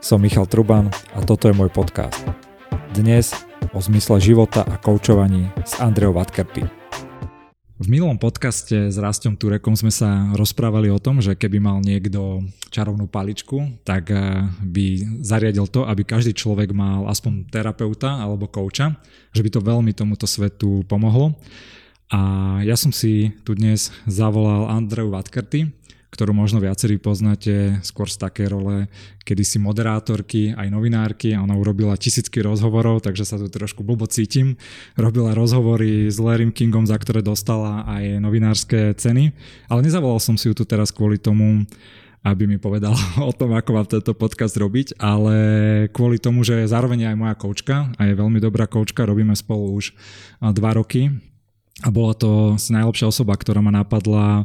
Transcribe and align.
som 0.00 0.16
Michal 0.16 0.48
Truban 0.48 0.88
a 1.12 1.20
toto 1.20 1.44
je 1.44 1.52
môj 1.52 1.68
podcast. 1.68 2.16
Dnes 2.96 3.36
o 3.76 3.78
zmysle 3.84 4.16
života 4.16 4.64
a 4.64 4.80
koučovaní 4.80 5.52
s 5.60 5.76
Andreou 5.76 6.16
Vatkerty. 6.16 6.64
V 7.80 7.86
minulom 7.88 8.16
podcaste 8.16 8.88
s 8.88 8.96
Rastom 8.96 9.36
Turekom 9.36 9.76
sme 9.76 9.92
sa 9.92 10.32
rozprávali 10.36 10.88
o 10.88 11.00
tom, 11.00 11.20
že 11.20 11.36
keby 11.36 11.60
mal 11.60 11.84
niekto 11.84 12.44
čarovnú 12.72 13.12
paličku, 13.12 13.84
tak 13.84 14.08
eh, 14.12 14.48
by 14.64 15.20
zariadil 15.20 15.68
to, 15.68 15.84
aby 15.84 16.04
každý 16.04 16.32
človek 16.32 16.72
mal 16.72 17.04
aspoň 17.04 17.52
terapeuta 17.52 18.24
alebo 18.24 18.48
kouča, 18.48 18.96
že 19.36 19.44
by 19.44 19.48
to 19.52 19.60
veľmi 19.60 19.92
tomuto 19.92 20.24
svetu 20.24 20.80
pomohlo. 20.88 21.36
A 22.10 22.20
ja 22.66 22.74
som 22.74 22.90
si 22.90 23.36
tu 23.46 23.54
dnes 23.54 23.92
zavolal 24.08 24.66
Andreu 24.66 25.12
Vatkerty, 25.12 25.70
ktorú 26.10 26.34
možno 26.34 26.58
viacerí 26.58 26.98
poznáte 26.98 27.78
skôr 27.86 28.10
z 28.10 28.18
také 28.18 28.50
role 28.50 28.90
kedysi 29.22 29.62
moderátorky, 29.62 30.52
aj 30.58 30.66
novinárky. 30.66 31.38
Ona 31.38 31.54
urobila 31.54 31.94
tisícky 31.94 32.42
rozhovorov, 32.42 33.06
takže 33.06 33.22
sa 33.22 33.38
tu 33.38 33.46
trošku 33.46 33.86
blbo 33.86 34.10
cítim. 34.10 34.58
Robila 34.98 35.38
rozhovory 35.38 36.10
s 36.10 36.18
Larrym 36.18 36.50
Kingom, 36.50 36.84
za 36.84 36.98
ktoré 36.98 37.22
dostala 37.22 37.86
aj 37.86 38.18
novinárske 38.18 38.98
ceny. 38.98 39.30
Ale 39.70 39.80
nezavolal 39.86 40.18
som 40.18 40.34
si 40.34 40.50
ju 40.50 40.54
tu 40.58 40.66
teraz 40.66 40.90
kvôli 40.90 41.14
tomu, 41.14 41.62
aby 42.20 42.44
mi 42.44 42.58
povedal 42.60 42.92
o 43.30 43.32
tom, 43.32 43.54
ako 43.54 43.70
mám 43.70 43.86
tento 43.88 44.12
podcast 44.12 44.58
robiť, 44.58 44.98
ale 45.00 45.34
kvôli 45.94 46.20
tomu, 46.20 46.44
že 46.44 46.66
je 46.66 46.72
zároveň 46.72 47.14
aj 47.14 47.16
moja 47.16 47.34
koučka 47.38 47.88
a 47.96 48.00
je 48.04 48.18
veľmi 48.18 48.42
dobrá 48.42 48.68
koučka, 48.68 49.08
robíme 49.08 49.32
spolu 49.32 49.78
už 49.78 49.96
dva 50.42 50.76
roky 50.76 51.08
a 51.80 51.88
bola 51.88 52.12
to 52.12 52.60
najlepšia 52.60 53.08
osoba, 53.08 53.32
ktorá 53.40 53.64
ma 53.64 53.72
napadla 53.72 54.44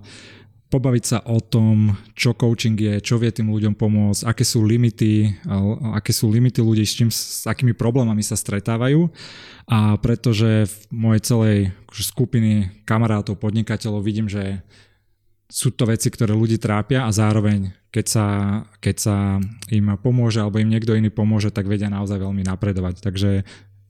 pobaviť 0.69 1.03
sa 1.05 1.19
o 1.29 1.37
tom, 1.39 1.93
čo 2.17 2.33
coaching 2.33 2.75
je, 2.75 2.97
čo 2.99 3.21
vie 3.21 3.29
tým 3.29 3.53
ľuďom 3.53 3.77
pomôcť, 3.77 4.25
aké 4.25 4.43
sú 4.43 4.65
limity, 4.65 5.29
aké 5.93 6.11
sú 6.11 6.27
limity 6.27 6.59
ľudí, 6.59 6.83
s, 6.83 6.97
čím, 6.97 7.09
s 7.13 7.45
akými 7.45 7.77
problémami 7.77 8.25
sa 8.25 8.33
stretávajú. 8.35 9.07
A 9.69 9.97
pretože 10.01 10.65
v 10.65 10.75
mojej 10.91 11.21
celej 11.21 11.57
akože 11.85 12.03
skupiny 12.03 12.51
kamarátov, 12.83 13.37
podnikateľov 13.37 14.01
vidím, 14.01 14.27
že 14.27 14.65
sú 15.45 15.69
to 15.69 15.85
veci, 15.85 16.09
ktoré 16.09 16.33
ľudí 16.33 16.57
trápia 16.57 17.05
a 17.05 17.13
zároveň, 17.13 17.69
keď 17.93 18.05
sa, 18.09 18.25
keď 18.81 18.95
sa 18.97 19.15
im 19.69 19.93
pomôže 20.01 20.41
alebo 20.41 20.57
im 20.57 20.67
niekto 20.67 20.97
iný 20.97 21.13
pomôže, 21.13 21.53
tak 21.53 21.69
vedia 21.69 21.87
naozaj 21.87 22.17
veľmi 22.17 22.41
napredovať. 22.41 23.05
Takže 23.05 23.45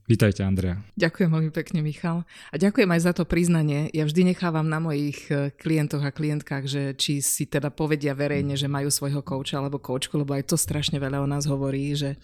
Vítajte, 0.06 0.46
Andrea. 0.46 0.78
Ďakujem 0.94 1.34
veľmi 1.34 1.50
pekne, 1.50 1.82
Michal. 1.82 2.22
A 2.54 2.56
ďakujem 2.62 2.86
aj 2.94 3.00
za 3.10 3.12
to 3.12 3.26
priznanie. 3.26 3.90
Ja 3.90 4.06
vždy 4.06 4.30
nechávam 4.30 4.70
na 4.70 4.78
mojich 4.78 5.26
e, 5.26 5.50
klientoch 5.50 5.98
a 5.98 6.14
klientkách, 6.14 6.64
že 6.70 6.82
či 6.94 7.18
si 7.18 7.42
teda 7.42 7.74
povedia 7.74 8.14
verejne, 8.14 8.54
že 8.54 8.70
majú 8.70 8.86
svojho 8.86 9.18
kouča 9.26 9.58
alebo 9.58 9.82
koučku, 9.82 10.14
lebo 10.14 10.38
aj 10.38 10.54
to 10.54 10.54
strašne 10.54 11.02
veľa 11.02 11.26
o 11.26 11.30
nás 11.30 11.50
hovorí, 11.50 11.90
že 11.98 12.14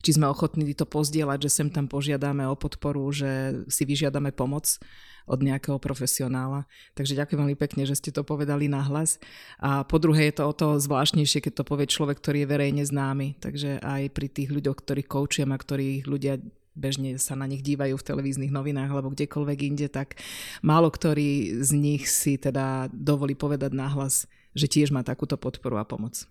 či 0.00 0.16
sme 0.16 0.32
ochotní 0.32 0.64
to 0.72 0.88
pozdieľať, 0.88 1.44
že 1.44 1.50
sem 1.52 1.68
tam 1.68 1.92
požiadame 1.92 2.48
o 2.48 2.56
podporu, 2.56 3.04
že 3.12 3.60
si 3.68 3.84
vyžiadame 3.84 4.32
pomoc 4.32 4.80
od 5.28 5.44
nejakého 5.44 5.76
profesionála. 5.76 6.64
Takže 6.96 7.20
ďakujem 7.20 7.36
veľmi 7.36 7.58
pekne, 7.60 7.84
že 7.84 8.00
ste 8.00 8.16
to 8.16 8.24
povedali 8.24 8.64
nahlas. 8.64 9.20
A 9.60 9.84
po 9.84 10.00
druhé 10.00 10.32
je 10.32 10.40
to 10.40 10.44
o 10.48 10.56
to 10.56 10.80
zvláštnejšie, 10.80 11.44
keď 11.44 11.52
to 11.60 11.68
povie 11.68 11.84
človek, 11.84 12.16
ktorý 12.16 12.48
je 12.48 12.48
verejne 12.48 12.84
známy. 12.86 13.36
Takže 13.44 13.84
aj 13.84 14.08
pri 14.16 14.32
tých 14.32 14.48
ľuďoch, 14.56 14.80
ktorých 14.80 15.10
koučujem 15.10 15.52
a 15.52 15.60
ktorých 15.60 16.08
ľudia 16.08 16.40
bežne 16.76 17.16
sa 17.16 17.34
na 17.34 17.48
nich 17.48 17.64
dívajú 17.64 17.96
v 17.96 18.06
televíznych 18.06 18.52
novinách 18.52 18.92
alebo 18.92 19.10
kdekoľvek 19.16 19.58
inde, 19.64 19.88
tak 19.88 20.20
málo 20.60 20.92
ktorý 20.92 21.64
z 21.64 21.70
nich 21.74 22.06
si 22.06 22.36
teda 22.36 22.92
dovolí 22.92 23.32
povedať 23.32 23.72
nahlas, 23.72 24.28
že 24.52 24.68
tiež 24.68 24.92
má 24.92 25.00
takúto 25.00 25.40
podporu 25.40 25.80
a 25.80 25.88
pomoc. 25.88 26.28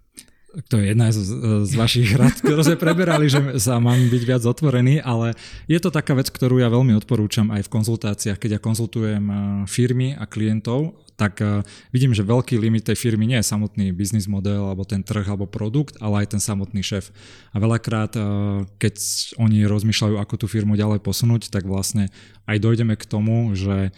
To 0.56 0.80
je 0.80 0.96
jedna 0.96 1.12
z, 1.12 1.20
z 1.68 1.74
vašich 1.76 2.16
rad, 2.16 2.32
ktoré 2.40 2.64
sme 2.64 2.78
preberali, 2.80 3.28
že 3.28 3.60
sa 3.60 3.76
mám 3.84 4.00
byť 4.08 4.24
viac 4.24 4.44
otvorený, 4.48 5.04
ale 5.04 5.36
je 5.68 5.80
to 5.84 5.92
taká 5.92 6.16
vec, 6.16 6.32
ktorú 6.32 6.64
ja 6.64 6.72
veľmi 6.72 6.96
odporúčam 6.96 7.52
aj 7.52 7.68
v 7.68 7.74
konzultáciách, 7.76 8.40
keď 8.40 8.58
ja 8.58 8.64
konzultujem 8.64 9.24
eh, 9.28 9.38
firmy 9.68 10.16
a 10.16 10.24
klientov 10.24 11.06
tak 11.16 11.40
uh, 11.40 11.64
vidím, 11.96 12.12
že 12.12 12.28
veľký 12.28 12.60
limit 12.60 12.92
tej 12.92 13.00
firmy 13.00 13.24
nie 13.24 13.40
je 13.40 13.48
samotný 13.48 13.96
biznis 13.96 14.28
model 14.28 14.68
alebo 14.68 14.84
ten 14.84 15.00
trh 15.00 15.24
alebo 15.24 15.48
produkt, 15.48 15.96
ale 16.04 16.24
aj 16.24 16.36
ten 16.36 16.42
samotný 16.44 16.84
šéf. 16.84 17.10
A 17.56 17.58
veľakrát, 17.64 18.20
uh, 18.20 18.68
keď 18.76 19.00
oni 19.40 19.64
rozmýšľajú, 19.64 20.20
ako 20.20 20.36
tú 20.44 20.46
firmu 20.52 20.76
ďalej 20.76 21.00
posunúť, 21.00 21.48
tak 21.48 21.64
vlastne 21.64 22.12
aj 22.52 22.60
dojdeme 22.60 23.00
k 23.00 23.08
tomu, 23.08 23.56
že 23.56 23.96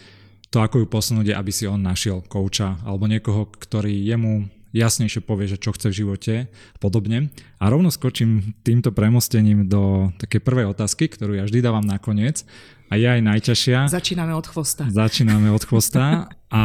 to, 0.48 0.64
ako 0.64 0.80
ju 0.80 0.86
posunúť, 0.86 1.26
je, 1.28 1.34
aby 1.34 1.52
si 1.52 1.66
on 1.68 1.82
našiel 1.82 2.24
kouča 2.24 2.80
alebo 2.86 3.10
niekoho, 3.10 3.50
ktorý 3.50 3.92
jemu 3.92 4.48
jasnejšie 4.72 5.24
povie, 5.24 5.48
že 5.48 5.60
čo 5.60 5.72
chce 5.72 5.92
v 5.92 5.98
živote 6.04 6.34
a 6.48 6.78
podobne. 6.78 7.32
A 7.58 7.64
rovno 7.72 7.88
skočím 7.88 8.56
týmto 8.62 8.92
premostením 8.92 9.68
do 9.68 10.12
takej 10.20 10.40
prvej 10.44 10.66
otázky, 10.72 11.08
ktorú 11.08 11.36
ja 11.36 11.44
vždy 11.44 11.64
dávam 11.64 11.84
nakoniec 11.84 12.44
a 12.88 12.96
je 12.96 13.08
aj 13.08 13.20
najťažšia. 13.24 13.78
Začíname 13.92 14.32
od 14.36 14.46
chvosta. 14.48 14.88
Začíname 14.88 15.48
od 15.52 15.62
chvosta 15.64 16.28
a 16.52 16.64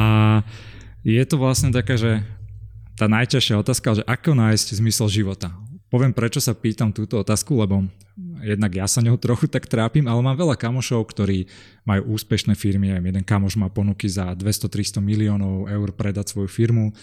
je 1.03 1.23
to 1.27 1.35
vlastne 1.35 1.75
taká, 1.75 1.99
že 1.99 2.23
tá 2.95 3.09
najťažšia 3.09 3.55
otázka, 3.59 3.99
že 3.99 4.03
ako 4.05 4.37
nájsť 4.37 4.67
zmysel 4.79 5.07
života. 5.09 5.51
Poviem, 5.91 6.15
prečo 6.15 6.41
sa 6.41 6.57
pýtam 6.57 6.89
túto 6.89 7.21
otázku, 7.21 7.53
lebo 7.53 7.85
jednak 8.41 8.71
ja 8.73 8.85
sa 8.89 9.01
neho 9.01 9.17
trochu 9.17 9.45
tak 9.45 9.65
trápim, 9.69 10.05
ale 10.09 10.21
mám 10.25 10.37
veľa 10.37 10.57
kamošov, 10.57 11.05
ktorí 11.09 11.45
majú 11.85 12.17
úspešné 12.17 12.53
firmy. 12.57 12.93
Jeden 12.93 13.25
kamoš 13.25 13.57
má 13.57 13.69
ponuky 13.69 14.09
za 14.09 14.33
200-300 14.33 14.99
miliónov 15.01 15.69
eur 15.69 15.89
predať 15.93 16.33
svoju 16.33 16.49
firmu 16.49 16.93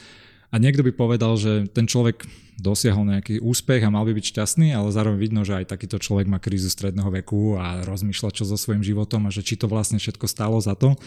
a 0.50 0.58
niekto 0.58 0.82
by 0.82 0.90
povedal, 0.90 1.38
že 1.38 1.70
ten 1.70 1.86
človek 1.86 2.26
dosiahol 2.60 3.08
nejaký 3.08 3.40
úspech 3.40 3.80
a 3.86 3.88
mal 3.88 4.04
by 4.04 4.12
byť 4.12 4.26
šťastný, 4.36 4.76
ale 4.76 4.92
zároveň 4.92 5.16
vidno, 5.16 5.40
že 5.46 5.56
aj 5.56 5.72
takýto 5.72 5.96
človek 5.96 6.28
má 6.28 6.36
krízu 6.36 6.68
stredného 6.68 7.08
veku 7.22 7.56
a 7.56 7.80
rozmýšľa 7.88 8.36
čo 8.36 8.44
so 8.44 8.58
svojím 8.60 8.84
životom 8.84 9.24
a 9.24 9.32
že 9.32 9.40
či 9.40 9.56
to 9.56 9.64
vlastne 9.64 9.96
všetko 9.96 10.26
stálo 10.28 10.60
za 10.60 10.76
to. 10.76 10.98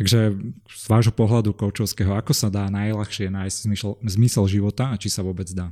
Takže 0.00 0.34
z 0.66 0.84
vášho 0.90 1.14
pohľadu 1.14 1.54
koučovského, 1.54 2.10
ako 2.18 2.34
sa 2.34 2.50
dá 2.50 2.66
najľahšie 2.72 3.30
nájsť 3.30 3.56
zmysel 4.02 4.44
života 4.50 4.90
a 4.90 4.98
či 4.98 5.06
sa 5.06 5.22
vôbec 5.22 5.46
dá? 5.54 5.70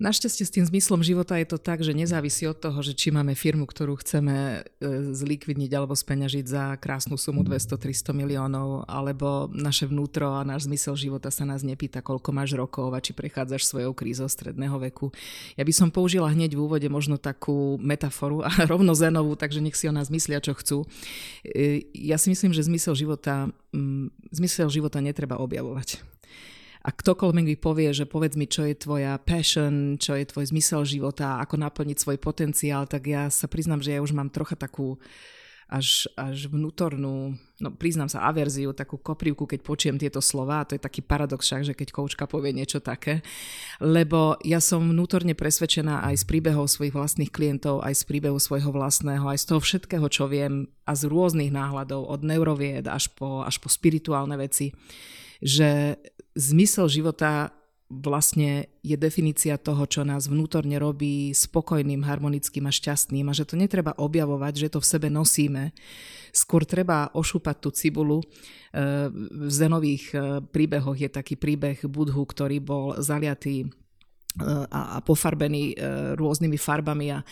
Našťastie 0.00 0.48
s 0.48 0.54
tým 0.56 0.64
zmyslom 0.64 1.04
života 1.04 1.36
je 1.36 1.44
to 1.44 1.60
tak, 1.60 1.84
že 1.84 1.92
nezávisí 1.92 2.48
od 2.48 2.56
toho, 2.56 2.80
že 2.80 2.96
či 2.96 3.12
máme 3.12 3.36
firmu, 3.36 3.68
ktorú 3.68 4.00
chceme 4.00 4.64
e, 4.80 5.12
zlikvidniť 5.12 5.70
alebo 5.76 5.92
speňažiť 5.92 6.44
za 6.48 6.80
krásnu 6.80 7.20
sumu 7.20 7.44
200-300 7.44 8.16
miliónov, 8.16 8.88
alebo 8.88 9.52
naše 9.52 9.84
vnútro 9.84 10.32
a 10.32 10.40
náš 10.40 10.72
zmysel 10.72 10.96
života 10.96 11.28
sa 11.28 11.44
nás 11.44 11.60
nepýta, 11.60 12.00
koľko 12.00 12.32
máš 12.32 12.56
rokov 12.56 12.96
a 12.96 13.04
či 13.04 13.12
prechádzaš 13.12 13.68
svojou 13.68 13.92
krízou 13.92 14.24
stredného 14.24 14.80
veku. 14.88 15.12
Ja 15.60 15.68
by 15.68 15.72
som 15.76 15.92
použila 15.92 16.32
hneď 16.32 16.56
v 16.56 16.64
úvode 16.64 16.88
možno 16.88 17.20
takú 17.20 17.76
metaforu 17.76 18.40
a 18.40 18.48
rovno 18.72 18.96
zenovú, 18.96 19.36
takže 19.36 19.60
nech 19.60 19.76
si 19.76 19.84
o 19.84 19.92
nás 19.92 20.08
myslia, 20.08 20.40
čo 20.40 20.56
chcú. 20.56 20.88
E, 21.44 21.84
ja 21.92 22.16
si 22.16 22.32
myslím, 22.32 22.56
že 22.56 22.64
zmysel 22.64 22.96
života, 22.96 23.52
zmysel 24.32 24.72
života 24.72 25.04
netreba 25.04 25.36
objavovať 25.36 26.19
a 26.80 26.88
ktokoľvek 26.88 27.44
mi 27.44 27.56
povie, 27.60 27.92
že 27.92 28.08
povedz 28.08 28.40
mi, 28.40 28.48
čo 28.48 28.64
je 28.64 28.72
tvoja 28.72 29.20
passion, 29.20 30.00
čo 30.00 30.16
je 30.16 30.24
tvoj 30.24 30.48
zmysel 30.48 30.88
života, 30.88 31.36
ako 31.44 31.60
naplniť 31.60 31.96
svoj 32.00 32.16
potenciál, 32.16 32.88
tak 32.88 33.04
ja 33.04 33.28
sa 33.28 33.44
priznám, 33.52 33.84
že 33.84 33.96
ja 33.96 34.00
už 34.00 34.16
mám 34.16 34.32
trocha 34.32 34.56
takú 34.56 34.96
až, 35.70 36.10
až 36.18 36.50
vnútornú, 36.50 37.38
no 37.62 37.68
priznám 37.70 38.10
sa, 38.10 38.26
averziu, 38.26 38.74
takú 38.74 38.98
koprivku, 38.98 39.46
keď 39.46 39.60
počujem 39.62 39.96
tieto 40.02 40.18
slova, 40.18 40.60
a 40.60 40.66
to 40.66 40.74
je 40.74 40.82
taký 40.82 40.98
paradox 40.98 41.46
však, 41.46 41.62
že 41.62 41.74
keď 41.78 41.88
koučka 41.94 42.26
povie 42.26 42.50
niečo 42.50 42.82
také, 42.82 43.22
lebo 43.78 44.34
ja 44.42 44.58
som 44.58 44.82
vnútorne 44.82 45.38
presvedčená 45.38 46.02
aj 46.10 46.24
z 46.24 46.24
príbehov 46.26 46.66
svojich 46.66 46.96
vlastných 46.96 47.30
klientov, 47.30 47.86
aj 47.86 48.02
z 48.02 48.02
príbehu 48.02 48.42
svojho 48.42 48.74
vlastného, 48.74 49.22
aj 49.30 49.38
z 49.38 49.46
toho 49.46 49.60
všetkého, 49.62 50.06
čo 50.10 50.26
viem 50.26 50.66
a 50.82 50.92
z 50.98 51.06
rôznych 51.06 51.54
náhľadov, 51.54 52.02
od 52.02 52.20
neurovied 52.26 52.90
až 52.90 53.14
po, 53.14 53.46
až 53.46 53.62
po 53.62 53.70
spirituálne 53.70 54.34
veci, 54.34 54.74
že 55.40 56.00
zmysel 56.36 56.86
života 56.88 57.52
vlastne 57.90 58.70
je 58.86 58.94
definícia 58.94 59.58
toho, 59.58 59.82
čo 59.90 60.06
nás 60.06 60.30
vnútorne 60.30 60.78
robí 60.78 61.34
spokojným, 61.34 62.06
harmonickým 62.06 62.70
a 62.70 62.72
šťastným 62.72 63.26
a 63.26 63.34
že 63.34 63.42
to 63.42 63.58
netreba 63.58 63.98
objavovať, 63.98 64.54
že 64.54 64.68
to 64.70 64.78
v 64.78 64.86
sebe 64.86 65.08
nosíme. 65.10 65.74
Skôr 66.30 66.62
treba 66.62 67.10
ošúpať 67.10 67.56
tú 67.58 67.74
cibulu. 67.74 68.22
E, 68.22 68.26
v 69.10 69.50
zenových 69.50 70.04
e, 70.14 70.18
príbehoch 70.46 70.94
je 70.94 71.10
taký 71.10 71.34
príbeh 71.34 71.82
Budhu, 71.90 72.22
ktorý 72.22 72.62
bol 72.62 72.94
zaliatý 73.02 73.66
a, 74.38 74.96
a 74.96 74.98
pofarbený 75.02 75.74
e, 75.74 76.14
rôznymi 76.14 76.54
farbami 76.54 77.10
a 77.10 77.18
e, 77.20 77.24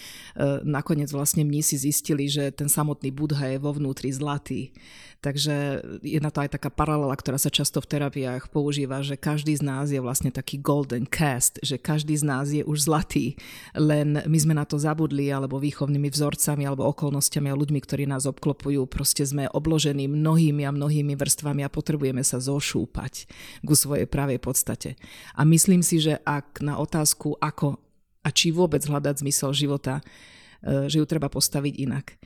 nakoniec 0.67 1.15
vlastne 1.15 1.47
mní 1.47 1.63
si 1.63 1.79
zistili, 1.79 2.27
že 2.27 2.51
ten 2.51 2.67
samotný 2.67 3.15
Budha 3.15 3.55
je 3.55 3.59
vo 3.63 3.71
vnútri 3.71 4.11
zlatý. 4.11 4.75
Takže 5.19 5.83
je 6.07 6.23
na 6.23 6.31
to 6.31 6.47
aj 6.47 6.55
taká 6.55 6.71
paralela, 6.71 7.11
ktorá 7.19 7.43
sa 7.43 7.51
často 7.51 7.83
v 7.83 7.91
terapiách 7.91 8.55
používa, 8.55 9.03
že 9.03 9.19
každý 9.19 9.59
z 9.59 9.67
nás 9.67 9.91
je 9.91 9.99
vlastne 9.99 10.31
taký 10.31 10.63
golden 10.63 11.11
cast, 11.11 11.59
že 11.59 11.75
každý 11.75 12.15
z 12.15 12.23
nás 12.23 12.55
je 12.55 12.63
už 12.63 12.87
zlatý, 12.87 13.35
len 13.75 14.23
my 14.23 14.39
sme 14.39 14.55
na 14.55 14.63
to 14.63 14.79
zabudli, 14.79 15.27
alebo 15.35 15.59
výchovnými 15.59 16.07
vzorcami, 16.15 16.63
alebo 16.63 16.87
okolnostiami 16.87 17.51
a 17.51 17.59
ľuďmi, 17.59 17.83
ktorí 17.83 18.07
nás 18.07 18.31
obklopujú, 18.31 18.87
proste 18.87 19.27
sme 19.27 19.51
obložení 19.51 20.07
mnohými 20.07 20.63
a 20.63 20.71
mnohými 20.71 21.19
vrstvami 21.19 21.67
a 21.67 21.73
potrebujeme 21.73 22.23
sa 22.23 22.39
zošúpať 22.39 23.27
ku 23.67 23.75
svojej 23.75 24.07
pravej 24.07 24.39
podstate. 24.39 24.95
A 25.35 25.43
myslím 25.43 25.83
si, 25.83 25.99
že 25.99 26.23
ak 26.23 26.63
na 26.63 26.79
otázku, 26.89 27.37
ako 27.37 27.77
a 28.25 28.29
či 28.33 28.49
vôbec 28.49 28.81
hľadať 28.81 29.21
zmysel 29.21 29.53
života, 29.53 30.01
e, 30.01 30.89
že 30.89 30.99
ju 30.99 31.07
treba 31.07 31.29
postaviť 31.29 31.75
inak. 31.77 32.07
E, 32.13 32.17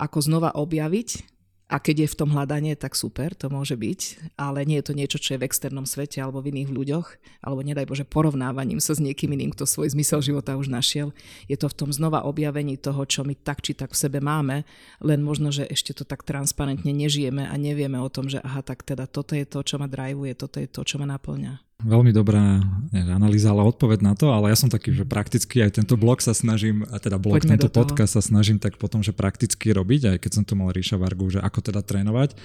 ako 0.00 0.18
znova 0.24 0.56
objaviť 0.56 1.38
a 1.70 1.78
keď 1.78 2.02
je 2.02 2.08
v 2.10 2.18
tom 2.18 2.34
hľadanie, 2.34 2.74
tak 2.74 2.98
super, 2.98 3.30
to 3.38 3.46
môže 3.46 3.78
byť, 3.78 4.34
ale 4.34 4.66
nie 4.66 4.82
je 4.82 4.86
to 4.90 4.98
niečo, 4.98 5.22
čo 5.22 5.38
je 5.38 5.40
v 5.40 5.46
externom 5.46 5.86
svete 5.86 6.18
alebo 6.18 6.42
v 6.42 6.50
iných 6.50 6.74
ľuďoch, 6.74 7.06
alebo 7.46 7.62
nedaj 7.62 7.86
Bože 7.86 8.02
porovnávaním 8.02 8.82
sa 8.82 8.98
s 8.98 8.98
niekým 8.98 9.30
iným, 9.38 9.54
kto 9.54 9.70
svoj 9.70 9.94
zmysel 9.94 10.18
života 10.18 10.58
už 10.58 10.66
našiel. 10.66 11.14
Je 11.46 11.54
to 11.54 11.70
v 11.70 11.78
tom 11.78 11.94
znova 11.94 12.26
objavení 12.26 12.74
toho, 12.74 13.06
čo 13.06 13.22
my 13.22 13.38
tak 13.38 13.62
či 13.62 13.78
tak 13.78 13.94
v 13.94 14.00
sebe 14.02 14.18
máme, 14.18 14.66
len 14.98 15.22
možno, 15.22 15.54
že 15.54 15.62
ešte 15.70 15.94
to 15.94 16.02
tak 16.02 16.26
transparentne 16.26 16.90
nežijeme 16.90 17.46
a 17.46 17.54
nevieme 17.54 18.02
o 18.02 18.10
tom, 18.10 18.26
že 18.26 18.42
aha, 18.42 18.66
tak 18.66 18.82
teda 18.82 19.06
toto 19.06 19.38
je 19.38 19.46
to, 19.46 19.62
čo 19.62 19.78
ma 19.78 19.86
drivuje, 19.86 20.34
toto 20.34 20.58
je 20.58 20.66
to, 20.66 20.82
čo 20.82 20.98
ma 20.98 21.06
naplňa. 21.06 21.69
Veľmi 21.80 22.12
dobrá 22.12 22.60
ne, 22.92 23.02
analýza, 23.08 23.50
ale 23.52 23.64
odpoveď 23.68 23.98
na 24.04 24.12
to, 24.12 24.30
ale 24.30 24.52
ja 24.52 24.56
som 24.56 24.68
taký, 24.68 24.92
že 24.92 25.08
prakticky 25.08 25.64
aj 25.64 25.80
tento 25.80 25.96
blog 25.96 26.20
sa 26.20 26.36
snažím, 26.36 26.84
a 26.92 27.00
teda 27.00 27.16
blog, 27.16 27.40
Poďme 27.40 27.56
tento 27.56 27.72
podcast 27.72 28.16
sa 28.16 28.22
snažím 28.22 28.60
tak 28.60 28.76
potom, 28.76 29.00
že 29.00 29.16
prakticky 29.16 29.72
robiť, 29.72 30.16
aj 30.16 30.18
keď 30.20 30.30
som 30.30 30.44
tu 30.44 30.52
mal 30.54 30.72
Ríša 30.72 31.00
Vargu, 31.00 31.32
že 31.32 31.40
ako 31.40 31.60
teda 31.64 31.80
trénovať 31.80 32.36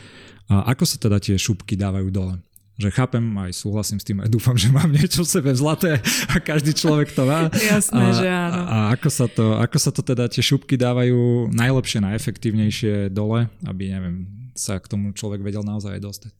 a 0.47 0.71
ako 0.71 0.83
sa 0.87 0.97
teda 0.97 1.17
tie 1.19 1.35
šupky 1.35 1.75
dávajú 1.75 2.07
dole 2.11 2.35
že 2.75 2.91
chápem, 2.91 3.23
aj 3.39 3.55
súhlasím 3.55 3.99
s 4.03 4.05
tým, 4.05 4.19
aj 4.19 4.27
dúfam, 4.27 4.55
že 4.59 4.67
mám 4.67 4.91
niečo 4.91 5.23
v 5.23 5.31
sebe 5.31 5.51
zlaté 5.55 5.95
a 6.33 6.43
každý 6.43 6.75
človek 6.75 7.15
to 7.15 7.23
má. 7.23 7.47
Jasné, 7.47 8.03
a, 8.03 8.11
že 8.11 8.27
áno. 8.27 8.61
A 8.67 8.77
ako 8.91 9.07
sa, 9.07 9.25
to, 9.31 9.55
ako 9.55 9.77
sa 9.79 9.91
to 9.95 10.03
teda 10.03 10.27
tie 10.27 10.43
šupky 10.43 10.75
dávajú 10.75 11.51
najlepšie, 11.55 12.03
najefektívnejšie 12.03 13.15
dole, 13.15 13.47
aby 13.63 13.95
neviem, 13.95 14.27
sa 14.51 14.75
k 14.75 14.91
tomu 14.91 15.15
človek 15.15 15.39
vedel 15.39 15.63
naozaj 15.63 16.03
dostať? 16.03 16.31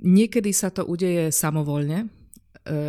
Niekedy 0.00 0.50
sa 0.56 0.72
to 0.72 0.88
udeje 0.88 1.28
samovoľne. 1.28 1.98
E, 2.04 2.08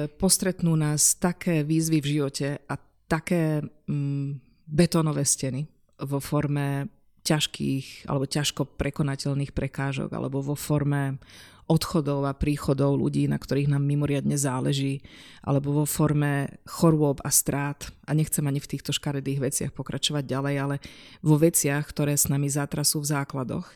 postretnú 0.08 0.80
nás 0.80 1.20
také 1.20 1.68
výzvy 1.68 2.00
v 2.00 2.12
živote 2.18 2.50
a 2.68 2.80
také 3.12 3.60
mm, 3.64 4.40
betónové 4.72 5.28
steny 5.28 5.68
vo 6.00 6.24
forme 6.24 6.88
ťažkých 7.22 8.08
alebo 8.10 8.26
ťažko 8.26 8.66
prekonateľných 8.80 9.54
prekážok 9.54 10.10
alebo 10.10 10.42
vo 10.42 10.56
forme 10.56 11.22
odchodov 11.70 12.28
a 12.28 12.36
príchodov 12.36 13.00
ľudí, 13.00 13.32
na 13.32 13.40
ktorých 13.40 13.72
nám 13.72 13.88
mimoriadne 13.88 14.36
záleží, 14.36 15.00
alebo 15.40 15.72
vo 15.72 15.86
forme 15.88 16.60
chorôb 16.68 17.24
a 17.24 17.32
strát. 17.32 17.88
A 18.04 18.12
nechcem 18.12 18.44
ani 18.44 18.60
v 18.60 18.76
týchto 18.76 18.92
škaredých 18.92 19.40
veciach 19.40 19.72
pokračovať 19.72 20.24
ďalej, 20.28 20.56
ale 20.60 20.76
vo 21.24 21.40
veciach, 21.40 21.88
ktoré 21.88 22.20
s 22.20 22.28
nami 22.28 22.52
zatrasú 22.52 23.00
v 23.00 23.16
základoch 23.16 23.72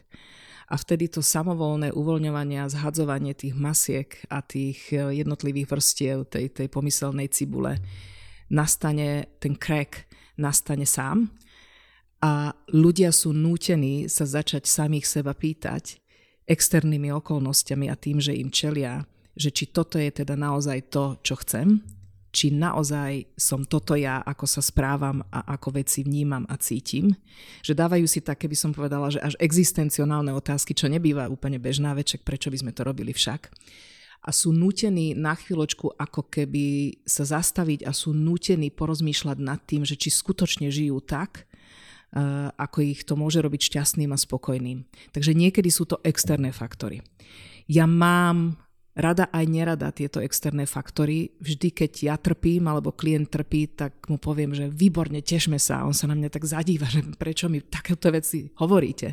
a 0.66 0.76
vtedy 0.76 1.14
to 1.14 1.22
samovolné 1.22 1.94
uvoľňovanie 1.94 2.58
a 2.66 2.72
zhadzovanie 2.72 3.38
tých 3.38 3.54
masiek 3.54 4.10
a 4.34 4.42
tých 4.42 4.90
e, 4.90 5.22
jednotlivých 5.22 5.70
vrstiev 5.70 6.26
tej, 6.26 6.50
tej 6.50 6.68
pomyselnej 6.74 7.30
cibule 7.30 7.78
nastane, 8.50 9.30
ten 9.38 9.54
crack 9.54 10.10
nastane 10.42 10.90
sám. 10.90 11.30
A 12.26 12.58
ľudia 12.74 13.14
sú 13.14 13.36
nútení 13.36 14.10
sa 14.10 14.26
začať 14.26 14.66
samých 14.66 15.06
seba 15.06 15.38
pýtať 15.38 16.02
externými 16.50 17.14
okolnostiami 17.14 17.90
a 17.90 17.96
tým, 17.98 18.18
že 18.18 18.34
im 18.34 18.50
čelia, 18.50 19.06
že 19.38 19.54
či 19.54 19.70
toto 19.70 20.02
je 20.02 20.10
teda 20.10 20.34
naozaj 20.34 20.90
to, 20.90 21.18
čo 21.22 21.38
chcem, 21.42 21.82
či 22.36 22.52
naozaj 22.52 23.32
som 23.40 23.64
toto 23.64 23.96
ja, 23.96 24.20
ako 24.20 24.44
sa 24.44 24.60
správam 24.60 25.24
a 25.32 25.56
ako 25.56 25.80
veci 25.80 26.04
vnímam 26.04 26.44
a 26.52 26.60
cítim. 26.60 27.16
Že 27.64 27.80
dávajú 27.80 28.04
si 28.12 28.20
také, 28.20 28.52
by 28.52 28.58
som 28.60 28.76
povedala, 28.76 29.08
že 29.08 29.24
až 29.24 29.40
existencionálne 29.40 30.36
otázky, 30.36 30.76
čo 30.76 30.92
nebýva 30.92 31.32
úplne 31.32 31.64
bežná 31.64 31.96
veček, 31.96 32.28
prečo 32.28 32.52
by 32.52 32.60
sme 32.60 32.76
to 32.76 32.84
robili 32.84 33.16
však. 33.16 33.48
A 34.28 34.36
sú 34.36 34.52
nútení 34.52 35.16
na 35.16 35.32
chvíľočku 35.32 35.96
ako 35.96 36.28
keby 36.28 37.00
sa 37.08 37.24
zastaviť 37.24 37.88
a 37.88 37.96
sú 37.96 38.12
nútení 38.12 38.68
porozmýšľať 38.68 39.38
nad 39.40 39.64
tým, 39.64 39.88
že 39.88 39.96
či 39.96 40.12
skutočne 40.12 40.68
žijú 40.68 41.00
tak, 41.00 41.48
eh, 41.48 42.52
ako 42.52 42.78
ich 42.84 43.08
to 43.08 43.16
môže 43.16 43.40
robiť 43.40 43.72
šťastným 43.72 44.12
a 44.12 44.20
spokojným. 44.20 44.84
Takže 45.16 45.32
niekedy 45.32 45.72
sú 45.72 45.88
to 45.88 46.04
externé 46.04 46.52
faktory. 46.52 47.00
Ja 47.72 47.88
mám 47.88 48.65
rada 48.96 49.28
aj 49.28 49.46
nerada 49.52 49.92
tieto 49.92 50.24
externé 50.24 50.64
faktory. 50.64 51.36
Vždy, 51.44 51.68
keď 51.76 51.92
ja 52.08 52.16
trpím 52.16 52.72
alebo 52.72 52.96
klient 52.96 53.28
trpí, 53.28 53.76
tak 53.76 54.08
mu 54.08 54.16
poviem, 54.16 54.56
že 54.56 54.72
výborne, 54.72 55.20
tešme 55.20 55.60
sa. 55.60 55.84
On 55.84 55.92
sa 55.92 56.08
na 56.08 56.16
mňa 56.16 56.32
tak 56.32 56.48
zadíva, 56.48 56.88
že 56.88 57.04
prečo 57.20 57.52
mi 57.52 57.60
takéto 57.60 58.08
veci 58.10 58.48
hovoríte. 58.56 59.12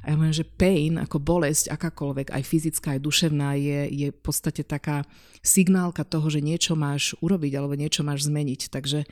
A 0.00 0.10
ja 0.10 0.16
poviem, 0.16 0.32
že 0.32 0.48
pain, 0.48 0.96
ako 0.96 1.20
bolesť, 1.20 1.68
akákoľvek, 1.68 2.32
aj 2.32 2.42
fyzická, 2.48 2.96
aj 2.96 3.04
duševná, 3.04 3.48
je, 3.60 3.80
je 3.92 4.08
v 4.08 4.20
podstate 4.24 4.64
taká 4.64 5.04
signálka 5.44 6.08
toho, 6.08 6.32
že 6.32 6.40
niečo 6.40 6.72
máš 6.72 7.12
urobiť 7.20 7.52
alebo 7.60 7.76
niečo 7.76 8.00
máš 8.00 8.24
zmeniť. 8.24 8.72
Takže 8.72 9.04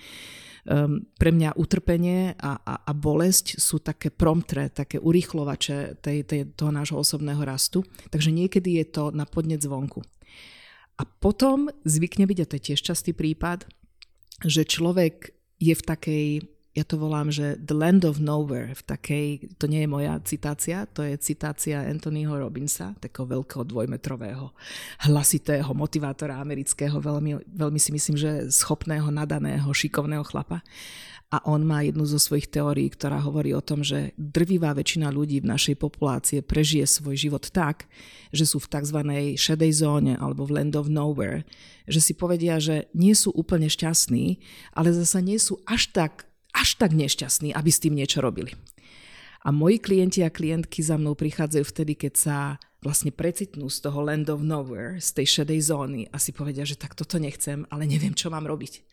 um, 0.68 1.00
pre 1.16 1.32
mňa 1.32 1.56
utrpenie 1.56 2.36
a, 2.36 2.60
a, 2.60 2.74
a 2.84 2.92
bolesť 2.92 3.56
sú 3.56 3.80
také 3.80 4.12
promptre, 4.12 4.68
také 4.68 5.00
urýchlovače 5.00 6.04
tej, 6.04 6.18
tej, 6.28 6.40
toho 6.52 6.68
nášho 6.68 7.00
osobného 7.00 7.40
rastu. 7.42 7.82
Takže 8.12 8.28
niekedy 8.28 8.76
je 8.84 8.86
to 8.92 9.04
na 9.10 9.24
podnec 9.24 9.64
zvonku. 9.64 10.04
A 10.98 11.02
potom 11.06 11.72
zvykne 11.86 12.28
byť, 12.28 12.38
a 12.42 12.48
to 12.48 12.56
je 12.58 12.66
tiež 12.72 12.80
častý 12.84 13.16
prípad, 13.16 13.64
že 14.44 14.68
človek 14.68 15.32
je 15.58 15.74
v 15.74 15.82
takej 15.82 16.26
ja 16.78 16.86
to 16.86 16.94
volám, 16.94 17.34
že 17.34 17.58
The 17.58 17.74
Land 17.74 18.06
of 18.06 18.22
Nowhere, 18.22 18.70
v 18.78 18.82
takej, 18.86 19.26
to 19.58 19.66
nie 19.66 19.82
je 19.82 19.90
moja 19.90 20.14
citácia, 20.22 20.86
to 20.86 21.02
je 21.02 21.18
citácia 21.18 21.82
Anthonyho 21.82 22.38
Robinsa, 22.38 22.94
takého 23.02 23.26
veľkého 23.26 23.66
dvojmetrového, 23.66 24.54
hlasitého 25.10 25.66
motivátora 25.74 26.38
amerického, 26.38 27.02
veľmi, 27.02 27.50
veľmi 27.50 27.80
si 27.82 27.90
myslím, 27.90 28.14
že 28.14 28.30
schopného, 28.54 29.10
nadaného, 29.10 29.66
šikovného 29.66 30.22
chlapa. 30.22 30.62
A 31.28 31.44
on 31.44 31.60
má 31.60 31.84
jednu 31.84 32.08
zo 32.08 32.16
svojich 32.16 32.48
teórií, 32.48 32.88
ktorá 32.88 33.20
hovorí 33.20 33.52
o 33.52 33.60
tom, 33.60 33.84
že 33.84 34.16
drvivá 34.16 34.72
väčšina 34.72 35.12
ľudí 35.12 35.44
v 35.44 35.50
našej 35.52 35.76
populácie 35.76 36.40
prežije 36.40 36.88
svoj 36.88 37.20
život 37.20 37.44
tak, 37.52 37.84
že 38.32 38.48
sú 38.48 38.56
v 38.56 38.70
tzv. 38.72 38.98
šedej 39.36 39.72
zóne 39.76 40.16
alebo 40.16 40.48
v 40.48 40.56
land 40.56 40.72
of 40.72 40.88
nowhere, 40.88 41.44
že 41.84 42.00
si 42.00 42.16
povedia, 42.16 42.56
že 42.56 42.88
nie 42.96 43.12
sú 43.12 43.28
úplne 43.36 43.68
šťastní, 43.68 44.40
ale 44.72 44.96
zasa 44.96 45.20
nie 45.20 45.36
sú 45.36 45.60
až 45.68 45.92
tak 45.92 46.27
až 46.58 46.74
tak 46.74 46.92
nešťastní, 46.92 47.54
aby 47.54 47.70
s 47.70 47.78
tým 47.78 47.94
niečo 47.94 48.18
robili. 48.18 48.52
A 49.46 49.54
moji 49.54 49.78
klienti 49.78 50.26
a 50.26 50.34
klientky 50.34 50.82
za 50.82 50.98
mnou 50.98 51.14
prichádzajú 51.14 51.64
vtedy, 51.64 51.94
keď 51.94 52.12
sa 52.18 52.36
vlastne 52.78 53.10
precitnú 53.10 53.66
z 53.66 53.82
toho 53.82 53.98
land 54.06 54.30
of 54.30 54.46
nowhere, 54.46 55.02
z 55.02 55.10
tej 55.18 55.42
šedej 55.42 55.60
zóny 55.66 56.06
a 56.14 56.22
si 56.22 56.30
povedia, 56.30 56.62
že 56.62 56.78
tak 56.78 56.94
toto 56.94 57.18
nechcem, 57.18 57.66
ale 57.74 57.90
neviem, 57.90 58.14
čo 58.14 58.30
mám 58.30 58.46
robiť. 58.46 58.86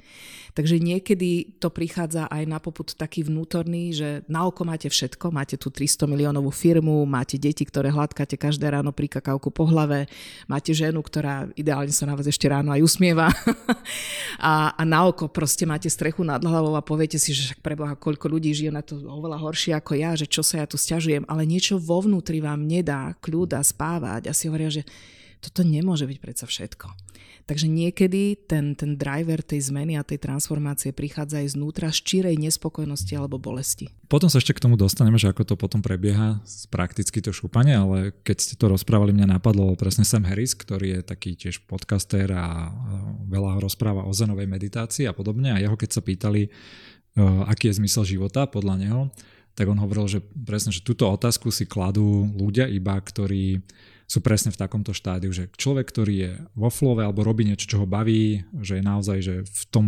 Takže 0.56 0.80
niekedy 0.80 1.60
to 1.60 1.68
prichádza 1.68 2.32
aj 2.32 2.44
na 2.48 2.64
poput 2.64 2.96
taký 2.96 3.28
vnútorný, 3.28 3.92
že 3.92 4.24
na 4.32 4.48
oko 4.48 4.64
máte 4.64 4.88
všetko, 4.88 5.30
máte 5.30 5.60
tu 5.60 5.68
300 5.68 6.08
miliónovú 6.08 6.48
firmu, 6.50 7.04
máte 7.04 7.36
deti, 7.36 7.68
ktoré 7.68 7.92
hladkáte 7.92 8.40
každé 8.40 8.72
ráno 8.72 8.96
pri 8.96 9.12
kakauku 9.12 9.52
po 9.52 9.68
hlave, 9.68 10.08
máte 10.48 10.72
ženu, 10.72 11.04
ktorá 11.04 11.52
ideálne 11.60 11.92
sa 11.92 12.08
na 12.08 12.16
vás 12.16 12.26
ešte 12.26 12.48
ráno 12.48 12.72
aj 12.72 12.82
usmieva. 12.82 13.30
A, 14.36 14.76
a 14.76 14.84
na 14.84 15.08
oko 15.08 15.32
proste 15.32 15.64
máte 15.64 15.88
strechu 15.88 16.20
nad 16.20 16.44
hlavou 16.44 16.76
a 16.76 16.84
poviete 16.84 17.16
si, 17.16 17.32
že 17.32 17.48
však 17.56 17.64
preboha, 17.64 17.96
koľko 17.96 18.28
ľudí 18.28 18.52
žije 18.52 18.68
na 18.68 18.84
to 18.84 19.00
oveľa 19.00 19.40
horšie 19.40 19.72
ako 19.72 19.96
ja, 19.96 20.12
že 20.12 20.28
čo 20.28 20.44
sa 20.44 20.60
ja 20.60 20.68
tu 20.68 20.76
stiažujem, 20.76 21.24
ale 21.24 21.48
niečo 21.48 21.80
vo 21.80 22.04
vnútri 22.04 22.44
vám 22.44 22.68
nedá 22.68 23.16
kľúda 23.24 23.64
spávať 23.76 24.32
a 24.32 24.34
si 24.34 24.48
hovoria, 24.48 24.72
že 24.72 24.88
toto 25.44 25.62
nemôže 25.62 26.08
byť 26.08 26.18
predsa 26.24 26.46
všetko. 26.48 26.88
Takže 27.46 27.70
niekedy 27.70 28.50
ten, 28.50 28.74
ten 28.74 28.98
driver 28.98 29.38
tej 29.46 29.70
zmeny 29.70 29.94
a 29.94 30.02
tej 30.02 30.18
transformácie 30.18 30.90
prichádza 30.90 31.46
aj 31.46 31.54
znútra 31.54 31.94
z 31.94 32.02
čírej 32.02 32.42
nespokojnosti 32.42 33.14
alebo 33.14 33.38
bolesti. 33.38 33.94
Potom 34.10 34.34
sa 34.34 34.42
ešte 34.42 34.58
k 34.58 34.66
tomu 34.66 34.74
dostaneme, 34.74 35.22
že 35.22 35.30
ako 35.30 35.54
to 35.54 35.54
potom 35.54 35.86
prebieha 35.86 36.42
prakticky 36.74 37.22
to 37.22 37.30
šúpanie, 37.30 37.78
ale 37.78 38.18
keď 38.26 38.38
ste 38.42 38.56
to 38.58 38.66
rozprávali, 38.66 39.14
mňa 39.14 39.38
napadlo 39.38 39.78
presne 39.78 40.02
Sam 40.02 40.26
Harris, 40.26 40.58
ktorý 40.58 40.98
je 40.98 41.02
taký 41.06 41.38
tiež 41.38 41.70
podcaster 41.70 42.34
a 42.34 42.74
veľa 43.30 43.62
rozpráva 43.62 44.10
o 44.10 44.12
zenovej 44.18 44.50
meditácii 44.50 45.06
a 45.06 45.14
podobne 45.14 45.54
a 45.54 45.62
jeho 45.62 45.78
keď 45.78 45.90
sa 45.94 46.02
pýtali, 46.02 46.50
aký 47.46 47.70
je 47.70 47.78
zmysel 47.78 48.10
života 48.10 48.50
podľa 48.50 48.76
neho, 48.82 49.02
tak 49.56 49.72
on 49.72 49.80
hovoril, 49.80 50.06
že 50.12 50.20
presne, 50.22 50.76
že 50.76 50.84
túto 50.84 51.08
otázku 51.08 51.48
si 51.50 51.64
kladú 51.64 52.28
ľudia 52.36 52.68
iba, 52.68 53.00
ktorí 53.00 53.64
sú 54.06 54.22
presne 54.22 54.54
v 54.54 54.58
takomto 54.62 54.94
štádiu, 54.94 55.34
že 55.34 55.50
človek, 55.58 55.90
ktorý 55.90 56.14
je 56.14 56.32
vo 56.54 56.70
flove 56.70 57.02
alebo 57.02 57.26
robí 57.26 57.42
niečo, 57.42 57.66
čo 57.66 57.78
ho 57.82 57.88
baví, 57.90 58.46
že 58.62 58.78
je 58.78 58.84
naozaj 58.86 59.18
že 59.26 59.36
v 59.42 59.64
tom 59.74 59.86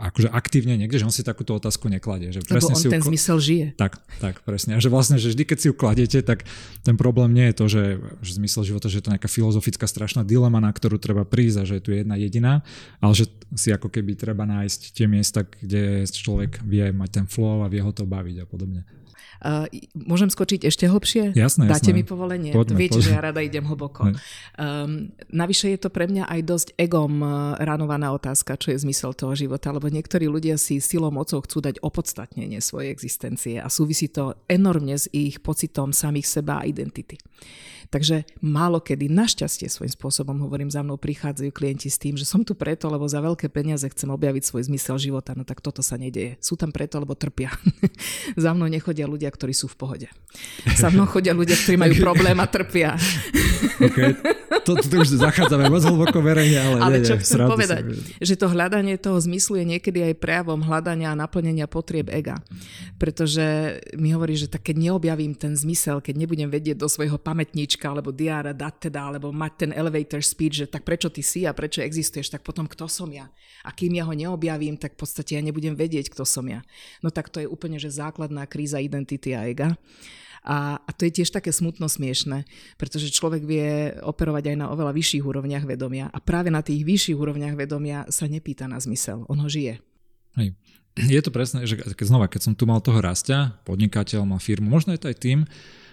akože 0.00 0.32
aktívne 0.32 0.80
niekde, 0.80 0.96
že 0.96 1.06
on 1.06 1.12
si 1.12 1.20
takúto 1.20 1.52
otázku 1.52 1.92
nekladie. 1.92 2.32
Že 2.32 2.48
presne 2.48 2.72
Lebo 2.72 2.76
on 2.76 2.80
si 2.80 2.88
ten 2.88 3.02
ukl- 3.04 3.10
zmysel 3.12 3.36
žije. 3.36 3.66
Tak, 3.76 4.00
tak, 4.24 4.40
presne. 4.40 4.76
A 4.76 4.80
že 4.80 4.88
vlastne, 4.88 5.20
že 5.20 5.36
vždy, 5.36 5.44
keď 5.44 5.58
si 5.60 5.66
ju 5.68 5.74
kladiete, 5.76 6.24
tak 6.24 6.48
ten 6.80 6.96
problém 6.96 7.36
nie 7.36 7.52
je 7.52 7.54
to, 7.60 7.64
že, 7.68 7.84
že 8.24 8.32
zmysel 8.40 8.64
života, 8.64 8.88
že 8.88 9.04
je 9.04 9.04
to 9.04 9.12
nejaká 9.12 9.28
filozofická 9.28 9.84
strašná 9.84 10.24
dilema, 10.24 10.56
na 10.64 10.72
ktorú 10.72 10.96
treba 10.96 11.28
prísť 11.28 11.56
a 11.60 11.68
že 11.68 11.74
je 11.76 11.84
tu 11.84 11.90
jedna 11.92 12.16
jediná, 12.16 12.64
ale 13.04 13.12
že 13.12 13.28
si 13.52 13.68
ako 13.68 13.92
keby 13.92 14.16
treba 14.16 14.48
nájsť 14.48 14.80
tie 14.96 15.04
miesta, 15.04 15.44
kde 15.44 16.08
človek 16.08 16.64
vie 16.64 16.88
mať 16.94 17.10
ten 17.20 17.26
flow 17.28 17.66
a 17.66 17.68
vie 17.68 17.84
ho 17.84 17.92
to 17.92 18.08
baviť 18.08 18.36
a 18.42 18.46
podobne. 18.48 18.86
Uh, 19.40 19.64
môžem 19.96 20.28
skočiť 20.28 20.68
ešte 20.68 20.84
hlbšie? 20.84 21.32
Jasné, 21.32 21.64
Dáte 21.64 21.90
jasné. 21.90 21.96
mi 21.96 22.04
povolenie? 22.04 22.52
Poďme, 22.52 22.76
Viete, 22.76 23.00
poďme. 23.00 23.06
že 23.08 23.16
ja 23.16 23.22
rada 23.24 23.40
idem 23.40 23.64
hlboko. 23.64 24.12
Um, 24.60 25.16
navyše 25.32 25.72
je 25.72 25.78
to 25.80 25.88
pre 25.88 26.04
mňa 26.04 26.28
aj 26.28 26.40
dosť 26.44 26.68
egom 26.76 27.24
ranovaná 27.56 28.12
otázka, 28.12 28.60
čo 28.60 28.76
je 28.76 28.84
zmysel 28.84 29.16
toho 29.16 29.32
života, 29.32 29.72
lebo 29.72 29.88
niektorí 29.88 30.28
ľudia 30.28 30.60
si 30.60 30.76
silou 30.78 31.08
mocou 31.08 31.40
chcú 31.40 31.64
dať 31.64 31.80
opodstatnenie 31.80 32.60
svojej 32.60 32.92
existencie 32.92 33.56
a 33.56 33.72
súvisí 33.72 34.12
to 34.12 34.36
enormne 34.44 35.00
s 35.00 35.08
ich 35.10 35.40
pocitom 35.40 35.96
samých 35.96 36.28
seba 36.28 36.60
a 36.60 36.68
identity. 36.68 37.16
Takže 37.90 38.22
málo 38.38 38.78
kedy, 38.78 39.10
našťastie 39.10 39.66
svojím 39.66 39.90
spôsobom, 39.90 40.38
hovorím, 40.46 40.70
za 40.70 40.86
mnou 40.86 40.94
prichádzajú 40.94 41.50
klienti 41.50 41.90
s 41.90 41.98
tým, 41.98 42.14
že 42.14 42.22
som 42.22 42.46
tu 42.46 42.54
preto, 42.54 42.86
lebo 42.86 43.02
za 43.10 43.18
veľké 43.18 43.50
peniaze 43.50 43.82
chcem 43.82 44.06
objaviť 44.06 44.46
svoj 44.46 44.70
zmysel 44.70 44.94
života. 44.94 45.34
No 45.34 45.42
tak 45.42 45.58
toto 45.58 45.82
sa 45.82 45.98
nedeje. 45.98 46.38
Sú 46.38 46.54
tam 46.54 46.70
preto, 46.70 47.02
lebo 47.02 47.18
trpia. 47.18 47.50
za 48.38 48.54
mnou 48.54 48.70
nechodia 48.70 49.10
ľudia, 49.10 49.26
ktorí 49.34 49.50
sú 49.50 49.66
v 49.66 49.74
pohode. 49.74 50.08
Za 50.78 50.94
mnou 50.94 51.10
chodia 51.10 51.34
ľudia, 51.34 51.58
ktorí 51.58 51.74
majú 51.82 51.98
problém 52.06 52.38
a 52.38 52.46
trpia. 52.46 52.94
okay. 53.90 54.14
to, 54.62 54.78
to, 54.78 54.86
to 54.86 54.96
už 55.02 55.18
zachádzame 55.18 55.66
moc 55.66 55.82
hlboko 55.82 56.22
verejne, 56.22 56.62
ale, 56.62 56.76
ale 56.78 56.96
nie, 57.02 57.10
čo 57.10 57.18
nie, 57.18 57.22
chcem 57.26 57.42
povedať, 57.42 57.82
že 58.22 58.38
to 58.38 58.46
hľadanie 58.46 58.94
toho 59.02 59.18
zmyslu 59.18 59.58
je 59.58 59.66
niekedy 59.66 60.06
aj 60.06 60.14
prejavom 60.22 60.62
hľadania 60.62 61.10
a 61.10 61.18
naplnenia 61.18 61.66
potrieb 61.66 62.06
ega. 62.06 62.38
Pretože 63.02 63.80
mi 63.98 64.14
hovorí, 64.14 64.38
že 64.38 64.46
tak 64.46 64.62
keď 64.70 64.78
neobjavím 64.78 65.34
ten 65.34 65.58
zmysel, 65.58 65.98
keď 65.98 66.14
nebudem 66.22 66.46
vedieť 66.46 66.78
do 66.78 66.86
svojho 66.86 67.18
pamätníčka 67.18 67.79
alebo 67.88 68.12
diára 68.12 68.52
dať 68.52 68.90
teda, 68.90 69.08
alebo 69.08 69.32
mať 69.32 69.52
ten 69.66 69.70
elevator 69.72 70.20
speech, 70.20 70.64
že 70.64 70.66
tak 70.68 70.84
prečo 70.84 71.08
ty 71.08 71.24
si 71.24 71.48
a 71.48 71.56
prečo 71.56 71.80
existuješ, 71.80 72.28
tak 72.34 72.44
potom 72.44 72.68
kto 72.68 72.90
som 72.90 73.08
ja. 73.08 73.32
A 73.64 73.70
kým 73.72 73.96
ja 73.96 74.04
ho 74.04 74.12
neobjavím, 74.12 74.76
tak 74.76 74.98
v 74.98 75.06
podstate 75.06 75.38
ja 75.38 75.42
nebudem 75.44 75.72
vedieť, 75.72 76.12
kto 76.12 76.28
som 76.28 76.44
ja. 76.44 76.60
No 77.00 77.08
tak 77.08 77.32
to 77.32 77.40
je 77.40 77.48
úplne, 77.48 77.80
že 77.80 77.88
základná 77.88 78.44
kríza 78.44 78.76
identity 78.82 79.32
a 79.32 79.48
ega. 79.48 79.78
A, 80.40 80.80
a 80.80 80.90
to 80.96 81.04
je 81.04 81.20
tiež 81.20 81.36
také 81.36 81.52
smutno 81.52 81.84
smiešne, 81.84 82.48
pretože 82.80 83.12
človek 83.12 83.44
vie 83.44 83.92
operovať 84.00 84.52
aj 84.52 84.56
na 84.56 84.66
oveľa 84.72 84.96
vyšších 84.96 85.24
úrovniach 85.24 85.68
vedomia 85.68 86.08
a 86.08 86.16
práve 86.16 86.48
na 86.48 86.64
tých 86.64 86.80
vyšších 86.80 87.18
úrovniach 87.20 87.52
vedomia 87.60 88.08
sa 88.08 88.24
nepýta 88.24 88.64
na 88.64 88.80
zmysel, 88.80 89.28
on 89.28 89.36
ho 89.36 89.48
žije. 89.52 89.84
Hej. 90.40 90.56
Je 90.96 91.20
to 91.22 91.30
presné, 91.30 91.68
že 91.68 91.78
keď, 91.78 92.06
znova, 92.08 92.26
keď 92.26 92.50
som 92.50 92.54
tu 92.56 92.66
mal 92.66 92.82
toho 92.82 92.98
rastia, 92.98 93.54
podnikateľ, 93.62 94.26
mal 94.26 94.42
firmu, 94.42 94.66
možno 94.66 94.96
je 94.96 95.00
to 95.00 95.10
aj 95.12 95.16
tým, 95.22 95.38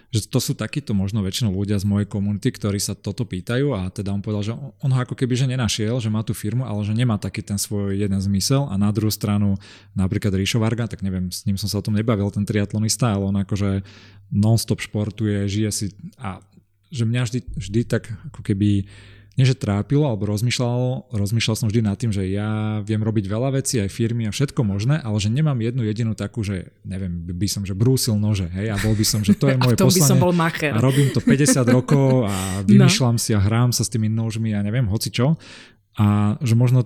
že 0.08 0.24
to 0.24 0.40
sú 0.40 0.56
takíto 0.56 0.96
možno 0.96 1.20
väčšinou 1.20 1.52
ľudia 1.52 1.76
z 1.76 1.84
mojej 1.84 2.08
komunity, 2.08 2.48
ktorí 2.48 2.80
sa 2.80 2.96
toto 2.96 3.28
pýtajú 3.28 3.76
a 3.76 3.92
teda 3.92 4.08
on 4.08 4.24
povedal, 4.24 4.40
že 4.40 4.52
on 4.56 4.90
ho 4.92 4.98
ako 5.04 5.12
keby 5.12 5.36
že 5.36 5.44
nenašiel, 5.44 6.00
že 6.00 6.08
má 6.08 6.24
tú 6.24 6.32
firmu, 6.32 6.64
ale 6.64 6.80
že 6.80 6.96
nemá 6.96 7.20
taký 7.20 7.44
ten 7.44 7.60
svoj 7.60 7.92
jeden 7.92 8.16
zmysel 8.16 8.64
a 8.72 8.80
na 8.80 8.88
druhú 8.88 9.12
stranu 9.12 9.60
napríklad 9.92 10.32
Ríšo 10.32 10.64
Varga, 10.64 10.88
tak 10.88 11.04
neviem, 11.04 11.28
s 11.28 11.44
ním 11.44 11.60
som 11.60 11.68
sa 11.68 11.80
o 11.80 11.84
tom 11.84 11.92
nebavil, 11.92 12.32
ten 12.32 12.48
triatlonista, 12.48 13.12
ale 13.12 13.28
on 13.28 13.36
akože 13.36 13.84
non-stop 14.32 14.80
športuje, 14.80 15.44
žije 15.44 15.70
si 15.72 15.86
a 16.16 16.40
že 16.88 17.04
mňa 17.04 17.22
vždy, 17.28 17.40
vždy 17.60 17.80
tak 17.84 18.08
ako 18.32 18.40
keby 18.40 18.88
nie 19.38 19.46
že 19.46 19.54
trápilo, 19.54 20.10
alebo 20.10 20.26
rozmýšľal, 20.34 21.14
rozmýšľal 21.14 21.54
som 21.54 21.70
vždy 21.70 21.86
nad 21.86 21.94
tým, 21.94 22.10
že 22.10 22.26
ja 22.26 22.82
viem 22.82 22.98
robiť 22.98 23.30
veľa 23.30 23.54
vecí, 23.54 23.78
aj 23.78 23.86
firmy 23.86 24.26
a 24.26 24.34
všetko 24.34 24.66
možné, 24.66 24.98
ale 24.98 25.14
že 25.22 25.30
nemám 25.30 25.54
jednu 25.62 25.86
jedinú 25.86 26.18
takú, 26.18 26.42
že 26.42 26.74
neviem, 26.82 27.22
by 27.22 27.46
som, 27.46 27.62
že 27.62 27.78
brúsil 27.78 28.18
nože, 28.18 28.50
hej, 28.50 28.74
a 28.74 28.76
bol 28.82 28.98
by 28.98 29.06
som, 29.06 29.22
že 29.22 29.38
to 29.38 29.46
je 29.46 29.54
moje 29.62 29.78
a 29.78 29.86
poslanie. 29.86 30.02
by 30.02 30.10
som 30.10 30.18
bol 30.18 30.34
macher. 30.34 30.74
A 30.74 30.82
robím 30.82 31.14
to 31.14 31.22
50 31.22 31.70
rokov 31.70 32.26
a 32.26 32.34
vymýšľam 32.68 33.14
no. 33.14 33.22
si 33.22 33.30
a 33.30 33.38
hrám 33.38 33.70
sa 33.70 33.86
s 33.86 33.92
tými 33.94 34.10
nožmi 34.10 34.58
a 34.58 34.60
neviem, 34.66 34.90
hoci 34.90 35.14
čo. 35.14 35.38
A 35.94 36.34
že 36.42 36.58
možno 36.58 36.82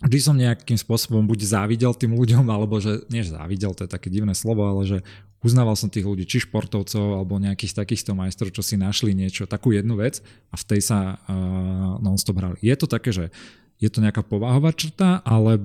vždy 0.00 0.18
som 0.20 0.36
nejakým 0.36 0.76
spôsobom 0.80 1.24
buď 1.28 1.40
závidel 1.44 1.92
tým 1.92 2.16
ľuďom, 2.16 2.44
alebo 2.48 2.80
že, 2.80 3.04
nie 3.12 3.20
závidel, 3.24 3.76
to 3.76 3.84
je 3.84 3.90
také 3.92 4.08
divné 4.08 4.32
slovo, 4.32 4.64
ale 4.64 4.82
že 4.88 4.98
uznával 5.40 5.76
som 5.76 5.92
tých 5.92 6.04
ľudí, 6.04 6.24
či 6.28 6.44
športovcov, 6.44 7.16
alebo 7.16 7.40
nejakých 7.40 7.76
takýchto 7.76 8.12
majstrov, 8.16 8.52
čo 8.52 8.64
si 8.64 8.76
našli 8.76 9.16
niečo, 9.16 9.48
takú 9.48 9.72
jednu 9.72 9.96
vec 9.96 10.20
a 10.52 10.56
v 10.56 10.64
tej 10.64 10.80
sa 10.84 10.98
uh, 11.16 11.96
non-stop 12.00 12.40
hrali. 12.40 12.58
Je 12.60 12.76
to 12.76 12.86
také, 12.88 13.12
že 13.12 13.32
je 13.80 13.88
to 13.88 14.04
nejaká 14.04 14.20
povahová 14.20 14.76
črta, 14.76 15.24
ale, 15.24 15.56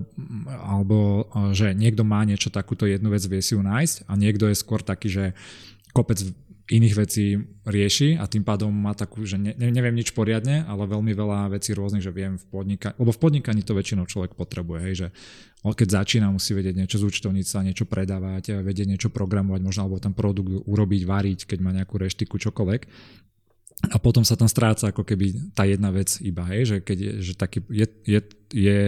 alebo 0.64 1.28
uh, 1.28 1.52
že 1.52 1.76
niekto 1.76 2.08
má 2.08 2.24
niečo 2.24 2.48
takúto 2.48 2.88
jednu 2.88 3.12
vec, 3.12 3.24
vie 3.28 3.44
si 3.44 3.56
ju 3.56 3.62
nájsť 3.64 4.08
a 4.08 4.12
niekto 4.16 4.48
je 4.48 4.56
skôr 4.56 4.80
taký, 4.80 5.12
že 5.12 5.26
kopec 5.92 6.24
iných 6.66 6.96
vecí 6.98 7.38
rieši 7.62 8.18
a 8.18 8.26
tým 8.26 8.42
pádom 8.42 8.74
má 8.74 8.98
takú, 8.98 9.22
že 9.22 9.38
ne, 9.38 9.54
neviem 9.54 9.94
nič 9.94 10.18
poriadne, 10.18 10.66
ale 10.66 10.90
veľmi 10.90 11.14
veľa 11.14 11.54
vecí 11.54 11.78
rôznych, 11.78 12.02
že 12.02 12.10
viem 12.10 12.42
v 12.42 12.46
podnikaní, 12.50 12.98
lebo 12.98 13.14
v 13.14 13.22
podnikaní 13.22 13.62
to 13.62 13.78
väčšinou 13.78 14.10
človek 14.10 14.34
potrebuje, 14.34 14.80
hej, 14.82 14.96
že 14.98 15.08
keď 15.62 16.02
začína, 16.02 16.34
musí 16.34 16.58
vedieť 16.58 16.78
niečo 16.78 16.98
zúčtovniť 16.98 17.46
sa, 17.46 17.66
niečo 17.66 17.86
predávať, 17.86 18.62
vedieť 18.66 18.98
niečo 18.98 19.10
programovať, 19.14 19.62
možno 19.62 19.82
alebo 19.86 20.02
ten 20.02 20.14
produkt 20.14 20.66
urobiť, 20.66 21.02
variť, 21.06 21.40
keď 21.50 21.60
má 21.62 21.74
nejakú 21.74 22.02
reštiku, 22.02 22.38
čokoľvek. 22.38 22.82
A 23.86 23.98
potom 24.02 24.26
sa 24.26 24.34
tam 24.34 24.50
stráca 24.50 24.90
ako 24.90 25.06
keby 25.06 25.54
tá 25.54 25.70
jedna 25.70 25.94
vec 25.94 26.18
iba, 26.22 26.46
hej, 26.50 26.62
že 26.66 26.78
keď 26.82 26.98
je, 26.98 27.12
že 27.22 27.34
taký, 27.38 27.62
je, 27.70 27.86
je, 28.10 28.20
je 28.54 28.82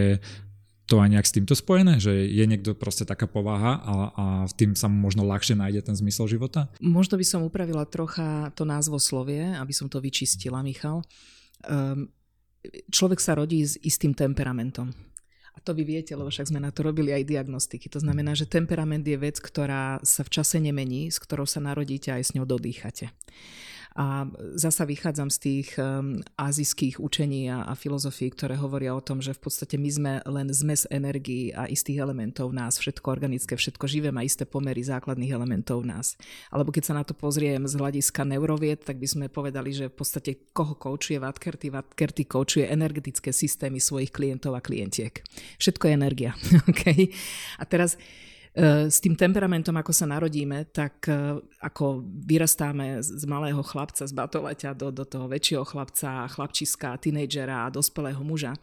to 0.88 1.04
aj 1.04 1.12
nejak 1.12 1.28
s 1.28 1.36
týmto 1.36 1.52
spojené, 1.52 2.00
že 2.00 2.16
je 2.16 2.46
niekto 2.48 2.72
proste 2.72 3.04
taká 3.04 3.28
povaha 3.28 3.84
a, 3.84 3.94
a 4.16 4.26
tým 4.56 4.72
sa 4.72 4.88
mu 4.88 5.04
možno 5.04 5.28
ľahšie 5.28 5.60
nájde 5.60 5.92
ten 5.92 5.96
zmysel 6.00 6.32
života? 6.32 6.72
Možno 6.80 7.20
by 7.20 7.26
som 7.28 7.44
upravila 7.44 7.84
trocha 7.84 8.56
to 8.56 8.64
názvoslovie, 8.64 9.60
aby 9.60 9.74
som 9.76 9.92
to 9.92 10.00
vyčistila, 10.00 10.64
Michal. 10.64 11.04
Um, 11.68 12.08
človek 12.88 13.20
sa 13.20 13.36
rodí 13.36 13.68
s 13.68 13.76
istým 13.84 14.16
temperamentom. 14.16 14.96
A 15.58 15.60
to 15.60 15.74
vy 15.74 15.84
viete, 15.84 16.14
lebo 16.14 16.30
však 16.30 16.54
sme 16.54 16.62
na 16.62 16.70
to 16.70 16.86
robili 16.86 17.10
aj 17.12 17.26
diagnostiky. 17.26 17.90
To 17.90 18.00
znamená, 18.00 18.38
že 18.38 18.46
temperament 18.46 19.02
je 19.02 19.18
vec, 19.18 19.42
ktorá 19.42 19.98
sa 20.06 20.22
v 20.22 20.30
čase 20.40 20.62
nemení, 20.62 21.10
s 21.10 21.18
ktorou 21.18 21.50
sa 21.50 21.60
narodíte 21.60 22.14
a 22.14 22.22
aj 22.22 22.32
s 22.32 22.34
ňou 22.38 22.46
dodýchate. 22.46 23.10
A 23.98 24.30
zasa 24.54 24.86
vychádzam 24.86 25.34
z 25.34 25.38
tých 25.42 25.74
um, 25.82 26.22
azijských 26.38 27.02
učení 27.02 27.50
a, 27.50 27.66
a 27.66 27.74
filozofií, 27.74 28.30
ktoré 28.30 28.54
hovoria 28.54 28.94
o 28.94 29.02
tom, 29.02 29.26
že 29.26 29.34
v 29.34 29.42
podstate 29.42 29.74
my 29.82 29.90
sme 29.90 30.14
len 30.22 30.54
zmes 30.54 30.86
energií 30.94 31.50
a 31.50 31.66
istých 31.66 32.06
elementov 32.06 32.54
nás. 32.54 32.78
Všetko 32.78 33.10
organické, 33.10 33.58
všetko 33.58 33.90
živé 33.90 34.14
má 34.14 34.22
isté 34.22 34.46
pomery 34.46 34.86
základných 34.86 35.34
elementov 35.34 35.82
nás. 35.82 36.14
Alebo 36.54 36.70
keď 36.70 36.84
sa 36.86 36.94
na 36.94 37.02
to 37.02 37.18
pozriem 37.18 37.66
z 37.66 37.74
hľadiska 37.74 38.22
neurovied, 38.22 38.86
tak 38.86 39.02
by 39.02 39.08
sme 39.10 39.26
povedali, 39.34 39.74
že 39.74 39.90
v 39.90 39.98
podstate 39.98 40.32
koho 40.54 40.78
koučuje 40.78 41.18
Vatkerty, 41.18 41.74
Vatkerty 41.74 42.30
koučuje 42.30 42.70
energetické 42.70 43.34
systémy 43.34 43.82
svojich 43.82 44.14
klientov 44.14 44.54
a 44.54 44.62
klientiek. 44.62 45.26
Všetko 45.58 45.90
je 45.90 45.94
energia. 45.98 46.32
okay? 46.70 47.10
A 47.58 47.66
teraz 47.66 47.98
s 48.58 48.98
tým 48.98 49.14
temperamentom, 49.14 49.78
ako 49.78 49.94
sa 49.94 50.10
narodíme, 50.10 50.74
tak 50.74 51.06
ako 51.62 52.02
vyrastáme 52.02 53.06
z 53.06 53.24
malého 53.30 53.62
chlapca, 53.62 54.02
z 54.02 54.14
batoleťa 54.18 54.74
do, 54.74 54.90
do 54.90 55.06
toho 55.06 55.30
väčšieho 55.30 55.62
chlapca, 55.62 56.26
chlapčiska, 56.26 56.98
tínejdžera 56.98 57.70
a 57.70 57.74
dospelého 57.74 58.26
muža, 58.26 58.58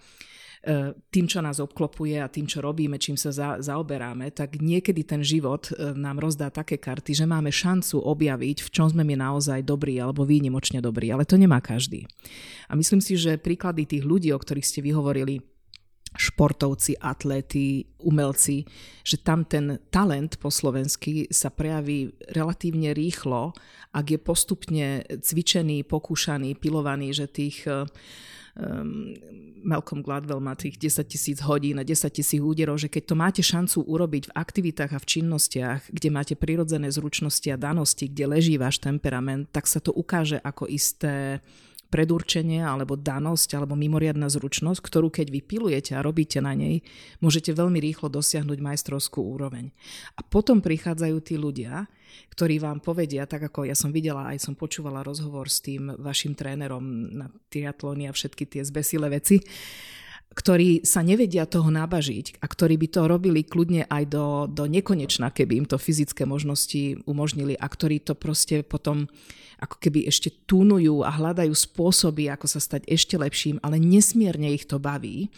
tým, 1.13 1.29
čo 1.29 1.45
nás 1.45 1.61
obklopuje 1.61 2.19
a 2.19 2.27
tým, 2.27 2.49
čo 2.49 2.65
robíme, 2.65 2.97
čím 2.97 3.21
sa 3.21 3.31
za, 3.31 3.61
zaoberáme, 3.61 4.33
tak 4.33 4.59
niekedy 4.65 5.05
ten 5.05 5.21
život 5.21 5.69
nám 5.77 6.19
rozdá 6.19 6.49
také 6.49 6.81
karty, 6.81 7.13
že 7.13 7.29
máme 7.29 7.53
šancu 7.53 8.01
objaviť, 8.01 8.65
v 8.65 8.73
čom 8.73 8.89
sme 8.89 9.05
my 9.05 9.15
naozaj 9.21 9.61
dobrí 9.61 10.01
alebo 10.01 10.25
výnimočne 10.25 10.81
dobrí, 10.81 11.13
ale 11.13 11.29
to 11.29 11.37
nemá 11.37 11.61
každý. 11.61 12.09
A 12.67 12.75
myslím 12.75 13.05
si, 13.05 13.15
že 13.21 13.37
príklady 13.37 13.85
tých 13.85 14.09
ľudí, 14.09 14.33
o 14.33 14.41
ktorých 14.41 14.65
ste 14.65 14.81
vyhovorili, 14.81 15.45
športovci, 16.15 16.95
atléti, 17.03 17.87
umelci, 18.07 18.63
že 19.03 19.19
tam 19.19 19.43
ten 19.43 19.83
talent 19.91 20.39
po 20.39 20.49
slovensky 20.49 21.27
sa 21.31 21.51
prejaví 21.51 22.15
relatívne 22.31 22.95
rýchlo, 22.95 23.51
ak 23.91 24.07
je 24.15 24.19
postupne 24.19 24.87
cvičený, 25.07 25.83
pokúšaný, 25.87 26.55
pilovaný, 26.59 27.11
že 27.15 27.27
tých 27.27 27.67
um, 27.67 29.15
Malcolm 29.65 30.05
Gladwell 30.05 30.45
má 30.45 30.55
tých 30.55 30.79
10 30.79 31.09
tisíc 31.09 31.39
hodín 31.43 31.81
a 31.81 31.85
10 31.87 32.11
tisíc 32.13 32.39
úderov, 32.39 32.79
že 32.79 32.93
keď 32.93 33.03
to 33.11 33.15
máte 33.17 33.43
šancu 33.43 33.83
urobiť 33.83 34.31
v 34.31 34.37
aktivitách 34.37 34.93
a 34.95 35.03
v 35.03 35.09
činnostiach, 35.09 35.81
kde 35.91 36.09
máte 36.13 36.35
prirodzené 36.37 36.93
zručnosti 36.93 37.49
a 37.51 37.59
danosti, 37.59 38.07
kde 38.07 38.25
leží 38.39 38.55
váš 38.61 38.79
temperament, 38.79 39.49
tak 39.51 39.67
sa 39.67 39.81
to 39.81 39.91
ukáže 39.91 40.39
ako 40.39 40.69
isté 40.69 41.41
predurčenie 41.95 42.59
alebo 42.59 42.99
danosť 42.99 43.55
alebo 43.55 43.79
mimoriadná 43.79 44.27
zručnosť, 44.27 44.83
ktorú 44.83 45.15
keď 45.15 45.31
vypilujete 45.31 45.95
a 45.95 46.03
robíte 46.03 46.43
na 46.43 46.51
nej, 46.59 46.83
môžete 47.23 47.55
veľmi 47.55 47.79
rýchlo 47.79 48.11
dosiahnuť 48.11 48.59
majstrovskú 48.59 49.23
úroveň. 49.23 49.71
A 50.19 50.27
potom 50.27 50.59
prichádzajú 50.59 51.17
tí 51.23 51.39
ľudia, 51.39 51.87
ktorí 52.35 52.59
vám 52.59 52.83
povedia, 52.83 53.31
tak 53.31 53.47
ako 53.47 53.71
ja 53.71 53.79
som 53.79 53.95
videla, 53.95 54.35
aj 54.35 54.43
som 54.43 54.59
počúvala 54.59 55.07
rozhovor 55.07 55.47
s 55.47 55.63
tým 55.63 55.95
vašim 56.03 56.35
trénerom 56.35 56.83
na 57.15 57.31
triatlóny 57.47 58.11
a 58.11 58.17
všetky 58.17 58.43
tie 58.51 58.67
zbesilé 58.67 59.07
veci, 59.15 59.39
ktorí 60.35 60.83
sa 60.83 61.01
nevedia 61.07 61.47
toho 61.47 61.71
nabažiť 61.71 62.43
a 62.43 62.47
ktorí 62.51 62.75
by 62.75 62.89
to 62.91 63.01
robili 63.07 63.47
kľudne 63.47 63.87
aj 63.87 64.05
do, 64.11 64.27
do 64.51 64.67
nekonečna, 64.67 65.31
keby 65.31 65.63
im 65.63 65.67
to 65.71 65.79
fyzické 65.79 66.27
možnosti 66.27 66.99
umožnili 67.07 67.55
a 67.55 67.67
ktorí 67.71 68.03
to 68.03 68.19
proste 68.19 68.67
potom 68.67 69.07
ako 69.63 69.79
keby 69.79 70.11
ešte 70.11 70.35
túnujú 70.45 71.07
a 71.07 71.15
hľadajú 71.15 71.55
spôsoby, 71.55 72.29
ako 72.29 72.51
sa 72.51 72.61
stať 72.61 72.85
ešte 72.91 73.15
lepším, 73.15 73.63
ale 73.63 73.79
nesmierne 73.79 74.51
ich 74.51 74.67
to 74.67 74.83
baví. 74.83 75.31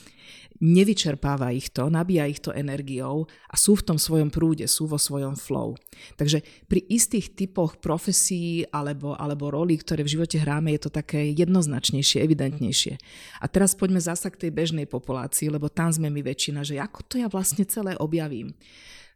Nevyčerpáva 0.60 1.52
ich 1.52 1.72
to, 1.72 1.92
nabíja 1.92 2.24
ich 2.28 2.40
to 2.40 2.52
energiou 2.52 3.28
a 3.48 3.54
sú 3.54 3.76
v 3.76 3.86
tom 3.92 3.98
svojom 4.00 4.32
prúde, 4.32 4.64
sú 4.68 4.88
vo 4.88 4.96
svojom 4.96 5.36
flow. 5.36 5.76
Takže 6.16 6.40
pri 6.68 6.80
istých 6.88 7.36
typoch 7.36 7.80
profesí 7.80 8.64
alebo, 8.72 9.16
alebo 9.16 9.52
rolí, 9.52 9.76
ktoré 9.80 10.04
v 10.04 10.16
živote 10.16 10.40
hráme, 10.40 10.72
je 10.76 10.88
to 10.88 10.90
také 10.92 11.32
jednoznačnejšie, 11.36 12.24
evidentnejšie. 12.24 12.94
A 13.40 13.46
teraz 13.48 13.76
poďme 13.76 14.00
zasa 14.00 14.32
k 14.32 14.48
tej 14.48 14.50
bežnej 14.52 14.86
populácii, 14.88 15.52
lebo 15.52 15.68
tam 15.68 15.92
sme 15.92 16.08
my 16.08 16.20
väčšina, 16.24 16.64
že 16.64 16.80
ako 16.80 17.00
to 17.04 17.14
ja 17.20 17.28
vlastne 17.28 17.64
celé 17.68 17.96
objavím. 18.00 18.56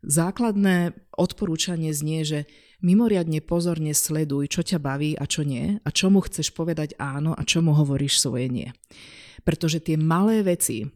Základné 0.00 0.96
odporúčanie 1.12 1.92
znie, 1.92 2.24
že 2.24 2.38
mimoriadne 2.80 3.44
pozorne 3.44 3.92
sleduj, 3.92 4.48
čo 4.48 4.64
ťa 4.64 4.80
baví 4.80 5.12
a 5.12 5.28
čo 5.28 5.44
nie 5.44 5.76
a 5.84 5.88
čomu 5.92 6.24
chceš 6.24 6.56
povedať 6.56 6.96
áno 6.96 7.36
a 7.36 7.44
čomu 7.44 7.76
hovoríš 7.76 8.16
svoje 8.16 8.48
nie. 8.48 8.68
Pretože 9.44 9.84
tie 9.84 10.00
malé 10.00 10.40
veci, 10.40 10.88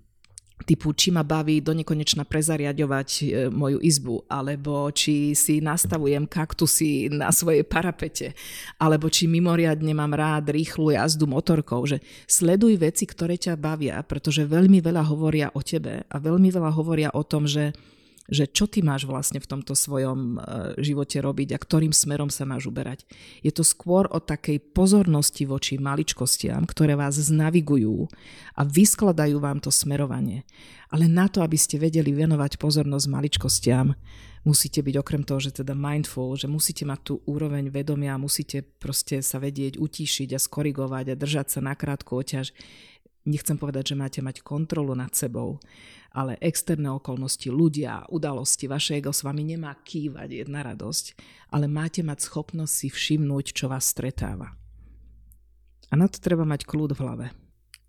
typu 0.63 0.95
či 0.95 1.11
ma 1.11 1.27
baví 1.27 1.59
do 1.59 1.75
nekonečna 1.75 2.23
prezariadovať 2.23 3.09
e, 3.11 3.25
moju 3.51 3.83
izbu, 3.83 4.31
alebo 4.31 4.87
či 4.95 5.35
si 5.35 5.59
nastavujem 5.59 6.31
kaktusy 6.31 7.11
na 7.11 7.35
svojej 7.35 7.67
parapete, 7.67 8.39
alebo 8.79 9.11
či 9.11 9.27
mimoriadne 9.27 9.91
mám 9.91 10.15
rád 10.15 10.55
rýchlu 10.55 10.95
jazdu 10.95 11.27
motorkou, 11.27 11.83
že 11.85 11.99
sleduj 12.31 12.79
veci, 12.79 13.05
ktoré 13.05 13.35
ťa 13.35 13.59
bavia, 13.59 13.99
pretože 14.07 14.47
veľmi 14.47 14.79
veľa 14.79 15.03
hovoria 15.11 15.51
o 15.53 15.61
tebe 15.61 16.07
a 16.07 16.17
veľmi 16.23 16.49
veľa 16.55 16.71
hovoria 16.71 17.11
o 17.11 17.27
tom, 17.27 17.51
že 17.51 17.75
že 18.28 18.49
čo 18.49 18.64
ty 18.64 18.81
máš 18.81 19.04
vlastne 19.04 19.37
v 19.37 19.49
tomto 19.49 19.76
svojom 19.76 20.19
e, 20.19 20.37
živote 20.81 21.21
robiť 21.21 21.52
a 21.52 21.59
ktorým 21.61 21.93
smerom 21.93 22.33
sa 22.33 22.49
máš 22.49 22.73
uberať. 22.73 23.04
Je 23.45 23.52
to 23.52 23.61
skôr 23.61 24.09
o 24.09 24.16
takej 24.16 24.64
pozornosti 24.73 25.45
voči 25.45 25.76
maličkostiam, 25.76 26.64
ktoré 26.64 26.97
vás 26.97 27.21
znavigujú 27.21 28.09
a 28.57 28.62
vyskladajú 28.64 29.37
vám 29.37 29.61
to 29.61 29.69
smerovanie. 29.69 30.49
Ale 30.88 31.04
na 31.04 31.28
to, 31.28 31.45
aby 31.45 31.59
ste 31.61 31.76
vedeli 31.76 32.16
venovať 32.16 32.57
pozornosť 32.57 33.07
maličkostiam, 33.12 33.93
musíte 34.47 34.81
byť 34.81 34.95
okrem 35.00 35.23
toho, 35.25 35.40
že 35.40 35.61
teda 35.61 35.76
mindful, 35.76 36.37
že 36.37 36.49
musíte 36.49 36.85
mať 36.88 37.00
tú 37.04 37.14
úroveň 37.28 37.69
vedomia, 37.69 38.21
musíte 38.21 38.62
proste 38.62 39.21
sa 39.21 39.40
vedieť 39.40 39.76
utíšiť 39.81 40.37
a 40.37 40.38
skorigovať 40.38 41.12
a 41.12 41.19
držať 41.19 41.47
sa 41.59 41.61
na 41.64 41.76
krátku 41.76 42.16
oťaž. 42.16 42.57
Nechcem 43.25 43.57
povedať, 43.57 43.97
že 43.97 44.00
máte 44.00 44.21
mať 44.21 44.45
kontrolu 44.45 44.93
nad 44.93 45.09
sebou, 45.16 45.57
ale 46.14 46.38
externé 46.38 46.87
okolnosti, 46.94 47.50
ľudia, 47.50 48.06
udalosti, 48.06 48.71
vaše 48.71 49.02
ego 49.02 49.11
s 49.11 49.26
vami 49.26 49.42
nemá 49.42 49.75
kývať 49.83 50.47
jedna 50.47 50.62
radosť, 50.62 51.18
ale 51.50 51.66
máte 51.66 52.06
mať 52.06 52.30
schopnosť 52.30 52.71
si 52.73 52.88
všimnúť, 52.88 53.50
čo 53.50 53.66
vás 53.66 53.90
stretáva. 53.90 54.54
A 55.90 55.94
na 55.99 56.06
to 56.06 56.23
treba 56.23 56.47
mať 56.47 56.62
kľud 56.64 56.94
v 56.94 57.02
hlave. 57.02 57.26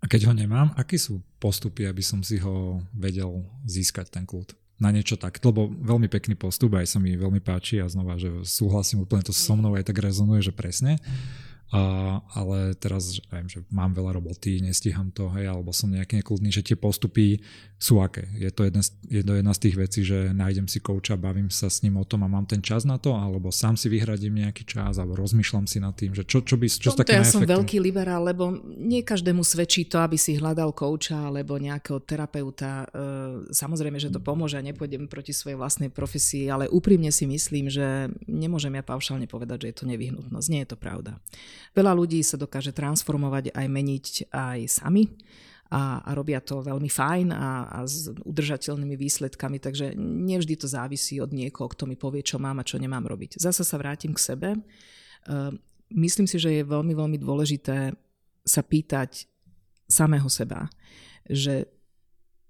A 0.02 0.04
keď 0.10 0.28
ho 0.28 0.34
nemám, 0.34 0.74
aký 0.76 0.98
sú 1.00 1.22
postupy, 1.38 1.86
aby 1.86 2.02
som 2.04 2.20
si 2.20 2.36
ho 2.42 2.82
vedel 2.92 3.46
získať, 3.64 4.10
ten 4.10 4.26
kľud? 4.26 4.52
Na 4.76 4.92
niečo 4.92 5.16
tak, 5.16 5.40
lebo 5.40 5.72
veľmi 5.72 6.04
pekný 6.10 6.36
postup, 6.36 6.76
aj 6.76 6.84
sa 6.84 6.98
mi 7.00 7.16
veľmi 7.16 7.40
páči 7.40 7.80
a 7.80 7.88
znova, 7.88 8.20
že 8.20 8.28
súhlasím 8.44 9.08
úplne 9.08 9.24
to 9.24 9.32
so 9.32 9.56
mnou, 9.56 9.72
aj 9.72 9.88
tak 9.88 10.04
rezonuje, 10.04 10.44
že 10.44 10.52
presne. 10.52 11.00
A, 11.74 12.22
ale 12.38 12.78
teraz, 12.78 13.10
že, 13.10 13.26
neviem, 13.26 13.50
že 13.50 13.58
mám 13.74 13.90
veľa 13.90 14.14
roboty, 14.22 14.62
nestíham 14.62 15.10
to, 15.10 15.26
hej, 15.34 15.50
alebo 15.50 15.74
som 15.74 15.90
nejaký 15.90 16.22
nekludný, 16.22 16.54
že 16.54 16.62
tie 16.62 16.78
postupy 16.78 17.42
sú 17.74 17.98
aké. 17.98 18.30
Je 18.38 18.54
to, 18.54 18.70
jedna, 18.70 18.86
je 19.10 19.22
to 19.26 19.32
jedna 19.34 19.50
z 19.50 19.60
tých 19.66 19.76
vecí, 19.76 20.00
že 20.06 20.30
nájdem 20.30 20.70
si 20.70 20.78
kouča, 20.78 21.18
bavím 21.18 21.50
sa 21.50 21.66
s 21.66 21.82
ním 21.82 21.98
o 21.98 22.06
tom 22.06 22.22
a 22.22 22.30
mám 22.30 22.46
ten 22.46 22.62
čas 22.62 22.86
na 22.86 23.02
to, 23.02 23.18
alebo 23.18 23.50
sám 23.50 23.74
si 23.74 23.90
vyhradím 23.90 24.46
nejaký 24.46 24.62
čas, 24.62 25.02
alebo 25.02 25.18
rozmýšľam 25.18 25.66
si 25.66 25.82
nad 25.82 25.90
tým, 25.98 26.14
že 26.14 26.22
čo, 26.22 26.38
čo 26.46 26.54
by, 26.54 26.70
čo 26.70 26.94
takým 26.94 27.20
ja 27.20 27.26
som 27.26 27.42
veľký 27.42 27.82
liberál, 27.82 28.22
lebo 28.22 28.62
nie 28.78 29.02
každému 29.02 29.42
svedčí 29.42 29.90
to, 29.90 29.98
aby 29.98 30.14
si 30.14 30.38
hľadal 30.38 30.70
kouča 30.70 31.18
alebo 31.18 31.58
nejakého 31.58 31.98
terapeuta. 31.98 32.86
E, 32.86 33.50
samozrejme, 33.50 33.98
že 33.98 34.14
to 34.14 34.22
pomôže 34.22 34.54
a 34.54 34.62
nepôjdem 34.62 35.10
proti 35.10 35.34
svojej 35.34 35.58
vlastnej 35.58 35.90
profesii, 35.90 36.46
ale 36.46 36.70
úprimne 36.70 37.10
si 37.10 37.26
myslím, 37.26 37.68
že 37.68 38.06
nemôžem 38.30 38.70
ja 38.78 38.86
paušálne 38.86 39.26
povedať, 39.26 39.66
že 39.66 39.68
je 39.74 39.76
to 39.82 39.90
nevyhnutnosť. 39.90 40.46
Nie 40.48 40.62
je 40.62 40.70
to 40.72 40.78
pravda. 40.78 41.18
Veľa 41.76 41.92
ľudí 41.92 42.20
sa 42.24 42.40
dokáže 42.40 42.72
transformovať 42.72 43.52
aj 43.52 43.66
meniť 43.66 44.06
aj 44.32 44.58
sami 44.70 45.10
a, 45.70 45.98
a 46.06 46.10
robia 46.14 46.38
to 46.38 46.62
veľmi 46.62 46.86
fajn 46.86 47.34
a, 47.34 47.66
a 47.66 47.78
s 47.82 48.06
udržateľnými 48.22 48.94
výsledkami, 48.94 49.58
takže 49.58 49.98
nevždy 49.98 50.54
to 50.54 50.70
závisí 50.70 51.18
od 51.18 51.34
niekoho, 51.34 51.66
kto 51.70 51.90
mi 51.90 51.98
povie, 51.98 52.22
čo 52.22 52.38
mám 52.38 52.62
a 52.62 52.66
čo 52.66 52.78
nemám 52.78 53.02
robiť. 53.02 53.42
Zasa 53.42 53.66
sa 53.66 53.76
vrátim 53.76 54.14
k 54.14 54.22
sebe. 54.22 54.48
Ehm, 55.26 55.58
myslím 55.90 56.30
si, 56.30 56.38
že 56.38 56.54
je 56.54 56.62
veľmi, 56.62 56.94
veľmi 56.94 57.18
dôležité 57.18 57.94
sa 58.46 58.62
pýtať 58.62 59.26
samého 59.90 60.30
seba, 60.30 60.70
že 61.26 61.66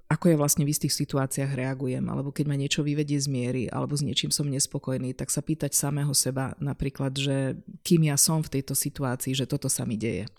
ako 0.07 0.31
ja 0.31 0.37
vlastne 0.39 0.63
v 0.63 0.71
istých 0.71 0.95
situáciách 0.95 1.59
reagujem, 1.59 2.07
alebo 2.07 2.31
keď 2.31 2.47
ma 2.47 2.55
niečo 2.55 2.87
vyvedie 2.87 3.19
z 3.19 3.27
miery, 3.27 3.63
alebo 3.67 3.99
s 3.99 4.07
niečím 4.07 4.31
som 4.31 4.47
nespokojný, 4.47 5.19
tak 5.19 5.35
sa 5.35 5.43
pýtať 5.43 5.75
samého 5.75 6.15
seba 6.15 6.55
napríklad, 6.63 7.11
že 7.19 7.59
kým 7.83 8.07
ja 8.07 8.15
som 8.15 8.39
v 8.39 8.59
tejto 8.59 8.79
situácii, 8.79 9.35
že 9.35 9.51
toto 9.51 9.67
sa 9.67 9.83
mi 9.83 9.99
deje. 9.99 10.31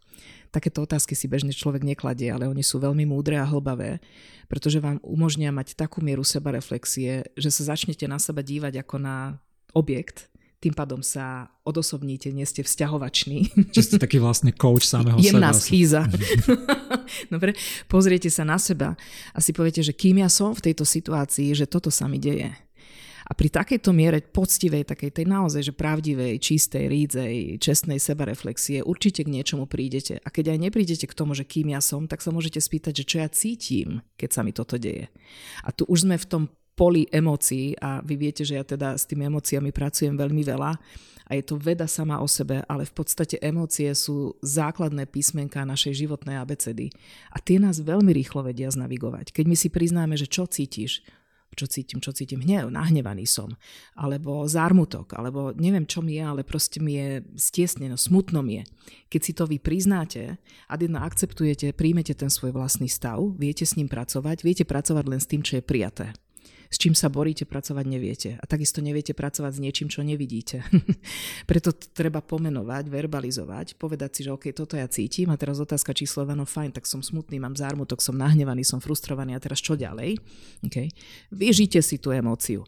Takéto 0.56 0.88
otázky 0.88 1.14
si 1.20 1.28
bežne 1.28 1.52
človek 1.52 1.84
nekladie, 1.84 2.32
ale 2.32 2.48
oni 2.48 2.64
sú 2.64 2.80
veľmi 2.80 3.04
múdre 3.04 3.36
a 3.36 3.44
hlbavé, 3.44 4.00
pretože 4.48 4.80
vám 4.80 5.04
umožnia 5.04 5.52
mať 5.52 5.76
takú 5.76 6.00
mieru 6.00 6.24
sebareflexie, 6.24 7.36
že 7.36 7.50
sa 7.52 7.76
začnete 7.76 8.08
na 8.08 8.16
seba 8.24 8.40
dívať 8.40 8.80
ako 8.88 8.96
na 9.04 9.44
objekt, 9.76 10.32
tým 10.58 10.74
pádom 10.74 11.06
sa 11.06 11.54
odosobníte, 11.62 12.34
nie 12.34 12.42
ste 12.42 12.66
vzťahovační. 12.66 13.54
Čiže 13.74 13.86
ste 13.94 13.98
taký 14.02 14.18
vlastne 14.18 14.50
coach 14.50 14.90
samého 14.90 15.22
Jemná 15.22 15.54
seba. 15.54 15.62
schýza. 15.62 16.02
Dobre, 17.34 17.54
pozriete 17.86 18.34
sa 18.34 18.42
na 18.42 18.58
seba 18.58 18.98
a 19.34 19.38
si 19.38 19.54
poviete, 19.54 19.86
že 19.86 19.94
kým 19.94 20.18
ja 20.26 20.30
som 20.34 20.58
v 20.58 20.72
tejto 20.72 20.82
situácii, 20.82 21.54
že 21.54 21.70
toto 21.70 21.94
sa 21.94 22.10
mi 22.10 22.18
deje. 22.18 22.50
A 23.28 23.36
pri 23.36 23.52
takejto 23.52 23.92
miere 23.92 24.24
poctivej, 24.24 24.88
takej 24.88 25.12
tej 25.12 25.26
naozaj, 25.28 25.60
že 25.60 25.76
pravdivej, 25.76 26.40
čistej, 26.40 26.88
rídzej, 26.88 27.60
čestnej 27.60 28.00
sebareflexie 28.00 28.80
určite 28.80 29.28
k 29.28 29.34
niečomu 29.36 29.68
prídete. 29.68 30.24
A 30.24 30.32
keď 30.32 30.56
aj 30.56 30.64
neprídete 30.64 31.06
k 31.12 31.18
tomu, 31.18 31.36
že 31.36 31.44
kým 31.44 31.76
ja 31.76 31.84
som, 31.84 32.08
tak 32.08 32.24
sa 32.24 32.32
môžete 32.32 32.64
spýtať, 32.64 33.04
že 33.04 33.08
čo 33.08 33.18
ja 33.20 33.28
cítim, 33.28 34.00
keď 34.16 34.30
sa 34.32 34.42
mi 34.48 34.56
toto 34.56 34.80
deje. 34.80 35.12
A 35.68 35.76
tu 35.76 35.84
už 35.92 36.08
sme 36.08 36.16
v 36.16 36.24
tom 36.26 36.44
poli 36.78 37.10
emócií 37.10 37.74
a 37.82 38.06
vy 38.06 38.16
viete, 38.22 38.46
že 38.46 38.62
ja 38.62 38.64
teda 38.64 38.94
s 38.94 39.10
tými 39.10 39.26
emóciami 39.26 39.74
pracujem 39.74 40.14
veľmi 40.14 40.46
veľa 40.46 40.72
a 41.28 41.32
je 41.36 41.44
to 41.44 41.58
veda 41.60 41.90
sama 41.90 42.22
o 42.22 42.28
sebe, 42.30 42.62
ale 42.70 42.86
v 42.86 42.94
podstate 42.94 43.42
emócie 43.42 43.90
sú 43.98 44.38
základné 44.46 45.10
písmenká 45.10 45.66
našej 45.66 46.06
životnej 46.06 46.38
abecedy 46.38 46.94
a 47.34 47.42
tie 47.42 47.58
nás 47.58 47.82
veľmi 47.82 48.14
rýchlo 48.14 48.46
vedia 48.46 48.70
znavigovať. 48.70 49.34
Keď 49.34 49.46
my 49.50 49.56
si 49.58 49.68
priznáme, 49.74 50.16
že 50.16 50.30
čo 50.30 50.46
cítiš, 50.46 51.02
čo 51.58 51.66
cítim, 51.66 51.98
čo 51.98 52.14
cítim, 52.14 52.46
hnev, 52.46 52.70
nahnevaný 52.70 53.26
som, 53.26 53.50
alebo 53.98 54.46
zármutok, 54.46 55.18
alebo 55.18 55.58
neviem, 55.58 55.90
čo 55.90 56.06
mi 56.06 56.22
je, 56.22 56.24
ale 56.24 56.46
proste 56.46 56.78
mi 56.78 56.94
je 56.94 57.26
stiesneno, 57.34 57.98
smutno 57.98 58.46
mi 58.46 58.62
je. 58.62 58.64
Keď 59.18 59.22
si 59.26 59.34
to 59.34 59.50
vy 59.50 59.58
priznáte 59.58 60.38
a 60.70 60.74
jedna 60.78 61.02
akceptujete, 61.02 61.74
príjmete 61.74 62.14
ten 62.14 62.30
svoj 62.30 62.54
vlastný 62.54 62.86
stav, 62.86 63.18
viete 63.34 63.66
s 63.66 63.74
ním 63.74 63.90
pracovať, 63.90 64.46
viete 64.46 64.70
pracovať 64.70 65.06
len 65.10 65.18
s 65.18 65.26
tým, 65.26 65.42
čo 65.42 65.58
je 65.58 65.66
prijaté 65.66 66.14
s 66.68 66.78
čím 66.78 66.94
sa 66.94 67.08
boríte, 67.08 67.48
pracovať 67.48 67.86
neviete. 67.88 68.30
A 68.38 68.46
takisto 68.46 68.84
neviete 68.84 69.16
pracovať 69.16 69.58
s 69.58 69.64
niečím, 69.64 69.88
čo 69.88 70.04
nevidíte. 70.04 70.64
Preto 71.50 71.72
treba 71.72 72.20
pomenovať, 72.20 72.92
verbalizovať, 72.92 73.80
povedať 73.80 74.10
si, 74.20 74.22
že 74.28 74.34
OK, 74.36 74.52
toto 74.52 74.76
ja 74.76 74.88
cítim 74.92 75.32
a 75.32 75.40
teraz 75.40 75.58
otázka 75.64 75.96
číslo 75.96 76.28
1, 76.28 76.36
no 76.36 76.44
fajn, 76.44 76.76
tak 76.76 76.86
som 76.86 77.00
smutný, 77.00 77.40
mám 77.40 77.56
zármutok, 77.56 78.04
som 78.04 78.16
nahnevaný, 78.16 78.68
som 78.68 78.84
frustrovaný 78.84 79.36
a 79.36 79.44
teraz 79.44 79.64
čo 79.64 79.80
ďalej? 79.80 80.20
Okay. 80.68 80.92
Vyžite 81.32 81.80
si 81.80 81.98
tú 81.98 82.12
emóciu. 82.12 82.68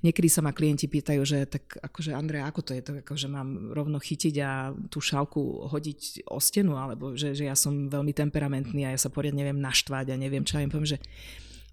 Niekedy 0.00 0.28
sa 0.32 0.40
ma 0.40 0.56
klienti 0.56 0.88
pýtajú, 0.88 1.20
že 1.28 1.44
tak 1.44 1.76
akože 1.76 2.16
Andrea, 2.16 2.48
ako 2.48 2.60
to 2.64 2.72
je, 2.72 2.80
to 2.80 2.92
akože 3.04 3.28
mám 3.28 3.76
rovno 3.76 4.00
chytiť 4.00 4.34
a 4.40 4.72
tú 4.88 5.04
šálku 5.04 5.68
hodiť 5.68 6.24
o 6.32 6.40
stenu, 6.40 6.80
alebo 6.80 7.12
že, 7.12 7.36
že 7.36 7.44
ja 7.44 7.52
som 7.52 7.92
veľmi 7.92 8.16
temperamentný 8.16 8.88
a 8.88 8.96
ja 8.96 9.00
sa 9.00 9.12
poriadne 9.12 9.44
neviem 9.44 9.60
naštvať 9.60 10.12
a 10.12 10.16
neviem 10.16 10.40
čo. 10.40 10.56
Ja 10.56 10.64
im 10.64 10.72
poviem, 10.72 10.96
že 10.96 10.98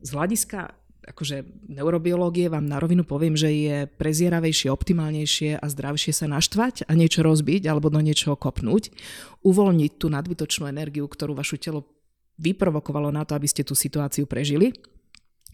z 0.04 0.10
hľadiska 0.12 0.76
akože 1.08 1.48
neurobiológie 1.72 2.52
vám 2.52 2.68
na 2.68 2.84
rovinu 2.84 3.08
poviem, 3.08 3.40
že 3.40 3.50
je 3.50 3.78
prezieravejšie, 3.88 4.68
optimálnejšie 4.68 5.56
a 5.56 5.66
zdravšie 5.66 6.12
sa 6.12 6.28
naštvať 6.28 6.84
a 6.86 6.92
niečo 6.94 7.24
rozbiť 7.24 7.64
alebo 7.72 7.88
do 7.88 8.04
niečoho 8.04 8.36
kopnúť, 8.36 8.92
uvoľniť 9.48 9.92
tú 9.96 10.12
nadbytočnú 10.12 10.68
energiu, 10.68 11.08
ktorú 11.08 11.32
vašu 11.32 11.58
telo 11.58 11.88
vyprovokovalo 12.38 13.10
na 13.10 13.24
to, 13.24 13.34
aby 13.34 13.48
ste 13.48 13.64
tú 13.64 13.74
situáciu 13.74 14.28
prežili. 14.28 14.76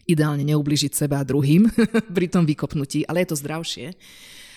Ideálne 0.04 0.44
neubližiť 0.44 0.92
seba 0.92 1.22
a 1.22 1.24
druhým 1.24 1.70
pri 2.16 2.26
tom 2.28 2.44
vykopnutí, 2.44 3.08
ale 3.08 3.24
je 3.24 3.28
to 3.32 3.40
zdravšie 3.40 3.86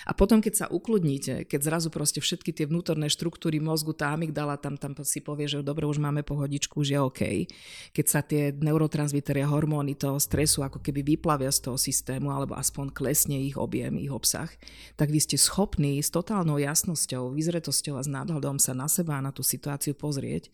a 0.08 0.16
potom, 0.16 0.40
keď 0.40 0.54
sa 0.56 0.66
ukludníte, 0.72 1.44
keď 1.44 1.68
zrazu 1.68 1.92
proste 1.92 2.24
všetky 2.24 2.56
tie 2.56 2.64
vnútorné 2.64 3.12
štruktúry 3.12 3.60
mozgu, 3.60 3.92
tá 3.92 4.16
amygdala 4.16 4.56
tam, 4.56 4.80
tam 4.80 4.96
si 5.04 5.20
povie, 5.20 5.52
že 5.52 5.60
dobre, 5.60 5.84
už 5.84 6.00
máme 6.00 6.24
pohodičku, 6.24 6.80
že 6.80 6.96
OK. 6.96 7.52
Keď 7.92 8.06
sa 8.08 8.24
tie 8.24 8.56
neurotransmitery 8.56 9.44
a 9.44 9.52
hormóny 9.52 10.00
toho 10.00 10.16
stresu 10.16 10.64
ako 10.64 10.80
keby 10.80 11.04
vyplavia 11.04 11.52
z 11.52 11.68
toho 11.68 11.76
systému, 11.76 12.32
alebo 12.32 12.56
aspoň 12.56 12.96
klesne 12.96 13.36
ich 13.44 13.60
objem, 13.60 14.00
ich 14.00 14.08
obsah, 14.08 14.48
tak 14.96 15.12
vy 15.12 15.20
ste 15.20 15.36
schopní 15.36 16.00
s 16.00 16.08
totálnou 16.08 16.56
jasnosťou, 16.56 17.36
vyzretosťou 17.36 18.00
a 18.00 18.06
s 18.06 18.08
nadhľadom 18.08 18.64
sa 18.64 18.72
na 18.72 18.88
seba 18.88 19.20
a 19.20 19.26
na 19.28 19.36
tú 19.36 19.44
situáciu 19.44 19.92
pozrieť 19.92 20.48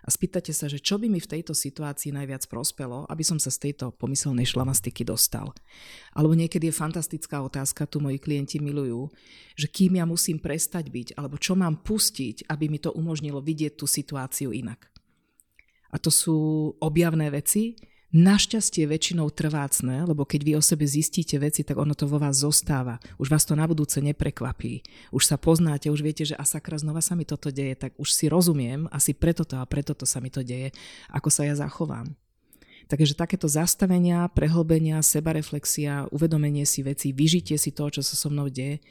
a 0.00 0.08
spýtate 0.08 0.50
sa, 0.56 0.66
že 0.66 0.80
čo 0.80 0.96
by 0.96 1.06
mi 1.12 1.20
v 1.20 1.28
tejto 1.28 1.52
situácii 1.52 2.12
najviac 2.14 2.48
prospelo, 2.48 3.04
aby 3.08 3.20
som 3.20 3.36
sa 3.36 3.52
z 3.52 3.70
tejto 3.70 3.92
pomyselnej 3.96 4.48
šlamastiky 4.48 5.04
dostal. 5.04 5.52
Alebo 6.16 6.32
niekedy 6.32 6.72
je 6.72 6.80
fantastická 6.80 7.44
otázka, 7.44 7.84
tu 7.84 8.00
moji 8.00 8.16
klienti 8.16 8.58
milujú, 8.58 9.12
že 9.54 9.68
kým 9.68 10.00
ja 10.00 10.08
musím 10.08 10.40
prestať 10.40 10.88
byť, 10.88 11.08
alebo 11.20 11.36
čo 11.36 11.52
mám 11.52 11.84
pustiť, 11.84 12.48
aby 12.48 12.72
mi 12.72 12.80
to 12.80 12.92
umožnilo 12.96 13.44
vidieť 13.44 13.76
tú 13.76 13.84
situáciu 13.84 14.56
inak. 14.56 14.88
A 15.90 15.98
to 15.98 16.08
sú 16.08 16.38
objavné 16.78 17.28
veci, 17.34 17.74
Našťastie 18.10 18.90
väčšinou 18.90 19.30
trvácne, 19.30 20.02
lebo 20.02 20.26
keď 20.26 20.40
vy 20.42 20.52
o 20.58 20.62
sebe 20.66 20.82
zistíte 20.82 21.38
veci, 21.38 21.62
tak 21.62 21.78
ono 21.78 21.94
to 21.94 22.10
vo 22.10 22.18
vás 22.18 22.42
zostáva. 22.42 22.98
Už 23.22 23.30
vás 23.30 23.46
to 23.46 23.54
na 23.54 23.70
budúce 23.70 24.02
neprekvapí. 24.02 24.82
Už 25.14 25.30
sa 25.30 25.38
poznáte, 25.38 25.94
už 25.94 26.02
viete, 26.02 26.26
že 26.26 26.34
a 26.34 26.42
sakra, 26.42 26.74
znova 26.74 27.06
sa 27.06 27.14
mi 27.14 27.22
toto 27.22 27.54
deje, 27.54 27.78
tak 27.78 27.94
už 28.02 28.10
si 28.10 28.26
rozumiem, 28.26 28.90
asi 28.90 29.14
preto 29.14 29.46
to 29.46 29.62
a 29.62 29.64
preto 29.70 29.94
to 29.94 30.10
sa 30.10 30.18
mi 30.18 30.26
to 30.26 30.42
deje, 30.42 30.74
ako 31.06 31.30
sa 31.30 31.46
ja 31.46 31.54
zachovám. 31.54 32.10
Takže 32.90 33.14
takéto 33.14 33.46
zastavenia, 33.46 34.26
prehlbenia, 34.34 34.98
sebareflexia, 35.06 36.10
uvedomenie 36.10 36.66
si 36.66 36.82
veci, 36.82 37.14
vyžitie 37.14 37.54
si 37.62 37.70
toho, 37.70 37.94
čo 37.94 38.02
sa 38.02 38.18
so 38.18 38.26
mnou 38.26 38.50
deje, 38.50 38.82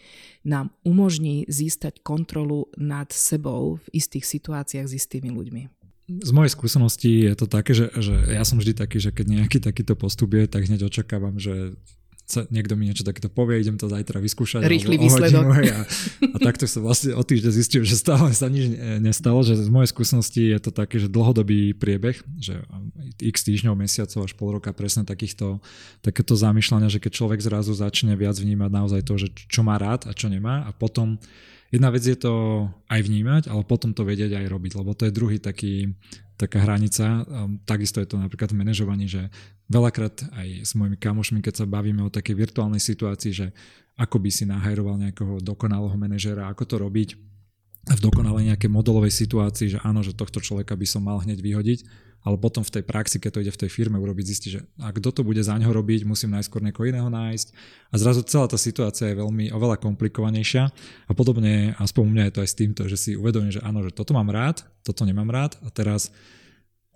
nám 0.47 0.71
umožní 0.88 1.43
získať 1.51 1.99
kontrolu 2.08 2.71
nad 2.79 3.12
sebou 3.12 3.84
v 3.84 3.99
istých 3.99 4.23
situáciách 4.23 4.88
s 4.88 4.95
istými 4.95 5.27
ľuďmi 5.27 5.78
z 6.10 6.32
mojej 6.34 6.52
skúsenosti 6.58 7.30
je 7.30 7.36
to 7.38 7.45
také, 7.45 7.78
že, 7.78 7.93
že 8.02 8.34
ja 8.34 8.41
som 8.41 8.58
vždy 8.58 8.74
taký, 8.74 8.98
že 8.98 9.13
keď 9.13 9.26
nejaký 9.30 9.62
takýto 9.62 9.93
postup 9.93 10.34
je, 10.34 10.50
tak 10.50 10.65
hneď 10.65 10.89
očakávam, 10.89 11.38
že 11.38 11.78
niekto 12.54 12.78
mi 12.78 12.86
niečo 12.86 13.02
takéto 13.02 13.26
povie, 13.26 13.58
idem 13.58 13.78
to 13.78 13.89
zajtra 13.89 14.22
vyskúšať. 14.22 14.62
Rýchly 14.62 15.02
výsledok. 15.02 15.50
A, 15.50 15.82
a 16.30 16.38
takto 16.38 16.69
som 16.69 16.86
vlastne 16.86 17.17
o 17.17 17.24
týždeň 17.26 17.52
zistil, 17.54 17.82
že 17.82 17.98
stále 17.98 18.30
sa 18.38 18.45
nič 18.45 18.69
nestalo, 19.02 19.41
že 19.41 19.58
z 19.58 19.69
mojej 19.69 19.89
skúsenosti 19.89 20.54
je 20.54 20.60
to 20.62 20.69
taký, 20.69 21.02
že 21.02 21.10
dlhodobý 21.10 21.74
priebeh, 21.74 22.22
že 22.38 22.62
x 23.17 23.41
týždňov, 23.50 23.74
mesiacov 23.74 24.30
až 24.30 24.34
pol 24.38 24.62
roka 24.62 24.69
presne 24.78 25.10
takýchto, 25.10 25.58
takéto 26.06 26.38
zamýšľania, 26.38 26.93
že 26.93 27.02
keď 27.02 27.12
človek 27.17 27.39
zrazu 27.41 27.74
začne 27.74 28.13
viac 28.13 28.38
vnímať 28.38 28.69
naozaj 28.69 29.02
to, 29.06 29.13
že 29.17 29.28
čo 29.50 29.65
má 29.65 29.82
rád 29.82 30.06
a 30.06 30.13
čo 30.13 30.30
nemá 30.30 30.69
a 30.69 30.72
potom 30.74 31.17
jedna 31.69 31.89
vec 31.93 32.03
je 32.05 32.17
to 32.17 32.65
aj 32.89 33.01
vnímať, 33.01 33.43
ale 33.49 33.62
potom 33.65 33.93
to 33.93 34.05
vedieť 34.05 34.38
aj 34.38 34.45
robiť, 34.49 34.71
lebo 34.77 34.93
to 34.97 35.05
je 35.10 35.15
druhý 35.15 35.38
taký, 35.38 35.93
taká 36.38 36.65
hranica. 36.65 37.25
Um, 37.25 37.62
takisto 37.65 38.01
je 38.01 38.10
to 38.10 38.17
napríklad 38.17 38.53
v 38.53 38.60
manažovaní, 38.62 39.05
že 39.05 39.29
veľakrát 39.69 40.25
aj 40.34 40.65
s 40.65 40.71
mojimi 40.73 40.97
kamošmi, 40.97 41.39
keď 41.45 41.63
sa 41.63 41.65
bavíme 41.69 42.01
o 42.05 42.13
takej 42.13 42.36
virtuálnej 42.36 42.82
situácii, 42.82 43.32
že 43.32 43.47
ako 43.99 44.17
by 44.17 44.29
si 44.32 44.43
nahajroval 44.47 44.97
nejakého 44.97 45.43
dokonalého 45.43 45.95
manažera, 45.99 46.47
ako 46.49 46.63
to 46.65 46.75
robiť 46.79 47.10
v 47.89 47.99
dokonalej 47.99 48.53
nejakej 48.53 48.69
modelovej 48.69 49.12
situácii, 49.12 49.77
že 49.77 49.79
áno, 49.82 50.03
že 50.03 50.13
tohto 50.15 50.43
človeka 50.43 50.75
by 50.75 50.88
som 50.88 51.05
mal 51.05 51.19
hneď 51.23 51.39
vyhodiť, 51.41 51.79
ale 52.19 52.36
potom 52.36 52.62
v 52.67 52.79
tej 52.79 52.84
praxi, 52.84 53.17
keď 53.17 53.32
to 53.32 53.41
ide 53.47 53.53
v 53.55 53.62
tej 53.65 53.69
firme 53.71 53.95
urobiť, 53.95 54.25
zistí, 54.27 54.51
že 54.51 54.62
a 54.79 54.91
kto 54.91 55.10
to 55.15 55.21
bude 55.23 55.39
za 55.39 55.55
ňo 55.55 55.71
robiť, 55.71 56.03
musím 56.03 56.36
najskôr 56.36 56.60
niekoho 56.60 56.91
iného 56.91 57.08
nájsť. 57.08 57.47
A 57.89 57.95
zrazu 57.95 58.27
celá 58.27 58.51
tá 58.51 58.60
situácia 58.60 59.08
je 59.08 59.19
veľmi 59.19 59.55
oveľa 59.55 59.79
komplikovanejšia. 59.79 60.67
A 61.08 61.12
podobne, 61.15 61.73
aspoň 61.79 62.01
u 62.03 62.12
mňa 62.12 62.23
je 62.27 62.34
to 62.36 62.43
aj 62.43 62.49
s 62.51 62.60
týmto, 62.60 62.82
že 62.91 62.97
si 62.99 63.12
uvedomím, 63.15 63.55
že 63.55 63.63
áno, 63.63 63.79
že 63.82 63.95
toto 63.95 64.12
mám 64.12 64.27
rád, 64.27 64.67
toto 64.84 65.08
nemám 65.08 65.32
rád. 65.32 65.55
A 65.63 65.71
teraz 65.71 66.12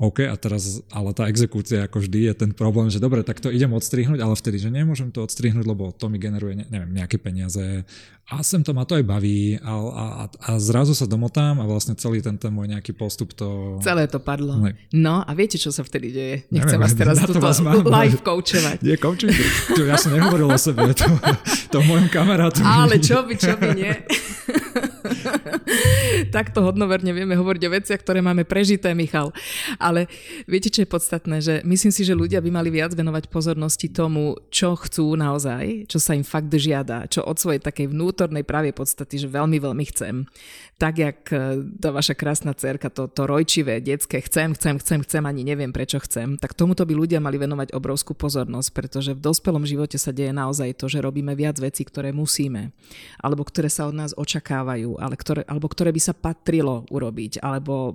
OK, 0.03 0.27
a 0.27 0.35
teraz, 0.35 0.83
ale 0.91 1.15
tá 1.15 1.31
exekúcia 1.31 1.87
ako 1.87 2.03
vždy 2.03 2.27
je 2.27 2.33
ten 2.35 2.51
problém, 2.51 2.91
že 2.91 2.99
dobre, 2.99 3.23
tak 3.23 3.39
to 3.39 3.47
idem 3.47 3.71
odstrihnúť, 3.71 4.19
ale 4.19 4.35
vtedy, 4.35 4.59
že 4.59 4.67
nemôžem 4.67 5.07
to 5.15 5.23
odstrihnúť, 5.23 5.63
lebo 5.63 5.95
to 5.95 6.11
mi 6.11 6.19
generuje, 6.19 6.59
neviem, 6.67 6.91
nejaké 6.91 7.15
peniaze 7.15 7.87
a 8.27 8.35
sem 8.43 8.59
to 8.59 8.75
ma 8.75 8.83
to 8.83 8.99
aj 8.99 9.05
baví 9.07 9.55
a, 9.63 9.73
a, 9.79 10.05
a 10.27 10.51
zrazu 10.59 10.91
sa 10.91 11.07
domotám 11.07 11.59
a 11.59 11.65
vlastne 11.67 11.95
celý 11.95 12.19
ten, 12.19 12.35
ten 12.35 12.51
môj 12.51 12.71
nejaký 12.71 12.91
postup 12.91 13.31
to... 13.31 13.79
Celé 13.79 14.07
to 14.11 14.19
padlo. 14.19 14.59
Ne. 14.59 14.75
No 14.91 15.23
a 15.23 15.31
viete, 15.35 15.55
čo 15.55 15.71
sa 15.71 15.87
vtedy 15.87 16.11
deje? 16.11 16.35
Nechcem 16.51 16.79
neviem, 16.79 16.83
vás 16.83 16.93
teraz 16.99 17.15
to 17.23 17.39
vás 17.39 17.59
mám, 17.63 17.83
live 18.03 18.19
coachovať. 18.23 18.83
Nie, 18.83 18.99
coachujte. 18.99 19.43
Ja 19.87 19.95
som 19.95 20.15
nehovoril 20.15 20.51
o 20.51 20.59
sebe, 20.59 20.91
to, 20.91 21.07
to 21.71 21.79
mojom 21.83 22.11
kamarátom. 22.11 22.63
Ale 22.63 22.99
čo 22.99 23.23
by, 23.23 23.33
čo 23.39 23.55
by 23.55 23.67
nie. 23.71 23.91
Takto 26.29 26.63
hodnoverne 26.63 27.11
vieme 27.11 27.35
hovoriť 27.35 27.63
o 27.67 27.73
veciach, 27.73 27.99
ktoré 28.03 28.23
máme 28.23 28.47
prežité, 28.47 28.93
Michal. 28.95 29.33
Ale 29.81 30.07
viete, 30.45 30.69
čo 30.69 30.83
je 30.83 30.89
podstatné? 30.89 31.41
Že 31.41 31.53
myslím 31.67 31.93
si, 31.93 32.03
že 32.05 32.15
ľudia 32.15 32.39
by 32.39 32.49
mali 32.53 32.69
viac 32.71 32.93
venovať 32.95 33.27
pozornosti 33.27 33.89
tomu, 33.89 34.37
čo 34.53 34.77
chcú 34.77 35.17
naozaj, 35.17 35.89
čo 35.89 35.97
sa 35.99 36.15
im 36.15 36.23
fakt 36.23 36.53
žiada, 36.53 37.09
čo 37.09 37.25
od 37.25 37.35
svojej 37.35 37.59
takej 37.59 37.91
vnútornej 37.91 38.45
pravej 38.45 38.75
podstaty, 38.77 39.19
že 39.19 39.27
veľmi, 39.27 39.57
veľmi 39.59 39.85
chcem. 39.91 40.27
Tak, 40.77 40.93
jak 40.99 41.19
e, 41.31 41.63
tá 41.79 41.89
vaša 41.93 42.17
krásna 42.17 42.51
cerka, 42.57 42.91
to, 42.91 43.07
to 43.07 43.23
rojčivé, 43.23 43.79
detské, 43.79 44.19
chcem, 44.25 44.51
chcem, 44.57 44.75
chcem, 44.81 44.99
chcem, 45.05 45.23
ani 45.23 45.45
neviem, 45.47 45.71
prečo 45.71 46.01
chcem, 46.01 46.35
tak 46.35 46.57
tomuto 46.57 46.83
by 46.83 46.93
ľudia 46.93 47.19
mali 47.23 47.39
venovať 47.39 47.71
obrovskú 47.71 48.17
pozornosť, 48.17 48.69
pretože 48.73 49.11
v 49.15 49.23
dospelom 49.23 49.63
živote 49.63 49.95
sa 49.95 50.11
deje 50.11 50.35
naozaj 50.35 50.75
to, 50.75 50.91
že 50.91 50.99
robíme 50.99 51.31
viac 51.37 51.55
vecí, 51.61 51.87
ktoré 51.87 52.11
musíme, 52.11 52.73
alebo 53.21 53.45
ktoré 53.47 53.69
sa 53.69 53.87
od 53.87 53.95
nás 53.95 54.11
očakávajú, 54.17 54.97
ale 54.99 55.15
ktoré, 55.15 55.41
alebo 55.47 55.69
ktoré 55.69 55.93
by 55.93 56.01
sa 56.01 56.12
patrilo 56.15 56.85
urobiť, 56.89 57.41
alebo 57.43 57.93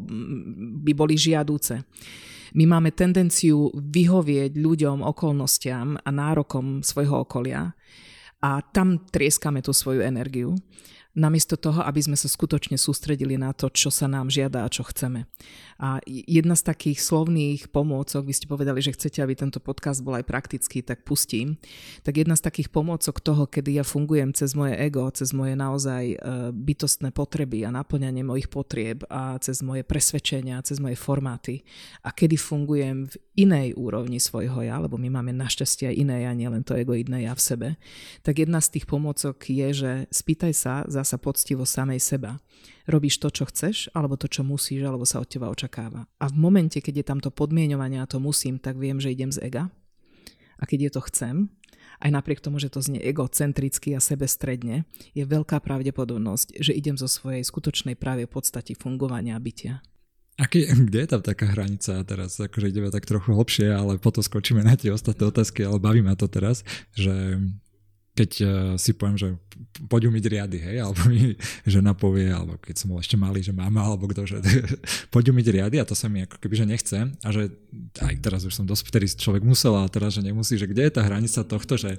by 0.84 0.92
boli 0.92 1.14
žiadúce. 1.14 1.80
My 2.56 2.64
máme 2.64 2.96
tendenciu 2.96 3.68
vyhovieť 3.74 4.56
ľuďom, 4.56 5.04
okolnostiam 5.04 6.00
a 6.00 6.08
nárokom 6.08 6.80
svojho 6.80 7.28
okolia 7.28 7.76
a 8.40 8.62
tam 8.62 9.04
trieskame 9.10 9.60
tú 9.60 9.74
svoju 9.74 10.00
energiu 10.00 10.56
namiesto 11.16 11.58
toho, 11.58 11.82
aby 11.82 12.00
sme 12.04 12.14
sa 12.14 12.30
skutočne 12.30 12.76
sústredili 12.76 13.40
na 13.40 13.50
to, 13.56 13.72
čo 13.72 13.88
sa 13.88 14.06
nám 14.06 14.30
žiada 14.30 14.62
a 14.62 14.72
čo 14.72 14.86
chceme. 14.86 15.26
A 15.78 15.98
jedna 16.06 16.54
z 16.54 16.62
takých 16.66 17.02
slovných 17.02 17.70
pomôcok, 17.74 18.26
vy 18.26 18.34
ste 18.34 18.50
povedali, 18.50 18.78
že 18.82 18.94
chcete, 18.94 19.22
aby 19.22 19.34
tento 19.34 19.58
podcast 19.58 20.02
bol 20.02 20.18
aj 20.18 20.26
praktický, 20.26 20.82
tak 20.82 21.02
pustím. 21.02 21.58
Tak 22.06 22.22
jedna 22.22 22.38
z 22.38 22.46
takých 22.46 22.70
pomôcok 22.70 23.18
toho, 23.18 23.50
kedy 23.50 23.78
ja 23.80 23.84
fungujem 23.86 24.30
cez 24.34 24.54
moje 24.54 24.78
ego, 24.78 25.10
cez 25.10 25.34
moje 25.34 25.58
naozaj 25.58 26.04
e, 26.12 26.16
bytostné 26.54 27.10
potreby 27.10 27.66
a 27.66 27.74
naplňanie 27.74 28.22
mojich 28.22 28.50
potrieb 28.50 29.02
a 29.10 29.38
cez 29.42 29.62
moje 29.62 29.82
presvedčenia, 29.82 30.62
cez 30.62 30.78
moje 30.78 30.94
formáty 30.94 31.66
a 32.06 32.14
kedy 32.14 32.38
fungujem 32.38 33.10
v 33.10 33.14
inej 33.38 33.78
úrovni 33.78 34.18
svojho 34.18 34.66
ja, 34.66 34.78
lebo 34.82 34.98
my 34.98 35.08
máme 35.14 35.30
našťastie 35.34 35.90
aj 35.90 35.96
iné 35.96 36.16
ja, 36.26 36.32
nielen 36.34 36.66
to 36.66 36.74
egoidné 36.74 37.26
ja 37.26 37.34
v 37.38 37.42
sebe, 37.42 37.68
tak 38.26 38.42
jedna 38.42 38.58
z 38.58 38.78
tých 38.78 38.84
pomôcok 38.90 39.38
je, 39.46 39.68
že 39.70 39.92
spýtaj 40.10 40.52
sa 40.52 40.74
za 40.90 41.07
sa 41.08 41.16
poctivo 41.16 41.64
samej 41.64 42.04
seba. 42.04 42.36
Robíš 42.84 43.16
to, 43.16 43.32
čo 43.32 43.48
chceš, 43.48 43.88
alebo 43.96 44.20
to, 44.20 44.28
čo 44.28 44.44
musíš, 44.44 44.84
alebo 44.84 45.08
sa 45.08 45.24
od 45.24 45.28
teba 45.28 45.48
očakáva. 45.48 46.04
A 46.20 46.28
v 46.28 46.36
momente, 46.36 46.84
keď 46.84 46.94
je 47.00 47.08
tam 47.08 47.18
to 47.24 47.32
podmienovanie 47.32 47.96
a 47.96 48.10
to 48.10 48.20
musím, 48.20 48.60
tak 48.60 48.76
viem, 48.76 49.00
že 49.00 49.16
idem 49.16 49.32
z 49.32 49.40
ega. 49.48 49.72
A 50.60 50.68
keď 50.68 50.88
je 50.88 50.90
to 50.92 51.00
chcem, 51.08 51.36
aj 51.98 52.10
napriek 52.12 52.44
tomu, 52.44 52.60
že 52.62 52.70
to 52.70 52.84
znie 52.84 53.02
egocentricky 53.02 53.96
a 53.96 54.00
sebestredne, 54.04 54.86
je 55.16 55.24
veľká 55.24 55.58
pravdepodobnosť, 55.64 56.60
že 56.60 56.76
idem 56.76 56.94
zo 56.94 57.10
svojej 57.10 57.42
skutočnej 57.42 57.98
právej 57.98 58.30
podstate 58.30 58.76
fungovania 58.78 59.34
a 59.34 59.42
bytia. 59.42 59.82
Aký, 60.38 60.70
kde 60.88 60.98
je 61.04 61.08
tam 61.10 61.22
taká 61.22 61.50
hranica 61.50 62.06
teraz? 62.06 62.38
Akože 62.38 62.70
ideme 62.70 62.94
tak 62.94 63.04
trochu 63.04 63.34
hlbšie, 63.34 63.74
ale 63.74 63.98
potom 63.98 64.22
skočíme 64.22 64.62
na 64.62 64.78
tie 64.78 64.94
ostatné 64.94 65.26
otázky, 65.26 65.66
ale 65.66 65.82
baví 65.82 66.00
ma 66.00 66.14
to 66.14 66.30
teraz, 66.30 66.62
že 66.94 67.42
keď 68.18 68.30
uh, 68.42 68.48
si 68.74 68.90
poviem, 68.98 69.14
že 69.14 69.28
poď 69.86 70.10
umyť 70.10 70.24
riady, 70.26 70.58
hej, 70.58 70.76
alebo 70.82 71.06
mi 71.06 71.38
žena 71.62 71.94
povie, 71.94 72.26
alebo 72.26 72.58
keď 72.58 72.74
som 72.74 72.90
bol 72.90 72.98
ešte 72.98 73.14
malý, 73.14 73.46
že 73.46 73.54
mama, 73.54 73.86
alebo 73.86 74.10
kto, 74.10 74.26
že 74.26 74.42
poď 75.14 75.30
umyť 75.30 75.46
riady 75.54 75.76
a 75.78 75.86
to 75.86 75.94
sa 75.94 76.10
mi 76.10 76.26
ako 76.26 76.42
keby, 76.42 76.54
že 76.58 76.66
nechce 76.66 76.98
a 76.98 77.28
že 77.30 77.54
aj 78.02 78.14
teraz 78.18 78.42
už 78.42 78.58
som 78.58 78.66
dosť, 78.66 78.90
vtedy 78.90 79.06
človek 79.14 79.46
musel 79.46 79.78
a 79.78 79.86
teraz, 79.86 80.18
že 80.18 80.26
nemusí, 80.26 80.58
že 80.58 80.66
kde 80.66 80.90
je 80.90 80.92
tá 80.98 81.06
hranica 81.06 81.46
tohto, 81.46 81.78
že, 81.78 81.94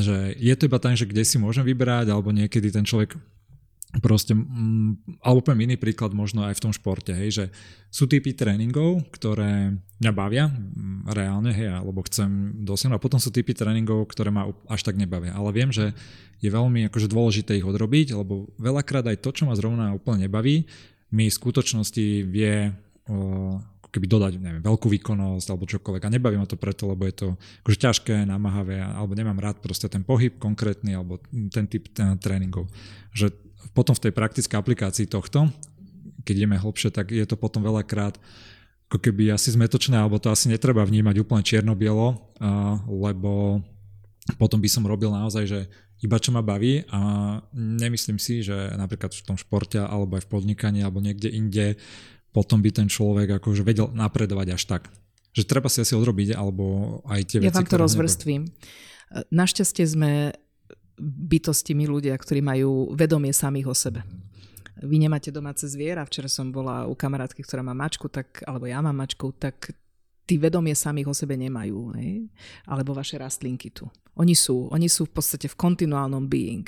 že 0.00 0.16
je 0.40 0.54
to 0.56 0.64
iba 0.64 0.80
tam, 0.80 0.96
že 0.96 1.04
kde 1.04 1.28
si 1.28 1.36
môžem 1.36 1.68
vybrať, 1.68 2.08
alebo 2.08 2.32
niekedy 2.32 2.72
ten 2.72 2.88
človek 2.88 3.12
proste, 4.02 4.34
mm, 4.34 5.22
alebo 5.22 5.44
poviem 5.44 5.70
iný 5.70 5.76
príklad 5.78 6.10
možno 6.14 6.46
aj 6.46 6.58
v 6.58 6.62
tom 6.66 6.72
športe, 6.74 7.14
hej, 7.14 7.30
že 7.30 7.44
sú 7.90 8.10
typy 8.10 8.34
tréningov, 8.34 9.06
ktoré 9.14 9.74
mňa 10.02 10.12
bavia 10.14 10.50
mm, 10.50 11.10
reálne, 11.14 11.54
hej, 11.54 11.70
alebo 11.70 12.02
chcem 12.06 12.64
dosiahnuť 12.66 12.98
a 12.98 13.04
potom 13.04 13.22
sú 13.22 13.30
typy 13.30 13.54
tréningov, 13.54 14.10
ktoré 14.10 14.34
ma 14.34 14.50
až 14.66 14.80
tak 14.82 14.98
nebavia, 14.98 15.34
ale 15.34 15.54
viem, 15.54 15.70
že 15.70 15.94
je 16.42 16.50
veľmi 16.50 16.90
akože 16.90 17.06
dôležité 17.06 17.56
ich 17.58 17.66
odrobiť, 17.66 18.18
lebo 18.18 18.50
veľakrát 18.58 19.06
aj 19.06 19.22
to, 19.22 19.30
čo 19.30 19.46
ma 19.46 19.54
zrovna 19.54 19.94
úplne 19.94 20.26
nebaví, 20.26 20.66
mi 21.14 21.30
v 21.30 21.38
skutočnosti 21.38 22.26
vie 22.26 22.74
o, 23.06 23.62
keby 23.94 24.06
dodať 24.10 24.32
neviem, 24.42 24.64
veľkú 24.66 24.90
výkonnosť 24.90 25.46
alebo 25.46 25.70
čokoľvek. 25.70 26.02
A 26.02 26.14
nebaví 26.18 26.34
ma 26.34 26.50
to 26.50 26.58
preto, 26.58 26.90
lebo 26.90 27.06
je 27.06 27.14
to 27.14 27.28
akože 27.62 27.78
ťažké, 27.78 28.26
namáhavé, 28.26 28.82
alebo 28.82 29.14
nemám 29.14 29.38
rád 29.38 29.62
proste 29.62 29.86
ten 29.86 30.02
pohyb 30.02 30.34
konkrétny 30.42 30.98
alebo 30.98 31.22
ten 31.54 31.70
typ 31.70 31.86
tréningov. 32.18 32.66
Že 33.14 33.30
potom 33.72 33.96
v 33.96 34.02
tej 34.08 34.12
praktickej 34.12 34.58
aplikácii 34.58 35.06
tohto, 35.08 35.48
keď 36.24 36.34
ideme 36.44 36.60
hlbšie, 36.60 36.92
tak 36.92 37.14
je 37.14 37.24
to 37.24 37.38
potom 37.38 37.64
veľakrát 37.64 38.20
ako 38.88 39.00
keby 39.00 39.32
asi 39.32 39.50
zmetočné, 39.50 39.96
alebo 39.96 40.20
to 40.20 40.28
asi 40.28 40.52
netreba 40.52 40.84
vnímať 40.84 41.24
úplne 41.24 41.42
čierno-bielo, 41.42 42.36
lebo 42.84 43.64
potom 44.36 44.60
by 44.60 44.68
som 44.68 44.84
robil 44.84 45.08
naozaj, 45.10 45.44
že 45.48 45.60
iba 46.04 46.20
čo 46.20 46.36
ma 46.36 46.44
baví 46.44 46.84
a 46.92 47.00
nemyslím 47.56 48.20
si, 48.20 48.44
že 48.44 48.54
napríklad 48.76 49.16
v 49.16 49.24
tom 49.24 49.36
športe 49.40 49.80
alebo 49.80 50.20
aj 50.20 50.28
v 50.28 50.30
podnikaní 50.36 50.80
alebo 50.84 51.00
niekde 51.00 51.32
inde 51.32 51.80
potom 52.34 52.60
by 52.60 52.70
ten 52.74 52.90
človek 52.90 53.40
akože 53.40 53.62
vedel 53.62 53.88
napredovať 53.94 54.48
až 54.52 54.62
tak. 54.66 54.82
Že 55.32 55.42
treba 55.48 55.70
si 55.70 55.82
asi 55.82 55.94
odrobiť, 55.94 56.34
alebo 56.34 56.98
aj 57.06 57.20
tie 57.26 57.38
ja 57.38 57.48
veci, 57.48 57.54
Ja 57.54 57.58
vám 57.62 57.70
to 57.70 57.78
rozvrstvím. 57.78 58.42
Našťastie 59.30 59.86
sme 59.86 60.34
bytosti 61.00 61.74
ľudia, 61.74 62.14
ktorí 62.14 62.40
majú 62.40 62.94
vedomie 62.94 63.34
samých 63.34 63.66
o 63.70 63.74
sebe. 63.74 64.00
Vy 64.82 64.98
nemáte 64.98 65.30
domáce 65.30 65.70
zviera, 65.70 66.02
včera 66.04 66.26
som 66.26 66.50
bola 66.50 66.90
u 66.90 66.94
kamarátky, 66.98 67.46
ktorá 67.46 67.62
má 67.62 67.72
mačku, 67.72 68.10
tak, 68.10 68.42
alebo 68.42 68.66
ja 68.66 68.82
mám 68.82 68.98
mačku, 68.98 69.30
tak 69.34 69.70
tí 70.26 70.40
vedomie 70.40 70.74
samých 70.74 71.08
o 71.10 71.14
sebe 71.14 71.38
nemajú. 71.38 71.94
Ne? 71.94 72.28
Alebo 72.66 72.96
vaše 72.96 73.20
rastlinky 73.20 73.70
tu. 73.70 73.86
Oni 74.18 74.34
sú, 74.34 74.68
oni 74.72 74.90
sú 74.90 75.06
v 75.06 75.14
podstate 75.14 75.46
v 75.46 75.58
kontinuálnom 75.58 76.26
being. 76.26 76.66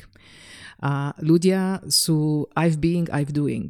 A 0.83 1.17
ľudia 1.25 1.81
sú 1.89 2.47
aj 2.53 2.77
v 2.77 2.79
being, 2.79 3.07
aj 3.11 3.33
v 3.33 3.33
doing. 3.33 3.69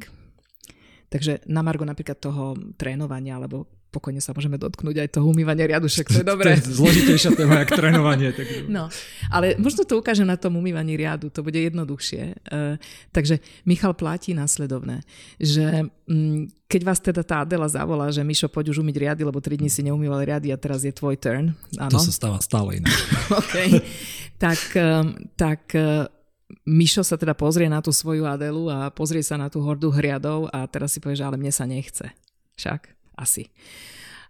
Takže 1.07 1.47
na 1.47 1.63
Margo 1.63 1.87
napríklad 1.87 2.19
toho 2.19 2.53
trénovania 2.75 3.39
alebo 3.39 3.76
pokojne 3.97 4.21
sa 4.21 4.37
môžeme 4.37 4.61
dotknúť 4.61 5.01
aj 5.01 5.09
toho 5.17 5.25
umývania 5.33 5.65
riadušek, 5.65 6.13
to 6.13 6.21
je 6.21 6.27
dobré. 6.27 6.53
To 6.53 6.69
je 6.69 6.77
zložitejšia 6.77 7.33
téma, 7.33 7.65
jak 7.65 7.73
trénovanie. 7.73 8.29
Tak... 8.29 8.69
No, 8.69 8.93
ale 9.33 9.57
možno 9.57 9.81
to 9.89 9.97
ukáže 9.97 10.21
na 10.21 10.37
tom 10.37 10.53
umývaní 10.61 10.93
riadu, 10.93 11.33
to 11.33 11.41
bude 11.41 11.57
jednoduchšie. 11.57 12.37
Uh, 12.45 12.77
takže 13.09 13.41
Michal 13.65 13.97
platí 13.97 14.37
následovné, 14.37 15.01
že 15.41 15.89
um, 16.05 16.45
keď 16.69 16.81
vás 16.85 16.99
teda 17.01 17.25
tá 17.25 17.41
Adela 17.41 17.65
zavolá, 17.65 18.13
že 18.13 18.21
Mišo, 18.21 18.45
poď 18.51 18.75
už 18.75 18.85
umyť 18.85 18.95
riady, 19.01 19.21
lebo 19.25 19.41
3 19.41 19.57
dní 19.57 19.71
si 19.71 19.81
neumýval 19.81 20.21
riady 20.21 20.53
a 20.53 20.59
teraz 20.59 20.85
je 20.85 20.93
tvoj 20.93 21.17
turn. 21.17 21.57
Áno? 21.81 21.97
To 21.97 21.97
sa 21.97 22.13
stáva 22.13 22.37
stále 22.43 22.83
inak. 22.83 22.93
OK. 23.41 23.55
Tak, 24.37 24.61
um, 24.77 25.17
tak 25.33 25.73
uh, 25.73 26.05
Mišo 26.67 27.03
sa 27.03 27.15
teda 27.15 27.35
pozrie 27.35 27.71
na 27.71 27.79
tú 27.79 27.95
svoju 27.95 28.27
Adelu 28.27 28.67
a 28.67 28.91
pozrie 28.91 29.23
sa 29.23 29.39
na 29.39 29.47
tú 29.47 29.63
hordu 29.63 29.91
hriadov 29.91 30.51
a 30.51 30.67
teraz 30.67 30.95
si 30.95 30.99
povie, 30.99 31.19
že 31.19 31.25
ale 31.27 31.39
mne 31.39 31.51
sa 31.51 31.63
nechce. 31.63 32.11
Však 32.59 32.96
asi. 33.17 33.49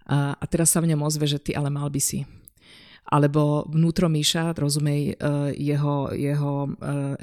A, 0.08 0.34
a 0.40 0.46
teraz 0.48 0.72
sa 0.72 0.80
v 0.80 0.96
ňom 0.96 1.04
ozve, 1.04 1.28
že 1.28 1.44
ty 1.44 1.52
ale 1.52 1.68
mal 1.68 1.92
by 1.92 2.00
si. 2.00 2.24
Alebo 3.08 3.64
vnútro 3.72 4.12
Míša, 4.12 4.52
rozumej, 4.52 5.16
e, 5.16 5.32
jeho, 5.56 6.12
jeho 6.12 6.68
e, 6.68 6.70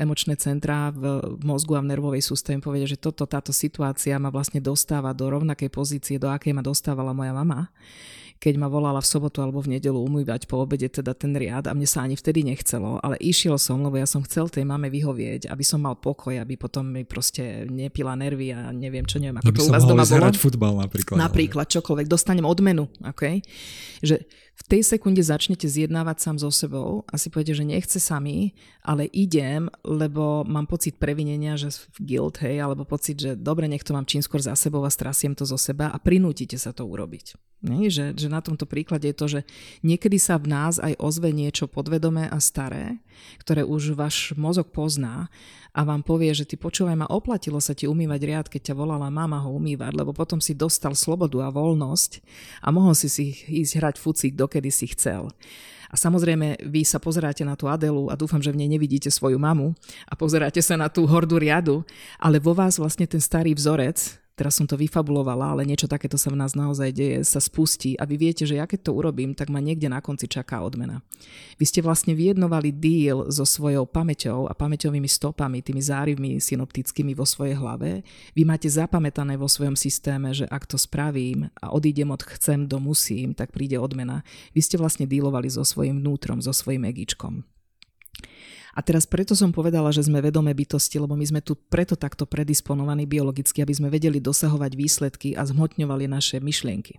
emočné 0.01 0.33
centrá 0.41 0.89
v 0.89 1.21
mozgu 1.45 1.77
a 1.77 1.85
v 1.85 1.93
nervovej 1.93 2.25
sústave 2.25 2.57
povedia, 2.57 2.89
že 2.89 2.97
toto, 2.97 3.29
táto 3.29 3.53
situácia 3.53 4.17
ma 4.17 4.33
vlastne 4.33 4.65
dostáva 4.65 5.13
do 5.13 5.29
rovnakej 5.29 5.69
pozície, 5.69 6.17
do 6.17 6.33
akej 6.33 6.57
ma 6.57 6.65
dostávala 6.65 7.13
moja 7.13 7.37
mama 7.37 7.69
keď 8.39 8.55
ma 8.61 8.69
volala 8.69 9.01
v 9.01 9.09
sobotu 9.09 9.41
alebo 9.41 9.65
v 9.65 9.79
nedelu 9.79 9.97
umývať 9.97 10.45
po 10.45 10.61
obede 10.61 10.91
teda 10.93 11.17
ten 11.17 11.33
riad 11.33 11.65
a 11.65 11.73
mne 11.73 11.89
sa 11.89 12.05
ani 12.05 12.19
vtedy 12.19 12.45
nechcelo, 12.45 13.01
ale 13.01 13.17
išiel 13.23 13.57
som, 13.57 13.81
lebo 13.81 13.97
ja 13.97 14.05
som 14.05 14.21
chcel 14.27 14.53
tej 14.53 14.69
mame 14.69 14.93
vyhovieť, 14.93 15.49
aby 15.49 15.65
som 15.65 15.81
mal 15.81 15.97
pokoj, 15.97 16.37
aby 16.37 16.61
potom 16.61 16.85
mi 16.85 17.09
proste 17.09 17.65
nepila 17.67 18.13
nervy 18.19 18.53
a 18.53 18.69
neviem 18.75 19.09
čo, 19.09 19.17
neviem, 19.17 19.41
ako 19.41 19.49
aby 19.49 19.59
to 19.59 19.65
u 19.65 19.73
vás 19.73 19.85
doma 19.89 20.05
bolo. 20.05 20.37
futbal 20.37 20.73
napríklad. 20.77 21.17
Napríklad, 21.17 21.67
čokoľvek, 21.73 22.07
dostanem 22.07 22.45
odmenu, 22.45 22.91
okay? 23.01 23.41
že 24.05 24.29
v 24.55 24.63
tej 24.71 24.87
sekunde 24.87 25.19
začnete 25.19 25.67
zjednávať 25.67 26.17
sám 26.23 26.37
so 26.39 26.51
sebou 26.55 27.03
a 27.11 27.19
si 27.19 27.27
poviete, 27.27 27.59
že 27.59 27.67
nechce 27.67 27.99
sami, 27.99 28.55
ale 28.87 29.11
idem, 29.11 29.67
lebo 29.83 30.47
mám 30.47 30.71
pocit 30.71 30.95
previnenia, 30.95 31.59
že 31.59 31.75
guilt, 31.99 32.39
hej, 32.39 32.63
alebo 32.63 32.87
pocit, 32.87 33.19
že 33.19 33.35
dobre, 33.35 33.67
nech 33.67 33.83
to 33.83 33.91
mám 33.91 34.07
čím 34.07 34.23
skôr 34.23 34.39
za 34.39 34.55
sebou 34.55 34.87
a 34.87 34.95
strasiem 34.95 35.35
to 35.35 35.43
zo 35.43 35.59
seba 35.59 35.91
a 35.91 35.99
prinútite 35.99 36.55
sa 36.55 36.71
to 36.71 36.87
urobiť. 36.87 37.35
Nie? 37.67 37.91
Že, 37.91 38.15
že 38.15 38.29
na 38.31 38.39
tomto 38.45 38.69
príklade 38.69 39.11
je 39.11 39.17
to, 39.17 39.27
že 39.27 39.41
niekedy 39.83 40.23
sa 40.23 40.39
v 40.39 40.53
nás 40.53 40.79
aj 40.79 41.03
ozve 41.03 41.35
niečo 41.35 41.67
podvedomé 41.67 42.31
a 42.31 42.39
staré, 42.39 43.03
ktoré 43.43 43.67
už 43.67 43.99
váš 43.99 44.33
mozog 44.37 44.71
pozná 44.71 45.29
a 45.75 45.83
vám 45.83 46.07
povie, 46.07 46.31
že 46.31 46.47
ty 46.47 46.55
počúvaj 46.55 46.95
ma, 46.95 47.11
oplatilo 47.11 47.59
sa 47.59 47.75
ti 47.75 47.91
umývať 47.91 48.21
riad, 48.23 48.47
keď 48.47 48.71
ťa 48.71 48.79
volala 48.79 49.11
mama 49.11 49.43
ho 49.43 49.51
umývať, 49.59 49.93
lebo 49.99 50.15
potom 50.15 50.39
si 50.39 50.55
dostal 50.55 50.95
slobodu 50.95 51.43
a 51.43 51.51
voľnosť 51.51 52.23
a 52.63 52.71
mohol 52.71 52.95
si 52.95 53.11
si 53.11 53.35
ísť 53.35 53.73
hrať 53.83 53.97
fucík, 53.99 54.33
dokedy 54.39 54.71
si 54.71 54.87
chcel. 54.95 55.35
A 55.91 55.99
samozrejme, 55.99 56.59
vy 56.67 56.83
sa 56.83 56.99
pozeráte 56.99 57.47
na 57.47 57.55
tú 57.55 57.71
Adelu 57.71 58.11
a 58.11 58.19
dúfam, 58.19 58.43
že 58.43 58.51
v 58.51 58.59
nej 58.59 58.67
nevidíte 58.67 59.15
svoju 59.15 59.39
mamu 59.39 59.79
a 60.11 60.19
pozeráte 60.19 60.59
sa 60.59 60.75
na 60.75 60.91
tú 60.91 61.07
hordu 61.07 61.39
riadu, 61.39 61.87
ale 62.19 62.43
vo 62.43 62.51
vás 62.51 62.83
vlastne 62.83 63.07
ten 63.07 63.23
starý 63.23 63.55
vzorec, 63.55 64.24
teraz 64.35 64.59
som 64.59 64.67
to 64.67 64.75
vyfabulovala, 64.75 65.55
ale 65.55 65.63
niečo 65.67 65.87
takéto 65.87 66.19
sa 66.19 66.31
v 66.31 66.39
nás 66.39 66.59
naozaj 66.59 66.91
deje, 66.91 67.19
sa 67.23 67.39
spustí 67.39 67.95
a 67.99 68.05
vy 68.05 68.19
viete, 68.19 68.43
že 68.45 68.59
ja 68.59 68.67
keď 68.67 68.91
to 68.91 68.93
urobím, 68.93 69.33
tak 69.33 69.49
ma 69.51 69.63
niekde 69.63 69.87
na 69.87 70.03
konci 70.03 70.27
čaká 70.27 70.61
odmena. 70.67 71.01
Vy 71.57 71.65
ste 71.71 71.81
vlastne 71.81 72.13
vyjednovali 72.19 72.75
deal 72.75 73.31
so 73.31 73.47
svojou 73.47 73.87
pamäťou 73.87 74.51
a 74.51 74.53
pamäťovými 74.53 75.07
stopami, 75.07 75.63
tými 75.63 75.81
zárivmi 75.81 76.43
synoptickými 76.43 77.15
vo 77.15 77.23
svojej 77.23 77.55
hlave. 77.55 78.03
Vy 78.35 78.43
máte 78.43 78.67
zapamätané 78.67 79.39
vo 79.39 79.47
svojom 79.47 79.79
systéme, 79.79 80.35
že 80.35 80.51
ak 80.51 80.67
to 80.67 80.77
spravím 80.77 81.49
a 81.63 81.71
odídem 81.71 82.11
od 82.11 82.27
chcem 82.27 82.67
do 82.67 82.83
musím, 82.83 83.33
tak 83.33 83.55
príde 83.55 83.79
odmena. 83.79 84.27
Vy 84.53 84.61
ste 84.67 84.77
vlastne 84.77 85.07
dealovali 85.07 85.47
so 85.47 85.63
svojím 85.63 86.03
vnútrom, 86.03 86.43
so 86.43 86.51
svojím 86.51 86.91
egičkom. 86.91 87.54
A 88.75 88.81
teraz 88.83 89.07
preto 89.07 89.39
som 89.39 89.55
povedala, 89.55 89.95
že 89.95 90.03
sme 90.05 90.19
vedomé 90.19 90.51
bytosti, 90.53 90.99
lebo 90.99 91.15
my 91.15 91.25
sme 91.25 91.41
tu 91.41 91.55
preto 91.55 91.95
takto 91.95 92.27
predisponovaní 92.27 93.07
biologicky, 93.07 93.63
aby 93.63 93.75
sme 93.75 93.89
vedeli 93.89 94.19
dosahovať 94.19 94.73
výsledky 94.75 95.29
a 95.39 95.47
zhmotňovali 95.47 96.11
naše 96.11 96.43
myšlienky 96.43 96.99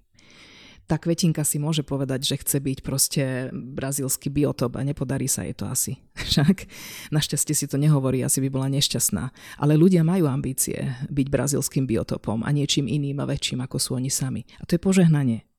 tá 0.85 1.01
kvetinka 1.01 1.41
si 1.41 1.57
môže 1.57 1.81
povedať, 1.81 2.21
že 2.21 2.39
chce 2.45 2.57
byť 2.61 2.77
proste 2.85 3.23
brazílsky 3.51 4.29
biotop 4.29 4.77
a 4.77 4.85
nepodarí 4.85 5.25
sa 5.25 5.41
jej 5.41 5.57
to 5.57 5.65
asi. 5.65 5.97
Však 6.29 6.69
našťastie 7.09 7.57
si 7.57 7.65
to 7.65 7.81
nehovorí, 7.81 8.21
asi 8.21 8.39
by 8.45 8.49
bola 8.53 8.69
nešťastná. 8.69 9.33
Ale 9.57 9.73
ľudia 9.73 10.05
majú 10.05 10.29
ambície 10.29 10.93
byť 11.09 11.27
brazílským 11.27 11.89
biotopom 11.89 12.45
a 12.45 12.49
niečím 12.53 12.85
iným 12.85 13.17
a 13.21 13.29
väčším, 13.29 13.65
ako 13.65 13.77
sú 13.81 13.97
oni 13.97 14.13
sami. 14.13 14.45
A 14.61 14.69
to 14.69 14.77
je 14.77 14.81
požehnanie. 14.81 15.49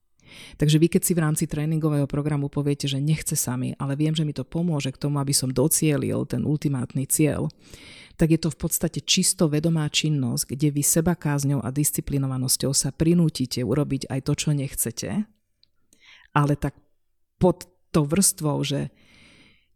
Takže 0.57 0.77
vy 0.81 0.87
keď 0.93 1.03
si 1.03 1.12
v 1.12 1.23
rámci 1.23 1.45
tréningového 1.47 2.09
programu 2.11 2.51
poviete, 2.51 2.87
že 2.87 3.03
nechce 3.03 3.35
sami, 3.35 3.75
ale 3.77 3.95
viem, 3.95 4.12
že 4.12 4.25
mi 4.25 4.33
to 4.33 4.47
pomôže 4.47 4.93
k 4.95 5.01
tomu, 5.01 5.19
aby 5.19 5.33
som 5.33 5.53
docielil 5.53 6.27
ten 6.29 6.47
ultimátny 6.47 7.07
cieľ, 7.09 7.51
tak 8.17 8.33
je 8.33 8.41
to 8.41 8.49
v 8.49 8.59
podstate 8.59 9.05
čisto 9.05 9.47
vedomá 9.47 9.87
činnosť, 9.93 10.57
kde 10.57 10.69
vy 10.73 10.83
seba 10.83 11.12
kázňou 11.12 11.61
a 11.61 11.69
disciplinovanosťou 11.69 12.73
sa 12.73 12.89
prinútite 12.91 13.61
urobiť 13.61 14.09
aj 14.09 14.21
to, 14.25 14.33
čo 14.33 14.51
nechcete, 14.57 15.11
ale 16.33 16.55
tak 16.57 16.75
pod 17.37 17.69
tou 17.93 18.09
vrstvou, 18.09 18.65
že 18.65 18.89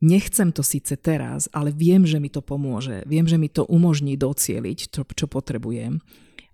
nechcem 0.01 0.53
to 0.53 0.65
síce 0.65 0.97
teraz, 0.97 1.53
ale 1.53 1.73
viem, 1.73 2.09
že 2.09 2.17
mi 2.17 2.33
to 2.33 2.41
pomôže, 2.41 3.05
viem, 3.05 3.29
že 3.29 3.37
mi 3.37 3.53
to 3.53 3.69
umožní 3.69 4.17
docieliť 4.17 4.89
to, 4.89 5.05
čo 5.05 5.29
potrebujem. 5.29 6.01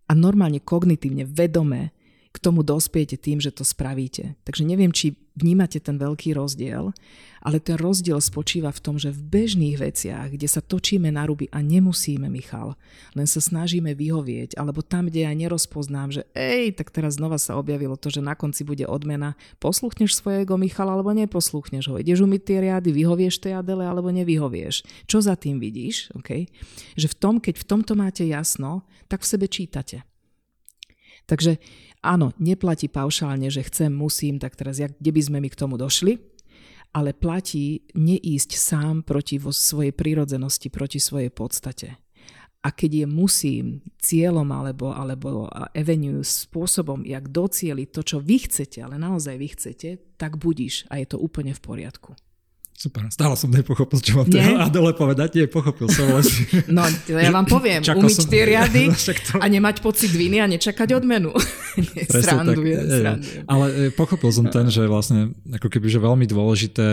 A 0.07 0.13
normálne 0.15 0.63
kognitívne, 0.63 1.27
vedome 1.27 1.91
k 2.37 2.43
tomu 2.45 2.61
dospiete 2.61 3.17
tým, 3.17 3.41
že 3.41 3.49
to 3.49 3.65
spravíte. 3.65 4.37
Takže 4.45 4.69
neviem, 4.69 4.93
či 4.93 5.17
vnímate 5.33 5.81
ten 5.81 5.97
veľký 5.97 6.37
rozdiel, 6.37 6.93
ale 7.41 7.57
ten 7.61 7.81
rozdiel 7.81 8.21
spočíva 8.21 8.69
v 8.73 8.83
tom, 8.83 8.97
že 9.01 9.09
v 9.09 9.25
bežných 9.25 9.81
veciach, 9.81 10.37
kde 10.37 10.45
sa 10.45 10.61
točíme 10.61 11.09
na 11.09 11.25
ruby 11.25 11.49
a 11.49 11.65
nemusíme, 11.65 12.29
Michal, 12.29 12.77
len 13.17 13.25
sa 13.25 13.41
snažíme 13.41 13.97
vyhovieť, 13.97 14.57
alebo 14.61 14.85
tam, 14.85 15.09
kde 15.09 15.25
ja 15.29 15.33
nerozpoznám, 15.33 16.13
že 16.13 16.23
ej, 16.37 16.77
tak 16.77 16.93
teraz 16.93 17.17
znova 17.17 17.41
sa 17.41 17.57
objavilo 17.57 17.97
to, 17.97 18.13
že 18.13 18.25
na 18.25 18.37
konci 18.37 18.65
bude 18.69 18.85
odmena, 18.85 19.37
posluchneš 19.57 20.17
svojego 20.17 20.61
Michala 20.61 20.93
alebo 20.93 21.17
neposluchneš 21.17 21.89
ho. 21.89 21.97
Ideš 21.97 22.25
umyť 22.25 22.43
tie 22.45 22.59
riady, 22.69 22.91
vyhovieš 22.93 23.41
tej 23.41 23.57
Adele 23.61 23.89
alebo 23.89 24.13
nevyhovieš. 24.13 25.09
Čo 25.09 25.25
za 25.25 25.37
tým 25.41 25.57
vidíš? 25.57 26.13
Okay? 26.21 26.53
Že 27.01 27.13
v 27.13 27.17
tom, 27.17 27.35
keď 27.41 27.55
v 27.61 27.69
tomto 27.69 27.93
máte 27.97 28.25
jasno, 28.29 28.85
tak 29.09 29.25
v 29.25 29.31
sebe 29.33 29.47
čítate. 29.49 30.05
Takže 31.27 31.59
áno, 32.07 32.31
neplatí 32.39 32.87
paušálne, 32.87 33.51
že 33.51 33.67
chcem, 33.67 33.91
musím, 33.91 34.39
tak 34.39 34.55
teraz 34.55 34.79
jak, 34.79 34.95
kde 34.97 35.11
by 35.11 35.23
sme 35.23 35.39
mi 35.43 35.51
k 35.51 35.59
tomu 35.59 35.75
došli, 35.75 36.23
ale 36.95 37.13
platí 37.13 37.85
neísť 37.93 38.57
sám 38.57 39.05
proti 39.05 39.37
vo 39.37 39.51
svojej 39.53 39.93
prírodzenosti, 39.93 40.71
proti 40.71 41.03
svojej 41.03 41.29
podstate. 41.29 41.99
A 42.65 42.75
keď 42.75 43.05
je 43.05 43.07
musím 43.07 43.65
cieľom 44.03 44.51
alebo, 44.51 44.91
alebo 44.91 45.47
avenue 45.71 46.25
spôsobom, 46.27 47.07
jak 47.07 47.31
docieliť 47.31 47.89
to, 47.95 48.03
čo 48.03 48.19
vy 48.19 48.43
chcete, 48.43 48.83
ale 48.83 48.99
naozaj 48.99 49.39
vy 49.39 49.49
chcete, 49.55 49.89
tak 50.19 50.35
budíš 50.35 50.83
a 50.91 50.99
je 50.99 51.07
to 51.07 51.21
úplne 51.21 51.55
v 51.55 51.63
poriadku. 51.63 52.19
Super, 52.77 53.09
stále 53.09 53.33
som 53.41 53.49
nepochopil, 53.49 54.05
čo 54.05 54.21
mám 54.21 54.29
teda 54.29 54.69
Adele 54.69 54.93
povedať, 54.93 55.41
nie, 55.41 55.45
pochopil 55.49 55.89
som 55.89 56.13
len. 56.13 56.21
No, 56.77 56.85
ja 57.09 57.33
vám 57.33 57.49
poviem, 57.57 57.81
umyť 57.81 58.17
som... 58.21 58.29
tie 58.29 58.45
riady 58.53 58.93
to... 58.93 59.41
a 59.41 59.47
nemať 59.49 59.81
pocit 59.81 60.13
viny 60.13 60.45
a 60.45 60.47
nečakať 60.47 60.93
odmenu. 60.93 61.33
srandujem, 62.13 62.85
tak, 62.85 63.01
srandujem. 63.01 63.45
Ale 63.49 63.65
e, 63.73 63.89
pochopil 63.97 64.29
som 64.29 64.45
ten, 64.53 64.69
že 64.69 64.85
vlastne 64.85 65.33
ako 65.49 65.73
keby, 65.73 65.89
že 65.89 66.05
veľmi 66.05 66.29
dôležité 66.29 66.89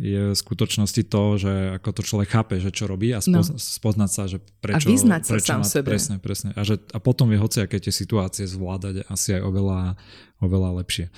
je 0.00 0.32
v 0.32 0.36
skutočnosti 0.36 1.02
to, 1.04 1.22
že 1.36 1.52
ako 1.84 1.88
to 1.92 2.02
človek 2.02 2.28
chápe, 2.32 2.56
že 2.56 2.72
čo 2.72 2.88
robí 2.88 3.12
a 3.12 3.20
spoz, 3.20 3.52
no. 3.52 3.60
spoznať 3.60 4.10
sa, 4.10 4.24
že 4.24 4.40
prečo. 4.40 4.88
A 4.88 4.88
vyznať 4.88 5.22
sa 5.28 5.32
prečo 5.36 5.52
sám 5.52 5.60
má, 5.60 5.68
sebe. 5.68 5.88
Presne, 5.92 6.16
presne. 6.16 6.50
A, 6.56 6.64
že, 6.64 6.80
a 6.80 6.98
potom 6.98 7.28
vie 7.28 7.36
hociaké 7.36 7.76
tie 7.76 7.92
situácie 7.92 8.48
zvládať 8.48 9.04
asi 9.12 9.36
aj 9.36 9.42
oveľa, 9.44 10.00
oveľa 10.40 10.80
lepšie. 10.80 11.12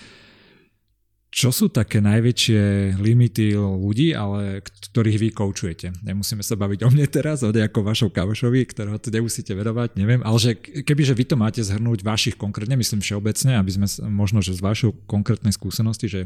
Čo 1.28 1.52
sú 1.52 1.68
také 1.68 2.00
najväčšie 2.00 2.96
limity 2.96 3.52
ľudí, 3.52 4.16
ale 4.16 4.64
ktorých 4.64 5.18
vy 5.20 5.28
koučujete? 5.36 6.00
Nemusíme 6.00 6.40
sa 6.40 6.56
baviť 6.56 6.82
o 6.84 6.88
mne 6.88 7.04
teraz, 7.04 7.44
o 7.44 7.52
nejakom 7.52 7.84
vašom 7.84 8.08
kamošovi, 8.08 8.64
ktorého 8.64 8.96
tu 8.96 9.12
nemusíte 9.12 9.52
vedovať, 9.52 10.00
neviem, 10.00 10.24
ale 10.24 10.38
že 10.40 10.56
kebyže 10.56 11.12
vy 11.12 11.24
to 11.28 11.36
máte 11.36 11.60
zhrnúť 11.60 12.00
vašich 12.00 12.40
konkrétne, 12.40 12.80
myslím 12.80 13.04
všeobecne, 13.04 13.60
aby 13.60 13.70
sme 13.70 13.86
možno, 14.08 14.40
že 14.40 14.56
z 14.56 14.64
vašou 14.64 14.90
konkrétnej 15.04 15.52
skúsenosti, 15.52 16.08
že 16.08 16.20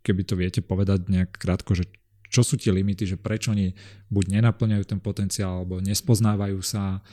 keby 0.00 0.24
to 0.24 0.34
viete 0.40 0.64
povedať 0.64 1.12
nejak 1.12 1.36
krátko, 1.36 1.76
že 1.76 1.84
čo 2.32 2.40
sú 2.40 2.56
tie 2.56 2.72
limity, 2.72 3.04
že 3.04 3.20
prečo 3.20 3.52
oni 3.52 3.76
buď 4.08 4.40
nenaplňajú 4.40 4.84
ten 4.88 5.00
potenciál, 5.04 5.60
alebo 5.60 5.84
nespoznávajú 5.84 6.64
sa, 6.64 7.04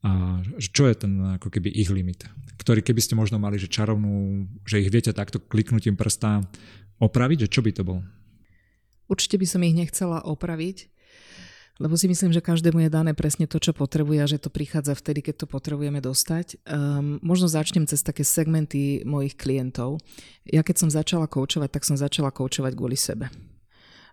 a 0.00 0.40
čo 0.56 0.88
je 0.88 0.94
ten 0.96 1.12
ako 1.36 1.52
keby 1.52 1.68
ich 1.68 1.92
limit, 1.92 2.24
ktorý 2.56 2.80
keby 2.80 3.04
ste 3.04 3.18
možno 3.18 3.36
mali, 3.36 3.60
že 3.60 3.68
čarovnú, 3.68 4.48
že 4.64 4.80
ich 4.80 4.88
viete 4.88 5.12
takto 5.12 5.36
kliknutím 5.36 5.96
prsta 5.96 6.40
opraviť, 6.96 7.44
že 7.44 7.52
čo 7.52 7.60
by 7.60 7.70
to 7.76 7.82
bol? 7.84 8.00
Určite 9.12 9.36
by 9.36 9.46
som 9.48 9.60
ich 9.60 9.76
nechcela 9.76 10.24
opraviť, 10.24 10.88
lebo 11.80 11.96
si 11.96 12.08
myslím, 12.08 12.32
že 12.32 12.44
každému 12.44 12.84
je 12.86 12.90
dané 12.92 13.12
presne 13.16 13.48
to, 13.48 13.56
čo 13.56 13.72
potrebuje 13.72 14.18
a 14.20 14.30
že 14.30 14.40
to 14.40 14.52
prichádza 14.52 14.92
vtedy, 14.96 15.24
keď 15.24 15.44
to 15.44 15.46
potrebujeme 15.48 16.00
dostať. 16.00 16.60
Um, 16.68 17.16
možno 17.24 17.48
začnem 17.48 17.88
cez 17.88 18.04
také 18.04 18.24
segmenty 18.24 19.00
mojich 19.08 19.36
klientov. 19.36 20.00
Ja 20.44 20.60
keď 20.60 20.76
som 20.76 20.90
začala 20.92 21.28
koučovať, 21.28 21.72
tak 21.72 21.88
som 21.88 21.96
začala 21.96 22.28
koučovať 22.32 22.72
kvôli 22.76 23.00
sebe. 23.00 23.32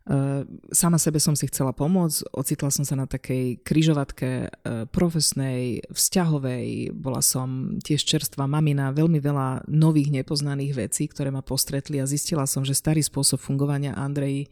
Eh, 0.08 0.44
sama 0.72 0.96
sebe 0.96 1.20
som 1.20 1.36
si 1.36 1.52
chcela 1.52 1.76
pomôcť, 1.76 2.32
ocitla 2.32 2.72
som 2.72 2.88
sa 2.88 2.96
na 2.96 3.12
takej 3.12 3.60
kryžovatke 3.60 4.30
eh, 4.48 4.88
profesnej, 4.88 5.84
vzťahovej, 5.92 6.96
bola 6.96 7.20
som 7.20 7.76
tiež 7.84 8.08
čerstvá 8.08 8.48
mamina, 8.48 8.96
veľmi 8.96 9.20
veľa 9.20 9.68
nových 9.68 10.16
nepoznaných 10.16 10.88
vecí, 10.88 11.12
ktoré 11.12 11.28
ma 11.28 11.44
postretli 11.44 12.00
a 12.00 12.08
zistila 12.08 12.48
som, 12.48 12.64
že 12.64 12.72
starý 12.72 13.04
spôsob 13.04 13.44
fungovania 13.44 14.00
Andrej 14.00 14.48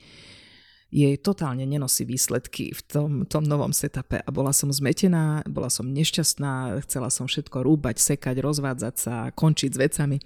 jej 0.95 1.19
totálne 1.19 1.67
nenosí 1.67 2.07
výsledky 2.07 2.71
v 2.71 2.81
tom, 2.87 3.11
tom 3.27 3.43
novom 3.43 3.75
setupe 3.75 4.23
a 4.23 4.29
bola 4.31 4.55
som 4.55 4.71
zmetená, 4.71 5.43
bola 5.43 5.67
som 5.67 5.83
nešťastná, 5.83 6.79
chcela 6.87 7.11
som 7.11 7.27
všetko 7.27 7.67
rúbať, 7.67 7.99
sekať, 7.99 8.39
rozvádzať 8.39 8.95
sa, 8.95 9.27
končiť 9.35 9.75
s 9.75 9.81
vecami. 9.81 10.17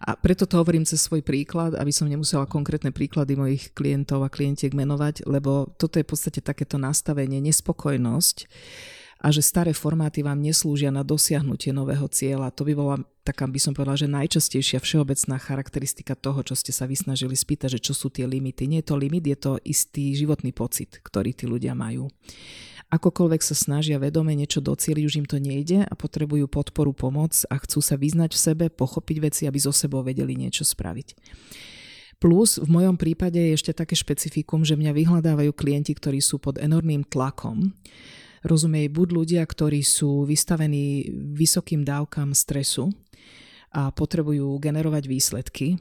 A 0.00 0.16
preto 0.16 0.48
to 0.48 0.56
hovorím 0.56 0.88
cez 0.88 1.04
svoj 1.04 1.20
príklad, 1.20 1.76
aby 1.76 1.92
som 1.92 2.08
nemusela 2.08 2.48
konkrétne 2.48 2.96
príklady 2.96 3.36
mojich 3.36 3.76
klientov 3.76 4.24
a 4.24 4.32
klientiek 4.32 4.72
menovať, 4.72 5.28
lebo 5.28 5.68
toto 5.76 6.00
je 6.00 6.08
v 6.08 6.10
podstate 6.16 6.40
takéto 6.40 6.80
nastavenie, 6.80 7.44
nespokojnosť 7.44 8.48
a 9.20 9.28
že 9.28 9.44
staré 9.44 9.76
formáty 9.76 10.24
vám 10.24 10.40
neslúžia 10.40 10.88
na 10.88 11.04
dosiahnutie 11.04 11.76
nového 11.76 12.08
cieľa. 12.08 12.52
To 12.56 12.64
by 12.64 12.72
bola 12.72 12.96
taká, 13.26 13.50
by 13.50 13.58
som 13.58 13.74
povedala, 13.74 13.98
že 13.98 14.06
najčastejšia 14.06 14.78
všeobecná 14.78 15.42
charakteristika 15.42 16.14
toho, 16.14 16.46
čo 16.46 16.54
ste 16.54 16.70
sa 16.70 16.86
vysnažili 16.86 17.34
spýtať, 17.34 17.76
že 17.76 17.90
čo 17.90 17.92
sú 17.98 18.06
tie 18.14 18.22
limity. 18.22 18.70
Nie 18.70 18.86
je 18.86 18.94
to 18.94 18.96
limit, 18.96 19.26
je 19.26 19.34
to 19.34 19.52
istý 19.66 20.14
životný 20.14 20.54
pocit, 20.54 21.02
ktorý 21.02 21.34
tí 21.34 21.50
ľudia 21.50 21.74
majú. 21.74 22.06
Akokoľvek 22.86 23.42
sa 23.42 23.58
snažia 23.58 23.98
vedome 23.98 24.30
niečo 24.38 24.62
docieliť, 24.62 25.02
už 25.02 25.18
im 25.18 25.26
to 25.26 25.42
nejde 25.42 25.82
a 25.82 25.94
potrebujú 25.98 26.46
podporu, 26.46 26.94
pomoc 26.94 27.34
a 27.50 27.58
chcú 27.58 27.82
sa 27.82 27.98
vyznať 27.98 28.30
v 28.30 28.38
sebe, 28.38 28.64
pochopiť 28.70 29.16
veci, 29.18 29.42
aby 29.50 29.58
so 29.58 29.74
sebou 29.74 30.06
vedeli 30.06 30.38
niečo 30.38 30.62
spraviť. 30.62 31.18
Plus 32.22 32.56
v 32.62 32.68
mojom 32.70 32.96
prípade 32.96 33.36
je 33.36 33.58
ešte 33.58 33.74
také 33.74 33.98
špecifikum, 33.98 34.62
že 34.62 34.78
mňa 34.78 34.94
vyhľadávajú 34.94 35.52
klienti, 35.52 35.92
ktorí 35.98 36.22
sú 36.22 36.38
pod 36.38 36.62
enormným 36.62 37.04
tlakom 37.04 37.74
rozumej 38.44 38.92
buď 38.92 39.08
ľudia, 39.12 39.42
ktorí 39.46 39.80
sú 39.80 40.26
vystavení 40.26 41.08
vysokým 41.12 41.86
dávkam 41.86 42.36
stresu 42.36 42.92
a 43.72 43.92
potrebujú 43.92 44.56
generovať 44.60 45.04
výsledky, 45.08 45.76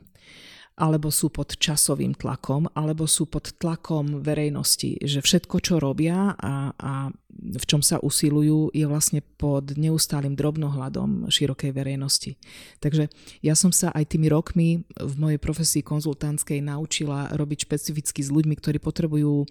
alebo 0.76 1.08
sú 1.08 1.32
pod 1.32 1.56
časovým 1.56 2.20
tlakom, 2.20 2.68
alebo 2.76 3.08
sú 3.08 3.32
pod 3.32 3.56
tlakom 3.56 4.20
verejnosti, 4.20 5.00
že 5.00 5.24
všetko, 5.24 5.56
čo 5.64 5.80
robia 5.80 6.36
a, 6.36 6.76
a 6.76 6.94
v 7.36 7.66
čom 7.68 7.80
sa 7.80 8.00
usilujú, 8.04 8.76
je 8.76 8.84
vlastne 8.84 9.24
pod 9.40 9.72
neustálým 9.76 10.36
drobnohľadom 10.36 11.32
širokej 11.32 11.72
verejnosti. 11.72 12.36
Takže 12.84 13.08
ja 13.40 13.56
som 13.56 13.72
sa 13.72 13.96
aj 13.96 14.16
tými 14.16 14.28
rokmi 14.28 14.84
v 15.00 15.14
mojej 15.16 15.40
profesii 15.40 15.84
konzultantskej 15.84 16.60
naučila 16.60 17.32
robiť 17.32 17.68
špecificky 17.68 18.20
s 18.20 18.32
ľuďmi, 18.32 18.56
ktorí 18.60 18.84
potrebujú 18.84 19.48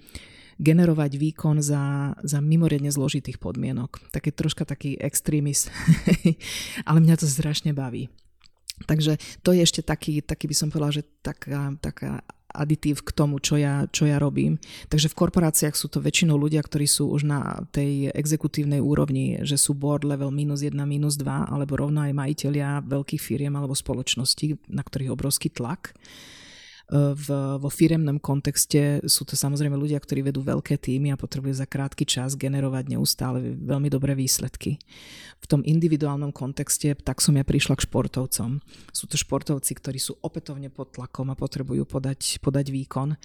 generovať 0.58 1.16
výkon 1.18 1.60
za, 1.60 2.14
za 2.22 2.38
mimoriadne 2.38 2.90
zložitých 2.90 3.38
podmienok. 3.42 4.10
Také 4.14 4.30
troška 4.30 4.66
taký 4.66 4.98
extrémist, 4.98 5.70
ale 6.88 6.98
mňa 7.02 7.16
to 7.20 7.26
strašne 7.26 7.74
baví. 7.74 8.10
Takže 8.90 9.22
to 9.46 9.54
je 9.54 9.62
ešte 9.62 9.86
taký, 9.86 10.18
taký 10.18 10.50
by 10.50 10.56
som 10.58 10.68
povedala, 10.68 10.98
že 10.98 11.06
taká, 11.22 11.70
taká 11.78 12.26
aditív 12.54 13.02
k 13.02 13.10
tomu, 13.10 13.42
čo 13.42 13.58
ja, 13.58 13.90
čo 13.90 14.06
ja 14.06 14.22
robím. 14.22 14.62
Takže 14.86 15.10
v 15.10 15.18
korporáciách 15.18 15.74
sú 15.74 15.90
to 15.90 15.98
väčšinou 15.98 16.38
ľudia, 16.38 16.62
ktorí 16.62 16.86
sú 16.86 17.10
už 17.10 17.26
na 17.26 17.66
tej 17.74 18.14
exekutívnej 18.14 18.78
úrovni, 18.78 19.42
že 19.42 19.58
sú 19.58 19.74
board 19.74 20.06
level 20.06 20.30
minus 20.30 20.62
1, 20.62 20.74
minus 20.86 21.18
2, 21.18 21.50
alebo 21.50 21.74
rovno 21.74 22.06
aj 22.06 22.14
majiteľia 22.14 22.86
veľkých 22.86 23.22
firiem 23.22 23.58
alebo 23.58 23.74
spoločností, 23.74 24.70
na 24.70 24.86
ktorých 24.86 25.10
obrovský 25.10 25.50
tlak. 25.50 25.98
E, 26.84 27.16
v, 27.16 27.26
vo 27.56 27.70
firemnom 27.72 28.20
kontexte 28.20 29.00
sú 29.08 29.24
to 29.24 29.34
samozrejme 29.34 29.72
ľudia, 29.72 29.96
ktorí 29.96 30.20
vedú 30.20 30.44
veľké 30.44 30.76
týmy 30.76 31.14
a 31.14 31.20
potrebujú 31.20 31.56
za 31.56 31.64
krátky 31.64 32.04
čas 32.04 32.36
generovať 32.36 32.96
neustále 32.96 33.56
veľmi 33.56 33.88
dobré 33.88 34.12
výsledky. 34.12 34.76
V 35.40 35.46
tom 35.48 35.60
individuálnom 35.64 36.32
kontexte 36.32 36.92
tak 37.00 37.24
som 37.24 37.36
ja 37.36 37.44
prišla 37.44 37.80
k 37.80 37.84
športovcom. 37.88 38.60
Sú 38.92 39.04
to 39.08 39.16
športovci, 39.16 39.72
ktorí 39.76 39.96
sú 39.96 40.20
opätovne 40.20 40.68
pod 40.68 40.92
tlakom 40.92 41.32
a 41.32 41.38
potrebujú 41.38 41.88
podať, 41.88 42.40
podať 42.44 42.68
výkon. 42.68 43.16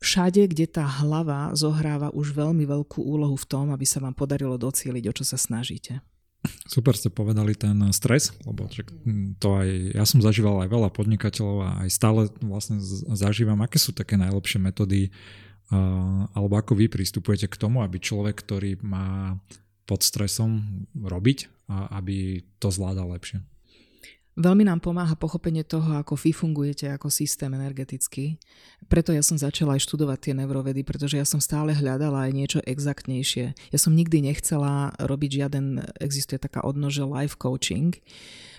Všade, 0.00 0.44
kde 0.52 0.68
tá 0.68 0.84
hlava 0.84 1.52
zohráva 1.56 2.12
už 2.12 2.36
veľmi 2.36 2.68
veľkú 2.68 3.00
úlohu 3.00 3.36
v 3.40 3.48
tom, 3.48 3.72
aby 3.72 3.88
sa 3.88 4.04
vám 4.04 4.12
podarilo 4.12 4.60
docieliť, 4.60 5.04
o 5.08 5.16
čo 5.16 5.24
sa 5.24 5.40
snažíte. 5.40 6.04
Super 6.64 6.96
ste 6.96 7.08
povedali 7.12 7.56
ten 7.56 7.76
stres, 7.92 8.32
lebo 8.44 8.68
to 9.40 9.48
aj, 9.56 9.68
ja 9.96 10.04
som 10.04 10.20
zažíval 10.20 10.64
aj 10.64 10.68
veľa 10.72 10.90
podnikateľov 10.92 11.56
a 11.64 11.70
aj 11.84 11.90
stále 11.92 12.20
vlastne 12.40 12.80
zažívam, 13.16 13.60
aké 13.64 13.80
sú 13.80 13.92
také 13.92 14.16
najlepšie 14.20 14.60
metódy 14.60 15.12
alebo 16.36 16.60
ako 16.60 16.76
vy 16.76 16.92
pristupujete 16.92 17.48
k 17.48 17.56
tomu, 17.56 17.80
aby 17.80 17.96
človek, 17.96 18.36
ktorý 18.44 18.76
má 18.84 19.40
pod 19.88 20.04
stresom 20.04 20.84
robiť 20.92 21.48
a 21.72 22.00
aby 22.00 22.44
to 22.60 22.68
zvládal 22.68 23.12
lepšie. 23.16 23.40
Veľmi 24.34 24.66
nám 24.66 24.82
pomáha 24.82 25.14
pochopenie 25.14 25.62
toho, 25.62 25.94
ako 26.02 26.18
vy 26.18 26.34
fungujete 26.34 26.90
ako 26.90 27.06
systém 27.06 27.54
energetický. 27.54 28.34
Preto 28.90 29.14
ja 29.14 29.22
som 29.22 29.38
začala 29.38 29.78
aj 29.78 29.86
študovať 29.86 30.18
tie 30.18 30.34
neurovedy, 30.34 30.82
pretože 30.82 31.14
ja 31.14 31.22
som 31.22 31.38
stále 31.38 31.70
hľadala 31.70 32.26
aj 32.26 32.32
niečo 32.34 32.58
exaktnejšie. 32.66 33.54
Ja 33.54 33.78
som 33.78 33.94
nikdy 33.94 34.26
nechcela 34.26 34.90
robiť 34.98 35.38
žiaden, 35.38 35.86
existuje 36.02 36.42
taká 36.42 36.66
odnože 36.66 37.06
life 37.06 37.38
coaching, 37.38 37.94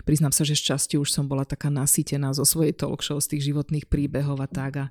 Priznám 0.06 0.30
sa, 0.30 0.46
že 0.46 0.54
šťastie 0.54 1.02
už 1.02 1.10
som 1.10 1.26
bola 1.26 1.42
taká 1.42 1.66
nasýtená 1.66 2.30
zo 2.30 2.46
svojej 2.46 2.70
talk 2.70 3.02
show, 3.02 3.18
z 3.18 3.34
tých 3.34 3.50
životných 3.50 3.90
príbehov 3.90 4.38
a 4.38 4.46
tak 4.46 4.72
a 4.78 4.86
e, 4.86 4.90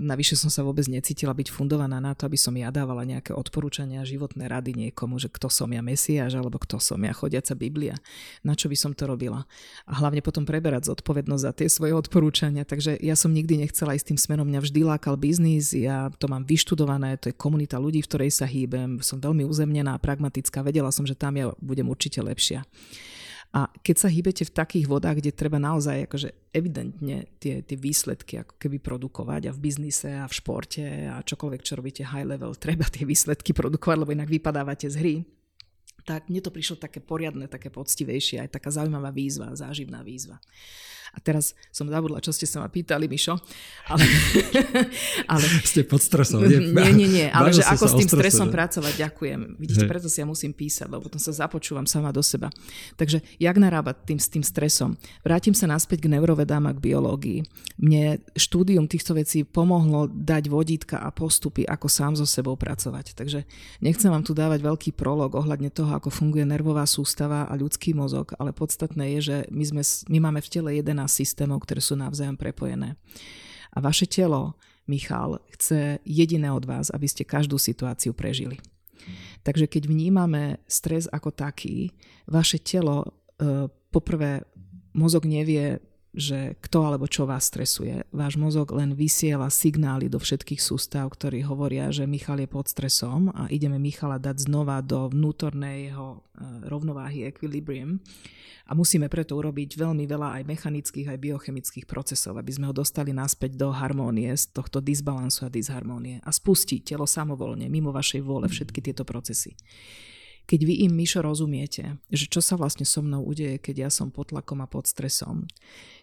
navyše 0.00 0.32
som 0.32 0.48
sa 0.48 0.64
vôbec 0.64 0.88
necítila 0.88 1.36
byť 1.36 1.52
fundovaná 1.52 2.00
na 2.00 2.16
to, 2.16 2.24
aby 2.24 2.40
som 2.40 2.56
ja 2.56 2.72
dávala 2.72 3.04
nejaké 3.04 3.36
odporúčania, 3.36 4.00
životné 4.00 4.48
rady 4.48 4.72
niekomu, 4.88 5.20
že 5.20 5.28
kto 5.28 5.52
som 5.52 5.68
ja 5.68 5.84
Mesiáš 5.84 6.40
alebo 6.40 6.56
kto 6.56 6.80
som 6.80 6.96
ja 7.04 7.12
chodiaca 7.12 7.52
Biblia. 7.52 8.00
Na 8.40 8.56
čo 8.56 8.72
by 8.72 8.76
som 8.80 8.96
to 8.96 9.04
robila? 9.04 9.44
A 9.84 10.00
hlavne 10.00 10.24
potom 10.24 10.48
preberať 10.48 10.88
zodpovednosť 10.88 11.44
za 11.44 11.52
tie 11.52 11.68
svoje 11.68 11.92
odporúčania. 11.92 12.64
Takže 12.64 12.96
ja 13.04 13.12
som 13.12 13.36
nikdy 13.36 13.68
nechcela 13.68 13.92
ísť 13.92 14.16
tým 14.16 14.20
smerom, 14.20 14.48
mňa 14.48 14.64
vždy 14.64 14.80
lákal 14.80 15.20
biznis, 15.20 15.76
ja 15.76 16.08
to 16.16 16.24
mám 16.24 16.48
vyštudované, 16.48 17.20
to 17.20 17.28
je 17.28 17.36
komunita 17.36 17.76
ľudí, 17.76 18.00
v 18.00 18.08
ktorej 18.08 18.32
sa 18.32 18.48
hýbem, 18.48 19.04
som 19.04 19.20
veľmi 19.20 19.44
uzemnená, 19.44 20.00
pragmatická, 20.00 20.64
vedela 20.64 20.88
som, 20.88 21.04
že 21.04 21.12
tam 21.12 21.36
ja 21.36 21.52
budem 21.60 21.84
určite 21.84 22.24
lepšia. 22.24 22.64
A 23.54 23.70
keď 23.86 23.96
sa 24.02 24.08
hýbete 24.10 24.42
v 24.42 24.50
takých 24.50 24.90
vodách, 24.90 25.22
kde 25.22 25.30
treba 25.30 25.62
naozaj 25.62 26.10
akože 26.10 26.50
evidentne 26.50 27.30
tie, 27.38 27.62
tie 27.62 27.78
výsledky 27.78 28.42
ako 28.42 28.58
keby 28.58 28.82
produkovať 28.82 29.46
a 29.46 29.54
v 29.54 29.62
biznise 29.62 30.10
a 30.10 30.26
v 30.26 30.34
športe 30.34 30.82
a 30.82 31.22
čokoľvek, 31.22 31.62
čo 31.62 31.78
robíte 31.78 32.02
high 32.02 32.26
level, 32.26 32.58
treba 32.64 32.82
tie 32.90 33.06
výsledky 33.06 33.54
produkovať, 33.54 33.96
lebo 34.02 34.10
inak 34.10 34.26
vypadávate 34.26 34.90
z 34.90 34.96
hry, 34.98 35.14
tak 36.04 36.28
mne 36.28 36.44
to 36.44 36.52
prišlo 36.52 36.76
také 36.76 37.00
poriadne, 37.00 37.48
také 37.48 37.72
poctivejšie, 37.72 38.44
aj 38.44 38.52
taká 38.52 38.68
zaujímavá 38.68 39.10
výzva, 39.10 39.56
záživná 39.56 40.04
výzva. 40.04 40.38
A 41.14 41.22
teraz 41.22 41.54
som 41.70 41.86
zabudla, 41.86 42.18
čo 42.18 42.34
ste 42.34 42.42
sa 42.42 42.58
ma 42.58 42.66
pýtali, 42.66 43.06
Mišo. 43.06 43.38
Ale, 43.86 44.02
ale, 45.32 45.46
ste 45.62 45.86
pod 45.86 46.02
stresom. 46.02 46.42
Nie, 46.42 46.58
nie, 46.90 47.06
nie, 47.06 47.08
nie 47.08 47.26
ale 47.36 47.54
že 47.54 47.62
ako 47.62 47.86
s 47.86 47.94
tým 47.94 48.10
stresom 48.10 48.50
ne? 48.50 48.54
pracovať, 48.58 48.92
ďakujem. 48.98 49.40
Vidíte, 49.62 49.86
preto 49.86 50.10
si 50.10 50.18
ja 50.18 50.26
musím 50.26 50.50
písať, 50.50 50.90
lebo 50.90 51.06
potom 51.06 51.22
sa 51.22 51.30
započúvam 51.30 51.86
sama 51.86 52.10
do 52.10 52.18
seba. 52.18 52.50
Takže 52.98 53.22
jak 53.38 53.56
narábať 53.56 54.02
tým, 54.02 54.18
s 54.18 54.26
tým 54.26 54.42
stresom? 54.42 54.98
Vrátim 55.22 55.54
sa 55.54 55.70
naspäť 55.70 56.10
k 56.10 56.18
neurovedám 56.18 56.66
a 56.66 56.74
k 56.74 56.82
biológii. 56.82 57.46
Mne 57.78 58.18
štúdium 58.34 58.90
týchto 58.90 59.14
vecí 59.14 59.46
pomohlo 59.46 60.10
dať 60.10 60.50
vodítka 60.50 60.98
a 60.98 61.14
postupy, 61.14 61.62
ako 61.62 61.86
sám 61.86 62.18
so 62.18 62.26
sebou 62.26 62.58
pracovať. 62.58 63.14
Takže 63.14 63.46
nechcem 63.78 64.10
vám 64.10 64.26
tu 64.26 64.34
dávať 64.34 64.66
veľký 64.66 64.90
prolog 64.98 65.38
ohľadne 65.38 65.70
toho, 65.70 65.93
ako 65.96 66.10
funguje 66.10 66.44
nervová 66.44 66.84
sústava 66.84 67.46
a 67.46 67.54
ľudský 67.54 67.94
mozog, 67.94 68.34
ale 68.38 68.50
podstatné 68.50 69.18
je, 69.18 69.20
že 69.20 69.36
my, 69.50 69.64
sme, 69.64 69.82
my 70.10 70.18
máme 70.28 70.40
v 70.42 70.50
tele 70.50 70.70
11 70.78 71.06
systémov, 71.08 71.62
ktoré 71.64 71.80
sú 71.80 71.94
navzájom 71.94 72.34
prepojené. 72.34 72.98
A 73.74 73.78
vaše 73.82 74.06
telo, 74.06 74.54
Michal, 74.86 75.40
chce 75.54 75.98
jediné 76.04 76.52
od 76.52 76.62
vás, 76.68 76.92
aby 76.92 77.08
ste 77.08 77.26
každú 77.26 77.56
situáciu 77.56 78.12
prežili. 78.12 78.60
Takže 79.44 79.68
keď 79.68 79.88
vnímame 79.88 80.62
stres 80.64 81.04
ako 81.10 81.32
taký, 81.32 81.92
vaše 82.24 82.56
telo 82.60 83.04
e, 83.04 83.68
poprvé 83.92 84.44
mozog 84.96 85.28
nevie 85.28 85.82
že 86.14 86.54
kto 86.62 86.86
alebo 86.86 87.10
čo 87.10 87.26
vás 87.26 87.50
stresuje. 87.50 88.06
Váš 88.14 88.38
mozog 88.38 88.70
len 88.70 88.94
vysiela 88.94 89.50
signály 89.50 90.06
do 90.06 90.22
všetkých 90.22 90.62
sústav, 90.62 91.10
ktorí 91.10 91.42
hovoria, 91.42 91.90
že 91.90 92.06
Michal 92.06 92.38
je 92.38 92.48
pod 92.48 92.70
stresom 92.70 93.34
a 93.34 93.50
ideme 93.50 93.82
Michala 93.82 94.22
dať 94.22 94.46
znova 94.46 94.78
do 94.78 95.10
vnútorného 95.10 96.06
e, 96.14 96.18
rovnováhy 96.70 97.26
equilibrium. 97.26 97.98
A 98.64 98.72
musíme 98.72 99.12
preto 99.12 99.36
urobiť 99.36 99.76
veľmi 99.76 100.08
veľa 100.08 100.40
aj 100.40 100.42
mechanických, 100.48 101.12
aj 101.12 101.18
biochemických 101.20 101.84
procesov, 101.84 102.40
aby 102.40 102.48
sme 102.48 102.70
ho 102.70 102.74
dostali 102.74 103.12
naspäť 103.12 103.60
do 103.60 103.68
harmónie, 103.68 104.32
z 104.32 104.56
tohto 104.56 104.80
disbalansu 104.80 105.44
a 105.44 105.52
disharmónie 105.52 106.24
a 106.24 106.30
spustiť 106.32 106.96
telo 106.96 107.04
samovolne, 107.04 107.68
mimo 107.68 107.92
vašej 107.92 108.24
vôle 108.24 108.48
všetky 108.48 108.80
tieto 108.80 109.04
procesy. 109.04 109.52
Keď 110.44 110.60
vy 110.60 110.74
im, 110.84 110.92
Mišo, 110.92 111.24
rozumiete, 111.24 111.96
že 112.12 112.28
čo 112.28 112.44
sa 112.44 112.60
vlastne 112.60 112.84
so 112.84 113.00
mnou 113.00 113.24
udeje, 113.24 113.56
keď 113.56 113.88
ja 113.88 113.90
som 113.90 114.12
pod 114.12 114.28
tlakom 114.28 114.60
a 114.60 114.68
pod 114.68 114.84
stresom, 114.84 115.48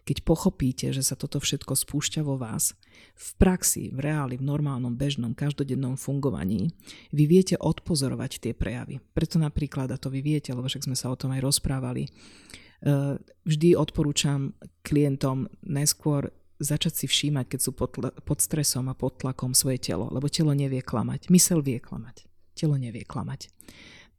keď 0.02 0.26
pochopíte, 0.26 0.90
že 0.90 1.06
sa 1.06 1.14
toto 1.14 1.38
všetko 1.38 1.78
spúšťa 1.78 2.26
vo 2.26 2.42
vás, 2.42 2.74
v 3.14 3.30
praxi, 3.38 3.94
v 3.94 4.02
reáli, 4.02 4.42
v 4.42 4.48
normálnom, 4.50 4.98
bežnom, 4.98 5.38
každodennom 5.38 5.94
fungovaní, 5.94 6.74
vy 7.14 7.24
viete 7.30 7.54
odpozorovať 7.54 8.42
tie 8.42 8.54
prejavy. 8.58 8.98
Preto 9.14 9.38
napríklad, 9.38 9.94
a 9.94 10.02
to 10.02 10.10
vy 10.10 10.26
viete, 10.26 10.50
lebo 10.50 10.66
však 10.66 10.90
sme 10.90 10.98
sa 10.98 11.14
o 11.14 11.20
tom 11.20 11.38
aj 11.38 11.46
rozprávali, 11.46 12.10
eh, 12.10 13.18
vždy 13.46 13.78
odporúčam 13.78 14.58
klientom 14.82 15.46
najskôr 15.62 16.34
začať 16.62 16.94
si 16.94 17.06
všímať, 17.10 17.46
keď 17.50 17.60
sú 17.60 17.72
pod, 17.74 17.90
pod 17.98 18.40
stresom 18.40 18.86
a 18.88 18.98
pod 18.98 19.18
tlakom 19.18 19.58
svoje 19.58 19.82
telo, 19.82 20.10
lebo 20.14 20.30
telo 20.30 20.54
nevie 20.54 20.86
klamať. 20.86 21.28
Mysel 21.34 21.66
vie 21.66 21.82
klamať. 21.82 22.30
Telo 22.54 22.78
nevie 22.78 23.02
klamať. 23.02 23.50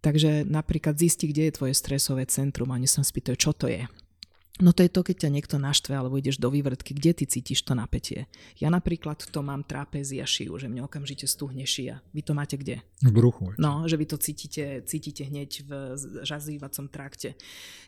Takže 0.02 0.44
napríklad 0.44 0.98
zisti, 0.98 1.30
kde 1.30 1.48
je 1.48 1.56
tvoje 1.56 1.74
stresové 1.78 2.26
centrum 2.26 2.68
a 2.74 2.76
oni 2.76 2.90
sa 2.90 3.06
spýtajú, 3.06 3.36
čo 3.38 3.54
to 3.54 3.70
je. 3.70 3.86
No 4.60 4.76
to 4.76 4.84
je 4.84 4.92
to, 4.92 5.00
keď 5.00 5.26
ťa 5.26 5.30
niekto 5.32 5.56
naštve 5.56 5.96
alebo 5.96 6.20
ideš 6.20 6.36
do 6.36 6.52
vývrtky, 6.52 6.92
kde 6.92 7.16
ty 7.16 7.24
cítiš 7.24 7.64
to 7.64 7.72
napätie. 7.72 8.28
Ja 8.60 8.68
napríklad 8.68 9.18
to 9.18 9.40
mám 9.40 9.64
trapézia 9.64 10.28
šiju, 10.28 10.54
že 10.60 10.68
mne 10.68 10.84
okamžite 10.84 11.24
stúhne 11.24 11.64
šia. 11.64 12.04
Vy 12.12 12.20
to 12.20 12.36
máte 12.36 12.60
kde? 12.60 12.84
V 13.00 13.10
bruchu. 13.10 13.56
No, 13.56 13.88
že 13.88 13.96
vy 13.96 14.04
to 14.04 14.20
cítite, 14.20 14.84
cítite 14.84 15.24
hneď 15.24 15.64
v 15.64 15.70
žazývacom 16.20 16.86
trakte. 16.92 17.32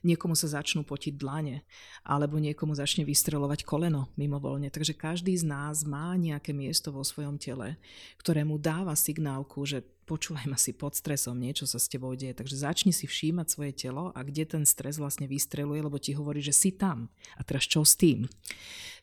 Niekomu 0.09 0.33
sa 0.33 0.49
začnú 0.49 0.89
potiť 0.89 1.21
dlane, 1.21 1.69
alebo 2.01 2.41
niekomu 2.41 2.73
začne 2.73 3.05
vystrelovať 3.05 3.69
koleno 3.69 4.09
mimovoľne. 4.17 4.73
Takže 4.73 4.97
každý 4.97 5.37
z 5.37 5.45
nás 5.45 5.85
má 5.85 6.17
nejaké 6.17 6.57
miesto 6.57 6.91
vo 6.91 7.05
svojom 7.05 7.37
tele, 7.37 7.77
ktoré 8.17 8.41
mu 8.41 8.57
dáva 8.57 8.97
signálku, 8.97 9.69
že 9.69 9.85
počúvaj 10.05 10.47
ma 10.47 10.61
si 10.61 10.77
pod 10.77 10.93
stresom, 10.93 11.41
niečo 11.41 11.65
sa 11.65 11.81
s 11.81 11.89
tebou 11.89 12.13
deje. 12.13 12.37
Takže 12.37 12.61
začni 12.61 12.93
si 12.93 13.09
všímať 13.09 13.47
svoje 13.49 13.73
telo 13.73 14.13
a 14.13 14.21
kde 14.21 14.45
ten 14.45 14.63
stres 14.69 15.01
vlastne 15.01 15.25
vystreluje, 15.25 15.81
lebo 15.81 15.97
ti 15.97 16.13
hovorí, 16.13 16.45
že 16.45 16.53
si 16.53 16.71
tam. 16.77 17.09
A 17.35 17.43
teraz 17.43 17.65
čo 17.65 17.83
s 17.83 17.97
tým? 17.97 18.29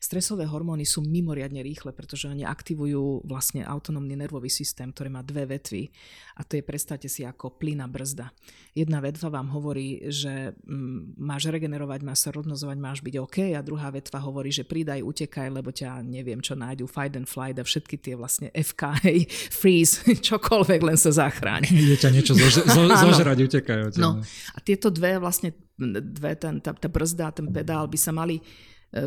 Stresové 0.02 0.50
hormóny 0.50 0.82
sú 0.82 1.02
mimoriadne 1.02 1.62
rýchle, 1.62 1.94
pretože 1.94 2.26
oni 2.26 2.42
aktivujú 2.42 3.22
vlastne 3.22 3.62
autonómny 3.62 4.18
nervový 4.18 4.50
systém, 4.50 4.90
ktorý 4.90 5.14
má 5.14 5.22
dve 5.22 5.46
vetvy. 5.46 5.94
A 6.38 6.42
to 6.42 6.58
je, 6.58 6.62
predstavte 6.66 7.06
si, 7.06 7.22
ako 7.22 7.54
plyna 7.54 7.86
brzda. 7.86 8.34
Jedna 8.72 8.98
vetva 8.98 9.28
vám 9.30 9.52
hovorí, 9.52 10.02
že 10.08 10.56
mm, 10.64 11.20
máš 11.20 11.52
regenerovať, 11.52 12.00
máš 12.02 12.24
sa 12.24 12.30
rovnozovať, 12.32 12.78
máš 12.80 12.98
byť 13.04 13.14
OK 13.20 13.38
a 13.52 13.60
druhá 13.60 13.92
vetva 13.92 14.18
hovorí, 14.18 14.48
že 14.48 14.64
pridaj, 14.64 15.04
utekaj, 15.04 15.48
lebo 15.52 15.70
ťa 15.70 16.00
neviem 16.02 16.40
čo 16.40 16.56
nájdu, 16.56 16.88
fight 16.88 17.14
and 17.14 17.28
flight 17.28 17.60
a 17.60 17.64
všetky 17.68 18.00
tie 18.00 18.14
vlastne 18.16 18.48
FK, 18.50 18.82
hej, 19.04 19.18
freeze, 19.52 20.00
čokoľvek, 20.32 20.80
len 20.92 21.00
sa 21.00 21.08
zachráň. 21.08 21.72
Je 21.92 21.96
ťa 21.96 22.12
niečo 22.12 22.36
zož- 22.36 22.68
zo- 22.68 22.92
zožrať, 23.08 23.38
utekajú. 23.48 23.96
No. 23.96 24.20
A 24.52 24.58
tieto 24.60 24.92
dve 24.92 25.16
vlastne, 25.16 25.56
dve, 25.80 26.36
ten, 26.36 26.60
tá, 26.60 26.76
tá 26.76 26.88
brzda 26.92 27.32
a 27.32 27.34
ten 27.34 27.48
pedál 27.48 27.88
by 27.88 27.96
sa 27.96 28.12
mali 28.12 28.38
e, 28.38 28.42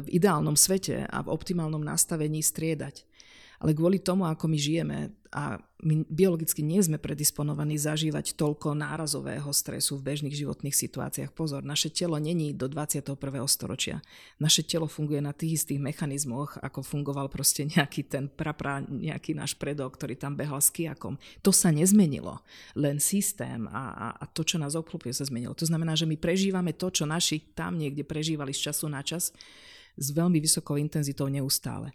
v 0.02 0.08
ideálnom 0.10 0.58
svete 0.58 1.06
a 1.06 1.22
v 1.22 1.30
optimálnom 1.30 1.86
nastavení 1.86 2.42
striedať. 2.42 3.06
Ale 3.60 3.72
kvôli 3.78 4.03
tomu, 4.03 4.28
ako 4.28 4.51
my 4.51 4.58
žijeme, 4.60 4.97
a 5.36 5.60
my 5.84 6.08
biologicky 6.08 6.64
nie 6.64 6.80
sme 6.80 6.95
predisponovaní 6.95 7.76
zažívať 7.76 8.39
toľko 8.39 8.72
nárazového 8.72 9.51
stresu 9.51 9.99
v 9.99 10.08
bežných 10.08 10.32
životných 10.32 10.72
situáciách. 10.72 11.36
Pozor, 11.36 11.60
naše 11.60 11.91
telo 11.91 12.16
není 12.16 12.56
do 12.56 12.72
21. 12.72 13.20
storočia. 13.51 13.99
Naše 14.39 14.64
telo 14.64 14.88
funguje 14.88 15.20
na 15.20 15.36
tých 15.36 15.60
istých 15.60 15.84
mechanizmoch, 15.84 16.56
ako 16.64 16.88
fungoval 16.88 17.28
proste 17.28 17.68
nejaký 17.68 18.08
ten 18.08 18.32
prapra, 18.32 18.80
nejaký 18.88 19.36
náš 19.36 19.60
predok, 19.60 19.99
ktorý 19.99 20.16
tam 20.16 20.39
behal 20.39 20.64
s 20.64 20.72
kijakom. 20.72 21.20
To 21.43 21.51
sa 21.51 21.68
nezmenilo. 21.68 22.39
Len 22.80 23.03
systém 23.03 23.68
a, 23.68 23.91
a, 23.91 24.08
a 24.16 24.26
to, 24.32 24.47
čo 24.47 24.56
nás 24.56 24.72
obklopuje, 24.80 25.12
sa 25.12 25.28
zmenilo. 25.28 25.51
To 25.60 25.68
znamená, 25.68 25.99
že 25.99 26.08
my 26.08 26.16
prežívame 26.16 26.72
to, 26.72 26.88
čo 26.88 27.03
naši 27.03 27.43
tam 27.51 27.76
niekde 27.76 28.08
prežívali 28.08 28.56
z 28.56 28.72
času 28.72 28.88
na 28.88 29.03
čas 29.03 29.36
s 29.99 30.08
veľmi 30.16 30.39
vysokou 30.39 30.80
intenzitou 30.80 31.28
neustále. 31.28 31.91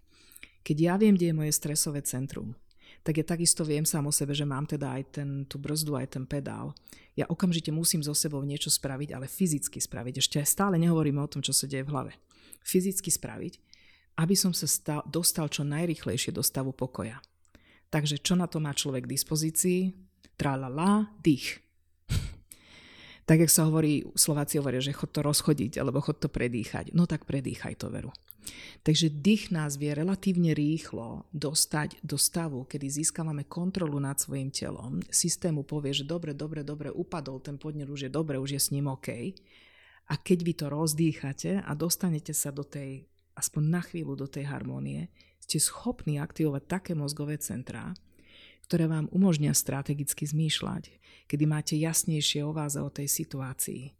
Keď 0.61 0.77
ja 0.77 0.95
viem, 1.01 1.17
kde 1.17 1.33
je 1.33 1.39
moje 1.39 1.53
stresové 1.57 2.05
centrum, 2.05 2.53
tak 3.01 3.17
ja 3.17 3.25
takisto 3.25 3.65
viem 3.65 3.89
sám 3.89 4.09
o 4.09 4.13
sebe, 4.13 4.37
že 4.37 4.45
mám 4.45 4.69
teda 4.69 4.93
aj 4.93 5.03
ten, 5.09 5.29
tú 5.49 5.57
brzdu, 5.57 5.97
aj 5.97 6.21
ten 6.21 6.25
pedál. 6.29 6.77
Ja 7.17 7.25
okamžite 7.33 7.73
musím 7.73 8.05
so 8.05 8.13
sebou 8.13 8.45
niečo 8.45 8.69
spraviť, 8.69 9.17
ale 9.17 9.25
fyzicky 9.25 9.81
spraviť. 9.81 10.21
Ešte 10.21 10.39
stále 10.45 10.77
nehovoríme 10.77 11.21
o 11.21 11.31
tom, 11.31 11.41
čo 11.41 11.57
sa 11.57 11.65
deje 11.65 11.89
v 11.89 11.93
hlave. 11.97 12.13
Fyzicky 12.61 13.09
spraviť, 13.09 13.57
aby 14.21 14.35
som 14.37 14.53
sa 14.53 14.69
stal, 14.69 15.01
dostal 15.09 15.49
čo 15.49 15.65
najrychlejšie 15.65 16.37
do 16.37 16.45
stavu 16.45 16.77
pokoja. 16.77 17.25
Takže 17.89 18.21
čo 18.21 18.37
na 18.37 18.45
to 18.45 18.61
má 18.61 18.77
človek 18.77 19.09
k 19.09 19.13
dispozícii? 19.17 19.81
Tralala, 20.37 21.09
dých. 21.25 21.70
Tak, 23.31 23.47
jak 23.47 23.55
sa 23.55 23.71
hovorí, 23.71 24.03
Slováci 24.19 24.59
hovoria, 24.59 24.83
že 24.83 24.91
chod 24.91 25.15
to 25.15 25.23
rozchodiť, 25.23 25.79
alebo 25.79 26.03
chod 26.03 26.19
to 26.19 26.27
predýchať. 26.27 26.91
No 26.99 27.07
tak 27.07 27.31
predýchaj 27.31 27.79
to 27.79 27.87
veru. 27.87 28.11
Takže 28.83 29.07
dých 29.07 29.55
nás 29.55 29.79
vie 29.79 29.95
relatívne 29.95 30.51
rýchlo 30.51 31.31
dostať 31.31 32.03
do 32.03 32.19
stavu, 32.19 32.67
kedy 32.67 32.91
získavame 32.91 33.47
kontrolu 33.47 34.03
nad 34.03 34.19
svojim 34.19 34.51
telom. 34.51 34.99
Systému 35.07 35.63
povie, 35.63 35.95
že 35.95 36.03
dobre, 36.03 36.35
dobre, 36.35 36.67
dobre, 36.67 36.91
upadol 36.91 37.39
ten 37.39 37.55
podnet, 37.55 37.87
už 37.87 38.09
je 38.09 38.11
dobre, 38.11 38.35
už 38.35 38.59
je 38.59 38.61
s 38.67 38.75
ním 38.75 38.91
OK. 38.91 39.15
A 40.11 40.15
keď 40.19 40.39
vy 40.43 40.53
to 40.59 40.67
rozdýchate 40.67 41.63
a 41.63 41.71
dostanete 41.79 42.35
sa 42.35 42.51
do 42.51 42.67
tej, 42.67 43.07
aspoň 43.39 43.63
na 43.63 43.83
chvíľu 43.87 44.19
do 44.19 44.27
tej 44.27 44.51
harmónie, 44.51 45.07
ste 45.39 45.63
schopní 45.63 46.19
aktivovať 46.19 46.67
také 46.67 46.93
mozgové 46.99 47.39
centrá, 47.39 47.95
ktoré 48.71 48.87
vám 48.87 49.11
umožnia 49.11 49.51
strategicky 49.51 50.31
zmýšľať, 50.31 50.95
kedy 51.27 51.43
máte 51.43 51.75
jasnejšie 51.75 52.47
o 52.47 52.55
vás 52.55 52.79
a 52.79 52.87
o 52.87 52.91
tej 52.95 53.11
situácii. 53.11 53.91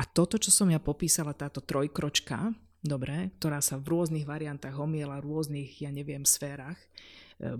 A 0.00 0.08
toto, 0.08 0.40
čo 0.40 0.48
som 0.48 0.72
ja 0.72 0.80
popísala, 0.80 1.36
táto 1.36 1.60
trojkročka, 1.60 2.56
dobre, 2.80 3.36
ktorá 3.36 3.60
sa 3.60 3.76
v 3.76 3.92
rôznych 3.92 4.24
variantách 4.24 4.72
omiela 4.72 5.20
v 5.20 5.28
rôznych, 5.28 5.84
ja 5.84 5.92
neviem, 5.92 6.24
sférach, 6.24 6.80
e, 6.80 6.88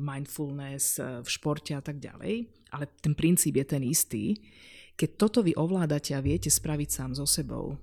mindfulness 0.01 0.97
e, 0.97 1.21
v 1.21 1.29
športe 1.29 1.77
a 1.77 1.85
tak 1.85 2.01
ďalej, 2.01 2.49
ale 2.73 2.89
ten 3.05 3.13
princíp 3.13 3.61
je 3.61 3.67
ten 3.69 3.85
istý. 3.85 4.41
Keď 4.97 5.11
toto 5.21 5.45
vy 5.45 5.53
ovládate 5.61 6.17
a 6.17 6.25
viete 6.25 6.49
spraviť 6.49 6.89
sám 6.89 7.13
so 7.21 7.29
sebou, 7.29 7.77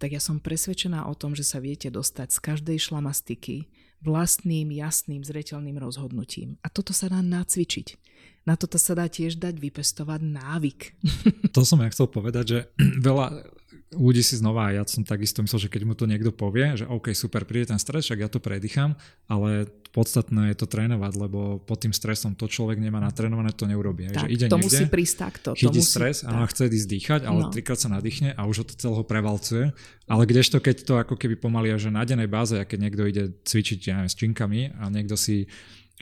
tak 0.00 0.16
ja 0.16 0.20
som 0.20 0.40
presvedčená 0.40 1.04
o 1.04 1.12
tom, 1.12 1.36
že 1.36 1.44
sa 1.44 1.60
viete 1.60 1.92
dostať 1.92 2.32
z 2.32 2.38
každej 2.40 2.78
šlamastiky 2.80 3.68
vlastným, 4.00 4.72
jasným, 4.72 5.24
zreteľným 5.24 5.76
rozhodnutím. 5.80 6.60
A 6.60 6.72
toto 6.72 6.92
sa 6.92 7.08
dá 7.08 7.24
nacvičiť. 7.24 8.03
Na 8.44 8.60
toto 8.60 8.76
sa 8.76 8.92
dá 8.92 9.08
tiež 9.08 9.40
dať 9.40 9.56
vypestovať 9.56 10.20
návyk. 10.20 10.80
To 11.54 11.62
som 11.62 11.78
ja 11.80 11.88
chcel 11.88 12.10
povedať, 12.10 12.44
že 12.44 12.58
veľa 13.06 13.46
ľudí 13.94 14.26
si 14.26 14.34
znova, 14.34 14.74
a 14.74 14.74
ja 14.74 14.82
som 14.90 15.06
takisto 15.06 15.38
myslel, 15.38 15.66
že 15.66 15.70
keď 15.70 15.82
mu 15.86 15.94
to 15.94 16.10
niekto 16.10 16.34
povie, 16.34 16.74
že 16.74 16.82
OK, 16.82 17.14
super, 17.14 17.46
príde 17.46 17.70
ten 17.70 17.78
stres, 17.78 18.02
však 18.10 18.26
ja 18.26 18.28
to 18.28 18.42
predýcham, 18.42 18.98
ale 19.30 19.70
podstatné 19.94 20.50
je 20.50 20.56
to 20.58 20.66
trénovať, 20.66 21.12
lebo 21.14 21.62
pod 21.62 21.78
tým 21.78 21.94
stresom 21.94 22.34
to 22.34 22.50
človek 22.50 22.82
nemá 22.82 22.98
natrénované, 22.98 23.54
to 23.54 23.70
neurobí. 23.70 24.10
Tak, 24.10 24.26
že 24.26 24.34
ide 24.34 24.46
to 24.50 24.58
niekde, 24.58 24.66
musí 24.66 24.84
prísť 24.90 25.16
takto. 25.22 25.48
Chytí 25.54 25.70
to 25.70 25.78
musí, 25.78 25.94
stres 25.94 26.26
a 26.26 26.42
chce 26.42 26.66
ísť 26.66 26.88
dýchať, 26.90 27.20
ale 27.22 27.40
No. 27.46 27.50
trikrát 27.54 27.78
sa 27.78 27.86
nadýchne 27.86 28.34
a 28.34 28.42
už 28.50 28.56
ho 28.58 28.64
to 28.66 28.74
celého 28.74 29.06
prevalcuje. 29.06 29.70
Ale 30.10 30.22
kdežto, 30.26 30.58
keď 30.58 30.76
to 30.82 30.94
ako 30.98 31.14
keby 31.14 31.38
pomalia, 31.38 31.78
že 31.78 31.94
na 31.94 32.02
dennej 32.02 32.26
báze, 32.26 32.58
a 32.58 32.66
keď 32.66 32.78
niekto 32.90 33.02
ide 33.06 33.24
cvičiť 33.46 33.78
ja 33.86 34.02
neviem, 34.02 34.10
s 34.10 34.18
činkami 34.18 34.60
a 34.74 34.90
niekto 34.90 35.14
si 35.14 35.46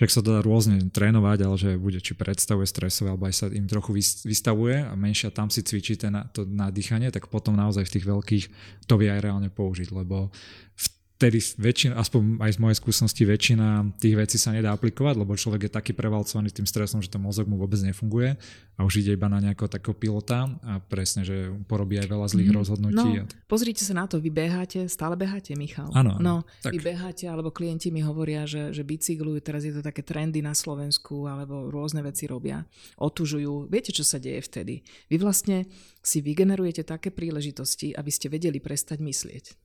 však 0.02 0.18
sa 0.18 0.26
dá 0.26 0.42
rôzne 0.42 0.90
trénovať, 0.90 1.38
ale 1.46 1.54
že 1.54 1.70
bude 1.78 2.02
či 2.02 2.18
predstavuje 2.18 2.66
stresové, 2.66 3.14
alebo 3.14 3.30
aj 3.30 3.38
sa 3.38 3.46
im 3.54 3.70
trochu 3.70 3.94
vys- 3.94 4.26
vystavuje 4.26 4.82
a 4.82 4.98
menšia 4.98 5.30
tam 5.30 5.46
si 5.46 5.62
cvičí 5.62 5.94
ten, 5.94 6.10
to 6.34 6.42
nadýchanie, 6.42 7.14
tak 7.14 7.30
potom 7.30 7.54
naozaj 7.54 7.86
v 7.86 7.92
tých 7.94 8.10
veľkých 8.10 8.44
to 8.90 8.98
vie 8.98 9.06
aj 9.06 9.22
reálne 9.22 9.46
použiť, 9.46 9.94
lebo 9.94 10.34
v 10.74 10.86
vtedy 11.22 11.38
väčšina, 11.38 11.94
aspoň 11.94 12.42
aj 12.42 12.50
z 12.50 12.58
mojej 12.58 12.76
skúsenosti, 12.82 13.22
väčšina 13.22 13.94
tých 14.02 14.18
vecí 14.18 14.42
sa 14.42 14.50
nedá 14.50 14.74
aplikovať, 14.74 15.14
lebo 15.22 15.38
človek 15.38 15.70
je 15.70 15.70
taký 15.70 15.94
prevalcovaný 15.94 16.50
tým 16.50 16.66
stresom, 16.66 16.98
že 16.98 17.06
ten 17.06 17.22
mozog 17.22 17.46
mu 17.46 17.54
vôbec 17.62 17.78
nefunguje 17.78 18.34
a 18.74 18.80
už 18.82 19.06
ide 19.06 19.14
iba 19.14 19.30
na 19.30 19.38
nejakého 19.38 19.70
takého 19.70 19.94
pilota 19.94 20.50
a 20.66 20.82
presne, 20.82 21.22
že 21.22 21.54
porobí 21.70 22.02
aj 22.02 22.10
veľa 22.10 22.26
zlých 22.26 22.50
mm. 22.50 22.58
rozhodnutí. 22.58 23.10
No, 23.22 23.30
pozrite 23.46 23.86
sa 23.86 23.94
na 23.94 24.10
to, 24.10 24.18
vy 24.18 24.34
beháte, 24.34 24.90
stále 24.90 25.14
beháte, 25.14 25.54
Michal. 25.54 25.94
Áno, 25.94 26.18
no, 26.18 26.42
tak. 26.58 26.74
vy 26.74 26.82
beháte, 26.82 27.30
alebo 27.30 27.54
klienti 27.54 27.94
mi 27.94 28.02
hovoria, 28.02 28.42
že, 28.42 28.74
že 28.74 28.82
bicyklujú, 28.82 29.38
teraz 29.38 29.62
je 29.62 29.70
to 29.70 29.86
také 29.86 30.02
trendy 30.02 30.42
na 30.42 30.58
Slovensku, 30.58 31.30
alebo 31.30 31.70
rôzne 31.70 32.02
veci 32.02 32.26
robia, 32.26 32.66
otužujú. 32.98 33.70
Viete, 33.70 33.94
čo 33.94 34.02
sa 34.02 34.18
deje 34.18 34.42
vtedy? 34.42 34.82
Vy 35.06 35.22
vlastne 35.22 35.70
si 36.02 36.18
vygenerujete 36.18 36.82
také 36.82 37.14
príležitosti, 37.14 37.94
aby 37.94 38.10
ste 38.10 38.26
vedeli 38.26 38.58
prestať 38.58 38.98
myslieť. 38.98 39.61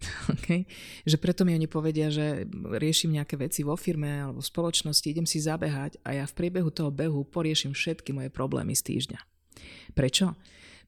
Okay? 0.36 0.66
Že 1.06 1.16
preto 1.22 1.42
mi 1.46 1.54
oni 1.54 1.66
povedia, 1.70 2.10
že 2.12 2.44
riešim 2.52 3.14
nejaké 3.14 3.38
veci 3.38 3.62
vo 3.62 3.74
firme 3.78 4.26
alebo 4.26 4.42
v 4.42 4.50
spoločnosti, 4.50 5.06
idem 5.06 5.26
si 5.26 5.42
zabehať 5.42 6.02
a 6.02 6.18
ja 6.18 6.24
v 6.26 6.36
priebehu 6.36 6.70
toho 6.70 6.90
behu 6.92 7.24
poriešim 7.26 7.72
všetky 7.72 8.12
moje 8.12 8.30
problémy 8.30 8.74
z 8.74 8.82
týždňa. 8.92 9.20
Prečo? 9.96 10.36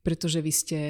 Pretože 0.02 0.38
vy 0.44 0.52
ste 0.52 0.80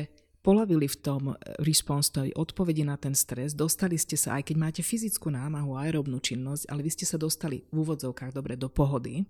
polavili 0.42 0.88
v 0.88 0.96
tom 1.02 1.22
response 1.60 2.14
tej 2.14 2.32
odpovedi 2.32 2.86
na 2.86 2.96
ten 2.96 3.12
stres, 3.12 3.52
dostali 3.52 3.98
ste 4.00 4.16
sa, 4.16 4.38
aj 4.40 4.48
keď 4.48 4.56
máte 4.56 4.82
fyzickú 4.86 5.28
námahu 5.28 5.76
aerobnú 5.76 6.22
činnosť, 6.22 6.70
ale 6.72 6.80
vy 6.86 6.90
ste 6.94 7.04
sa 7.04 7.20
dostali 7.20 7.66
v 7.68 7.84
úvodzovkách 7.84 8.32
dobre 8.32 8.54
do 8.56 8.70
pohody 8.72 9.26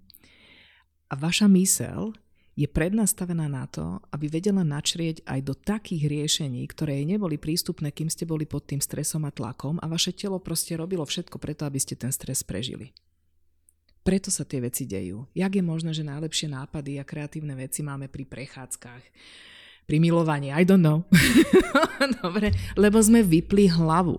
a 1.09 1.15
vaša 1.17 1.49
mysel 1.51 2.15
je 2.59 2.67
prednastavená 2.67 3.47
na 3.47 3.71
to, 3.71 4.03
aby 4.11 4.27
vedela 4.27 4.67
načrieť 4.67 5.23
aj 5.31 5.41
do 5.47 5.55
takých 5.55 6.11
riešení, 6.11 6.67
ktoré 6.67 6.99
jej 6.99 7.07
neboli 7.07 7.39
prístupné, 7.39 7.95
kým 7.95 8.11
ste 8.11 8.27
boli 8.27 8.51
pod 8.51 8.67
tým 8.67 8.83
stresom 8.83 9.23
a 9.23 9.31
tlakom 9.31 9.79
a 9.79 9.87
vaše 9.87 10.11
telo 10.11 10.43
proste 10.43 10.75
robilo 10.75 11.07
všetko 11.07 11.39
preto, 11.39 11.71
aby 11.71 11.79
ste 11.79 11.95
ten 11.95 12.11
stres 12.11 12.43
prežili. 12.43 12.91
Preto 14.03 14.35
sa 14.35 14.43
tie 14.43 14.59
veci 14.59 14.91
dejú. 14.91 15.31
Jak 15.39 15.55
je 15.55 15.63
možné, 15.63 15.95
že 15.95 16.03
najlepšie 16.03 16.51
nápady 16.51 16.99
a 16.99 17.07
kreatívne 17.07 17.55
veci 17.55 17.87
máme 17.87 18.11
pri 18.11 18.27
prechádzkach, 18.27 19.05
pri 19.87 19.97
milovaní? 20.03 20.51
I 20.51 20.67
don't 20.67 20.83
know. 20.83 21.07
Dobre, 22.27 22.51
lebo 22.75 22.99
sme 22.99 23.23
vypli 23.23 23.71
hlavu. 23.71 24.19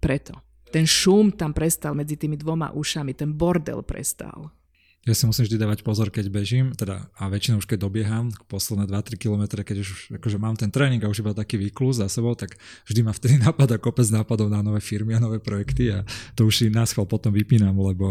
Preto. 0.00 0.40
Ten 0.72 0.88
šum 0.88 1.36
tam 1.36 1.52
prestal 1.52 1.92
medzi 1.92 2.16
tými 2.16 2.40
dvoma 2.40 2.72
ušami, 2.72 3.12
ten 3.12 3.36
bordel 3.36 3.84
prestal 3.84 4.54
ja 5.00 5.16
si 5.16 5.24
musím 5.24 5.48
vždy 5.48 5.56
dávať 5.56 5.80
pozor, 5.80 6.12
keď 6.12 6.28
bežím, 6.28 6.76
teda 6.76 7.08
a 7.16 7.32
väčšinou 7.32 7.64
už 7.64 7.66
keď 7.72 7.88
dobieham, 7.88 8.28
posledné 8.52 8.84
2-3 8.84 9.16
km, 9.16 9.42
keď 9.64 9.80
už 9.80 10.20
akože 10.20 10.36
mám 10.36 10.60
ten 10.60 10.68
tréning 10.68 11.00
a 11.00 11.08
už 11.08 11.24
iba 11.24 11.32
taký 11.32 11.56
výklus 11.56 12.04
za 12.04 12.06
sebou, 12.12 12.36
tak 12.36 12.60
vždy 12.84 13.00
ma 13.08 13.16
vtedy 13.16 13.40
napadá 13.48 13.80
kopec 13.80 14.04
nápadov 14.12 14.52
na 14.52 14.60
nové 14.60 14.84
firmy 14.84 15.16
a 15.16 15.24
nové 15.24 15.40
projekty 15.40 15.88
a 15.88 16.04
to 16.36 16.44
už 16.44 16.54
si 16.60 16.64
náschval 16.68 17.08
potom 17.08 17.32
vypínam, 17.32 17.72
lebo 17.80 18.06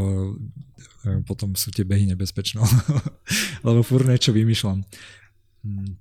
e, 1.05 1.21
potom 1.29 1.53
sú 1.53 1.69
tie 1.69 1.85
behy 1.85 2.09
nebezpečné, 2.09 2.57
lebo 3.67 3.85
furt 3.85 4.09
niečo 4.09 4.33
vymýšľam. 4.33 4.81
Hm. 5.61 5.93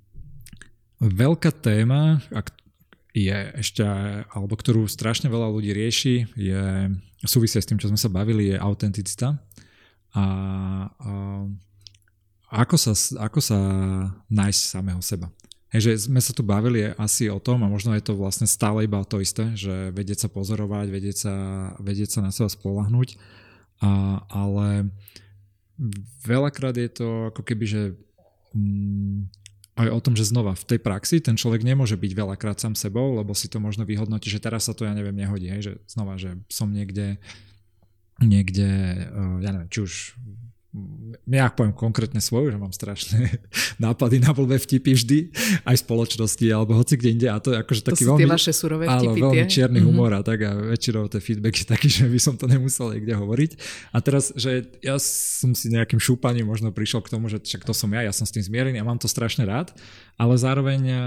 Veľká 0.99 1.53
téma, 1.53 2.17
ak 2.33 2.49
je 3.13 3.37
ešte, 3.61 3.85
alebo 4.25 4.57
ktorú 4.57 4.89
strašne 4.89 5.29
veľa 5.29 5.53
ľudí 5.53 5.69
rieši, 5.69 6.15
je 6.33 6.63
súvisia 7.25 7.61
s 7.61 7.67
tým, 7.67 7.77
čo 7.81 7.89
sme 7.89 7.99
sa 7.99 8.09
bavili, 8.09 8.53
je 8.53 8.57
autenticita 8.57 9.37
a, 10.13 10.25
a 10.89 11.11
ako, 12.49 12.75
sa, 12.81 12.93
ako 13.21 13.39
sa 13.39 13.59
nájsť 14.29 14.61
samého 14.61 15.01
seba. 15.05 15.29
Hej, 15.69 15.85
že 15.85 16.09
sme 16.09 16.17
sa 16.17 16.33
tu 16.33 16.41
bavili 16.41 16.81
asi 16.97 17.29
o 17.29 17.37
tom 17.37 17.61
a 17.61 17.69
možno 17.69 17.93
je 17.93 18.01
to 18.01 18.17
vlastne 18.17 18.49
stále 18.49 18.89
iba 18.89 19.05
to 19.05 19.21
isté, 19.21 19.53
že 19.53 19.93
vedieť 19.93 20.25
sa 20.25 20.29
pozorovať, 20.33 20.89
vedieť 20.89 21.17
sa, 21.17 21.35
vedieť 21.77 22.09
sa 22.17 22.19
na 22.25 22.33
seba 22.33 22.49
spolahnuť, 22.49 23.21
a, 23.85 24.25
ale 24.33 24.89
veľakrát 26.25 26.73
je 26.73 26.89
to 26.89 27.07
ako 27.29 27.41
keby, 27.45 27.65
že 27.69 27.81
mm, 28.57 29.29
aj 29.79 29.89
o 29.93 29.99
tom, 30.03 30.17
že 30.17 30.27
znova 30.27 30.57
v 30.57 30.67
tej 30.75 30.79
praxi 30.81 31.23
ten 31.23 31.39
človek 31.39 31.63
nemôže 31.63 31.95
byť 31.95 32.11
veľakrát 32.11 32.57
sám 32.59 32.75
sebou, 32.75 33.15
lebo 33.15 33.31
si 33.31 33.47
to 33.47 33.63
možno 33.63 33.87
vyhodnotí, 33.87 34.27
že 34.27 34.43
teraz 34.43 34.67
sa 34.67 34.73
to 34.75 34.83
ja 34.83 34.91
neviem 34.91 35.15
nehodí, 35.15 35.47
hej, 35.47 35.61
že 35.63 35.73
znova, 35.87 36.17
že 36.17 36.35
som 36.51 36.67
niekde 36.67 37.21
niekde, 38.21 38.67
eh, 39.07 39.35
ja 39.43 39.49
neviem, 39.55 39.69
či 39.71 39.79
už 39.83 39.93
ja 41.25 41.49
poviem 41.49 41.73
konkrétne 41.73 42.21
svoju, 42.21 42.53
že 42.53 42.61
mám 42.61 42.69
strašné 42.69 43.41
nápady 43.83 44.21
na 44.21 44.37
blbé 44.37 44.61
vtipy 44.61 44.93
vždy, 44.93 45.19
aj 45.65 45.75
v 45.81 45.81
spoločnosti, 45.81 46.45
alebo 46.45 46.77
hoci 46.77 46.93
kde 46.93 47.09
inde. 47.09 47.27
A 47.29 47.41
to 47.41 47.53
je 47.53 47.57
akože 47.57 47.81
taký 47.81 48.05
to 48.05 48.13
veľmi, 48.13 48.29
vaše 48.29 48.53
surové 48.53 48.85
vtipy, 48.85 49.17
áno, 49.17 49.33
veľmi 49.33 49.45
čierny 49.49 49.81
mm-hmm. 49.81 49.89
humor 49.89 50.13
a 50.13 50.21
tak 50.21 50.45
a 50.45 50.53
väčšinou 50.53 51.09
ten 51.09 51.21
feedback 51.21 51.55
je 51.57 51.65
taký, 51.65 51.89
že 52.01 52.05
by 52.05 52.19
som 52.21 52.37
to 52.37 52.45
nemusel 52.45 52.93
niekde 52.93 53.17
hovoriť. 53.17 53.51
A 53.93 53.97
teraz, 53.97 54.29
že 54.37 54.69
ja 54.85 55.01
som 55.01 55.57
si 55.57 55.73
nejakým 55.73 55.97
šúpaním 55.97 56.45
možno 56.45 56.69
prišiel 56.69 57.01
k 57.01 57.17
tomu, 57.17 57.33
že 57.33 57.41
však 57.41 57.65
to 57.65 57.73
som 57.73 57.89
ja, 57.97 58.05
ja 58.05 58.13
som 58.13 58.29
s 58.29 58.33
tým 58.33 58.45
zmierený 58.45 58.77
a 58.77 58.85
mám 58.85 59.01
to 59.01 59.09
strašne 59.09 59.49
rád, 59.49 59.73
ale 60.21 60.37
zároveň 60.37 60.81
eh, 60.85 60.99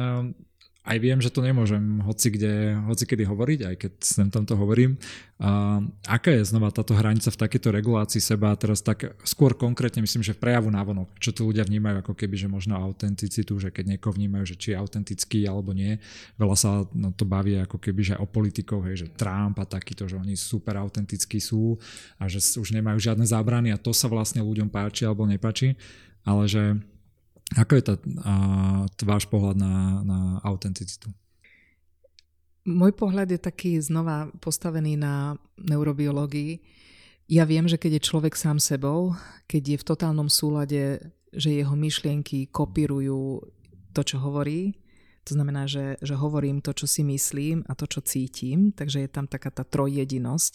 aj 0.83 0.99
viem, 0.99 1.22
že 1.22 1.30
to 1.30 1.47
nemôžem 1.47 2.03
hoci, 2.03 2.35
kde, 2.35 2.74
hoci 2.91 3.07
kedy 3.07 3.22
hovoriť, 3.22 3.61
aj 3.70 3.76
keď 3.78 3.93
sem 4.03 4.26
tamto 4.35 4.59
hovorím. 4.59 4.99
A 5.39 5.78
aká 6.11 6.35
je 6.35 6.43
znova 6.43 6.74
táto 6.74 6.99
hranica 6.99 7.30
v 7.30 7.39
takejto 7.39 7.70
regulácii 7.70 8.18
seba, 8.18 8.51
teraz 8.59 8.83
tak 8.83 9.14
skôr 9.22 9.55
konkrétne 9.55 10.03
myslím, 10.03 10.26
že 10.26 10.35
v 10.35 10.43
prejavu 10.43 10.74
návonok, 10.74 11.14
čo 11.22 11.30
tu 11.30 11.47
ľudia 11.47 11.62
vnímajú 11.62 12.03
ako 12.03 12.14
keby, 12.18 12.35
že 12.35 12.51
možno 12.51 12.74
autenticitu, 12.74 13.62
že 13.62 13.70
keď 13.70 13.95
niekoho 13.95 14.11
vnímajú, 14.11 14.55
že 14.55 14.59
či 14.59 14.74
je 14.74 14.80
autentický 14.83 15.47
alebo 15.47 15.70
nie. 15.70 16.03
Veľa 16.35 16.57
sa 16.59 16.70
no, 16.99 17.14
to 17.14 17.22
baví 17.30 17.62
ako 17.62 17.78
keby, 17.78 18.03
že 18.03 18.14
o 18.18 18.26
politikov, 18.26 18.83
hej, 18.91 19.07
že 19.07 19.14
Trump 19.14 19.62
a 19.62 19.66
takýto, 19.66 20.11
že 20.11 20.18
oni 20.18 20.35
super 20.35 20.74
autentickí 20.83 21.39
sú 21.39 21.78
a 22.18 22.26
že 22.26 22.43
už 22.59 22.74
nemajú 22.74 22.99
žiadne 22.99 23.22
zábrany 23.22 23.70
a 23.70 23.78
to 23.78 23.95
sa 23.95 24.11
vlastne 24.11 24.43
ľuďom 24.43 24.66
páči 24.66 25.07
alebo 25.07 25.30
nepáči, 25.30 25.78
ale 26.26 26.51
že 26.51 26.83
ako 27.57 27.73
je 27.79 27.83
tá, 27.83 27.95
a, 28.25 28.35
váš 29.05 29.29
pohľad 29.29 29.57
na, 29.59 29.75
na 30.03 30.21
autenticitu? 30.47 31.11
Môj 32.63 32.95
pohľad 32.95 33.27
je 33.35 33.41
taký 33.43 33.83
znova 33.83 34.31
postavený 34.39 34.95
na 34.95 35.35
neurobiológii. 35.59 36.63
Ja 37.27 37.43
viem, 37.43 37.67
že 37.67 37.79
keď 37.79 37.99
je 37.99 38.07
človek 38.07 38.39
sám 38.39 38.63
sebou, 38.63 39.19
keď 39.51 39.63
je 39.75 39.81
v 39.83 39.89
totálnom 39.89 40.31
súlade, 40.31 41.03
že 41.35 41.51
jeho 41.51 41.75
myšlienky 41.75 42.53
kopírujú 42.53 43.43
to, 43.91 44.03
čo 44.05 44.23
hovorí, 44.23 44.79
to 45.23 45.39
znamená, 45.39 45.71
že, 45.71 45.99
že 46.03 46.19
hovorím 46.19 46.59
to, 46.59 46.75
čo 46.75 46.91
si 46.91 47.07
myslím 47.07 47.63
a 47.71 47.79
to, 47.79 47.87
čo 47.87 48.03
cítim, 48.03 48.75
takže 48.75 49.07
je 49.07 49.11
tam 49.11 49.31
taká 49.31 49.55
tá 49.55 49.63
trojjedinosť, 49.63 50.55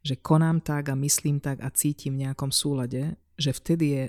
že 0.00 0.14
konám 0.16 0.64
tak 0.64 0.88
a 0.88 0.96
myslím 0.96 1.44
tak 1.44 1.60
a 1.60 1.68
cítim 1.68 2.16
v 2.16 2.24
nejakom 2.28 2.48
súlade, 2.48 3.20
že 3.36 3.52
vtedy 3.52 3.86
je 3.92 4.04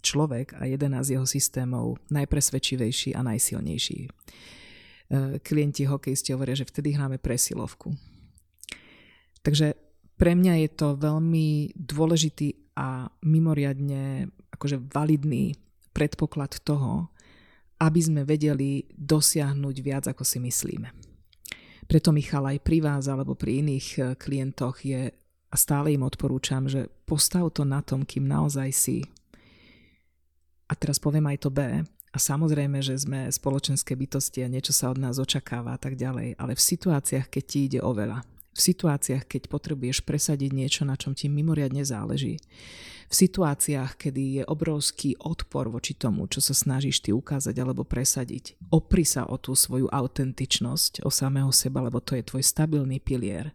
človek 0.00 0.58
a 0.58 0.66
jeden 0.66 0.96
z 1.00 1.16
jeho 1.16 1.26
systémov 1.28 2.00
najpresvedčivejší 2.10 3.14
a 3.14 3.24
najsilnejší. 3.24 3.98
E, 4.06 4.08
klienti 5.40 5.84
hokejisti 5.86 6.32
hovoria, 6.32 6.56
že 6.56 6.68
vtedy 6.68 6.96
hráme 6.96 7.20
presilovku. 7.20 7.94
Takže 9.40 9.76
pre 10.20 10.36
mňa 10.36 10.68
je 10.68 10.70
to 10.76 10.88
veľmi 11.00 11.72
dôležitý 11.76 12.76
a 12.76 13.08
mimoriadne 13.24 14.28
akože 14.52 14.80
validný 14.92 15.56
predpoklad 15.96 16.60
toho, 16.60 17.08
aby 17.80 18.00
sme 18.00 18.28
vedeli 18.28 18.84
dosiahnuť 18.92 19.76
viac, 19.80 20.04
ako 20.12 20.22
si 20.24 20.36
myslíme. 20.40 20.88
Preto 21.88 22.12
Michal 22.12 22.46
aj 22.46 22.58
pri 22.62 22.78
vás 22.84 23.08
alebo 23.08 23.34
pri 23.34 23.64
iných 23.64 23.86
e, 23.96 24.00
klientoch 24.14 24.84
je 24.84 25.10
a 25.50 25.56
stále 25.58 25.98
im 25.98 26.06
odporúčam, 26.06 26.70
že 26.70 26.86
postav 27.02 27.50
to 27.50 27.66
na 27.66 27.82
tom, 27.82 28.06
kým 28.06 28.22
naozaj 28.30 28.70
si 28.70 29.02
a 30.70 30.72
teraz 30.78 31.02
poviem 31.02 31.26
aj 31.26 31.42
to 31.42 31.50
B. 31.50 31.82
A 32.10 32.18
samozrejme, 32.18 32.82
že 32.82 32.98
sme 32.98 33.30
spoločenské 33.30 33.94
bytosti 33.94 34.42
a 34.42 34.50
niečo 34.50 34.74
sa 34.74 34.90
od 34.90 34.98
nás 34.98 35.18
očakáva 35.18 35.74
a 35.74 35.78
tak 35.78 35.94
ďalej, 35.98 36.38
ale 36.38 36.52
v 36.54 36.62
situáciách, 36.62 37.26
keď 37.26 37.44
ti 37.46 37.58
ide 37.66 37.80
o 37.82 37.90
veľa, 37.90 38.22
v 38.50 38.60
situáciách, 38.60 39.30
keď 39.30 39.42
potrebuješ 39.46 40.02
presadiť 40.02 40.50
niečo, 40.50 40.82
na 40.82 40.98
čom 40.98 41.14
ti 41.14 41.30
mimoriadne 41.30 41.86
záleží, 41.86 42.42
v 43.10 43.14
situáciách, 43.14 43.98
kedy 43.98 44.22
je 44.38 44.42
obrovský 44.46 45.18
odpor 45.18 45.70
voči 45.70 45.98
tomu, 45.98 46.30
čo 46.30 46.38
sa 46.38 46.54
snažíš 46.54 47.02
ty 47.02 47.10
ukázať 47.10 47.54
alebo 47.58 47.82
presadiť, 47.82 48.58
opri 48.70 49.02
sa 49.02 49.26
o 49.26 49.38
tú 49.38 49.54
svoju 49.54 49.90
autentičnosť, 49.90 51.02
o 51.06 51.10
samého 51.10 51.50
seba, 51.50 51.82
lebo 51.82 51.98
to 51.98 52.14
je 52.14 52.26
tvoj 52.26 52.42
stabilný 52.42 53.02
pilier. 53.02 53.54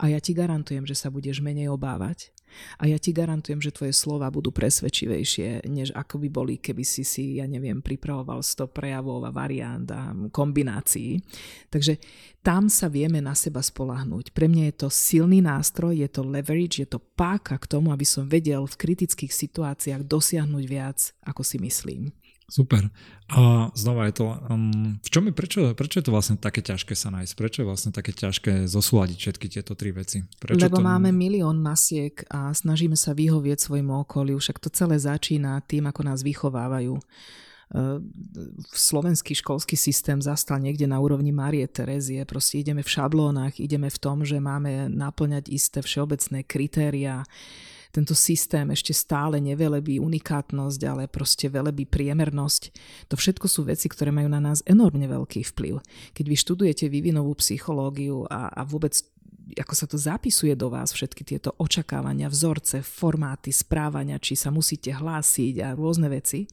A 0.00 0.12
ja 0.12 0.20
ti 0.20 0.32
garantujem, 0.32 0.88
že 0.88 0.96
sa 0.96 1.12
budeš 1.12 1.44
menej 1.44 1.68
obávať, 1.68 2.32
a 2.78 2.88
ja 2.88 2.98
ti 2.98 3.14
garantujem, 3.14 3.62
že 3.62 3.74
tvoje 3.74 3.94
slova 3.94 4.28
budú 4.32 4.50
presvedčivejšie, 4.50 5.66
než 5.68 5.94
ako 5.94 6.22
by 6.24 6.28
boli, 6.28 6.54
keby 6.58 6.84
si 6.84 7.02
si, 7.02 7.38
ja 7.38 7.46
neviem, 7.46 7.80
pripravoval 7.80 8.42
100 8.42 8.70
prejavov 8.70 9.24
a 9.26 9.34
variant 9.34 9.88
a 9.90 10.12
kombinácií. 10.32 11.20
Takže 11.68 12.00
tam 12.42 12.72
sa 12.72 12.88
vieme 12.88 13.20
na 13.20 13.36
seba 13.36 13.60
spolahnúť. 13.60 14.32
Pre 14.32 14.48
mňa 14.48 14.72
je 14.72 14.74
to 14.86 14.88
silný 14.88 15.44
nástroj, 15.44 15.92
je 16.00 16.08
to 16.08 16.24
leverage, 16.24 16.80
je 16.80 16.88
to 16.88 16.96
páka 16.96 17.60
k 17.60 17.68
tomu, 17.68 17.92
aby 17.92 18.08
som 18.08 18.24
vedel 18.24 18.64
v 18.64 18.78
kritických 18.78 19.30
situáciách 19.34 20.06
dosiahnuť 20.06 20.64
viac, 20.64 21.12
ako 21.26 21.42
si 21.44 21.60
myslím. 21.60 22.08
Super. 22.48 22.88
A 23.28 23.68
znova 23.76 24.08
je 24.08 24.24
to, 24.24 24.26
um, 24.48 24.96
v 25.04 25.08
čom 25.12 25.28
je, 25.28 25.36
prečo, 25.36 25.60
prečo 25.76 26.00
je 26.00 26.08
to 26.08 26.16
vlastne 26.16 26.40
také 26.40 26.64
ťažké 26.64 26.96
sa 26.96 27.12
nájsť? 27.12 27.36
Prečo 27.36 27.60
je 27.60 27.68
vlastne 27.68 27.92
také 27.92 28.16
ťažké 28.16 28.64
zosúľadiť 28.64 29.18
všetky 29.20 29.46
tieto 29.52 29.76
tri 29.76 29.92
veci? 29.92 30.24
Prečo 30.40 30.64
Lebo 30.64 30.80
to... 30.80 30.88
máme 30.88 31.12
milión 31.12 31.60
masiek 31.60 32.24
a 32.32 32.48
snažíme 32.56 32.96
sa 32.96 33.12
vyhovieť 33.12 33.68
svojmu 33.68 34.00
okoliu, 34.00 34.40
však 34.40 34.64
to 34.64 34.72
celé 34.72 34.96
začína 34.96 35.60
tým, 35.68 35.92
ako 35.92 36.00
nás 36.08 36.24
vychovávajú. 36.24 36.96
Uh, 37.68 38.00
slovenský 38.72 39.36
školský 39.36 39.76
systém 39.76 40.16
zastal 40.24 40.56
niekde 40.56 40.88
na 40.88 40.96
úrovni 41.04 41.36
Marie 41.36 41.68
Terezie. 41.68 42.24
Proste 42.24 42.64
ideme 42.64 42.80
v 42.80 42.88
šablónach, 42.88 43.60
ideme 43.60 43.92
v 43.92 43.98
tom, 44.00 44.24
že 44.24 44.40
máme 44.40 44.88
naplňať 44.88 45.52
isté 45.52 45.84
všeobecné 45.84 46.48
kritéria 46.48 47.28
tento 47.98 48.14
systém 48.14 48.70
ešte 48.70 48.94
stále 48.94 49.42
nevelebí 49.42 49.98
unikátnosť, 49.98 50.80
ale 50.86 51.10
proste 51.10 51.50
velebí 51.50 51.82
priemernosť. 51.82 52.62
To 53.10 53.18
všetko 53.18 53.50
sú 53.50 53.66
veci, 53.66 53.90
ktoré 53.90 54.14
majú 54.14 54.30
na 54.30 54.38
nás 54.38 54.62
enormne 54.62 55.10
veľký 55.10 55.42
vplyv. 55.50 55.82
Keď 56.14 56.24
vy 56.30 56.36
študujete 56.38 56.86
vývinovú 56.86 57.34
psychológiu 57.42 58.22
a, 58.30 58.54
a 58.54 58.62
vôbec 58.62 58.94
ako 59.48 59.74
sa 59.74 59.88
to 59.88 59.96
zapisuje 59.96 60.52
do 60.52 60.68
vás, 60.68 60.92
všetky 60.92 61.24
tieto 61.24 61.56
očakávania, 61.56 62.28
vzorce, 62.28 62.84
formáty, 62.84 63.48
správania, 63.48 64.20
či 64.20 64.36
sa 64.36 64.52
musíte 64.52 64.92
hlásiť 64.92 65.64
a 65.64 65.72
rôzne 65.72 66.12
veci, 66.12 66.44
e, 66.44 66.48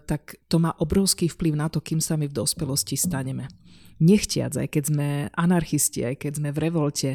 tak 0.00 0.40
to 0.48 0.56
má 0.56 0.72
obrovský 0.80 1.28
vplyv 1.28 1.60
na 1.60 1.68
to, 1.68 1.84
kým 1.84 2.00
sa 2.00 2.16
my 2.16 2.24
v 2.24 2.32
dospelosti 2.32 2.96
staneme. 2.96 3.52
Nechtiac, 4.00 4.56
aj 4.56 4.68
keď 4.72 4.82
sme 4.88 5.08
anarchisti, 5.36 6.00
aj 6.08 6.24
keď 6.24 6.32
sme 6.40 6.48
v 6.56 6.58
revolte, 6.64 7.10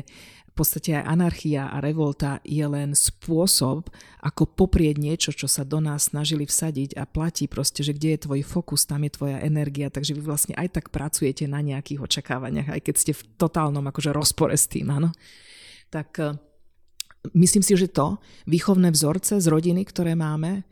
podstate 0.56 0.96
aj 0.96 1.06
anarchia 1.06 1.68
a 1.68 1.84
revolta 1.84 2.40
je 2.48 2.64
len 2.64 2.96
spôsob, 2.96 3.92
ako 4.24 4.44
poprieť 4.48 4.96
niečo, 4.98 5.32
čo 5.36 5.52
sa 5.52 5.68
do 5.68 5.84
nás 5.84 6.16
snažili 6.16 6.48
vsadiť 6.48 6.96
a 6.96 7.04
platí 7.04 7.52
proste, 7.52 7.84
že 7.84 7.92
kde 7.92 8.16
je 8.16 8.24
tvoj 8.24 8.42
fokus, 8.48 8.88
tam 8.88 9.04
je 9.04 9.12
tvoja 9.12 9.44
energia, 9.44 9.92
takže 9.92 10.16
vy 10.16 10.24
vlastne 10.24 10.56
aj 10.56 10.80
tak 10.80 10.86
pracujete 10.96 11.46
na 11.46 11.60
nejakých 11.60 12.00
očakávaniach, 12.00 12.72
aj 12.72 12.82
keď 12.82 12.96
ste 12.96 13.12
v 13.12 13.26
totálnom 13.36 13.84
akože 13.84 14.16
rozpore 14.16 14.56
s 14.56 14.72
tým, 14.72 14.88
áno. 14.96 15.12
Tak 15.92 16.10
eh, 16.24 16.34
myslím 17.36 17.62
si, 17.62 17.76
že 17.76 17.92
to, 17.92 18.24
výchovné 18.48 18.96
vzorce 18.96 19.44
z 19.44 19.48
rodiny, 19.52 19.84
ktoré 19.84 20.16
máme, 20.16 20.64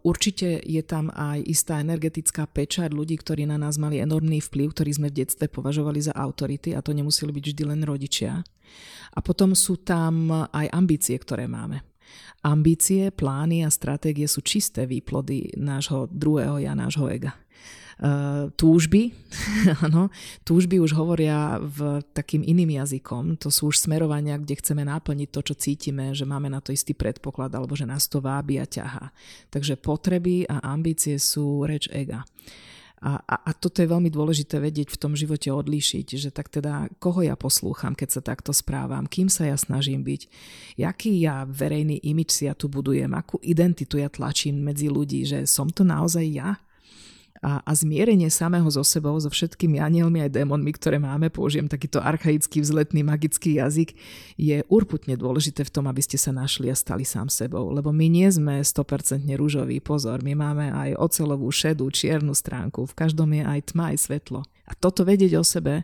určite 0.00 0.64
je 0.64 0.80
tam 0.80 1.12
aj 1.12 1.44
istá 1.44 1.80
energetická 1.84 2.48
pečať 2.48 2.92
ľudí, 2.96 3.20
ktorí 3.20 3.44
na 3.44 3.60
nás 3.60 3.76
mali 3.76 4.00
enormný 4.00 4.40
vplyv, 4.40 4.72
ktorí 4.72 4.90
sme 4.96 5.08
v 5.12 5.24
detstve 5.24 5.52
považovali 5.52 6.00
za 6.00 6.16
autority 6.16 6.72
a 6.72 6.80
to 6.80 6.96
nemuseli 6.96 7.28
byť 7.28 7.44
vždy 7.52 7.62
len 7.68 7.80
rodičia. 7.84 8.40
A 9.12 9.18
potom 9.20 9.52
sú 9.52 9.84
tam 9.84 10.32
aj 10.32 10.66
ambície, 10.72 11.20
ktoré 11.20 11.44
máme. 11.44 11.84
Ambície, 12.42 13.12
plány 13.12 13.62
a 13.62 13.70
stratégie 13.70 14.26
sú 14.26 14.42
čisté 14.42 14.88
výplody 14.88 15.54
nášho 15.54 16.08
druhého 16.10 16.58
ja, 16.58 16.72
nášho 16.74 17.06
ega. 17.06 17.36
Uh, 18.02 18.50
túžby, 18.58 19.14
ano, 19.86 20.10
túžby 20.42 20.82
už 20.82 20.90
hovoria 20.98 21.62
v 21.62 22.02
takým 22.10 22.42
iným 22.42 22.82
jazykom, 22.82 23.38
to 23.38 23.46
sú 23.46 23.70
už 23.70 23.78
smerovania, 23.78 24.42
kde 24.42 24.58
chceme 24.58 24.82
naplniť 24.82 25.30
to, 25.30 25.40
čo 25.46 25.54
cítime, 25.54 26.10
že 26.10 26.26
máme 26.26 26.50
na 26.50 26.58
to 26.58 26.74
istý 26.74 26.98
predpoklad, 26.98 27.54
alebo 27.54 27.78
že 27.78 27.86
nás 27.86 28.10
to 28.10 28.18
vábi 28.18 28.58
a 28.58 28.66
ťahá. 28.66 29.14
Takže 29.54 29.78
potreby 29.78 30.50
a 30.50 30.74
ambície 30.74 31.14
sú 31.14 31.62
reč 31.62 31.86
ega. 31.94 32.26
A, 33.02 33.18
a, 33.18 33.36
a 33.46 33.50
toto 33.50 33.82
je 33.82 33.90
veľmi 33.90 34.14
dôležité 34.14 34.62
vedieť 34.62 34.94
v 34.94 35.00
tom 35.02 35.18
živote 35.18 35.50
odlíšiť, 35.50 36.06
že 36.22 36.30
tak 36.30 36.46
teda 36.50 36.86
koho 37.02 37.26
ja 37.26 37.34
poslúcham, 37.34 37.98
keď 37.98 38.08
sa 38.18 38.22
takto 38.22 38.54
správam, 38.54 39.10
kým 39.10 39.26
sa 39.26 39.42
ja 39.42 39.58
snažím 39.58 40.06
byť, 40.06 40.30
jaký 40.78 41.18
ja 41.18 41.42
verejný 41.42 41.98
imič 41.98 42.30
si 42.30 42.42
ja 42.46 42.54
tu 42.54 42.70
budujem, 42.70 43.10
akú 43.10 43.42
identitu 43.42 43.98
ja 43.98 44.06
tlačím 44.06 44.62
medzi 44.62 44.86
ľudí, 44.86 45.26
že 45.26 45.50
som 45.50 45.66
to 45.66 45.82
naozaj 45.82 46.22
ja, 46.22 46.62
a, 47.42 47.58
a 47.66 47.72
zmierenie 47.74 48.30
samého 48.30 48.70
so 48.70 48.86
sebou, 48.86 49.18
so 49.18 49.26
všetkými 49.26 49.82
anielmi 49.82 50.22
aj 50.22 50.30
démonmi, 50.30 50.70
ktoré 50.78 51.02
máme, 51.02 51.26
použijem 51.26 51.66
takýto 51.66 51.98
archaický 51.98 52.62
vzletný 52.62 53.02
magický 53.02 53.58
jazyk, 53.58 53.98
je 54.38 54.62
urputne 54.70 55.18
dôležité 55.18 55.66
v 55.66 55.74
tom, 55.74 55.90
aby 55.90 55.98
ste 55.98 56.14
sa 56.22 56.30
našli 56.30 56.70
a 56.70 56.78
stali 56.78 57.02
sám 57.02 57.26
sebou. 57.26 57.74
Lebo 57.74 57.90
my 57.90 58.06
nie 58.06 58.30
sme 58.30 58.62
100% 58.62 59.26
rúžový 59.34 59.82
pozor, 59.82 60.22
my 60.22 60.38
máme 60.38 60.70
aj 60.70 60.94
ocelovú, 61.02 61.50
šedú, 61.50 61.90
čiernu 61.90 62.30
stránku, 62.30 62.86
v 62.86 62.94
každom 62.94 63.34
je 63.34 63.42
aj 63.42 63.74
tma, 63.74 63.90
aj 63.90 64.06
svetlo. 64.06 64.46
A 64.70 64.72
toto 64.78 65.02
vedieť 65.02 65.34
o 65.34 65.44
sebe, 65.44 65.82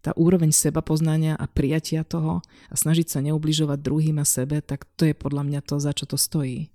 tá 0.00 0.14
úroveň 0.16 0.54
seba 0.54 0.80
poznania 0.80 1.36
a 1.36 1.44
prijatia 1.44 2.06
toho 2.06 2.40
a 2.70 2.74
snažiť 2.78 3.10
sa 3.10 3.20
neubližovať 3.20 3.78
druhým 3.82 4.16
a 4.22 4.24
sebe, 4.24 4.62
tak 4.62 4.86
to 4.94 5.10
je 5.10 5.12
podľa 5.12 5.42
mňa 5.44 5.60
to, 5.66 5.76
za 5.76 5.92
čo 5.92 6.06
to 6.08 6.16
stojí 6.16 6.70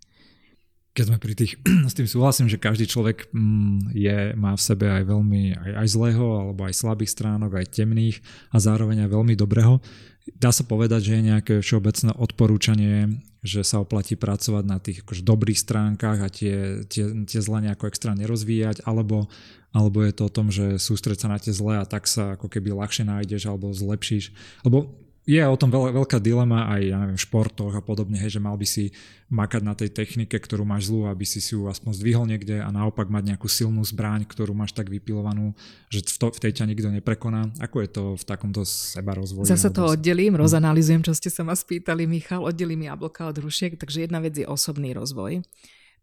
keď 0.96 1.12
sme 1.12 1.18
pri 1.20 1.36
tých, 1.36 1.60
s 1.92 1.94
tým 1.94 2.08
súhlasím, 2.08 2.48
že 2.48 2.58
každý 2.58 2.88
človek 2.88 3.28
mm, 3.36 3.92
je, 3.92 4.18
má 4.40 4.56
v 4.56 4.64
sebe 4.64 4.88
aj 4.88 5.04
veľmi 5.04 5.54
aj, 5.54 5.72
aj 5.84 5.88
zlého, 5.92 6.26
alebo 6.40 6.64
aj 6.64 6.74
slabých 6.80 7.12
stránok, 7.12 7.52
aj 7.60 7.76
temných 7.76 8.24
a 8.56 8.58
zároveň 8.64 9.06
aj 9.06 9.10
veľmi 9.12 9.36
dobrého. 9.36 9.84
Dá 10.26 10.50
sa 10.50 10.66
povedať, 10.66 11.06
že 11.06 11.14
je 11.20 11.30
nejaké 11.30 11.54
všeobecné 11.62 12.18
odporúčanie, 12.18 13.22
že 13.46 13.62
sa 13.62 13.78
oplatí 13.78 14.18
pracovať 14.18 14.64
na 14.66 14.82
tých 14.82 15.06
akože 15.06 15.22
dobrých 15.22 15.60
stránkach 15.60 16.18
a 16.18 16.34
tie, 16.34 16.82
tie, 16.90 17.06
tie 17.30 17.40
zlé 17.44 17.70
nejako 17.70 17.86
extra 17.86 18.18
nerozvíjať, 18.18 18.82
alebo, 18.90 19.30
alebo 19.70 20.02
je 20.02 20.14
to 20.18 20.24
o 20.26 20.34
tom, 20.34 20.50
že 20.50 20.82
sústreť 20.82 21.22
sa 21.22 21.30
na 21.30 21.38
tie 21.38 21.54
zlé 21.54 21.78
a 21.78 21.86
tak 21.86 22.10
sa 22.10 22.34
ako 22.34 22.50
keby 22.50 22.74
ľahšie 22.74 23.06
nájdeš 23.06 23.46
alebo 23.46 23.70
zlepšíš. 23.70 24.34
Lebo 24.66 25.05
je 25.26 25.42
o 25.42 25.58
tom 25.58 25.74
veľ, 25.74 26.06
veľká 26.06 26.22
dilema 26.22 26.70
aj 26.70 26.82
ja 26.86 26.98
neviem, 27.02 27.18
v 27.18 27.26
športoch 27.26 27.74
a 27.74 27.82
podobne, 27.82 28.22
hej, 28.22 28.38
že 28.38 28.42
mal 28.42 28.54
by 28.54 28.68
si 28.70 28.94
makať 29.34 29.62
na 29.66 29.74
tej 29.74 29.90
technike, 29.90 30.38
ktorú 30.38 30.70
máš 30.70 30.94
zlú, 30.94 31.10
aby 31.10 31.26
si 31.26 31.42
si 31.42 31.58
ju 31.58 31.66
aspoň 31.66 31.98
zdvihol 31.98 32.26
niekde 32.30 32.62
a 32.62 32.70
naopak 32.70 33.10
mať 33.10 33.34
nejakú 33.34 33.50
silnú 33.50 33.82
zbraň, 33.82 34.30
ktorú 34.30 34.54
máš 34.54 34.78
tak 34.78 34.86
vypilovanú, 34.94 35.58
že 35.90 36.06
v, 36.06 36.18
to, 36.22 36.28
v 36.30 36.40
tej 36.46 36.52
ťa 36.62 36.70
nikto 36.70 36.94
neprekoná. 36.94 37.50
Ako 37.58 37.82
je 37.82 37.90
to 37.90 38.04
v 38.14 38.24
takomto 38.24 38.62
seba 38.70 39.18
rozvoji? 39.18 39.50
Zase 39.50 39.74
to 39.74 39.98
oddelím, 39.98 40.38
rozanalizujem, 40.38 41.02
čo 41.02 41.18
ste 41.18 41.34
sa 41.34 41.42
ma 41.42 41.58
spýtali, 41.58 42.06
Michal, 42.06 42.46
oddelím 42.46 42.86
jablka 42.86 43.26
od 43.26 43.42
hrušiek, 43.42 43.82
takže 43.82 44.06
jedna 44.06 44.22
vec 44.22 44.38
je 44.38 44.46
osobný 44.46 44.94
rozvoj 44.94 45.42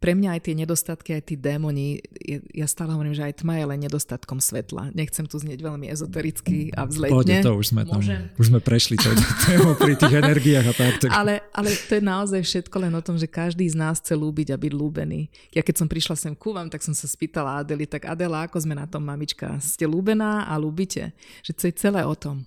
pre 0.03 0.19
mňa 0.19 0.35
aj 0.35 0.41
tie 0.43 0.55
nedostatky, 0.59 1.15
aj 1.15 1.23
tí 1.31 1.35
démoni, 1.39 2.03
ja 2.51 2.67
stále 2.67 2.91
hovorím, 2.91 3.15
že 3.15 3.23
aj 3.23 3.47
tma 3.47 3.63
je 3.63 3.67
len 3.71 3.79
nedostatkom 3.87 4.43
svetla. 4.43 4.91
Nechcem 4.99 5.23
tu 5.31 5.39
znieť 5.39 5.63
veľmi 5.63 5.87
ezotericky 5.87 6.75
a 6.75 6.91
vzletne. 6.91 7.15
Pôjde, 7.15 7.39
to 7.47 7.55
už 7.55 7.67
sme 7.71 7.87
tam, 7.87 8.03
už 8.35 8.47
sme 8.51 8.59
prešli 8.59 8.99
to 8.99 9.15
tému 9.47 9.79
pri 9.79 9.95
tých 9.95 10.19
energiách 10.19 10.67
a 10.67 10.75
tak. 10.75 10.93
tak. 11.07 11.11
Ale, 11.15 11.47
ale 11.55 11.71
to 11.87 11.95
je 11.95 12.03
naozaj 12.03 12.43
všetko 12.43 12.77
len 12.83 12.93
o 12.99 13.03
tom, 13.07 13.15
že 13.15 13.31
každý 13.31 13.63
z 13.71 13.79
nás 13.79 14.03
chce 14.03 14.19
lúbiť 14.19 14.51
a 14.51 14.59
byť 14.59 14.73
lúbený. 14.75 15.31
Ja 15.55 15.63
keď 15.63 15.79
som 15.79 15.87
prišla 15.87 16.19
sem 16.19 16.35
ku 16.35 16.51
vám, 16.51 16.67
tak 16.67 16.83
som 16.83 16.91
sa 16.91 17.07
spýtala 17.07 17.63
Adeli, 17.63 17.87
tak 17.87 18.11
Adela, 18.11 18.51
ako 18.51 18.59
sme 18.59 18.75
na 18.75 18.91
tom, 18.91 19.07
mamička? 19.07 19.55
Ste 19.63 19.87
lúbená 19.87 20.51
a 20.51 20.59
lúbite? 20.59 21.15
Že 21.47 21.53
to 21.55 21.63
je 21.71 21.73
celé 21.79 22.03
o 22.03 22.19
tom 22.19 22.43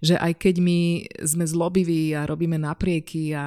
že 0.00 0.18
aj 0.18 0.32
keď 0.38 0.54
my 0.62 0.80
sme 1.22 1.44
zlobiví 1.44 2.14
a 2.14 2.26
robíme 2.26 2.58
naprieky 2.58 3.34
a 3.34 3.44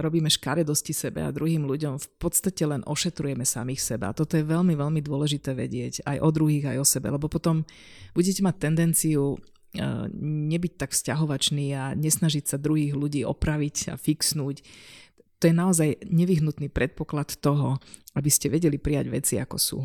robíme 0.00 0.28
škaredosti 0.28 0.92
sebe 0.92 1.24
a 1.24 1.34
druhým 1.34 1.64
ľuďom, 1.64 2.00
v 2.00 2.08
podstate 2.20 2.64
len 2.64 2.84
ošetrujeme 2.84 3.44
samých 3.44 3.80
seba. 3.80 4.16
Toto 4.16 4.36
je 4.36 4.44
veľmi, 4.44 4.74
veľmi 4.74 5.00
dôležité 5.04 5.54
vedieť 5.54 6.04
aj 6.04 6.16
o 6.20 6.28
druhých, 6.32 6.76
aj 6.76 6.78
o 6.82 6.86
sebe, 6.86 7.08
lebo 7.12 7.30
potom 7.30 7.64
budete 8.12 8.40
mať 8.44 8.54
tendenciu 8.58 9.34
e, 9.34 9.38
nebyť 10.52 10.72
tak 10.76 10.90
vzťahovačný 10.92 11.66
a 11.76 11.92
nesnažiť 11.96 12.44
sa 12.44 12.56
druhých 12.60 12.96
ľudí 12.96 13.22
opraviť 13.24 13.92
a 13.92 14.00
fixnúť. 14.00 14.64
To 15.38 15.44
je 15.46 15.54
naozaj 15.54 16.02
nevyhnutný 16.02 16.66
predpoklad 16.66 17.38
toho, 17.38 17.78
aby 18.18 18.26
ste 18.26 18.50
vedeli 18.50 18.74
prijať 18.74 19.06
veci 19.06 19.34
ako 19.38 19.56
sú. 19.56 19.78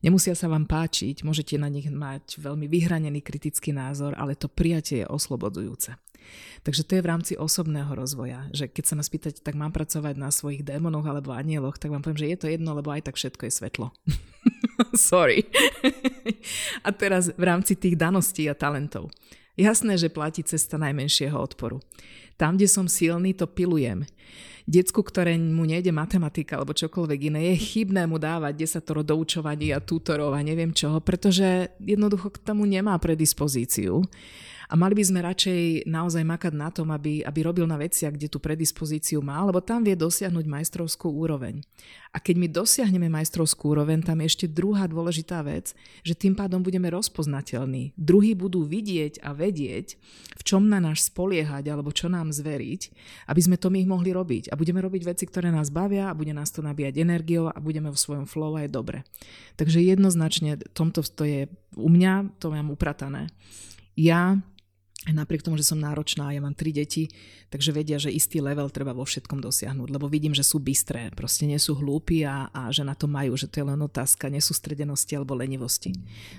Nemusia 0.00 0.32
sa 0.38 0.46
vám 0.46 0.64
páčiť, 0.64 1.26
môžete 1.26 1.58
na 1.60 1.68
nich 1.68 1.90
mať 1.90 2.38
veľmi 2.40 2.70
vyhranený 2.70 3.20
kritický 3.20 3.74
názor, 3.74 4.14
ale 4.16 4.38
to 4.38 4.46
prijatie 4.46 5.04
je 5.04 5.10
oslobodzujúce. 5.10 5.98
Takže 6.62 6.84
to 6.84 6.92
je 6.96 7.04
v 7.04 7.10
rámci 7.10 7.32
osobného 7.34 7.90
rozvoja, 7.96 8.46
že 8.52 8.68
keď 8.68 8.84
sa 8.84 8.94
ma 8.94 9.04
spýtať, 9.04 9.40
tak 9.40 9.56
mám 9.56 9.72
pracovať 9.72 10.14
na 10.20 10.28
svojich 10.28 10.62
démonoch 10.62 11.04
alebo 11.08 11.32
anieloch, 11.32 11.80
tak 11.80 11.90
vám 11.90 12.04
poviem, 12.04 12.20
že 12.20 12.30
je 12.30 12.38
to 12.38 12.46
jedno, 12.52 12.76
lebo 12.76 12.92
aj 12.92 13.08
tak 13.08 13.16
všetko 13.16 13.48
je 13.48 13.52
svetlo. 13.52 13.86
Sorry. 14.96 15.48
a 16.86 16.88
teraz 16.92 17.32
v 17.32 17.44
rámci 17.44 17.76
tých 17.76 17.96
daností 17.96 18.46
a 18.46 18.54
talentov. 18.54 19.08
Jasné, 19.56 20.00
že 20.00 20.12
platí 20.12 20.40
cesta 20.44 20.80
najmenšieho 20.80 21.36
odporu. 21.36 21.84
Tam, 22.40 22.56
kde 22.56 22.68
som 22.68 22.88
silný, 22.88 23.36
to 23.36 23.44
pilujem 23.44 24.08
decku, 24.70 25.02
ktorému 25.02 25.66
nejde 25.66 25.90
matematika 25.90 26.54
alebo 26.54 26.70
čokoľvek 26.70 27.20
iné, 27.34 27.40
je 27.52 27.56
chybné 27.58 28.06
mu 28.06 28.22
dávať 28.22 28.54
desatoro 28.54 29.02
doučovaní 29.02 29.74
a 29.74 29.82
tutorov 29.82 30.30
a 30.30 30.40
neviem 30.46 30.70
čoho, 30.70 31.02
pretože 31.02 31.74
jednoducho 31.82 32.30
k 32.30 32.38
tomu 32.38 32.62
nemá 32.70 32.94
predispozíciu. 33.02 34.06
A 34.70 34.78
mali 34.78 34.94
by 34.94 35.02
sme 35.02 35.26
radšej 35.26 35.90
naozaj 35.90 36.22
makať 36.22 36.54
na 36.54 36.70
tom, 36.70 36.94
aby, 36.94 37.26
aby 37.26 37.40
robil 37.42 37.66
na 37.66 37.74
veciach, 37.74 38.14
kde 38.14 38.30
tú 38.30 38.38
predispozíciu 38.38 39.18
má, 39.18 39.42
lebo 39.42 39.58
tam 39.58 39.82
vie 39.82 39.98
dosiahnuť 39.98 40.46
majstrovskú 40.46 41.10
úroveň. 41.10 41.58
A 42.14 42.22
keď 42.22 42.36
my 42.38 42.46
dosiahneme 42.46 43.10
majstrovskú 43.10 43.74
úroveň, 43.74 44.06
tam 44.06 44.22
je 44.22 44.30
ešte 44.30 44.46
druhá 44.46 44.86
dôležitá 44.86 45.42
vec, 45.42 45.74
že 46.06 46.14
tým 46.14 46.38
pádom 46.38 46.62
budeme 46.62 46.86
rozpoznateľní. 46.86 47.98
Druhí 47.98 48.38
budú 48.38 48.62
vidieť 48.62 49.26
a 49.26 49.34
vedieť, 49.34 49.98
v 50.38 50.42
čom 50.46 50.70
na 50.70 50.78
nás 50.78 51.10
spoliehať 51.10 51.66
alebo 51.66 51.90
čo 51.90 52.06
nám 52.06 52.30
zveriť, 52.30 52.82
aby 53.26 53.40
sme 53.42 53.58
to 53.58 53.74
my 53.74 53.82
mohli 53.90 54.14
robiť. 54.14 54.54
A 54.54 54.58
budeme 54.58 54.78
robiť 54.78 55.02
veci, 55.02 55.26
ktoré 55.26 55.50
nás 55.50 55.74
bavia 55.74 56.14
a 56.14 56.18
bude 56.18 56.30
nás 56.30 56.54
to 56.54 56.62
nabíjať 56.62 57.02
energiou 57.02 57.50
a 57.50 57.58
budeme 57.58 57.90
v 57.90 57.98
svojom 57.98 58.26
flow 58.30 58.54
a 58.54 58.66
je 58.66 58.70
dobre. 58.70 59.02
Takže 59.58 59.82
jednoznačne 59.82 60.62
tomto 60.74 61.02
to 61.02 61.26
je 61.26 61.50
u 61.74 61.90
mňa, 61.90 62.38
to 62.38 62.54
mám 62.54 62.70
upratané. 62.70 63.30
Ja 63.98 64.38
napriek 65.08 65.40
tomu, 65.40 65.56
že 65.56 65.64
som 65.64 65.80
náročná, 65.80 66.28
ja 66.28 66.44
mám 66.44 66.52
tri 66.52 66.76
deti, 66.76 67.08
takže 67.50 67.74
vedia, 67.74 67.98
že 67.98 68.14
istý 68.14 68.38
level 68.38 68.70
treba 68.70 68.94
vo 68.94 69.02
všetkom 69.02 69.42
dosiahnuť, 69.42 69.88
lebo 69.90 70.06
vidím, 70.06 70.32
že 70.32 70.46
sú 70.46 70.62
bystré, 70.62 71.10
proste 71.12 71.44
nie 71.44 71.58
sú 71.58 71.74
hlúpi 71.74 72.22
a, 72.22 72.48
a 72.54 72.70
že 72.70 72.86
na 72.86 72.94
to 72.94 73.10
majú, 73.10 73.34
že 73.34 73.50
to 73.50 73.60
je 73.60 73.66
len 73.66 73.80
otázka 73.82 74.30
nesústredenosti 74.30 75.18
alebo 75.18 75.34
lenivosti. 75.34 75.90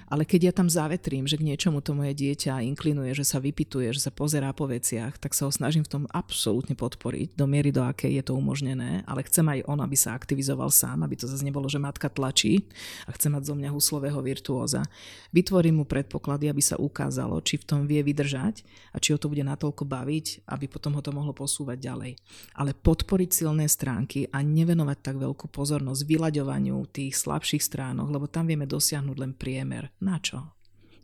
Ale 0.08 0.24
keď 0.24 0.50
ja 0.50 0.54
tam 0.56 0.72
zavetrím, 0.72 1.28
že 1.28 1.36
k 1.36 1.46
niečomu 1.46 1.84
to 1.84 1.92
moje 1.92 2.16
dieťa 2.16 2.64
inklinuje, 2.64 3.12
že 3.12 3.28
sa 3.28 3.44
vypituje, 3.44 3.92
že 3.92 4.08
sa 4.08 4.12
pozerá 4.16 4.56
po 4.56 4.66
veciach, 4.72 5.20
tak 5.20 5.36
sa 5.36 5.46
ho 5.46 5.52
snažím 5.52 5.84
v 5.84 5.92
tom 6.00 6.04
absolútne 6.16 6.74
podporiť, 6.80 7.36
do 7.36 7.46
miery, 7.46 7.76
do 7.76 7.84
akej 7.84 8.18
je 8.18 8.24
to 8.32 8.34
umožnené, 8.34 9.04
ale 9.04 9.28
chcem 9.28 9.44
aj 9.44 9.68
on, 9.68 9.84
aby 9.84 10.00
sa 10.00 10.16
aktivizoval 10.16 10.72
sám, 10.72 11.04
aby 11.04 11.20
to 11.20 11.28
zase 11.28 11.44
nebolo, 11.44 11.68
že 11.68 11.84
matka 11.84 12.08
tlačí 12.08 12.64
a 13.04 13.12
chce 13.12 13.28
mať 13.28 13.52
zo 13.52 13.54
mňa 13.60 13.70
huslového 13.76 14.24
virtuóza. 14.24 14.88
Vytvorím 15.36 15.84
mu 15.84 15.86
predpoklady, 15.86 16.48
aby 16.48 16.64
sa 16.64 16.80
ukázalo, 16.80 17.44
či 17.44 17.60
v 17.60 17.68
tom 17.68 17.80
vie 17.84 18.00
vydržať 18.00 18.64
a 18.96 18.98
či 19.04 19.12
ho 19.12 19.20
to 19.20 19.28
bude 19.28 19.44
natoľko 19.44 19.84
baviť, 19.84 20.48
aby 20.48 20.66
potom 20.72 20.96
ho 20.96 21.01
to 21.02 21.12
mohlo 21.12 21.34
posúvať 21.34 21.78
ďalej. 21.82 22.12
Ale 22.56 22.78
podporiť 22.78 23.30
silné 23.34 23.66
stránky 23.68 24.30
a 24.30 24.46
nevenovať 24.46 24.98
tak 25.02 25.16
veľkú 25.18 25.50
pozornosť 25.50 26.06
vyľaďovaniu 26.06 26.78
tých 26.94 27.18
slabších 27.18 27.66
stránok, 27.66 28.08
lebo 28.14 28.26
tam 28.30 28.48
vieme 28.48 28.70
dosiahnuť 28.70 29.18
len 29.18 29.34
priemer. 29.34 29.90
Na 30.00 30.22
čo? 30.22 30.54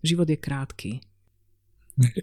Život 0.06 0.30
je 0.30 0.38
krátky. 0.38 0.92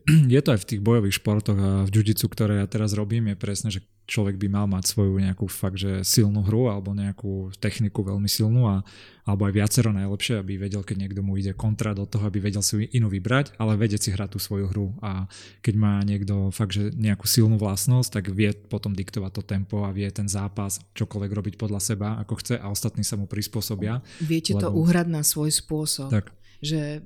Je 0.06 0.40
to 0.40 0.54
aj 0.54 0.62
v 0.62 0.68
tých 0.70 0.80
bojových 0.86 1.18
športoch 1.18 1.58
a 1.58 1.70
v 1.82 1.90
judicu, 1.90 2.30
ktoré 2.30 2.62
ja 2.62 2.66
teraz 2.70 2.94
robím, 2.94 3.34
je 3.34 3.36
presne, 3.36 3.68
že 3.74 3.82
človek 4.04 4.36
by 4.36 4.48
mal 4.52 4.66
mať 4.68 4.84
svoju 4.84 5.16
nejakú 5.16 5.48
fakt, 5.48 5.80
že 5.80 6.04
silnú 6.04 6.44
hru 6.44 6.68
alebo 6.68 6.92
nejakú 6.92 7.52
techniku 7.56 8.04
veľmi 8.04 8.28
silnú 8.28 8.68
a, 8.68 8.84
alebo 9.24 9.48
aj 9.48 9.52
viacero 9.56 9.90
najlepšie, 9.96 10.40
aby 10.40 10.60
vedel, 10.60 10.84
keď 10.84 10.96
niekto 11.00 11.24
mu 11.24 11.40
ide 11.40 11.56
kontra 11.56 11.96
do 11.96 12.04
toho, 12.04 12.28
aby 12.28 12.44
vedel 12.44 12.60
si 12.60 12.84
inú 12.92 13.08
vybrať, 13.08 13.56
ale 13.56 13.80
vedieť 13.80 14.00
si 14.04 14.10
hrať 14.12 14.36
tú 14.36 14.38
svoju 14.40 14.68
hru 14.68 14.92
a 15.00 15.24
keď 15.64 15.74
má 15.80 16.04
niekto 16.04 16.52
fakt, 16.52 16.76
že 16.76 16.92
nejakú 16.92 17.24
silnú 17.24 17.56
vlastnosť, 17.56 18.20
tak 18.20 18.24
vie 18.36 18.52
potom 18.52 18.92
diktovať 18.92 19.32
to 19.32 19.42
tempo 19.42 19.88
a 19.88 19.94
vie 19.96 20.08
ten 20.12 20.28
zápas 20.28 20.84
čokoľvek 20.92 21.30
robiť 21.32 21.54
podľa 21.56 21.80
seba, 21.80 22.08
ako 22.20 22.34
chce 22.44 22.54
a 22.60 22.68
ostatní 22.68 23.02
sa 23.02 23.16
mu 23.16 23.24
prispôsobia. 23.24 24.04
Viete 24.20 24.52
lebo... 24.52 24.60
to 24.60 24.68
uhrať 24.76 25.08
na 25.08 25.24
svoj 25.24 25.48
spôsob. 25.48 26.12
Tak 26.12 26.43
že 26.62 26.98
e, 26.98 27.00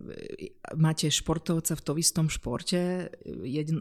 máte 0.76 1.08
športovca 1.08 1.76
v 1.76 1.84
tom 1.84 1.96
istom 1.96 2.26
športe, 2.26 3.12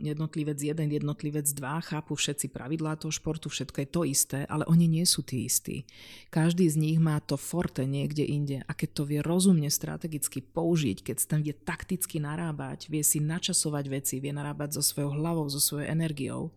jednotlivec 0.04 0.60
jeden, 0.62 0.88
jednotlivec 0.92 1.48
dva, 1.56 1.82
chápu 1.84 2.16
všetci 2.16 2.52
pravidlá 2.52 3.00
toho 3.00 3.12
športu, 3.12 3.50
všetko 3.50 3.78
je 3.84 3.90
to 3.90 4.02
isté, 4.08 4.40
ale 4.48 4.64
oni 4.70 4.88
nie 4.88 5.06
sú 5.08 5.26
tí 5.26 5.48
istí. 5.48 5.84
Každý 6.30 6.70
z 6.70 6.78
nich 6.78 6.98
má 7.02 7.20
to 7.20 7.36
forte 7.36 7.84
niekde 7.84 8.24
inde 8.24 8.58
a 8.64 8.72
keď 8.72 8.90
to 8.92 9.04
vie 9.08 9.20
rozumne, 9.24 9.68
strategicky 9.68 10.44
použiť, 10.44 11.04
keď 11.04 11.16
tam 11.28 11.42
vie 11.42 11.56
takticky 11.56 12.22
narábať, 12.22 12.88
vie 12.88 13.02
si 13.02 13.20
načasovať 13.20 13.86
veci, 13.90 14.22
vie 14.22 14.32
narábať 14.32 14.80
so 14.80 14.84
svojou 14.86 15.18
hlavou, 15.18 15.46
so 15.50 15.60
svojou 15.60 15.90
energiou, 15.90 16.54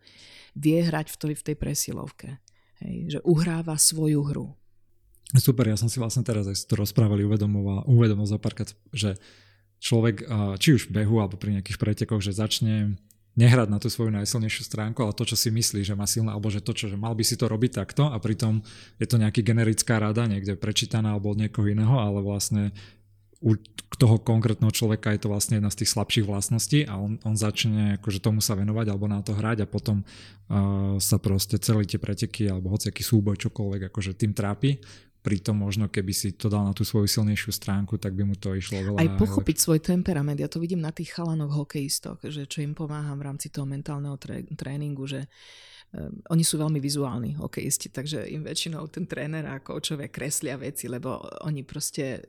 vie 0.54 0.82
hrať 0.82 1.14
v 1.14 1.16
tej, 1.16 1.34
v 1.38 1.44
tej 1.52 1.56
presilovke. 1.56 2.28
Hej, 2.80 2.96
že 3.16 3.18
uhráva 3.28 3.76
svoju 3.76 4.24
hru. 4.24 4.59
Super, 5.30 5.70
ja 5.70 5.78
som 5.78 5.86
si 5.86 6.02
vlastne 6.02 6.26
teraz, 6.26 6.50
aj 6.50 6.66
to 6.66 6.74
rozprávali, 6.74 7.22
uvedomoval, 7.22 7.86
uvedomil 7.86 8.26
za 8.26 8.42
párkrát, 8.42 8.74
že 8.90 9.14
človek, 9.78 10.26
či 10.58 10.74
už 10.74 10.90
v 10.90 11.02
behu 11.02 11.22
alebo 11.22 11.38
pri 11.38 11.58
nejakých 11.58 11.78
pretekoch, 11.78 12.18
že 12.18 12.34
začne 12.34 12.98
nehrať 13.38 13.68
na 13.70 13.78
tú 13.78 13.86
svoju 13.86 14.10
najsilnejšiu 14.10 14.62
stránku, 14.66 15.00
ale 15.00 15.14
to, 15.14 15.22
čo 15.22 15.38
si 15.38 15.54
myslí, 15.54 15.86
že 15.86 15.94
má 15.94 16.04
silné, 16.04 16.34
alebo 16.34 16.50
že 16.50 16.58
to, 16.58 16.74
čo, 16.74 16.90
že 16.90 16.98
mal 16.98 17.14
by 17.14 17.22
si 17.22 17.38
to 17.38 17.46
robiť 17.46 17.78
takto 17.78 18.10
a 18.10 18.18
pritom 18.18 18.58
je 18.98 19.06
to 19.06 19.16
nejaký 19.22 19.46
generická 19.46 20.02
rada 20.02 20.26
niekde 20.26 20.58
prečítaná 20.58 21.14
alebo 21.14 21.30
od 21.30 21.38
niekoho 21.38 21.70
iného, 21.70 21.94
ale 21.94 22.20
vlastne 22.20 22.74
u 23.40 23.56
toho 23.96 24.20
konkrétneho 24.20 24.68
človeka 24.68 25.16
je 25.16 25.24
to 25.24 25.32
vlastne 25.32 25.56
jedna 25.56 25.72
z 25.72 25.80
tých 25.80 25.92
slabších 25.96 26.28
vlastností 26.28 26.84
a 26.84 27.00
on, 27.00 27.16
on 27.24 27.38
začne 27.38 27.96
akože 28.02 28.20
tomu 28.20 28.44
sa 28.44 28.52
venovať 28.52 28.86
alebo 28.92 29.08
na 29.08 29.24
to 29.24 29.32
hrať 29.32 29.64
a 29.64 29.70
potom 29.70 30.04
uh, 30.04 31.00
sa 31.00 31.16
proste 31.16 31.56
celé 31.56 31.88
tie 31.88 31.96
preteky 31.96 32.52
alebo 32.52 32.68
hociaký 32.68 33.00
súboj, 33.00 33.40
čokoľvek 33.40 33.88
akože 33.88 34.12
tým 34.12 34.36
trápi 34.36 34.76
pritom 35.20 35.52
možno 35.52 35.92
keby 35.92 36.12
si 36.16 36.32
to 36.32 36.48
dal 36.48 36.64
na 36.64 36.72
tú 36.72 36.80
svoju 36.80 37.04
silnejšiu 37.04 37.52
stránku, 37.52 38.00
tak 38.00 38.16
by 38.16 38.24
mu 38.24 38.34
to 38.36 38.56
išlo 38.56 38.80
veľa. 38.80 38.98
Aj 39.04 39.08
pochopiť 39.20 39.56
svoj 39.60 39.80
temperament, 39.84 40.40
ja 40.40 40.48
to 40.48 40.56
vidím 40.56 40.80
na 40.80 40.92
tých 40.92 41.12
chalanoch 41.12 41.52
hokejistoch, 41.52 42.24
že 42.24 42.48
čo 42.48 42.64
im 42.64 42.72
pomáham 42.72 43.20
v 43.20 43.26
rámci 43.28 43.52
toho 43.52 43.68
mentálneho 43.68 44.16
tré, 44.16 44.48
tréningu, 44.56 45.04
že 45.04 45.28
um, 45.92 46.24
oni 46.32 46.40
sú 46.40 46.56
veľmi 46.56 46.80
vizuálni 46.80 47.36
hokejisti, 47.36 47.92
takže 47.92 48.32
im 48.32 48.48
väčšinou 48.48 48.88
ten 48.88 49.04
tréner 49.04 49.44
a 49.44 49.60
koučové 49.60 50.08
kreslia 50.08 50.56
veci, 50.56 50.88
lebo 50.88 51.20
oni 51.44 51.68
proste, 51.68 52.24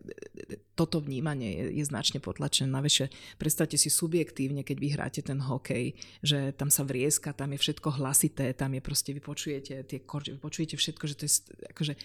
toto 0.75 0.99
vnímanie 0.99 1.63
je, 1.63 1.79
je 1.79 1.85
značne 1.87 2.19
potlačené. 2.19 2.67
Navyše, 2.67 3.07
predstavte 3.39 3.79
si 3.79 3.87
subjektívne, 3.87 4.67
keď 4.67 4.77
vy 4.83 4.87
hráte 4.91 5.21
ten 5.23 5.39
hokej, 5.39 5.95
že 6.19 6.51
tam 6.59 6.67
sa 6.67 6.83
vrieska, 6.83 7.31
tam 7.31 7.55
je 7.55 7.59
všetko 7.63 8.03
hlasité, 8.03 8.51
tam 8.51 8.75
je 8.75 8.83
proste, 8.83 9.15
vy 9.15 9.23
počujete 9.23 9.87
tie 9.87 9.99
korče, 10.03 10.35
vy 10.35 10.39
počujete 10.43 10.75
všetko, 10.75 11.03
že 11.07 11.15
to 11.15 11.23
je 11.23 11.31
akože 11.71 11.95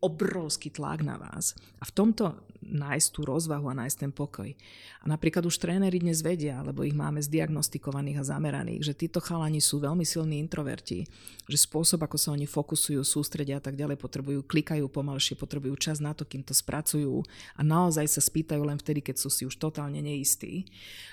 obrovský 0.00 0.70
tlak 0.70 1.02
na 1.02 1.16
vás. 1.16 1.54
A 1.80 1.84
v 1.84 1.92
tomto 1.92 2.34
nájsť 2.68 3.08
tú 3.10 3.20
rozvahu 3.24 3.66
a 3.72 3.78
nájsť 3.84 3.96
ten 3.98 4.12
pokoj. 4.12 4.52
A 5.00 5.04
napríklad 5.08 5.46
už 5.48 5.56
tréneri 5.56 6.02
dnes 6.02 6.20
vedia, 6.20 6.60
lebo 6.60 6.84
ich 6.84 6.92
máme 6.92 7.22
zdiagnostikovaných 7.24 8.20
a 8.20 8.28
zameraných, 8.36 8.92
že 8.92 8.98
títo 8.98 9.24
chalani 9.24 9.62
sú 9.62 9.80
veľmi 9.80 10.04
silní 10.04 10.42
introverti, 10.42 11.08
že 11.48 11.58
spôsob, 11.58 12.04
ako 12.04 12.16
sa 12.20 12.34
oni 12.36 12.44
fokusujú, 12.44 13.00
sústredia 13.06 13.58
a 13.58 13.64
tak 13.64 13.78
ďalej, 13.78 13.96
potrebujú, 13.96 14.44
klikajú 14.44 14.84
pomalšie, 14.90 15.38
potrebujú 15.40 15.74
čas 15.80 16.02
na 16.02 16.12
to, 16.12 16.28
kým 16.28 16.44
to 16.44 16.52
spracujú 16.52 17.24
a 17.56 17.60
naozaj 17.64 18.04
sa 18.04 18.20
spýtajú 18.20 18.60
len 18.60 18.76
vtedy, 18.76 19.00
keď 19.00 19.16
sú 19.16 19.28
si 19.32 19.42
už 19.48 19.56
totálne 19.56 20.02
neistí. 20.02 20.68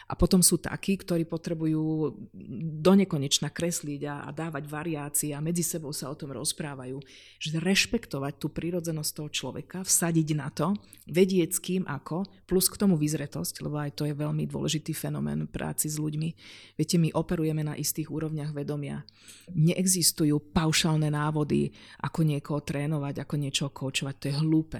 A 0.06 0.14
potom 0.14 0.42
sú 0.46 0.62
takí, 0.62 1.02
ktorí 1.02 1.26
potrebujú 1.26 2.14
do 2.84 2.94
kresliť 3.50 4.02
a, 4.06 4.16
a 4.26 4.30
dávať 4.30 4.64
variácie 4.70 5.32
a 5.34 5.42
medzi 5.42 5.66
sebou 5.66 5.90
sa 5.94 6.10
o 6.12 6.16
tom 6.18 6.34
rozprávajú. 6.34 7.02
Že 7.42 7.50
rešpektovať 7.62 8.34
tú 8.38 8.48
prírodzenosť 8.50 9.12
toho 9.14 9.30
človeka, 9.30 9.78
vsadiť 9.82 10.28
na 10.38 10.50
to, 10.54 10.78
vedieť 11.10 11.45
vedieť 11.46 11.52
s 11.54 11.62
kým 11.62 11.84
ako, 11.86 12.26
plus 12.50 12.66
k 12.66 12.82
tomu 12.82 12.98
vyzretosť, 12.98 13.62
lebo 13.62 13.78
aj 13.78 13.94
to 13.94 14.10
je 14.10 14.18
veľmi 14.18 14.50
dôležitý 14.50 14.98
fenomén 14.98 15.46
práci 15.46 15.86
s 15.86 16.02
ľuďmi. 16.02 16.30
Viete, 16.74 16.98
my 16.98 17.14
operujeme 17.14 17.62
na 17.62 17.78
istých 17.78 18.10
úrovniach 18.10 18.50
vedomia. 18.50 19.06
Neexistujú 19.54 20.42
paušálne 20.50 21.14
návody, 21.14 21.70
ako 22.02 22.26
niekoho 22.26 22.66
trénovať, 22.66 23.22
ako 23.22 23.36
niečo 23.38 23.70
koučovať. 23.70 24.16
To 24.18 24.26
je 24.26 24.36
hlúpe. 24.42 24.80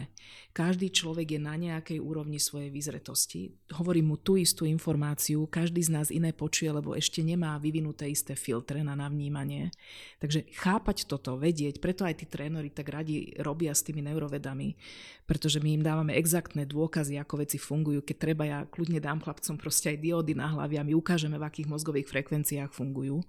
Každý 0.56 0.88
človek 0.88 1.36
je 1.36 1.42
na 1.44 1.60
nejakej 1.60 2.00
úrovni 2.00 2.40
svojej 2.40 2.72
vyzretosti. 2.72 3.52
Hovorím 3.76 4.16
mu 4.16 4.16
tú 4.16 4.40
istú 4.40 4.64
informáciu, 4.64 5.44
každý 5.52 5.84
z 5.84 5.92
nás 5.92 6.08
iné 6.08 6.32
počuje, 6.32 6.72
lebo 6.72 6.96
ešte 6.96 7.20
nemá 7.20 7.60
vyvinuté 7.60 8.08
isté 8.08 8.40
filtre 8.40 8.80
na 8.80 8.96
navnímanie. 8.96 9.76
Takže 10.24 10.48
chápať 10.56 11.12
toto, 11.12 11.36
vedieť, 11.36 11.84
preto 11.84 12.08
aj 12.08 12.24
tí 12.24 12.26
tréneri 12.32 12.72
tak 12.72 12.88
radi 12.88 13.36
robia 13.44 13.76
s 13.76 13.84
tými 13.84 14.00
neurovedami, 14.08 14.80
pretože 15.28 15.60
my 15.60 15.76
im 15.76 15.84
dávame 15.84 16.16
exaktné 16.16 16.64
dôkazy, 16.64 17.20
ako 17.20 17.44
veci 17.44 17.60
fungujú. 17.60 18.00
Keď 18.08 18.16
treba, 18.16 18.48
ja 18.48 18.64
kľudne 18.64 19.04
dám 19.04 19.20
chlapcom 19.28 19.60
proste 19.60 19.92
aj 19.92 20.08
diódy 20.08 20.40
na 20.40 20.56
hlavy 20.56 20.80
a 20.80 20.88
my 20.88 20.96
ukážeme, 20.96 21.36
v 21.36 21.52
akých 21.52 21.68
mozgových 21.68 22.08
frekvenciách 22.08 22.72
fungujú. 22.72 23.20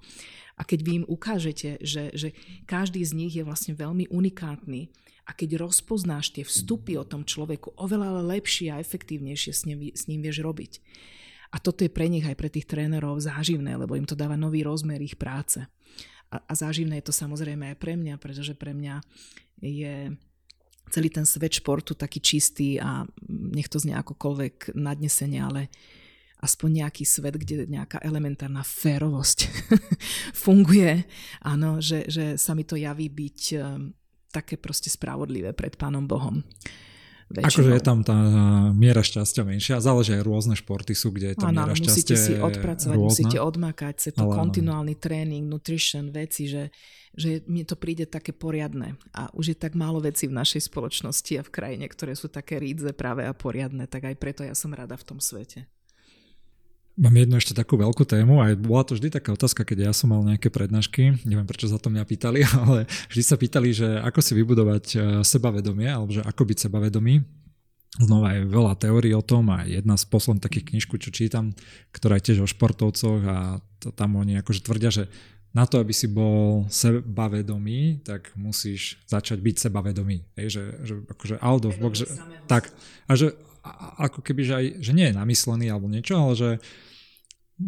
A 0.54 0.62
keď 0.62 0.78
vy 0.78 0.92
im 1.02 1.06
ukážete, 1.10 1.82
že, 1.82 2.14
že 2.14 2.38
každý 2.70 3.02
z 3.02 3.18
nich 3.18 3.34
je 3.34 3.42
vlastne 3.42 3.74
veľmi 3.74 4.14
unikátny, 4.14 4.94
a 5.26 5.34
keď 5.34 5.58
rozpoznáš 5.58 6.30
tie 6.30 6.46
vstupy 6.46 6.94
o 6.94 7.04
tom 7.04 7.26
človeku, 7.26 7.74
oveľa 7.74 8.22
lepšie 8.22 8.70
a 8.70 8.78
efektívnejšie 8.78 9.52
s 9.52 9.62
ním, 9.66 9.90
s 9.90 10.06
ním 10.06 10.22
vieš 10.22 10.46
robiť. 10.46 10.72
A 11.50 11.58
toto 11.58 11.82
je 11.82 11.90
pre 11.90 12.06
nich 12.06 12.22
aj 12.22 12.38
pre 12.38 12.46
tých 12.46 12.70
trénerov 12.70 13.18
záživné, 13.18 13.74
lebo 13.74 13.98
im 13.98 14.06
to 14.06 14.18
dáva 14.18 14.38
nový 14.38 14.62
rozmer 14.62 15.02
ich 15.02 15.18
práce. 15.18 15.62
A, 16.30 16.36
a 16.42 16.52
záživné 16.54 17.02
je 17.02 17.10
to 17.10 17.14
samozrejme 17.14 17.74
aj 17.74 17.76
pre 17.78 17.98
mňa, 17.98 18.18
pretože 18.22 18.54
pre 18.54 18.70
mňa 18.70 19.02
je 19.62 20.14
celý 20.90 21.08
ten 21.10 21.26
svet 21.26 21.58
športu 21.58 21.98
taký 21.98 22.22
čistý 22.22 22.78
a 22.78 23.02
nech 23.26 23.66
to 23.66 23.82
znie 23.82 23.98
akokoľvek 23.98 24.78
nadnesenie, 24.78 25.42
ale 25.42 25.66
aspoň 26.38 26.86
nejaký 26.86 27.02
svet, 27.02 27.34
kde 27.34 27.66
nejaká 27.66 27.98
elementárna 28.04 28.62
férovosť 28.62 29.50
funguje. 30.46 31.02
Áno, 31.42 31.82
že, 31.82 32.06
že 32.06 32.38
sa 32.38 32.54
mi 32.54 32.62
to 32.62 32.78
javí 32.78 33.10
byť 33.10 33.40
také 34.36 34.60
proste 34.60 34.92
spravodlivé 34.92 35.56
pred 35.56 35.72
Pánom 35.80 36.04
Bohom. 36.04 36.44
Väčšinou. 37.26 37.50
Akože 37.50 37.70
je 37.74 37.82
tam 37.82 37.98
tá 38.06 38.18
miera 38.70 39.02
šťastia 39.02 39.42
menšia. 39.42 39.82
Záleží 39.82 40.14
aj 40.14 40.22
rôzne 40.22 40.54
športy 40.54 40.94
sú, 40.94 41.10
kde 41.10 41.34
je 41.34 41.36
tá 41.42 41.50
Áno, 41.50 41.66
miera 41.66 41.74
šťastia 41.74 41.90
musíte 41.90 42.14
si 42.14 42.32
odpracovať, 42.38 42.94
rôzna. 42.94 43.10
musíte 43.10 43.38
odmakať, 43.42 43.94
sa 43.98 44.10
to 44.14 44.30
Ale 44.30 44.34
kontinuálny 44.38 44.94
tréning, 44.94 45.42
nutrition, 45.50 46.14
veci, 46.14 46.46
že, 46.46 46.70
že 47.18 47.42
mne 47.50 47.66
to 47.66 47.74
príde 47.74 48.06
také 48.06 48.30
poriadne. 48.30 48.94
A 49.10 49.26
už 49.34 49.50
je 49.50 49.56
tak 49.58 49.74
málo 49.74 49.98
vecí 49.98 50.30
v 50.30 50.38
našej 50.38 50.70
spoločnosti 50.70 51.32
a 51.34 51.42
v 51.42 51.50
krajine, 51.50 51.90
ktoré 51.90 52.14
sú 52.14 52.30
také 52.30 52.62
rídze 52.62 52.94
práve 52.94 53.26
a 53.26 53.34
poriadne, 53.34 53.90
tak 53.90 54.06
aj 54.06 54.14
preto 54.22 54.46
ja 54.46 54.54
som 54.54 54.70
rada 54.70 54.94
v 54.94 55.06
tom 55.10 55.18
svete. 55.18 55.66
Mám 56.96 57.12
jednu 57.12 57.36
ešte 57.36 57.52
takú 57.52 57.76
veľkú 57.76 58.08
tému, 58.08 58.40
aj 58.40 58.56
bola 58.56 58.80
to 58.80 58.96
vždy 58.96 59.12
taká 59.12 59.36
otázka, 59.36 59.68
keď 59.68 59.88
ja 59.88 59.92
som 59.92 60.16
mal 60.16 60.24
nejaké 60.24 60.48
prednášky, 60.48 61.20
neviem 61.28 61.44
prečo 61.44 61.68
za 61.68 61.76
to 61.76 61.92
mňa 61.92 62.08
pýtali, 62.08 62.40
ale 62.64 62.88
vždy 63.12 63.22
sa 63.22 63.36
pýtali, 63.36 63.68
že 63.76 64.00
ako 64.00 64.20
si 64.24 64.32
vybudovať 64.32 64.84
e, 64.88 64.96
sebavedomie, 65.20 65.92
alebo 65.92 66.16
že 66.16 66.24
ako 66.24 66.42
byť 66.48 66.58
sebavedomý. 66.68 67.20
Znova 68.00 68.36
je 68.36 68.48
veľa 68.48 68.80
teórií 68.80 69.12
o 69.12 69.24
tom 69.24 69.52
a 69.52 69.68
jedna 69.68 70.00
z 70.00 70.08
posledných 70.08 70.44
takých 70.44 70.68
knižku, 70.72 70.96
čo 70.96 71.12
čítam, 71.12 71.52
ktorá 71.92 72.16
je 72.16 72.32
tiež 72.32 72.44
o 72.44 72.48
športovcoch 72.48 73.20
a 73.28 73.60
to, 73.80 73.92
tam 73.92 74.16
oni 74.16 74.40
akože 74.40 74.64
tvrdia, 74.64 74.88
že 74.88 75.04
na 75.52 75.68
to, 75.68 75.80
aby 75.80 75.92
si 75.92 76.08
bol 76.08 76.68
sebavedomý, 76.68 78.04
tak 78.04 78.32
musíš 78.36 79.00
začať 79.08 79.40
byť 79.40 79.56
sebavedomý. 79.68 80.24
Hej, 80.36 80.48
že, 80.48 80.64
že 80.84 80.94
akože 81.08 81.36
out 81.40 81.64
of 81.64 81.76
box, 81.80 82.04
že, 82.04 82.08
tak. 82.44 82.72
A 83.08 83.16
že 83.16 83.32
a, 83.64 84.04
ako 84.08 84.20
keby, 84.20 84.42
že 84.44 84.54
aj, 84.56 84.66
že 84.80 84.92
nie 84.92 85.08
je 85.08 85.16
namyslený 85.16 85.72
alebo 85.72 85.88
niečo, 85.88 86.14
ale 86.20 86.32
že 86.36 86.50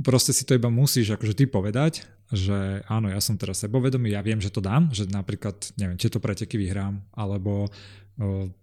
proste 0.05 0.37
si 0.37 0.45
to 0.45 0.57
iba 0.57 0.69
musíš 0.69 1.17
akože 1.17 1.35
ty 1.35 1.45
povedať, 1.49 2.05
že 2.29 2.85
áno, 2.93 3.09
ja 3.09 3.21
som 3.25 3.41
teraz 3.41 3.65
sebovedomý, 3.65 4.13
ja 4.13 4.21
viem, 4.21 4.37
že 4.37 4.53
to 4.53 4.61
dám, 4.61 4.93
že 4.93 5.09
napríklad, 5.09 5.57
neviem, 5.81 5.97
tieto 5.97 6.21
preteky 6.21 6.61
vyhrám, 6.61 7.01
alebo 7.17 7.73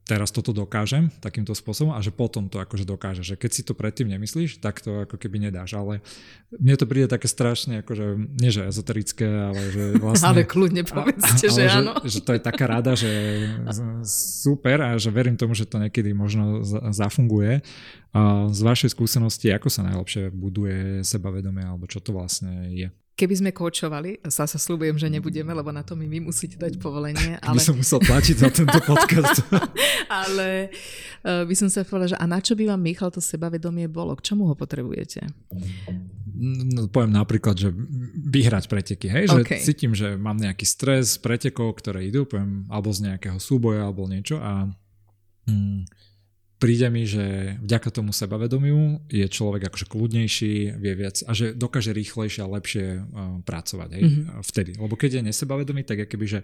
teraz 0.04 0.36
toto 0.36 0.52
dokážem 0.52 1.08
takýmto 1.24 1.56
spôsobom 1.56 1.96
a 1.96 2.04
že 2.04 2.12
potom 2.12 2.52
to 2.52 2.60
akože 2.60 2.84
dokáže, 2.84 3.24
že 3.24 3.40
keď 3.40 3.52
si 3.56 3.64
to 3.64 3.72
predtým 3.72 4.12
nemyslíš, 4.12 4.60
tak 4.60 4.84
to 4.84 5.08
ako 5.08 5.16
keby 5.16 5.48
nedáš, 5.48 5.80
ale 5.80 6.04
mne 6.52 6.76
to 6.76 6.84
príde 6.84 7.08
také 7.08 7.32
strašne, 7.32 7.80
akože 7.80 8.20
nie 8.36 8.52
že 8.52 8.68
ezoterické, 8.68 9.24
ale 9.24 9.62
že 9.72 9.84
vlastne... 10.04 10.28
ale 10.28 10.42
kľudne 10.44 10.84
povedzte, 10.84 11.48
že 11.48 11.72
áno. 11.72 11.96
Že, 12.04 12.12
že 12.12 12.20
to 12.28 12.32
je 12.36 12.42
taká 12.44 12.66
rada, 12.68 13.00
že 13.00 13.12
super 14.04 14.84
a 14.84 15.00
že 15.00 15.08
verím 15.16 15.40
tomu, 15.40 15.56
že 15.56 15.64
to 15.64 15.80
niekedy 15.80 16.12
možno 16.12 16.60
zafunguje. 16.92 17.64
A 18.12 18.52
z 18.52 18.60
vašej 18.60 18.92
skúsenosti, 18.92 19.56
ako 19.56 19.72
sa 19.72 19.88
najlepšie 19.88 20.36
buduje 20.36 21.00
sebavedomie, 21.08 21.64
alebo 21.64 21.88
čo 21.88 22.04
to 22.04 22.12
vlastne 22.12 22.76
je? 22.76 22.92
Keby 23.16 23.36
sme 23.40 23.52
koučovali, 23.56 24.20
sa 24.28 24.44
sa 24.44 24.60
slúbujem, 24.60 25.00
že 25.00 25.08
nebudeme, 25.08 25.48
lebo 25.56 25.72
na 25.72 25.88
to 25.88 25.96
mi 25.96 26.04
vy 26.04 26.20
musíte 26.20 26.60
dať 26.60 26.76
povolenie. 26.84 27.40
Ale... 27.40 27.56
By 27.56 27.64
som 27.64 27.80
musel 27.80 28.04
tlačiť 28.04 28.36
za 28.44 28.52
tento 28.52 28.76
podcast. 28.84 29.40
ale 30.28 30.68
uh, 31.24 31.48
by 31.48 31.56
som 31.56 31.72
sa 31.72 31.88
povedala, 31.88 32.12
že 32.12 32.20
a 32.20 32.28
na 32.28 32.44
čo 32.44 32.60
by 32.60 32.68
vám 32.76 32.82
Michal 32.84 33.16
to 33.16 33.24
sebavedomie 33.24 33.88
bolo? 33.88 34.20
K 34.20 34.36
čomu 34.36 34.52
ho 34.52 34.56
potrebujete? 34.60 35.32
No, 36.36 36.92
poviem 36.92 37.16
napríklad, 37.16 37.56
že 37.56 37.72
vyhrať 38.28 38.68
preteky, 38.68 39.08
hej, 39.08 39.32
že 39.32 39.40
Okay. 39.48 39.64
cítim, 39.64 39.96
že 39.96 40.20
mám 40.20 40.36
nejaký 40.36 40.68
stres 40.68 41.16
pretekov, 41.16 41.80
ktoré 41.80 42.12
idú, 42.12 42.28
poviem, 42.28 42.68
alebo 42.68 42.92
z 42.92 43.08
nejakého 43.08 43.40
súboja, 43.40 43.88
alebo 43.88 44.12
niečo 44.12 44.44
a 44.44 44.68
mm, 45.48 45.88
príde 46.56 46.88
mi, 46.88 47.04
že 47.04 47.56
vďaka 47.60 47.90
tomu 47.90 48.10
sebavedomiu 48.10 49.04
je 49.08 49.26
človek 49.26 49.68
akože 49.68 49.86
kľudnejší, 49.86 50.54
vie 50.76 50.94
viac 50.94 51.20
a 51.22 51.32
že 51.32 51.52
dokáže 51.52 51.92
rýchlejšie 51.92 52.42
a 52.42 52.50
lepšie 52.50 52.86
uh, 52.96 53.04
pracovať 53.42 53.90
hej, 53.92 54.04
Mhm. 54.04 54.12
mm-hmm. 54.12 54.44
vtedy. 54.46 54.72
Lebo 54.76 54.96
keď 54.96 55.20
je 55.20 55.28
nesebavedomý, 55.28 55.82
tak 55.84 56.00
je 56.00 56.08
keby, 56.08 56.28
že 56.28 56.42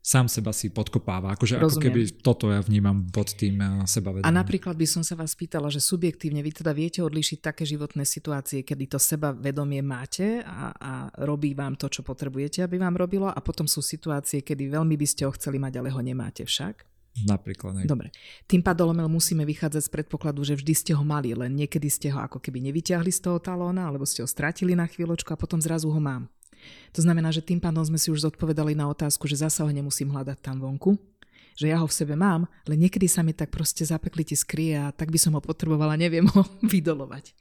sám 0.00 0.32
seba 0.32 0.48
si 0.50 0.72
podkopáva. 0.72 1.36
Akože 1.36 1.60
ako 1.60 1.64
Rozumiem. 1.66 1.84
keby 1.86 2.00
toto 2.24 2.48
ja 2.48 2.64
vnímam 2.64 3.04
pod 3.06 3.36
tým 3.36 3.60
A 3.60 3.84
sebavedomím. 3.84 4.32
napríklad 4.32 4.72
by 4.72 4.86
som 4.88 5.04
sa 5.04 5.12
vás 5.12 5.36
pýtala, 5.36 5.68
že 5.68 5.76
subjektívne 5.76 6.40
vy 6.40 6.56
teda 6.56 6.72
viete 6.72 7.04
odlíšiť 7.04 7.38
také 7.44 7.68
životné 7.68 8.08
situácie, 8.08 8.64
kedy 8.64 8.88
to 8.88 8.96
sebavedomie 8.96 9.84
máte 9.84 10.40
a, 10.40 10.72
a 10.72 10.92
robí 11.20 11.52
vám 11.52 11.76
to, 11.76 11.92
čo 11.92 12.00
potrebujete, 12.00 12.64
aby 12.64 12.80
vám 12.80 12.96
robilo 12.96 13.28
a 13.28 13.36
potom 13.44 13.68
sú 13.68 13.84
situácie, 13.84 14.40
kedy 14.40 14.72
veľmi 14.72 14.96
by 14.96 15.04
ste 15.04 15.28
ho 15.28 15.32
chceli 15.36 15.60
mať, 15.60 15.76
ale 15.76 15.92
ho 15.92 16.00
nemáte 16.00 16.48
však. 16.48 16.80
Napríklad. 17.26 17.82
Hej. 17.82 17.86
Dobre. 17.90 18.14
Tým 18.46 18.62
ale 18.62 19.10
musíme 19.10 19.42
vychádzať 19.42 19.82
z 19.82 19.90
predpokladu, 19.90 20.46
že 20.46 20.54
vždy 20.54 20.72
ste 20.72 20.92
ho 20.94 21.02
mali, 21.02 21.34
len 21.34 21.52
niekedy 21.58 21.90
ste 21.90 22.08
ho 22.14 22.22
ako 22.22 22.38
keby 22.38 22.62
nevyťahli 22.70 23.10
z 23.10 23.20
toho 23.20 23.42
talóna, 23.42 23.90
alebo 23.90 24.06
ste 24.06 24.22
ho 24.22 24.28
stratili 24.30 24.78
na 24.78 24.86
chvíľočku 24.86 25.34
a 25.34 25.40
potom 25.40 25.58
zrazu 25.58 25.90
ho 25.90 26.00
mám. 26.00 26.30
To 26.94 27.00
znamená, 27.02 27.32
že 27.34 27.42
tým 27.42 27.58
pádom 27.58 27.82
sme 27.82 27.98
si 27.98 28.12
už 28.12 28.30
zodpovedali 28.30 28.76
na 28.76 28.86
otázku, 28.88 29.26
že 29.26 29.40
zasa 29.42 29.64
ho 29.66 29.70
nemusím 29.72 30.12
hľadať 30.12 30.38
tam 30.38 30.60
vonku, 30.60 31.00
že 31.56 31.72
ja 31.72 31.80
ho 31.80 31.86
v 31.88 31.96
sebe 31.96 32.14
mám, 32.14 32.46
ale 32.68 32.74
niekedy 32.78 33.10
sa 33.10 33.24
mi 33.24 33.34
tak 33.34 33.50
proste 33.50 33.82
zapekli 33.82 34.22
tie 34.22 34.38
skrie 34.38 34.72
a 34.76 34.92
tak 34.94 35.10
by 35.10 35.18
som 35.18 35.34
ho 35.34 35.42
potrebovala, 35.42 35.98
neviem 35.98 36.28
ho 36.34 36.46
vydolovať. 36.62 37.34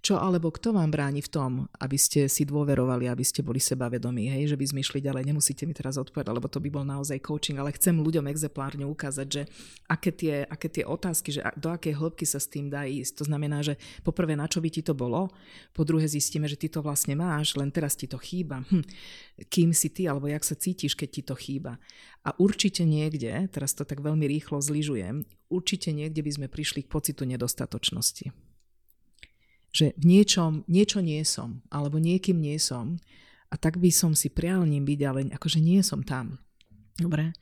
Čo 0.00 0.16
alebo 0.16 0.48
kto 0.48 0.72
vám 0.72 0.88
bráni 0.88 1.20
v 1.20 1.28
tom, 1.28 1.52
aby 1.76 2.00
ste 2.00 2.24
si 2.24 2.48
dôverovali, 2.48 3.04
aby 3.04 3.20
ste 3.20 3.44
boli 3.44 3.60
sebavedomí, 3.60 4.32
hej, 4.32 4.48
že 4.48 4.56
by 4.56 4.64
sme 4.64 4.80
išli 4.80 5.04
ďalej. 5.04 5.28
Nemusíte 5.28 5.68
mi 5.68 5.76
teraz 5.76 6.00
odpovedať, 6.00 6.32
lebo 6.32 6.48
to 6.48 6.56
by 6.56 6.72
bol 6.72 6.88
naozaj 6.88 7.20
coaching, 7.20 7.60
ale 7.60 7.76
chcem 7.76 8.00
ľuďom 8.00 8.24
exemplárne 8.32 8.88
ukázať, 8.88 9.26
že 9.28 9.42
aké 9.92 10.10
tie, 10.16 10.34
aké 10.48 10.72
tie 10.72 10.88
otázky, 10.88 11.36
že 11.36 11.44
do 11.60 11.68
akej 11.68 12.00
hĺbky 12.00 12.24
sa 12.24 12.40
s 12.40 12.48
tým 12.48 12.72
dá 12.72 12.88
ísť. 12.88 13.20
To 13.20 13.24
znamená, 13.28 13.60
že 13.60 13.76
poprvé, 14.00 14.40
na 14.40 14.48
čo 14.48 14.64
by 14.64 14.72
ti 14.72 14.80
to 14.80 14.96
bolo, 14.96 15.28
po 15.76 15.84
druhé 15.84 16.08
zistíme, 16.08 16.48
že 16.48 16.56
ty 16.56 16.72
to 16.72 16.80
vlastne 16.80 17.12
máš, 17.12 17.60
len 17.60 17.68
teraz 17.68 17.92
ti 17.92 18.08
to 18.08 18.16
chýba. 18.16 18.64
Hm. 18.72 18.84
Kým 19.52 19.76
si 19.76 19.92
ty, 19.92 20.08
alebo 20.08 20.32
jak 20.32 20.48
sa 20.48 20.56
cítiš, 20.56 20.96
keď 20.96 21.08
ti 21.12 21.22
to 21.28 21.36
chýba. 21.36 21.76
A 22.24 22.32
určite 22.40 22.88
niekde, 22.88 23.28
teraz 23.52 23.76
to 23.76 23.84
tak 23.84 24.00
veľmi 24.00 24.24
rýchlo 24.24 24.64
zlyžujem, 24.64 25.28
určite 25.52 25.92
niekde 25.92 26.24
by 26.24 26.30
sme 26.32 26.46
prišli 26.48 26.88
k 26.88 26.92
pocitu 26.92 27.28
nedostatočnosti 27.28 28.49
že 29.70 29.94
v 29.96 30.04
niečom, 30.06 30.66
niečo 30.66 30.98
nie 31.00 31.22
som, 31.22 31.62
alebo 31.70 32.02
niekým 32.02 32.38
nie 32.38 32.58
som 32.58 32.98
a 33.50 33.54
tak 33.58 33.78
by 33.78 33.90
som 33.90 34.14
si 34.14 34.30
prial 34.30 34.66
ním 34.66 34.86
byť, 34.86 35.00
ale 35.06 35.20
akože 35.34 35.58
nie 35.62 35.82
som 35.82 36.02
tam. 36.02 36.38
Dobre? 37.00 37.32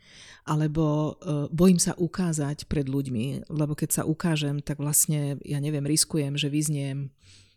Alebo 0.47 1.19
uh, 1.19 1.51
bojím 1.51 1.83
sa 1.83 1.93
ukázať 1.99 2.71
pred 2.71 2.87
ľuďmi, 2.87 3.51
lebo 3.53 3.75
keď 3.75 4.01
sa 4.01 4.03
ukážem, 4.07 4.63
tak 4.63 4.79
vlastne, 4.79 5.37
ja 5.45 5.59
neviem, 5.59 5.85
riskujem, 5.85 6.39
že 6.39 6.49
vyzniem 6.49 7.11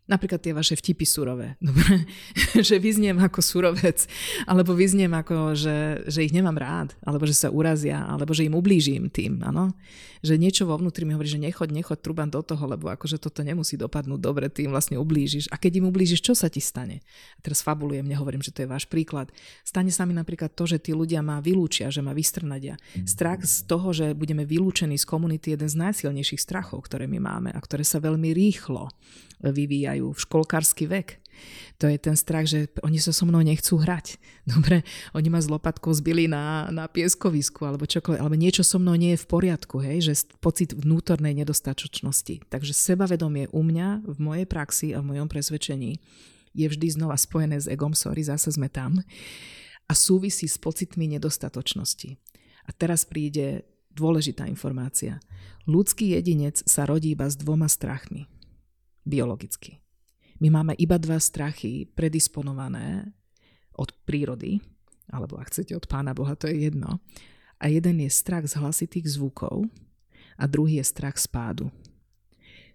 Napríklad 0.10 0.42
tie 0.42 0.52
vaše 0.52 0.74
vtipy 0.74 1.06
surové. 1.06 1.56
Dobre? 1.64 2.10
že 2.58 2.82
vyzniem 2.82 3.22
ako 3.22 3.40
surovec, 3.40 4.10
alebo 4.50 4.74
vyzniem 4.74 5.14
ako, 5.14 5.54
že, 5.54 6.04
že 6.10 6.26
ich 6.26 6.34
nemám 6.34 6.58
rád, 6.58 6.98
alebo 7.06 7.24
že 7.30 7.38
sa 7.38 7.54
urazia, 7.54 8.02
alebo 8.10 8.34
že 8.34 8.50
im 8.50 8.58
ublížim 8.58 9.08
tým. 9.14 9.40
Áno? 9.46 9.78
Že 10.22 10.38
niečo 10.38 10.64
vo 10.70 10.78
vnútri 10.78 11.06
mi 11.06 11.14
hovorí, 11.18 11.30
že 11.30 11.42
nechod, 11.42 11.74
nechod 11.74 12.02
truban 12.02 12.30
do 12.30 12.42
toho, 12.46 12.62
lebo 12.66 12.90
akože 12.94 13.18
toto 13.18 13.42
nemusí 13.42 13.78
dopadnúť 13.78 14.22
dobre, 14.22 14.50
ty 14.50 14.70
im 14.70 14.74
vlastne 14.74 14.98
ublížiš. 15.02 15.50
A 15.50 15.58
keď 15.58 15.82
im 15.82 15.90
ublížiš, 15.90 16.22
čo 16.22 16.34
sa 16.38 16.50
ti 16.50 16.62
stane? 16.62 17.02
A 17.38 17.40
teraz 17.42 17.66
fabulujem, 17.66 18.06
nehovorím, 18.06 18.46
že 18.46 18.54
to 18.54 18.66
je 18.66 18.70
váš 18.70 18.86
príklad. 18.86 19.34
Stane 19.66 19.90
sa 19.90 20.06
mi 20.06 20.14
napríklad 20.14 20.54
to, 20.54 20.70
že 20.70 20.78
tí 20.78 20.94
ľudia 20.94 21.26
ma 21.26 21.42
vylúčia, 21.42 21.90
že 21.90 22.06
ma 22.06 22.14
vystrnadia. 22.14 22.78
Strach 23.06 23.42
z 23.46 23.66
toho, 23.66 23.90
že 23.94 24.14
budeme 24.14 24.46
vylúčení 24.46 24.98
z 24.98 25.06
komunity, 25.10 25.54
je 25.54 25.58
jeden 25.58 25.70
z 25.70 25.76
najsilnejších 25.90 26.42
strachov, 26.42 26.86
ktoré 26.86 27.10
my 27.10 27.18
máme 27.18 27.50
a 27.50 27.60
ktoré 27.60 27.82
sa 27.82 27.98
veľmi 27.98 28.30
rýchlo 28.34 28.94
vyvíjajú 29.42 30.14
v 30.14 30.22
školkársky 30.22 30.86
vek. 30.86 31.22
To 31.82 31.90
je 31.90 31.98
ten 31.98 32.14
strach, 32.14 32.46
že 32.46 32.70
oni 32.86 33.02
sa 33.02 33.10
so 33.10 33.26
mnou 33.26 33.42
nechcú 33.42 33.82
hrať. 33.82 34.22
Dobre, 34.54 34.86
oni 35.18 35.28
ma 35.34 35.42
s 35.42 35.50
lopatkou 35.50 35.90
zbili 35.98 36.30
na, 36.30 36.70
na 36.70 36.86
pieskovisku 36.86 37.66
alebo 37.66 37.90
čokoľvek, 37.90 38.22
alebo 38.22 38.38
niečo 38.38 38.62
so 38.62 38.78
mnou 38.78 38.94
nie 38.94 39.18
je 39.18 39.24
v 39.26 39.30
poriadku, 39.30 39.82
hej, 39.82 40.14
že 40.14 40.30
pocit 40.38 40.78
vnútornej 40.78 41.34
nedostatočnosti. 41.34 42.46
Takže 42.54 42.74
sebavedomie 42.78 43.50
u 43.50 43.62
mňa 43.66 44.06
v 44.06 44.18
mojej 44.22 44.46
praxi 44.46 44.94
a 44.94 45.02
v 45.02 45.18
mojom 45.18 45.28
presvedčení 45.32 45.98
je 46.52 46.68
vždy 46.68 47.00
znova 47.00 47.16
spojené 47.16 47.58
s 47.58 47.66
egom, 47.66 47.96
sorry, 47.96 48.28
zase 48.28 48.52
sme 48.52 48.68
tam, 48.68 49.00
a 49.88 49.94
súvisí 49.96 50.48
s 50.48 50.60
pocitmi 50.60 51.08
nedostatočnosti. 51.18 52.20
A 52.68 52.70
teraz 52.76 53.08
príde 53.08 53.64
dôležitá 53.92 54.48
informácia. 54.48 55.20
Ľudský 55.68 56.16
jedinec 56.16 56.64
sa 56.64 56.88
rodí 56.88 57.12
iba 57.12 57.28
s 57.28 57.36
dvoma 57.36 57.68
strachmi 57.68 58.28
biologicky. 59.06 59.82
My 60.42 60.50
máme 60.50 60.74
iba 60.82 60.98
dva 60.98 61.22
strachy 61.22 61.86
predisponované 61.94 63.14
od 63.78 63.94
prírody, 64.10 64.58
alebo 65.14 65.38
ak 65.38 65.54
chcete 65.54 65.78
od 65.78 65.86
Pána 65.86 66.18
Boha, 66.18 66.34
to 66.34 66.50
je 66.50 66.66
jedno. 66.66 66.98
A 67.62 67.70
jeden 67.70 68.02
je 68.02 68.10
strach 68.10 68.50
z 68.50 68.58
hlasitých 68.58 69.06
zvukov 69.06 69.70
a 70.34 70.50
druhý 70.50 70.82
je 70.82 70.86
strach 70.90 71.22
z 71.22 71.30
pádu. 71.30 71.70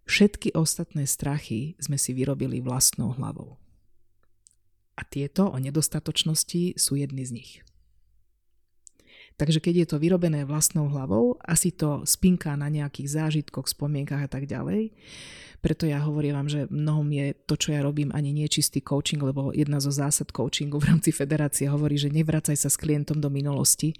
Všetky 0.06 0.54
ostatné 0.54 1.02
strachy 1.10 1.74
sme 1.82 1.98
si 1.98 2.14
vyrobili 2.14 2.62
vlastnou 2.62 3.10
hlavou. 3.18 3.58
A 4.94 5.02
tieto 5.02 5.50
o 5.50 5.58
nedostatočnosti 5.58 6.78
sú 6.78 6.94
jedny 6.94 7.26
z 7.26 7.30
nich. 7.34 7.52
Takže 9.36 9.60
keď 9.60 9.74
je 9.84 9.86
to 9.92 10.00
vyrobené 10.00 10.48
vlastnou 10.48 10.88
hlavou, 10.88 11.36
asi 11.44 11.68
to 11.68 12.08
spinká 12.08 12.56
na 12.56 12.72
nejakých 12.72 13.08
zážitkoch, 13.20 13.68
spomienkach 13.68 14.24
a 14.24 14.30
tak 14.32 14.48
ďalej. 14.48 14.96
Preto 15.60 15.88
ja 15.88 15.98
hovorím 15.98 16.36
vám, 16.36 16.48
že 16.48 16.60
mnohom 16.70 17.08
je 17.10 17.34
to, 17.48 17.58
čo 17.58 17.74
ja 17.74 17.82
robím, 17.82 18.14
ani 18.14 18.30
nie 18.30 18.46
čistý 18.46 18.78
coaching, 18.78 19.18
lebo 19.18 19.50
jedna 19.50 19.82
zo 19.82 19.90
zásad 19.90 20.30
coachingu 20.30 20.78
v 20.78 20.94
rámci 20.94 21.10
federácie 21.10 21.66
hovorí, 21.66 21.98
že 21.98 22.12
nevracaj 22.12 22.54
sa 22.54 22.70
s 22.70 22.78
klientom 22.78 23.18
do 23.18 23.26
minulosti. 23.32 23.96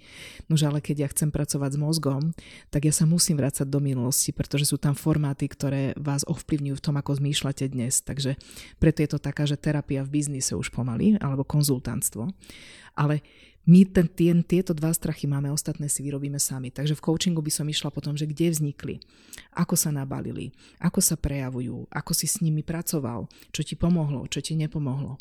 Nože 0.47 0.69
ale 0.69 0.79
keď 0.79 0.95
ja 1.03 1.07
chcem 1.11 1.27
pracovať 1.27 1.75
s 1.75 1.81
mozgom, 1.81 2.31
tak 2.71 2.87
ja 2.87 2.93
sa 2.95 3.03
musím 3.03 3.41
vrácať 3.41 3.67
do 3.67 3.83
minulosti, 3.83 4.31
pretože 4.31 4.69
sú 4.69 4.79
tam 4.79 4.95
formáty, 4.95 5.49
ktoré 5.51 5.91
vás 5.99 6.23
ovplyvňujú 6.23 6.75
v 6.77 6.85
tom, 6.87 6.95
ako 6.95 7.19
zmýšľate 7.19 7.67
dnes. 7.67 7.99
Takže 7.99 8.39
preto 8.79 9.03
je 9.03 9.09
to 9.11 9.19
taká, 9.19 9.43
že 9.43 9.59
terapia 9.59 10.07
v 10.07 10.23
biznise 10.23 10.55
už 10.55 10.71
pomaly, 10.71 11.19
alebo 11.19 11.43
konzultantstvo. 11.43 12.31
Ale 12.95 13.21
my 13.67 13.83
ten, 13.83 14.07
ten, 14.07 14.39
tieto 14.47 14.71
dva 14.71 14.95
strachy 14.95 15.27
máme, 15.27 15.51
ostatné 15.51 15.91
si 15.91 15.99
vyrobíme 15.99 16.39
sami. 16.39 16.71
Takže 16.71 16.95
v 16.95 17.03
coachingu 17.03 17.43
by 17.43 17.51
som 17.51 17.67
išla 17.67 17.91
potom, 17.91 18.15
že 18.15 18.23
kde 18.23 18.47
vznikli, 18.55 19.03
ako 19.51 19.75
sa 19.75 19.91
nabalili, 19.91 20.55
ako 20.79 21.03
sa 21.03 21.19
prejavujú, 21.19 21.91
ako 21.91 22.11
si 22.15 22.31
s 22.31 22.39
nimi 22.39 22.63
pracoval, 22.63 23.27
čo 23.51 23.61
ti 23.67 23.75
pomohlo, 23.75 24.23
čo 24.31 24.39
ti 24.39 24.55
nepomohlo. 24.55 25.19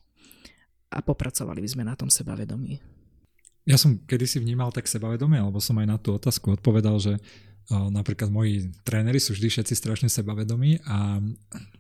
A 0.94 1.03
popracovali 1.03 1.59
by 1.59 1.68
sme 1.74 1.82
na 1.82 1.99
tom 1.99 2.07
sebavedomí. 2.07 2.78
Ja 3.66 3.74
som 3.74 3.99
kedysi 3.99 4.38
vnímal 4.38 4.70
tak 4.70 4.86
sebavedomie, 4.86 5.42
alebo 5.42 5.59
som 5.59 5.74
aj 5.82 5.86
na 5.90 5.99
tú 5.99 6.14
otázku 6.14 6.55
odpovedal, 6.55 7.03
že 7.03 7.18
napríklad 7.71 8.31
moji 8.31 8.71
tréneri 8.87 9.19
sú 9.19 9.35
vždy 9.35 9.51
všetci 9.51 9.75
strašne 9.75 10.07
sebavedomí 10.07 10.87
a 10.87 11.19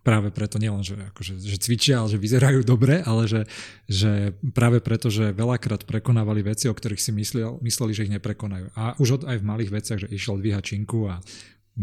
práve 0.02 0.34
preto 0.34 0.58
nielen, 0.58 0.82
že, 0.82 0.98
akože, 1.14 1.38
že 1.38 1.56
cvičia, 1.62 2.02
ale 2.02 2.10
že 2.10 2.18
vyzerajú 2.18 2.66
dobre, 2.66 3.06
ale 3.06 3.30
že, 3.30 3.46
že 3.86 4.34
práve 4.50 4.82
preto, 4.82 5.14
že 5.14 5.30
veľakrát 5.30 5.86
prekonávali 5.86 6.42
veci, 6.42 6.66
o 6.66 6.74
ktorých 6.74 6.98
si 6.98 7.14
myslel, 7.14 7.62
mysleli, 7.62 7.92
že 7.94 8.04
ich 8.10 8.14
neprekonajú. 8.18 8.74
A 8.74 8.98
už 8.98 9.22
od, 9.22 9.22
aj 9.30 9.38
v 9.38 9.46
malých 9.46 9.70
veciach, 9.70 9.98
že 10.02 10.10
išiel 10.10 10.42
dvíhať 10.42 10.74
činku 10.74 11.06
a 11.06 11.22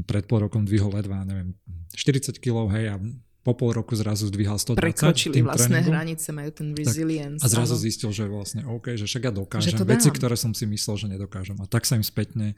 pred 0.04 0.28
pol 0.28 0.44
rokom 0.44 0.68
dvihol 0.68 0.92
ledva, 0.92 1.24
neviem, 1.24 1.56
40 1.96 2.44
kg, 2.44 2.68
hej, 2.76 2.86
a 2.92 2.96
po 3.44 3.52
pol 3.60 3.76
roku 3.76 3.92
zrazu 3.92 4.32
zdvíhal 4.32 4.56
120. 4.56 4.80
Prekočili 4.80 5.44
vlastné 5.44 5.84
tréningom. 5.84 5.92
hranice, 5.92 6.28
majú 6.32 6.52
ten 6.56 6.72
resilience. 6.72 7.44
Tak, 7.44 7.52
a 7.52 7.54
zrazu 7.60 7.76
zistil, 7.76 8.10
že 8.16 8.24
vlastne 8.28 8.64
OK, 8.64 8.96
že 8.96 9.04
však 9.04 9.24
ja 9.28 9.32
dokážem 9.36 9.76
veci, 9.84 10.10
ktoré 10.16 10.40
som 10.40 10.56
si 10.56 10.64
myslel, 10.64 10.96
že 10.96 11.08
nedokážem. 11.12 11.60
A 11.60 11.68
tak 11.68 11.84
sa 11.84 12.00
im 12.00 12.08
spätne 12.08 12.56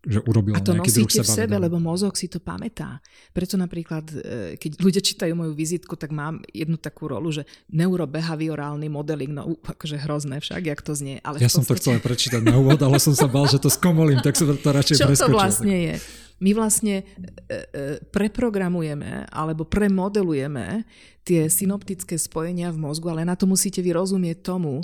že 0.00 0.24
urobil 0.24 0.56
A 0.56 0.64
to 0.64 0.72
nosíte 0.72 1.20
v 1.20 1.28
sebe, 1.28 1.60
lebo 1.60 1.76
mozog 1.76 2.16
si 2.16 2.24
to 2.24 2.40
pamätá. 2.40 3.04
Preto 3.36 3.60
napríklad, 3.60 4.08
e, 4.08 4.56
keď 4.56 4.80
ľudia 4.80 5.02
čítajú 5.04 5.36
moju 5.36 5.52
vizitku, 5.52 5.92
tak 6.00 6.08
mám 6.16 6.40
jednu 6.48 6.80
takú 6.80 7.12
rolu, 7.12 7.28
že 7.28 7.44
neurobehaviorálny 7.68 8.88
modeling, 8.88 9.36
no 9.36 9.60
akože 9.60 10.00
hrozné 10.00 10.40
však, 10.40 10.62
jak 10.64 10.80
to 10.80 10.96
znie. 10.96 11.20
Ale 11.20 11.36
ja 11.36 11.52
podstate... 11.52 11.52
som 11.52 11.64
to 11.68 11.74
chcel 11.76 11.96
prečítať 12.00 12.40
na 12.40 12.56
úvod, 12.56 12.80
ale 12.80 12.96
som 12.96 13.12
sa 13.12 13.28
bal, 13.28 13.44
že 13.44 13.60
to 13.60 13.68
skomolím, 13.68 14.24
tak 14.24 14.40
som 14.40 14.48
to 14.48 14.70
radšej 14.72 14.96
Čo 15.04 15.06
preskočil. 15.12 15.28
To 15.28 15.36
vlastne 15.36 15.76
je? 15.76 15.94
My 16.40 16.56
vlastne 16.56 16.94
e, 16.96 17.04
e, 17.52 17.56
preprogramujeme 18.00 19.28
alebo 19.28 19.68
premodelujeme 19.68 20.88
tie 21.20 21.52
synoptické 21.52 22.16
spojenia 22.16 22.72
v 22.72 22.80
mozgu, 22.80 23.12
ale 23.12 23.28
na 23.28 23.36
to 23.36 23.44
musíte 23.44 23.84
vy 23.84 23.92
rozumieť 23.92 24.40
tomu, 24.40 24.80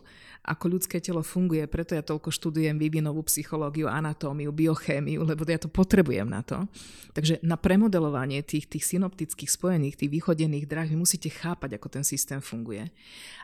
ako 0.47 0.79
ľudské 0.79 1.03
telo 1.03 1.27
funguje, 1.27 1.67
preto 1.67 1.99
ja 1.99 2.07
toľko 2.07 2.31
študujem 2.31 2.79
vývinovú 2.79 3.27
psychológiu, 3.27 3.91
anatómiu, 3.91 4.55
biochémiu, 4.55 5.27
lebo 5.27 5.43
ja 5.43 5.59
to 5.59 5.67
potrebujem 5.67 6.31
na 6.31 6.47
to. 6.47 6.63
Takže 7.11 7.43
na 7.43 7.59
premodelovanie 7.59 8.47
tých, 8.47 8.71
tých 8.71 8.87
synoptických 8.87 9.51
spojených, 9.51 9.99
tých 9.99 10.15
východených 10.15 10.71
drah, 10.71 10.87
vy 10.87 10.95
musíte 10.95 11.27
chápať, 11.27 11.75
ako 11.75 11.91
ten 11.91 12.05
systém 12.07 12.39
funguje. 12.39 12.87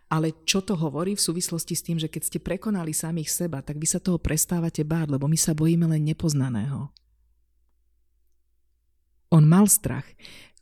Ale 0.07 0.31
čo 0.47 0.63
to 0.63 0.79
hovorí 0.79 1.19
v 1.19 1.25
súvislosti 1.27 1.75
s 1.75 1.83
tým, 1.83 1.99
že 1.99 2.07
keď 2.07 2.23
ste 2.23 2.39
prekonali 2.39 2.95
samých 2.95 3.35
seba, 3.35 3.59
tak 3.67 3.83
vy 3.83 3.91
sa 3.91 3.99
toho 3.99 4.23
prestávate 4.23 4.87
báť, 4.87 5.19
lebo 5.19 5.27
my 5.27 5.37
sa 5.37 5.59
bojíme 5.59 5.91
len 5.91 6.07
nepoznaného. 6.07 6.87
On 9.33 9.43
mal 9.43 9.67
strach. 9.67 10.07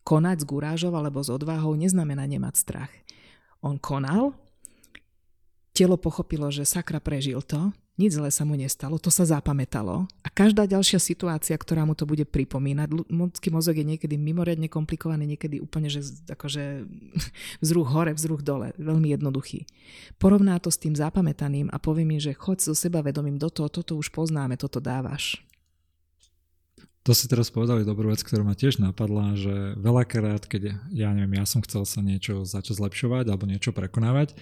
Konať 0.07 0.43
s 0.43 0.49
gurážou 0.49 0.95
alebo 0.97 1.21
s 1.21 1.29
odvahou 1.29 1.77
neznamená 1.77 2.25
nemať 2.25 2.55
strach. 2.57 2.93
On 3.61 3.77
konal, 3.77 4.33
telo 5.81 5.97
pochopilo, 5.97 6.53
že 6.53 6.69
sakra 6.69 7.01
prežil 7.01 7.41
to, 7.41 7.73
nič 7.97 8.21
zle 8.21 8.29
sa 8.29 8.45
mu 8.45 8.53
nestalo, 8.53 9.01
to 9.01 9.09
sa 9.09 9.25
zapamätalo 9.25 10.05
a 10.21 10.29
každá 10.29 10.69
ďalšia 10.69 11.01
situácia, 11.01 11.57
ktorá 11.57 11.89
mu 11.89 11.97
to 11.97 12.05
bude 12.05 12.29
pripomínať, 12.29 13.09
ľudský 13.09 13.49
mozog 13.49 13.81
je 13.81 13.89
niekedy 13.89 14.21
mimoriadne 14.21 14.69
komplikovaný, 14.69 15.25
niekedy 15.37 15.57
úplne, 15.57 15.89
že 15.89 16.05
akože 16.29 16.85
vzruch 17.65 17.89
hore, 17.89 18.13
vzruch 18.13 18.45
dole, 18.45 18.77
veľmi 18.77 19.17
jednoduchý. 19.17 19.65
Porovná 20.21 20.61
to 20.61 20.69
s 20.69 20.77
tým 20.77 20.93
zapamätaným 20.93 21.73
a 21.73 21.81
povie 21.81 22.05
mi, 22.05 22.21
že 22.21 22.37
choď 22.37 22.61
so 22.61 22.73
sebavedomím 22.77 23.41
do 23.41 23.49
toho, 23.49 23.73
toto 23.73 23.97
už 23.97 24.13
poznáme, 24.13 24.61
toto 24.61 24.85
dávaš. 24.85 25.41
To 27.09 27.17
si 27.17 27.25
teraz 27.33 27.49
povedali 27.49 27.89
dobrú 27.89 28.13
vec, 28.13 28.21
ktorá 28.21 28.45
ma 28.45 28.53
tiež 28.53 28.77
napadla, 28.77 29.33
že 29.33 29.73
veľakrát, 29.81 30.45
keď 30.45 30.77
ja 30.93 31.09
neviem, 31.17 31.41
ja 31.41 31.49
som 31.49 31.65
chcel 31.65 31.89
sa 31.89 32.05
niečo 32.05 32.45
začať 32.45 32.77
zlepšovať 32.77 33.25
alebo 33.33 33.49
niečo 33.49 33.73
prekonávať, 33.73 34.37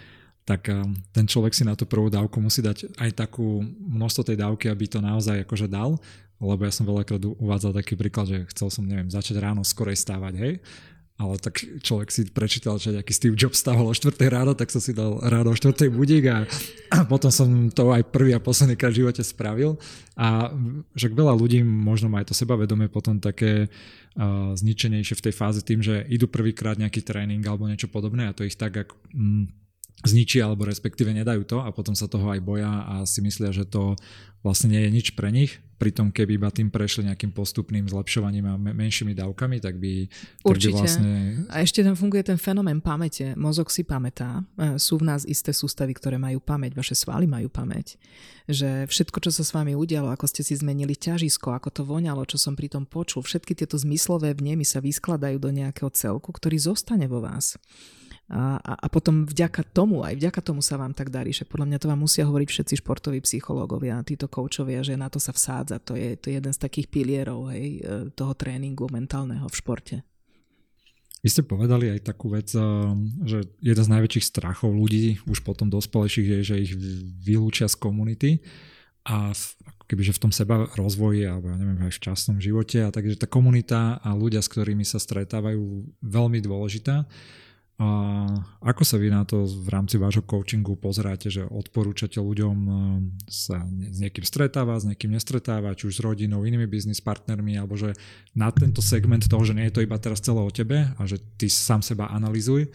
tak 0.49 0.72
eh, 0.72 0.80
ten 1.12 1.28
človek 1.28 1.53
si 1.53 1.68
na 1.68 1.76
tú 1.76 1.84
prvú 1.84 2.09
dávku 2.09 2.40
musí 2.40 2.64
dať 2.64 2.96
aj 2.96 3.11
takú 3.12 3.61
množstvo 3.68 4.32
tej 4.32 4.36
dávky, 4.40 4.72
aby 4.72 4.88
to 4.88 5.05
naozaj 5.05 5.44
akože 5.44 5.68
dal, 5.68 6.01
lebo 6.40 6.64
ja 6.64 6.72
som 6.72 6.88
veľakrát 6.88 7.20
uvádzal 7.20 7.76
taký 7.76 8.01
príklad, 8.01 8.32
že 8.32 8.49
chcel 8.57 8.72
som, 8.72 8.88
neviem, 8.88 9.12
začať 9.12 9.36
ráno 9.36 9.61
skorej 9.61 10.01
stávať, 10.01 10.34
hej, 10.40 10.55
ale 11.18 11.34
tak 11.42 11.59
človek 11.82 12.14
si 12.14 12.30
prečítal, 12.30 12.78
že 12.78 12.94
nejaký 12.94 13.11
Steve 13.11 13.34
Jobs 13.34 13.59
stával 13.59 13.90
o 13.90 13.94
4 13.94 14.14
ráno, 14.30 14.55
tak 14.55 14.70
som 14.70 14.78
si 14.78 14.94
dal 14.94 15.18
ráno 15.18 15.51
o 15.51 15.59
4 15.59 15.90
budík 15.90 16.30
a, 16.30 16.46
a 16.94 16.99
potom 17.11 17.26
som 17.34 17.51
to 17.74 17.90
aj 17.90 18.07
prvý 18.14 18.38
a 18.38 18.40
posledný 18.40 18.78
krát 18.78 18.94
v 18.94 19.03
živote 19.03 19.26
spravil. 19.26 19.74
A 20.14 20.55
že 20.94 21.11
veľa 21.11 21.34
ľudí 21.34 21.66
možno 21.66 22.07
má 22.07 22.22
aj 22.22 22.30
to 22.30 22.38
sebavedomie 22.38 22.86
potom 22.86 23.18
také 23.18 23.66
uh, 23.66 24.55
zničenejšie 24.55 25.18
v 25.18 25.24
tej 25.26 25.34
fáze 25.34 25.59
tým, 25.66 25.82
že 25.82 26.07
idú 26.07 26.30
prvýkrát 26.30 26.78
nejaký 26.78 27.03
tréning 27.03 27.42
alebo 27.42 27.66
niečo 27.66 27.90
podobné 27.90 28.30
a 28.30 28.34
to 28.34 28.46
ich 28.46 28.55
tak 28.55 28.78
ako 28.78 28.94
mm, 29.11 29.68
zničia 30.07 30.46
alebo 30.46 30.68
respektíve 30.68 31.11
nedajú 31.11 31.42
to 31.42 31.59
a 31.59 31.74
potom 31.74 31.96
sa 31.96 32.07
toho 32.07 32.30
aj 32.30 32.38
boja 32.38 32.70
a 32.86 32.94
si 33.03 33.18
myslia, 33.18 33.51
že 33.51 33.66
to 33.66 33.99
vlastne 34.46 34.70
nie 34.70 34.82
je 34.86 34.90
nič 34.94 35.07
pre 35.18 35.34
nich. 35.34 35.59
Pritom 35.78 36.11
keby 36.11 36.42
iba 36.42 36.51
tým 36.51 36.74
prešli 36.74 37.07
nejakým 37.07 37.30
postupným 37.30 37.86
zlepšovaním 37.86 38.51
a 38.51 38.59
menšími 38.59 39.14
dávkami, 39.14 39.62
tak 39.62 39.78
by, 39.78 40.11
Určite. 40.42 40.74
Tak 40.74 40.74
by 40.74 40.78
vlastne... 40.82 41.11
A 41.51 41.62
ešte 41.62 41.86
tam 41.86 41.94
funguje 41.94 42.26
ten 42.26 42.34
fenomén 42.34 42.82
pamäte. 42.82 43.38
Mozog 43.38 43.70
si 43.70 43.86
pamätá. 43.86 44.42
E, 44.59 44.74
sú 44.82 44.99
v 44.99 45.07
nás 45.07 45.22
isté 45.22 45.55
sústavy, 45.55 45.94
ktoré 45.94 46.18
majú 46.18 46.42
pamäť. 46.42 46.74
Vaše 46.74 46.99
svaly 46.99 47.30
majú 47.30 47.46
pamäť. 47.46 47.94
Že 48.51 48.90
všetko, 48.90 49.22
čo 49.22 49.30
sa 49.30 49.46
s 49.46 49.55
vami 49.55 49.78
udialo, 49.78 50.11
ako 50.11 50.26
ste 50.26 50.42
si 50.42 50.59
zmenili 50.59 50.99
ťažisko, 50.99 51.55
ako 51.55 51.70
to 51.70 51.82
voňalo, 51.86 52.26
čo 52.26 52.42
som 52.42 52.59
pri 52.59 52.66
tom 52.66 52.82
počul, 52.82 53.22
všetky 53.22 53.55
tieto 53.55 53.78
zmyslové 53.78 54.34
vnemy 54.34 54.66
sa 54.66 54.82
vyskladajú 54.82 55.38
do 55.38 55.55
nejakého 55.55 55.94
celku, 55.94 56.34
ktorý 56.34 56.59
zostane 56.59 57.07
vo 57.07 57.22
vás. 57.22 57.55
A, 58.29 58.61
a, 58.61 58.72
a 58.76 58.87
potom 58.93 59.24
vďaka 59.24 59.64
tomu, 59.72 60.05
aj 60.05 60.12
vďaka 60.20 60.41
tomu 60.45 60.61
sa 60.61 60.76
vám 60.76 60.93
tak 60.93 61.09
darí, 61.09 61.33
že 61.33 61.49
podľa 61.49 61.72
mňa 61.72 61.79
to 61.81 61.89
vám 61.89 62.01
musia 62.05 62.29
hovoriť 62.29 62.49
všetci 62.53 62.74
športoví 62.85 63.24
psychológovia, 63.24 64.05
títo 64.05 64.29
koučovia, 64.29 64.85
že 64.85 65.01
na 65.01 65.09
to 65.09 65.16
sa 65.16 65.33
vsádza. 65.33 65.81
To 65.89 65.97
je, 65.97 66.12
to 66.20 66.29
je 66.29 66.37
jeden 66.37 66.53
z 66.53 66.61
takých 66.61 66.93
pilierov 66.93 67.49
hej, 67.49 67.81
e, 67.81 68.12
toho 68.12 68.37
tréningu 68.37 68.85
mentálneho 68.93 69.49
v 69.49 69.57
športe. 69.57 69.97
Vy 71.24 71.29
ste 71.33 71.43
povedali 71.43 71.89
aj 71.89 72.05
takú 72.05 72.29
vec, 72.29 72.53
e, 72.53 72.61
že 73.24 73.49
jeden 73.64 73.85
z 73.89 73.93
najväčších 73.97 74.29
strachov 74.29 74.76
ľudí, 74.76 75.24
už 75.24 75.41
potom 75.41 75.72
dospelejších, 75.72 76.29
je, 76.29 76.39
že 76.45 76.57
ich 76.68 76.72
vylúčia 77.24 77.64
z 77.64 77.81
komunity 77.81 78.31
a 79.09 79.33
kebyže 79.89 80.20
v 80.20 80.22
tom 80.29 80.33
seba 80.37 80.68
rozvoji 80.76 81.24
alebo 81.24 81.49
ja 81.49 81.57
neviem, 81.57 81.81
aj 81.81 81.97
v 81.97 82.03
časnom 82.12 82.39
živote 82.45 82.85
a 82.85 82.93
takže 82.93 83.16
tá 83.16 83.24
komunita 83.24 83.97
a 84.05 84.12
ľudia, 84.12 84.45
s 84.45 84.53
ktorými 84.53 84.85
sa 84.85 85.01
stretávajú, 85.01 85.97
veľmi 86.05 86.45
dôležitá. 86.45 87.09
A 87.79 87.89
ako 88.59 88.83
sa 88.83 88.99
vy 88.99 89.07
na 89.07 89.22
to 89.22 89.47
v 89.47 89.70
rámci 89.70 90.03
vášho 90.03 90.26
coachingu 90.26 90.74
pozeráte, 90.74 91.31
že 91.31 91.47
odporúčate 91.47 92.18
ľuďom 92.18 92.57
eh, 92.66 92.74
sa 93.31 93.62
s 93.62 93.99
niekým 94.03 94.26
stretávať, 94.26 94.79
s 94.83 94.89
niekým 94.91 95.14
nestretávať, 95.14 95.74
či 95.79 95.85
už 95.87 95.95
s 95.99 96.05
rodinou, 96.05 96.43
inými 96.43 96.66
biznis 96.66 96.99
partnermi, 96.99 97.55
alebo 97.55 97.79
že 97.79 97.95
na 98.35 98.51
tento 98.51 98.83
segment 98.83 99.22
toho, 99.22 99.47
že 99.47 99.55
nie 99.55 99.70
je 99.70 99.79
to 99.79 99.85
iba 99.87 99.95
teraz 100.03 100.18
celé 100.18 100.43
o 100.43 100.51
tebe 100.51 100.91
a 100.91 101.03
že 101.07 101.22
ty 101.39 101.47
sám 101.47 101.87
seba 101.87 102.11
analizuj, 102.11 102.66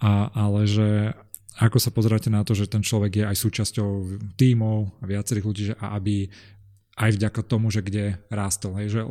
a, 0.00 0.32
ale 0.32 0.64
že 0.64 1.12
ako 1.56 1.76
sa 1.80 1.92
pozeráte 1.92 2.28
na 2.28 2.44
to, 2.44 2.52
že 2.52 2.68
ten 2.68 2.84
človek 2.84 3.12
je 3.12 3.24
aj 3.28 3.36
súčasťou 3.36 3.90
tímov 4.36 5.00
a 5.00 5.04
viacerých 5.04 5.46
ľudí, 5.48 5.62
že 5.72 5.74
aby 5.80 6.28
aj 6.96 7.10
vďaka 7.16 7.40
tomu, 7.44 7.68
že 7.68 7.84
kde 7.84 8.16
rástol. 8.32 8.76
Hej, 8.80 9.00
že 9.00 9.02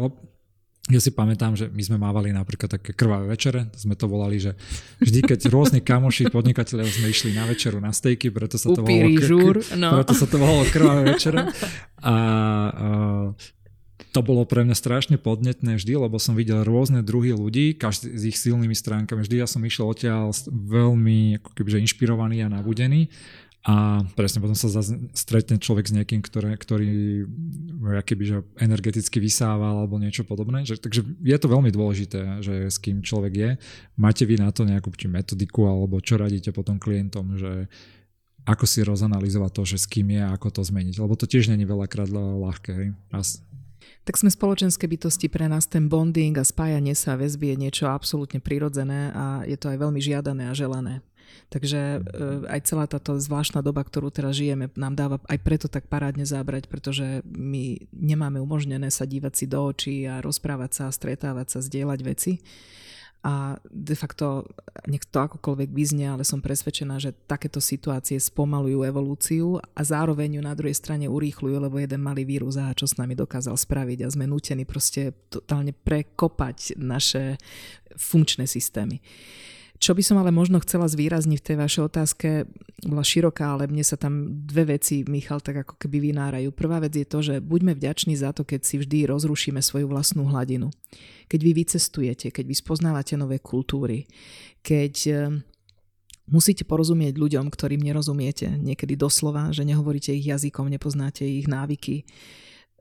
ja 0.86 1.02
si 1.02 1.10
pamätám, 1.10 1.58
že 1.58 1.66
my 1.74 1.82
sme 1.82 1.98
mávali 1.98 2.30
napríklad 2.30 2.78
také 2.78 2.94
krvavé 2.94 3.34
večere, 3.34 3.74
sme 3.74 3.98
to 3.98 4.06
volali, 4.06 4.38
že 4.38 4.54
vždy, 5.02 5.26
keď 5.26 5.50
rôzni 5.50 5.82
kamoši, 5.82 6.30
podnikatelia 6.30 6.86
sme 6.86 7.10
išli 7.10 7.34
na 7.34 7.50
večeru 7.50 7.82
na 7.82 7.90
stejky, 7.90 8.30
preto 8.30 8.62
sa 8.62 8.70
to 8.70 8.86
volalo, 8.86 9.18
žúr, 9.18 9.66
no. 9.74 9.98
preto 9.98 10.14
sa 10.14 10.30
to 10.30 10.38
volalo 10.38 10.62
krvavé 10.70 11.18
večere. 11.18 11.50
A, 12.06 12.14
a 12.14 12.16
to 14.14 14.24
bolo 14.24 14.48
pre 14.48 14.64
mňa 14.64 14.78
strašne 14.78 15.18
podnetné 15.20 15.76
vždy, 15.76 16.00
lebo 16.00 16.22
som 16.22 16.40
videl 16.40 16.64
rôzne 16.64 17.04
druhy 17.04 17.36
ľudí, 17.36 17.76
každý 17.76 18.16
s 18.16 18.24
ich 18.30 18.38
silnými 18.40 18.72
stránkami. 18.72 19.26
Vždy 19.26 19.44
ja 19.44 19.48
som 19.50 19.60
išiel 19.66 19.92
odtiaľ 19.92 20.32
veľmi 20.48 21.42
ako 21.44 21.50
kebyže 21.52 21.84
inšpirovaný 21.84 22.46
a 22.46 22.54
nabudený 22.54 23.12
a 23.66 24.06
presne 24.14 24.46
potom 24.46 24.54
sa 24.54 24.70
stretne 25.18 25.58
človek 25.58 25.90
s 25.90 25.96
niekým, 25.98 26.22
ktoré, 26.22 26.54
ktorý 26.54 27.26
keby, 28.06 28.24
že 28.24 28.38
energeticky 28.62 29.18
vysával 29.18 29.82
alebo 29.82 29.98
niečo 29.98 30.22
podobné. 30.22 30.70
Že, 30.70 30.86
takže 30.86 31.02
je 31.02 31.38
to 31.42 31.50
veľmi 31.50 31.74
dôležité, 31.74 32.46
že 32.46 32.70
s 32.70 32.78
kým 32.78 33.02
človek 33.02 33.34
je. 33.34 33.52
Máte 33.98 34.22
vy 34.30 34.38
na 34.38 34.54
to 34.54 34.70
nejakú 34.70 34.94
či 34.94 35.10
metodiku 35.10 35.66
alebo 35.66 35.98
čo 35.98 36.22
radíte 36.22 36.54
potom 36.54 36.78
klientom, 36.78 37.42
že 37.42 37.66
ako 38.46 38.70
si 38.70 38.86
rozanalizovať 38.86 39.52
to, 39.58 39.64
že 39.66 39.78
s 39.82 39.90
kým 39.90 40.14
je 40.14 40.22
a 40.22 40.38
ako 40.38 40.62
to 40.62 40.62
zmeniť. 40.62 41.02
Lebo 41.02 41.18
to 41.18 41.26
tiež 41.26 41.50
není 41.50 41.66
veľakrát 41.66 42.14
ľahké. 42.14 42.94
Raz. 43.10 43.42
Tak 44.06 44.22
sme 44.22 44.30
spoločenské 44.30 44.86
bytosti, 44.86 45.26
pre 45.26 45.50
nás 45.50 45.66
ten 45.66 45.90
bonding 45.90 46.38
a 46.38 46.46
spájanie 46.46 46.94
sa 46.94 47.18
väzby 47.18 47.58
je 47.58 47.66
niečo 47.66 47.86
absolútne 47.90 48.38
prirodzené 48.38 49.10
a 49.10 49.42
je 49.50 49.58
to 49.58 49.74
aj 49.74 49.82
veľmi 49.82 49.98
žiadané 49.98 50.54
a 50.54 50.54
želané. 50.54 51.02
Takže 51.50 51.82
e, 51.82 52.00
aj 52.50 52.60
celá 52.66 52.86
táto 52.90 53.18
zvláštna 53.18 53.62
doba, 53.62 53.86
ktorú 53.86 54.10
teraz 54.10 54.38
žijeme, 54.38 54.74
nám 54.74 54.94
dáva 54.98 55.18
aj 55.30 55.40
preto 55.46 55.68
tak 55.70 55.86
parádne 55.86 56.26
zábrať, 56.26 56.68
pretože 56.68 57.22
my 57.26 57.86
nemáme 57.94 58.42
umožnené 58.42 58.90
sa 58.90 59.06
dívať 59.06 59.34
si 59.34 59.46
do 59.46 59.60
očí 59.62 59.96
a 60.10 60.20
rozprávať 60.20 60.72
sa, 60.74 60.86
stretávať 60.94 61.58
sa, 61.58 61.60
zdieľať 61.62 62.00
veci. 62.02 62.34
A 63.26 63.58
de 63.66 63.98
facto, 63.98 64.46
nech 64.86 65.02
to 65.10 65.18
akokoľvek 65.18 65.74
vyznie, 65.74 66.06
ale 66.06 66.22
som 66.22 66.46
presvedčená, 66.46 67.02
že 67.02 67.10
takéto 67.26 67.58
situácie 67.58 68.22
spomalujú 68.22 68.86
evolúciu 68.86 69.58
a 69.58 69.82
zároveň 69.82 70.38
ju 70.38 70.42
na 70.46 70.54
druhej 70.54 70.78
strane 70.78 71.10
urýchľujú, 71.10 71.58
lebo 71.58 71.82
jeden 71.82 72.06
malý 72.06 72.22
vírus 72.22 72.54
a 72.62 72.70
čo 72.78 72.86
s 72.86 73.02
nami 73.02 73.18
dokázal 73.18 73.58
spraviť 73.58 74.06
a 74.06 74.14
sme 74.14 74.30
nutení 74.30 74.70
proste 74.70 75.18
totálne 75.34 75.74
prekopať 75.74 76.78
naše 76.78 77.42
funkčné 77.98 78.46
systémy. 78.46 79.02
Čo 79.76 79.92
by 79.92 80.04
som 80.04 80.18
ale 80.18 80.32
možno 80.32 80.64
chcela 80.64 80.88
zvýrazniť 80.88 81.40
v 81.40 81.48
tej 81.52 81.58
vašej 81.60 81.84
otázke, 81.84 82.28
bola 82.88 83.04
široká, 83.04 83.60
ale 83.60 83.68
mne 83.68 83.84
sa 83.84 84.00
tam 84.00 84.32
dve 84.48 84.80
veci, 84.80 85.04
Michal, 85.04 85.44
tak 85.44 85.68
ako 85.68 85.76
keby 85.76 86.12
vynárajú. 86.12 86.56
Prvá 86.56 86.80
vec 86.80 86.96
je 86.96 87.04
to, 87.04 87.20
že 87.20 87.44
buďme 87.44 87.76
vďační 87.76 88.16
za 88.16 88.32
to, 88.32 88.48
keď 88.48 88.64
si 88.64 88.80
vždy 88.80 89.12
rozrušíme 89.12 89.60
svoju 89.60 89.92
vlastnú 89.92 90.32
hladinu. 90.32 90.72
Keď 91.28 91.40
vy 91.44 91.52
vycestujete, 91.52 92.32
keď 92.32 92.46
vy 92.48 92.56
spoznávate 92.56 93.20
nové 93.20 93.44
kultúry, 93.44 94.08
keď 94.64 94.96
eh, 95.12 95.18
musíte 96.32 96.64
porozumieť 96.64 97.20
ľuďom, 97.20 97.52
ktorým 97.52 97.84
nerozumiete, 97.84 98.56
niekedy 98.56 98.96
doslova, 98.96 99.52
že 99.52 99.68
nehovoríte 99.68 100.16
ich 100.16 100.26
jazykom, 100.26 100.72
nepoznáte 100.72 101.28
ich 101.28 101.52
návyky, 101.52 102.08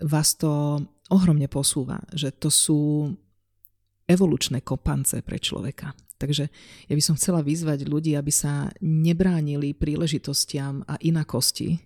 vás 0.03 0.35
to 0.35 0.83
ohromne 1.13 1.47
posúva, 1.47 2.03
že 2.11 2.33
to 2.35 2.49
sú 2.51 3.13
evolučné 4.05 4.61
kopance 4.65 5.21
pre 5.25 5.41
človeka. 5.41 5.93
Takže 6.25 6.49
ja 6.89 6.95
by 6.97 7.03
som 7.05 7.21
chcela 7.21 7.45
vyzvať 7.45 7.85
ľudí, 7.85 8.17
aby 8.17 8.33
sa 8.33 8.73
nebránili 8.81 9.77
príležitostiam 9.77 10.81
a 10.89 10.97
inakosti, 11.05 11.77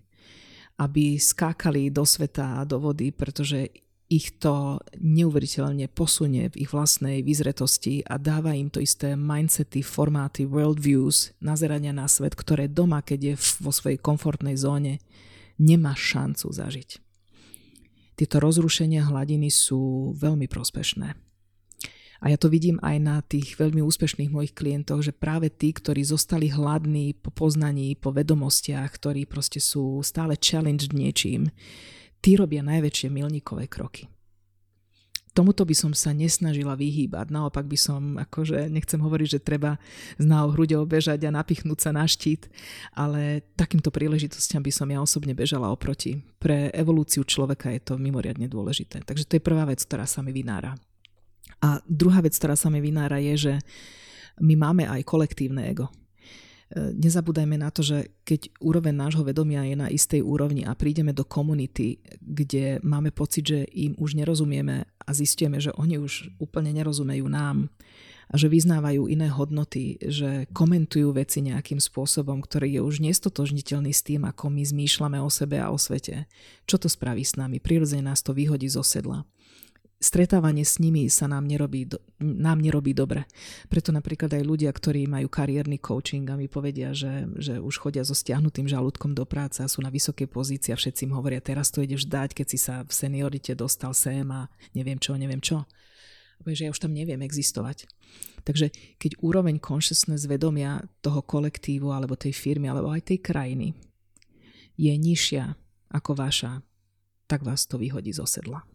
aby 0.79 1.19
skákali 1.19 1.91
do 1.91 2.07
sveta 2.07 2.63
a 2.63 2.63
do 2.63 2.79
vody, 2.79 3.11
pretože 3.11 3.67
ich 4.09 4.41
to 4.41 4.81
neuveriteľne 4.97 5.85
posunie 5.91 6.49
v 6.49 6.65
ich 6.65 6.73
vlastnej 6.73 7.21
vyzretosti 7.21 8.01
a 8.01 8.17
dáva 8.17 8.57
im 8.57 8.73
to 8.73 8.81
isté 8.81 9.13
mindsety, 9.13 9.85
formáty, 9.85 10.49
worldviews, 10.49 11.37
nazerania 11.37 11.93
na 11.93 12.09
svet, 12.09 12.33
ktoré 12.33 12.65
doma, 12.65 13.05
keď 13.05 13.19
je 13.21 13.33
vo 13.61 13.69
svojej 13.69 14.01
komfortnej 14.01 14.57
zóne, 14.57 14.97
nemá 15.61 15.93
šancu 15.93 16.49
zažiť. 16.49 16.89
Tieto 18.17 18.41
rozrušenia 18.41 19.05
hladiny 19.05 19.53
sú 19.53 20.11
veľmi 20.17 20.49
prospešné. 20.49 21.28
A 22.19 22.27
ja 22.27 22.37
to 22.37 22.51
vidím 22.51 22.77
aj 22.83 22.97
na 22.99 23.23
tých 23.23 23.55
veľmi 23.55 23.79
úspešných 23.79 24.27
mojich 24.27 24.51
klientoch, 24.51 24.99
že 24.99 25.15
práve 25.15 25.47
tí, 25.47 25.71
ktorí 25.71 26.03
zostali 26.03 26.51
hladní 26.51 27.15
po 27.15 27.31
poznaní, 27.31 27.95
po 27.95 28.11
vedomostiach, 28.11 28.91
ktorí 28.91 29.23
proste 29.23 29.63
sú 29.63 30.03
stále 30.03 30.35
challenged 30.35 30.91
niečím, 30.91 31.47
tí 32.19 32.35
robia 32.35 32.59
najväčšie 32.59 33.07
milníkové 33.07 33.71
kroky. 33.71 34.11
Tomuto 35.29 35.63
by 35.63 35.71
som 35.71 35.95
sa 35.95 36.11
nesnažila 36.11 36.75
vyhýbať, 36.75 37.31
naopak 37.31 37.63
by 37.63 37.77
som, 37.79 38.17
akože 38.17 38.67
nechcem 38.67 38.99
hovoriť, 38.99 39.39
že 39.39 39.45
treba 39.45 39.79
s 40.17 40.25
náou 40.25 40.51
hrudou 40.51 40.83
bežať 40.83 41.23
a 41.23 41.31
napichnúť 41.31 41.79
sa 41.79 41.91
na 41.95 42.03
štít, 42.03 42.49
ale 42.91 43.45
takýmto 43.55 43.93
príležitostiam 43.93 44.59
by 44.59 44.71
som 44.73 44.89
ja 44.89 44.99
osobne 44.99 45.37
bežala 45.37 45.71
oproti. 45.71 46.19
Pre 46.41 46.73
evolúciu 46.73 47.23
človeka 47.23 47.71
je 47.71 47.79
to 47.79 47.95
mimoriadne 47.95 48.49
dôležité. 48.49 49.05
Takže 49.05 49.29
to 49.29 49.37
je 49.37 49.45
prvá 49.45 49.63
vec, 49.69 49.79
ktorá 49.79 50.09
sa 50.09 50.19
mi 50.25 50.33
vynára. 50.33 50.75
A 51.59 51.83
druhá 51.83 52.23
vec, 52.23 52.35
ktorá 52.35 52.55
sa 52.55 52.71
mi 52.71 52.79
vynára, 52.79 53.19
je, 53.19 53.35
že 53.35 53.53
my 54.39 54.55
máme 54.55 54.83
aj 54.87 55.03
kolektívne 55.03 55.67
ego. 55.67 55.91
E, 56.69 56.95
nezabúdajme 56.95 57.59
na 57.59 57.73
to, 57.73 57.83
že 57.83 58.15
keď 58.23 58.53
úroveň 58.63 58.95
nášho 58.95 59.25
vedomia 59.25 59.65
je 59.67 59.75
na 59.75 59.91
istej 59.91 60.23
úrovni 60.23 60.63
a 60.63 60.77
prídeme 60.77 61.11
do 61.11 61.27
komunity, 61.27 61.99
kde 62.21 62.79
máme 62.85 63.11
pocit, 63.11 63.43
že 63.49 63.59
im 63.75 63.97
už 63.99 64.15
nerozumieme 64.15 64.85
a 64.85 65.09
zistíme, 65.11 65.59
že 65.59 65.75
oni 65.75 65.99
už 65.99 66.37
úplne 66.39 66.71
nerozumejú 66.71 67.27
nám 67.27 67.67
a 68.29 68.37
že 68.37 68.45
vyznávajú 68.45 69.09
iné 69.09 69.25
hodnoty, 69.25 69.97
že 69.97 70.45
komentujú 70.53 71.17
veci 71.17 71.41
nejakým 71.41 71.81
spôsobom, 71.81 72.45
ktorý 72.45 72.77
je 72.77 72.81
už 72.85 73.01
nestotožniteľný 73.01 73.89
s 73.89 74.05
tým, 74.05 74.29
ako 74.29 74.53
my 74.53 74.61
zmýšľame 74.61 75.17
o 75.17 75.33
sebe 75.33 75.57
a 75.57 75.73
o 75.73 75.81
svete. 75.81 76.29
Čo 76.69 76.77
to 76.77 76.87
spraví 76.87 77.25
s 77.25 77.33
nami? 77.33 77.57
Prirodzene 77.57 78.05
nás 78.05 78.21
to 78.21 78.37
vyhodí 78.37 78.69
zo 78.69 78.85
sedla 78.85 79.25
stretávanie 79.99 80.63
s 80.63 80.79
nimi 80.79 81.11
sa 81.11 81.27
nám 81.27 81.43
nerobí, 81.43 81.83
do, 81.83 81.99
nám 82.23 82.63
nerobí 82.63 82.95
dobre. 82.95 83.27
Preto 83.67 83.91
napríklad 83.91 84.31
aj 84.31 84.43
ľudia, 84.47 84.71
ktorí 84.71 85.05
majú 85.11 85.27
kariérny 85.27 85.75
coaching 85.75 86.23
a 86.31 86.39
mi 86.39 86.47
povedia, 86.47 86.95
že, 86.95 87.27
že 87.35 87.59
už 87.59 87.75
chodia 87.77 88.07
so 88.07 88.15
stiahnutým 88.15 88.65
žalúdkom 88.65 89.11
do 89.11 89.27
práce 89.27 89.59
a 89.59 89.67
sú 89.67 89.83
na 89.83 89.91
vysokej 89.91 90.31
pozícii 90.31 90.71
a 90.71 90.79
všetci 90.79 91.11
im 91.11 91.19
hovoria, 91.19 91.43
teraz 91.43 91.69
to 91.69 91.83
ideš 91.83 92.07
dať, 92.07 92.31
keď 92.31 92.47
si 92.47 92.57
sa 92.57 92.87
v 92.87 92.91
seniorite 92.95 93.51
dostal 93.53 93.91
sem 93.91 94.23
a 94.31 94.47
neviem 94.71 94.97
čo, 94.97 95.19
neviem 95.19 95.43
čo. 95.43 95.67
Že 96.47 96.71
ja 96.71 96.71
už 96.71 96.79
tam 96.79 96.95
neviem 96.95 97.19
existovať. 97.19 97.83
Takže 98.47 98.71
keď 98.95 99.19
úroveň 99.19 99.59
consciousness 99.59 100.23
vedomia 100.23 100.79
toho 101.03 101.19
kolektívu 101.19 101.91
alebo 101.91 102.15
tej 102.15 102.31
firmy 102.31 102.71
alebo 102.71 102.87
aj 102.87 103.11
tej 103.11 103.19
krajiny 103.19 103.75
je 104.79 104.95
nižšia 104.95 105.59
ako 105.91 106.15
vaša, 106.15 106.63
tak 107.27 107.43
vás 107.43 107.67
to 107.67 107.75
vyhodí 107.75 108.15
zo 108.15 108.23
sedla 108.23 108.68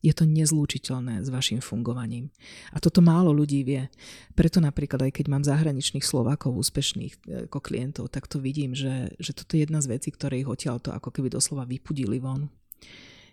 je 0.00 0.12
to 0.16 0.24
nezlúčiteľné 0.24 1.20
s 1.20 1.28
vašim 1.28 1.60
fungovaním. 1.60 2.32
A 2.72 2.80
toto 2.80 3.04
málo 3.04 3.36
ľudí 3.36 3.60
vie. 3.64 3.92
Preto 4.32 4.56
napríklad 4.58 5.08
aj 5.08 5.12
keď 5.20 5.26
mám 5.28 5.44
zahraničných 5.44 6.04
Slovákov 6.04 6.56
úspešných 6.56 7.12
e, 7.12 7.18
ako 7.48 7.60
klientov, 7.60 8.08
tak 8.08 8.24
to 8.24 8.40
vidím, 8.40 8.72
že, 8.72 9.12
že 9.20 9.36
toto 9.36 9.56
je 9.56 9.68
jedna 9.68 9.84
z 9.84 9.92
vecí, 9.92 10.08
ktoré 10.08 10.40
ich 10.40 10.48
odtiaľ 10.48 10.80
to 10.80 10.90
ako 10.96 11.12
keby 11.12 11.28
doslova 11.28 11.68
vypudili 11.68 12.16
von. 12.16 12.48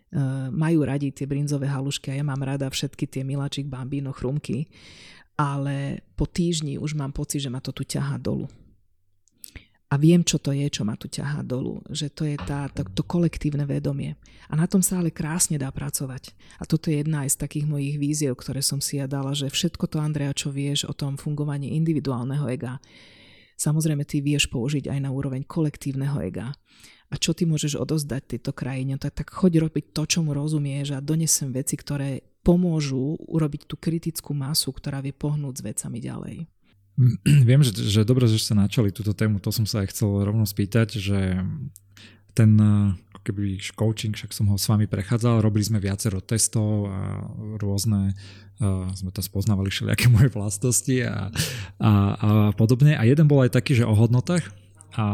Uh, 0.07 0.47
majú 0.55 0.87
radi 0.87 1.11
tie 1.11 1.27
brinzové 1.27 1.67
halušky 1.67 2.15
a 2.15 2.15
ja 2.15 2.23
mám 2.23 2.39
rada 2.39 2.71
všetky 2.71 3.11
tie 3.11 3.27
miláčik, 3.27 3.67
bambino, 3.67 4.15
chrumky, 4.15 4.71
ale 5.35 5.99
po 6.15 6.23
týždni 6.23 6.79
už 6.79 6.95
mám 6.95 7.11
pocit, 7.11 7.43
že 7.43 7.51
ma 7.51 7.59
to 7.59 7.75
tu 7.75 7.83
ťahá 7.83 8.15
dolu 8.15 8.47
a 9.87 9.95
viem, 9.95 10.19
čo 10.19 10.35
to 10.35 10.51
je, 10.51 10.67
čo 10.67 10.83
ma 10.83 10.99
tu 10.99 11.07
ťahá 11.07 11.47
dolu. 11.47 11.79
Že 11.87 12.07
to 12.11 12.23
je 12.27 12.35
tá, 12.35 12.67
to, 12.67 12.83
to 12.91 13.07
kolektívne 13.07 13.63
vedomie. 13.63 14.19
A 14.51 14.59
na 14.59 14.67
tom 14.67 14.83
sa 14.83 14.99
ale 14.99 15.15
krásne 15.15 15.55
dá 15.55 15.71
pracovať. 15.71 16.35
A 16.59 16.67
toto 16.67 16.91
je 16.91 16.99
jedna 16.99 17.23
aj 17.23 17.39
z 17.39 17.41
takých 17.47 17.65
mojich 17.71 17.95
víziev, 17.95 18.35
ktoré 18.35 18.59
som 18.59 18.83
si 18.83 18.99
ja 18.99 19.07
dala, 19.07 19.31
že 19.31 19.47
všetko 19.47 19.87
to, 19.87 20.03
Andrea, 20.03 20.35
čo 20.35 20.51
vieš 20.51 20.91
o 20.91 20.93
tom 20.95 21.15
fungovaní 21.15 21.71
individuálneho 21.79 22.51
ega, 22.51 22.83
samozrejme 23.55 24.03
ty 24.03 24.19
vieš 24.19 24.51
použiť 24.51 24.91
aj 24.91 24.99
na 25.07 25.09
úroveň 25.15 25.47
kolektívneho 25.47 26.19
ega. 26.19 26.51
A 27.07 27.15
čo 27.15 27.31
ty 27.31 27.47
môžeš 27.47 27.79
odozdať 27.79 28.35
tejto 28.35 28.51
krajine, 28.51 28.99
tak, 28.99 29.15
tak 29.15 29.31
choď 29.31 29.71
robiť 29.71 29.95
to, 29.95 30.03
čo 30.03 30.19
mu 30.19 30.35
rozumieš 30.35 30.99
a 30.99 30.99
donesem 30.99 31.47
veci, 31.55 31.79
ktoré 31.79 32.19
pomôžu 32.43 33.15
urobiť 33.23 33.71
tú 33.71 33.79
kritickú 33.79 34.35
masu, 34.35 34.75
ktorá 34.75 34.99
vie 34.99 35.15
pohnúť 35.15 35.63
s 35.63 35.65
vecami 35.67 36.03
ďalej. 36.03 36.56
Viem, 37.49 37.61
že, 37.61 37.77
že 37.77 38.01
dobre, 38.07 38.25
že 38.25 38.41
ste 38.41 38.57
načali 38.57 38.89
túto 38.89 39.13
tému, 39.13 39.37
to 39.37 39.53
som 39.53 39.69
sa 39.69 39.85
aj 39.85 39.93
chcel 39.93 40.25
rovno 40.25 40.43
spýtať, 40.43 40.97
že 40.97 41.19
ten 42.37 42.53
ako 43.13 43.21
keby 43.25 43.57
coaching, 43.73 44.13
však 44.13 44.29
som 44.29 44.45
ho 44.53 44.57
s 44.61 44.69
vami 44.69 44.85
prechádzal, 44.85 45.41
robili 45.41 45.65
sme 45.65 45.81
viacero 45.81 46.21
testov 46.21 46.85
a 46.85 47.25
rôzne, 47.57 48.13
uh, 48.61 48.85
sme 48.93 49.09
tam 49.09 49.25
spoznávali 49.25 49.73
všelijaké 49.73 50.05
moje 50.13 50.29
vlastnosti 50.29 50.97
a, 51.01 51.33
a, 51.81 51.91
a 52.13 52.29
podobne. 52.53 52.93
A 52.93 53.01
jeden 53.09 53.25
bol 53.25 53.41
aj 53.41 53.57
taký, 53.57 53.73
že 53.73 53.89
o 53.89 53.97
hodnotách 53.97 54.45
a 54.93 55.05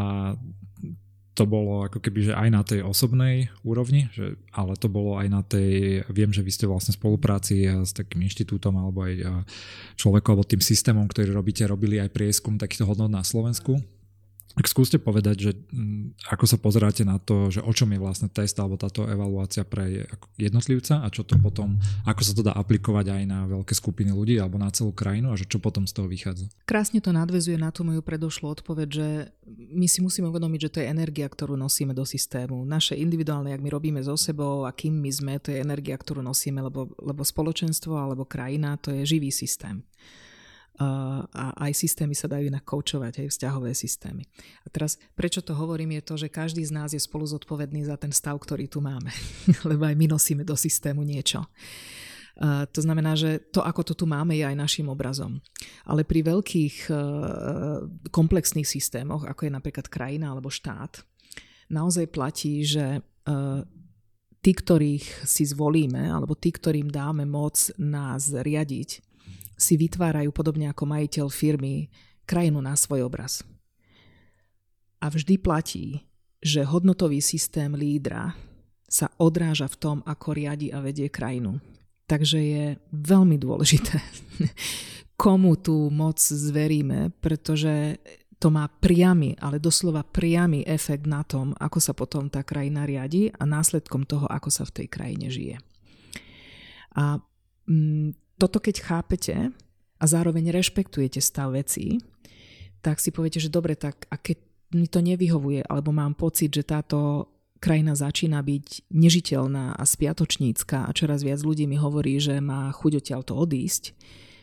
to 1.33 1.49
bolo 1.49 1.89
ako 1.89 1.97
keby, 1.97 2.29
že 2.29 2.33
aj 2.37 2.49
na 2.53 2.61
tej 2.61 2.85
osobnej 2.85 3.49
úrovni, 3.65 4.05
že, 4.13 4.37
ale 4.53 4.77
to 4.77 4.85
bolo 4.85 5.17
aj 5.17 5.27
na 5.33 5.41
tej, 5.41 6.01
viem, 6.13 6.29
že 6.29 6.45
vy 6.45 6.51
ste 6.53 6.69
vlastne 6.69 6.93
v 6.93 7.01
spolupráci 7.01 7.65
s 7.65 7.89
takým 7.89 8.21
inštitútom 8.21 8.77
alebo 8.77 9.01
aj 9.01 9.45
človekom 9.97 10.37
alebo 10.37 10.45
tým 10.45 10.61
systémom, 10.61 11.09
ktorý 11.09 11.33
robíte, 11.33 11.65
robili 11.65 11.97
aj 11.97 12.13
prieskum 12.13 12.61
takýchto 12.61 12.85
hodnot 12.85 13.09
na 13.09 13.25
Slovensku. 13.25 13.81
Tak 14.53 14.69
skúste 14.69 15.01
povedať, 15.01 15.49
že 15.49 15.51
mm, 15.73 16.29
ako 16.29 16.45
sa 16.45 16.61
pozeráte 16.61 17.01
na 17.01 17.17
to, 17.17 17.49
že 17.49 17.57
o 17.65 17.73
čom 17.73 17.89
je 17.89 17.97
vlastne 17.97 18.29
test 18.29 18.53
alebo 18.61 18.77
táto 18.77 19.09
evaluácia 19.09 19.65
pre 19.65 20.05
jednotlivca 20.37 21.01
a 21.01 21.07
čo 21.09 21.25
to 21.25 21.41
potom, 21.41 21.81
ako 22.05 22.21
sa 22.21 22.33
to 22.37 22.45
dá 22.45 22.53
aplikovať 22.53 23.17
aj 23.17 23.23
na 23.25 23.49
veľké 23.49 23.73
skupiny 23.73 24.13
ľudí 24.13 24.37
alebo 24.37 24.61
na 24.61 24.69
celú 24.69 24.93
krajinu 24.93 25.33
a 25.33 25.39
že 25.39 25.49
čo 25.49 25.57
potom 25.57 25.89
z 25.89 25.97
toho 25.97 26.05
vychádza. 26.05 26.53
Krásne 26.69 27.01
to 27.01 27.09
nadvezuje 27.09 27.57
na 27.57 27.73
tú 27.73 27.81
moju 27.81 28.05
predošlú 28.05 28.61
odpoveď, 28.61 28.87
že 28.93 29.07
my 29.73 29.89
si 29.89 30.05
musíme 30.05 30.29
uvedomiť, 30.29 30.59
že 30.69 30.71
to 30.71 30.79
je 30.85 30.91
energia, 30.93 31.25
ktorú 31.25 31.57
nosíme 31.57 31.97
do 31.97 32.05
systému. 32.05 32.61
Naše 32.61 32.93
individuálne, 32.93 33.49
ak 33.57 33.63
my 33.63 33.69
robíme 33.73 34.05
so 34.05 34.13
sebou 34.13 34.69
a 34.69 34.71
kým 34.71 34.93
my 35.01 35.09
sme, 35.09 35.33
to 35.41 35.49
je 35.49 35.65
energia, 35.65 35.97
ktorú 35.97 36.21
nosíme, 36.21 36.61
lebo, 36.61 36.93
lebo 37.01 37.25
spoločenstvo 37.25 37.97
alebo 37.97 38.29
krajina 38.29 38.77
to 38.77 38.93
je 38.93 39.17
živý 39.17 39.33
systém 39.33 39.81
a 40.81 41.53
aj 41.69 41.71
systémy 41.77 42.17
sa 42.17 42.25
dajú 42.25 42.49
inak 42.49 42.65
koučovať, 42.65 43.21
aj 43.21 43.27
vzťahové 43.29 43.77
systémy. 43.77 44.25
A 44.65 44.67
teraz, 44.73 44.97
prečo 45.13 45.45
to 45.45 45.53
hovorím, 45.53 46.01
je 46.01 46.03
to, 46.03 46.15
že 46.17 46.33
každý 46.33 46.65
z 46.65 46.73
nás 46.73 46.89
je 46.97 47.01
spolu 47.01 47.29
zodpovedný 47.29 47.85
za 47.85 47.93
ten 47.93 48.09
stav, 48.09 48.41
ktorý 48.41 48.65
tu 48.65 48.81
máme. 48.81 49.13
Lebo 49.69 49.85
aj 49.85 49.93
my 49.93 50.09
nosíme 50.09 50.41
do 50.41 50.57
systému 50.57 51.05
niečo. 51.05 51.45
Uh, 52.33 52.65
to 52.73 52.81
znamená, 52.81 53.13
že 53.13 53.37
to, 53.53 53.61
ako 53.61 53.85
to 53.85 53.93
tu 53.93 54.09
máme, 54.09 54.33
je 54.33 54.41
aj 54.41 54.57
našim 54.57 54.89
obrazom. 54.89 55.37
Ale 55.85 56.01
pri 56.01 56.25
veľkých 56.25 56.89
uh, 56.89 56.97
komplexných 58.09 58.65
systémoch, 58.65 59.29
ako 59.29 59.45
je 59.45 59.51
napríklad 59.53 59.85
krajina 59.85 60.33
alebo 60.33 60.49
štát, 60.49 61.05
naozaj 61.69 62.09
platí, 62.09 62.65
že 62.65 63.05
uh, 63.05 63.61
tí, 64.41 64.51
ktorých 64.57 65.29
si 65.29 65.45
zvolíme, 65.45 66.09
alebo 66.09 66.33
tí, 66.33 66.49
ktorým 66.49 66.89
dáme 66.89 67.29
moc 67.29 67.69
nás 67.77 68.33
riadiť, 68.33 69.12
si 69.57 69.77
vytvárajú 69.77 70.33
podobne 70.33 70.69
ako 70.69 70.89
majiteľ 70.89 71.27
firmy 71.29 71.89
krajinu 72.25 72.59
na 72.63 72.73
svoj 72.73 73.05
obraz. 73.05 73.43
A 75.03 75.11
vždy 75.11 75.35
platí, 75.39 76.07
že 76.39 76.63
hodnotový 76.63 77.19
systém 77.19 77.75
lídra 77.75 78.35
sa 78.87 79.11
odráža 79.19 79.67
v 79.67 79.79
tom, 79.79 79.97
ako 80.05 80.37
riadi 80.37 80.69
a 80.69 80.79
vedie 80.79 81.09
krajinu. 81.11 81.59
Takže 82.07 82.39
je 82.39 82.65
veľmi 82.91 83.39
dôležité, 83.39 83.99
komu 85.23 85.55
tú 85.59 85.87
moc 85.89 86.19
zveríme, 86.19 87.15
pretože 87.23 87.97
to 88.43 88.51
má 88.51 88.67
priamy, 88.67 89.39
ale 89.39 89.55
doslova 89.55 90.03
priamy 90.03 90.67
efekt 90.67 91.07
na 91.07 91.23
tom, 91.23 91.55
ako 91.55 91.79
sa 91.79 91.95
potom 91.95 92.27
tá 92.27 92.43
krajina 92.43 92.83
riadi 92.83 93.31
a 93.31 93.47
následkom 93.47 94.03
toho, 94.03 94.27
ako 94.27 94.51
sa 94.51 94.67
v 94.67 94.83
tej 94.83 94.87
krajine 94.91 95.31
žije. 95.31 95.63
A 96.99 97.23
mm, 97.71 98.22
toto 98.37 98.57
keď 98.59 98.75
chápete 98.81 99.35
a 99.99 100.05
zároveň 100.05 100.51
rešpektujete 100.51 101.23
stav 101.23 101.55
vecí, 101.55 102.01
tak 102.83 102.99
si 102.99 103.15
poviete, 103.15 103.39
že 103.39 103.53
dobre, 103.53 103.79
tak 103.79 104.05
a 104.11 104.19
keď 104.19 104.37
mi 104.75 104.89
to 104.89 104.99
nevyhovuje, 104.99 105.63
alebo 105.63 105.95
mám 105.95 106.17
pocit, 106.17 106.51
že 106.51 106.67
táto 106.67 107.29
krajina 107.63 107.95
začína 107.95 108.43
byť 108.43 108.91
nežiteľná 108.91 109.79
a 109.79 109.83
spiatočnícka 109.87 110.83
a 110.83 110.91
čoraz 110.91 111.23
viac 111.23 111.39
ľudí 111.39 111.63
mi 111.63 111.79
hovorí, 111.79 112.19
že 112.19 112.43
má 112.43 112.67
chuť 112.75 112.99
odtiaľ 112.99 113.21
to 113.23 113.39
odísť, 113.39 113.95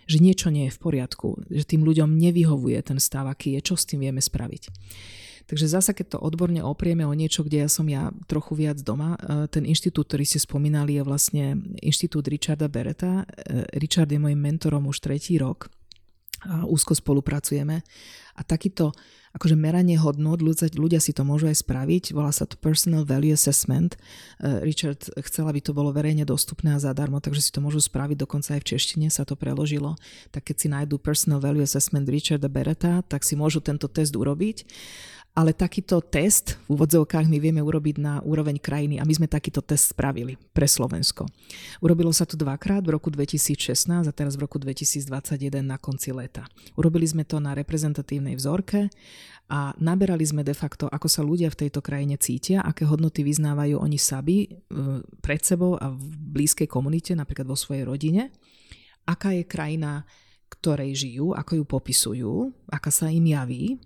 že 0.09 0.19
niečo 0.25 0.49
nie 0.49 0.73
je 0.73 0.75
v 0.75 0.83
poriadku, 0.83 1.45
že 1.53 1.69
tým 1.69 1.85
ľuďom 1.85 2.17
nevyhovuje 2.17 2.81
ten 2.81 2.97
stav, 2.97 3.29
aký 3.29 3.61
je, 3.61 3.61
čo 3.61 3.75
s 3.77 3.85
tým 3.85 4.09
vieme 4.09 4.25
spraviť. 4.25 4.73
Takže 5.47 5.67
zasa, 5.71 5.97
keď 5.97 6.17
to 6.17 6.19
odborne 6.19 6.61
oprieme 6.61 7.07
o 7.07 7.15
niečo, 7.17 7.47
kde 7.47 7.65
ja 7.65 7.69
som 7.71 7.87
ja 7.89 8.11
trochu 8.27 8.57
viac 8.59 8.81
doma, 8.83 9.17
e, 9.17 9.47
ten 9.49 9.65
inštitút, 9.65 10.11
ktorý 10.11 10.25
ste 10.27 10.41
spomínali, 10.43 10.99
je 10.99 11.03
vlastne 11.07 11.45
inštitút 11.81 12.29
Richarda 12.29 12.69
Bereta. 12.69 13.25
E, 13.25 13.65
Richard 13.79 14.11
je 14.11 14.21
môjim 14.21 14.39
mentorom 14.39 14.87
už 14.87 15.01
tretí 15.01 15.41
rok 15.41 15.73
a 16.41 16.65
úzko 16.65 16.97
spolupracujeme. 16.97 17.85
A 18.37 18.41
takýto 18.41 18.97
akože 19.31 19.55
meranie 19.55 19.95
hodnot, 19.95 20.43
ľudia, 20.43 20.67
ľudia 20.75 20.99
si 20.99 21.15
to 21.15 21.23
môžu 21.23 21.47
aj 21.47 21.63
spraviť, 21.63 22.11
volá 22.11 22.35
sa 22.35 22.51
to 22.51 22.59
Personal 22.59 23.07
Value 23.07 23.31
Assessment. 23.31 23.95
E, 23.95 23.99
Richard 24.67 25.07
chcel, 25.23 25.47
aby 25.47 25.63
to 25.63 25.71
bolo 25.71 25.95
verejne 25.95 26.27
dostupné 26.27 26.75
a 26.75 26.83
zadarmo, 26.83 27.23
takže 27.23 27.45
si 27.45 27.51
to 27.55 27.63
môžu 27.63 27.79
spraviť, 27.79 28.27
dokonca 28.27 28.59
aj 28.59 28.61
v 28.67 28.69
češtine 28.75 29.07
sa 29.07 29.23
to 29.23 29.39
preložilo. 29.39 29.95
Tak 30.35 30.51
keď 30.51 30.57
si 30.57 30.67
nájdú 30.67 30.99
Personal 30.99 31.39
Value 31.39 31.63
Assessment 31.63 32.11
Richarda 32.11 32.51
Bereta, 32.51 33.07
tak 33.07 33.23
si 33.23 33.39
môžu 33.39 33.63
tento 33.63 33.87
test 33.87 34.19
urobiť 34.19 34.67
ale 35.31 35.55
takýto 35.55 36.03
test 36.03 36.59
v 36.67 36.75
úvodzovkách 36.75 37.31
my 37.31 37.39
vieme 37.39 37.63
urobiť 37.63 37.97
na 38.03 38.19
úroveň 38.27 38.59
krajiny 38.59 38.99
a 38.99 39.07
my 39.07 39.15
sme 39.15 39.31
takýto 39.31 39.63
test 39.63 39.95
spravili 39.95 40.35
pre 40.51 40.67
Slovensko. 40.67 41.31
Urobilo 41.79 42.11
sa 42.11 42.27
to 42.27 42.35
dvakrát 42.35 42.83
v 42.83 42.99
roku 42.99 43.15
2016 43.15 44.11
a 44.11 44.13
teraz 44.13 44.35
v 44.35 44.45
roku 44.45 44.59
2021 44.59 45.07
na 45.63 45.79
konci 45.79 46.11
leta. 46.11 46.51
Urobili 46.75 47.07
sme 47.07 47.23
to 47.23 47.39
na 47.39 47.55
reprezentatívnej 47.55 48.35
vzorke 48.35 48.91
a 49.51 49.75
naberali 49.79 50.23
sme 50.23 50.43
de 50.43 50.55
facto, 50.55 50.91
ako 50.91 51.07
sa 51.07 51.23
ľudia 51.23 51.51
v 51.51 51.67
tejto 51.67 51.83
krajine 51.83 52.19
cítia, 52.19 52.63
aké 52.63 52.87
hodnoty 52.87 53.23
vyznávajú 53.27 53.83
oni 53.83 53.99
sami 53.99 54.47
e, 54.47 54.49
pred 55.23 55.43
sebou 55.43 55.75
a 55.75 55.91
v 55.91 56.05
blízkej 56.39 56.71
komunite, 56.71 57.15
napríklad 57.19 57.51
vo 57.51 57.59
svojej 57.59 57.83
rodine, 57.83 58.31
aká 59.07 59.35
je 59.35 59.43
krajina, 59.47 60.07
ktorej 60.51 60.95
žijú, 60.95 61.35
ako 61.35 61.63
ju 61.63 61.65
popisujú, 61.67 62.35
aká 62.71 62.91
sa 62.95 63.11
im 63.11 63.27
javí, 63.27 63.79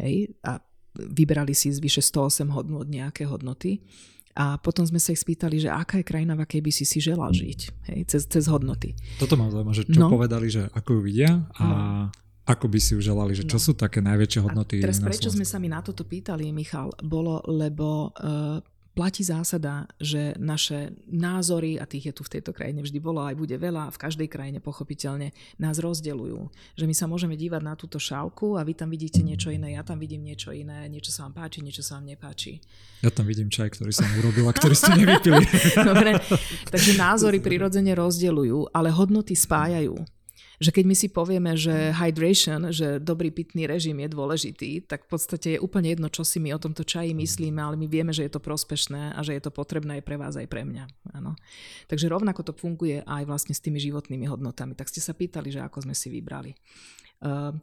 hej, 0.00 0.32
a 0.40 0.60
vybrali 0.94 1.52
si 1.52 1.70
z 1.74 1.78
vyše 1.82 2.02
108 2.02 2.50
hodnot 2.54 2.86
nejaké 2.86 3.26
hodnoty. 3.26 3.82
A 4.34 4.58
potom 4.58 4.82
sme 4.82 4.98
sa 4.98 5.14
ich 5.14 5.22
spýtali, 5.22 5.62
že 5.62 5.70
aká 5.70 6.02
je 6.02 6.06
krajina, 6.10 6.34
v 6.34 6.42
akej 6.42 6.58
by 6.58 6.70
si 6.74 6.82
si 6.82 6.98
želal 6.98 7.30
žiť, 7.30 7.60
hej, 7.86 8.00
cez, 8.10 8.26
cez 8.26 8.50
hodnoty. 8.50 8.90
Toto 9.22 9.38
mám 9.38 9.54
zaujímavé, 9.54 9.78
že 9.78 9.86
čo 9.86 10.00
no. 10.02 10.10
povedali, 10.10 10.50
že 10.50 10.66
ako 10.74 10.98
ju 10.98 11.00
vidia 11.06 11.46
a 11.54 11.62
no. 11.62 11.78
ako 12.42 12.66
by 12.66 12.78
si 12.82 12.98
ju 12.98 13.00
želali, 13.00 13.30
že 13.30 13.46
čo 13.46 13.62
no. 13.62 13.64
sú 13.70 13.78
také 13.78 14.02
najväčšie 14.02 14.40
hodnoty. 14.42 14.82
A 14.82 14.90
teraz 14.90 14.98
prečo 14.98 15.30
sme 15.30 15.46
sa 15.46 15.62
mi 15.62 15.70
na 15.70 15.86
toto 15.86 16.02
pýtali, 16.02 16.50
Michal, 16.50 16.90
bolo, 17.06 17.46
lebo 17.46 18.10
uh, 18.10 18.58
platí 18.94 19.26
zásada, 19.26 19.90
že 19.98 20.38
naše 20.38 20.94
názory, 21.10 21.76
a 21.76 21.84
tých 21.84 22.10
je 22.10 22.14
tu 22.14 22.22
v 22.22 22.38
tejto 22.38 22.54
krajine 22.54 22.80
vždy 22.80 22.98
bolo, 23.02 23.26
aj 23.26 23.34
bude 23.34 23.58
veľa, 23.58 23.90
v 23.90 24.00
každej 24.00 24.30
krajine 24.30 24.62
pochopiteľne, 24.62 25.34
nás 25.58 25.82
rozdeľujú. 25.82 26.40
Že 26.78 26.84
my 26.86 26.94
sa 26.94 27.10
môžeme 27.10 27.34
dívať 27.34 27.62
na 27.66 27.74
túto 27.74 27.98
šálku 27.98 28.54
a 28.54 28.62
vy 28.62 28.78
tam 28.78 28.88
vidíte 28.94 29.20
niečo 29.26 29.50
iné, 29.50 29.74
ja 29.74 29.82
tam 29.82 29.98
vidím 29.98 30.22
niečo 30.22 30.54
iné, 30.54 30.86
niečo 30.86 31.10
sa 31.10 31.26
vám 31.26 31.44
páči, 31.44 31.60
niečo 31.60 31.82
sa 31.82 31.98
vám 31.98 32.14
nepáči. 32.14 32.62
Ja 33.02 33.10
tam 33.10 33.26
vidím 33.26 33.50
čaj, 33.50 33.74
ktorý 33.74 33.90
som 33.90 34.06
urobil 34.22 34.46
a 34.48 34.54
ktorý 34.54 34.78
ste 34.78 34.94
nevypili. 34.94 35.42
Dobre, 35.90 36.16
takže 36.70 36.94
názory 36.94 37.42
prirodzene 37.42 37.92
rozdeľujú, 37.98 38.72
ale 38.72 38.94
hodnoty 38.94 39.34
spájajú 39.34 40.13
že 40.62 40.70
keď 40.70 40.84
my 40.86 40.94
si 40.94 41.08
povieme, 41.10 41.52
že 41.58 41.90
hydration, 41.90 42.70
že 42.70 43.02
dobrý 43.02 43.34
pitný 43.34 43.66
režim 43.66 43.98
je 43.98 44.08
dôležitý, 44.10 44.70
tak 44.86 45.06
v 45.06 45.18
podstate 45.18 45.48
je 45.56 45.62
úplne 45.62 45.90
jedno, 45.90 46.06
čo 46.06 46.22
si 46.22 46.38
my 46.38 46.54
o 46.54 46.62
tomto 46.62 46.86
čaji 46.86 47.10
myslíme, 47.14 47.58
ale 47.58 47.74
my 47.74 47.86
vieme, 47.90 48.14
že 48.14 48.26
je 48.26 48.32
to 48.32 48.42
prospešné 48.42 49.18
a 49.18 49.20
že 49.26 49.34
je 49.34 49.42
to 49.42 49.50
potrebné 49.50 49.98
aj 49.98 50.04
pre 50.06 50.16
vás, 50.18 50.38
aj 50.38 50.46
pre 50.46 50.62
mňa. 50.62 50.84
Áno. 51.18 51.34
Takže 51.90 52.06
rovnako 52.06 52.46
to 52.46 52.52
funguje 52.54 53.02
aj 53.02 53.22
vlastne 53.26 53.54
s 53.54 53.62
tými 53.62 53.82
životnými 53.82 54.30
hodnotami. 54.30 54.78
Tak 54.78 54.90
ste 54.90 55.02
sa 55.02 55.16
pýtali, 55.16 55.50
že 55.50 55.62
ako 55.62 55.90
sme 55.90 55.94
si 55.94 56.10
vybrali. 56.10 56.54
Uh, 57.24 57.54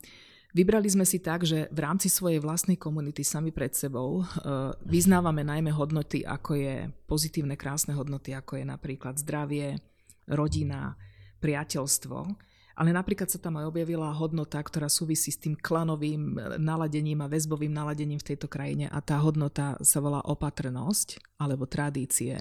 Vybrali 0.52 0.92
sme 0.92 1.08
si 1.08 1.24
tak, 1.24 1.48
že 1.48 1.72
v 1.72 1.80
rámci 1.80 2.12
svojej 2.12 2.44
vlastnej 2.44 2.76
komunity 2.76 3.24
sami 3.24 3.56
pred 3.56 3.72
sebou 3.72 4.20
uh, 4.20 4.76
vyznávame 4.84 5.48
najmä 5.48 5.72
hodnoty, 5.72 6.28
ako 6.28 6.60
je 6.60 6.76
pozitívne, 7.08 7.56
krásne 7.56 7.96
hodnoty, 7.96 8.36
ako 8.36 8.60
je 8.60 8.66
napríklad 8.68 9.16
zdravie, 9.16 9.80
rodina, 10.28 11.00
priateľstvo 11.40 12.51
ale 12.82 12.98
napríklad 12.98 13.30
sa 13.30 13.38
tam 13.38 13.62
aj 13.62 13.70
objavila 13.70 14.10
hodnota, 14.10 14.58
ktorá 14.58 14.90
súvisí 14.90 15.30
s 15.30 15.38
tým 15.38 15.54
klanovým 15.54 16.34
naladením 16.58 17.22
a 17.22 17.30
väzbovým 17.30 17.70
naladením 17.70 18.18
v 18.18 18.34
tejto 18.34 18.50
krajine 18.50 18.90
a 18.90 18.98
tá 19.06 19.22
hodnota 19.22 19.78
sa 19.86 20.02
volá 20.02 20.18
opatrnosť 20.26 21.38
alebo 21.38 21.70
tradície. 21.70 22.34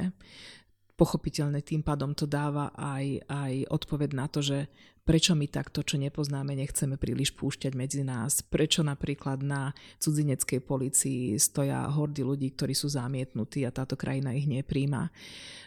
Pochopiteľne 1.01 1.65
tým 1.65 1.81
pádom 1.81 2.13
to 2.13 2.29
dáva 2.29 2.77
aj, 2.77 3.25
aj 3.25 3.53
odpoveď 3.73 4.11
na 4.13 4.29
to, 4.29 4.45
že 4.45 4.69
prečo 5.01 5.33
my 5.33 5.49
takto, 5.49 5.81
čo 5.81 5.97
nepoznáme, 5.97 6.53
nechceme 6.53 7.01
príliš 7.01 7.33
púšťať 7.35 7.73
medzi 7.73 8.05
nás, 8.05 8.45
prečo 8.45 8.85
napríklad 8.85 9.41
na 9.41 9.73
cudzineckej 9.97 10.61
policii 10.61 11.41
stoja 11.41 11.89
hordy 11.89 12.21
ľudí, 12.21 12.53
ktorí 12.53 12.77
sú 12.77 12.93
zamietnutí 12.93 13.65
a 13.65 13.73
táto 13.73 13.97
krajina 13.97 14.37
ich 14.37 14.45
nepríjma, 14.45 15.09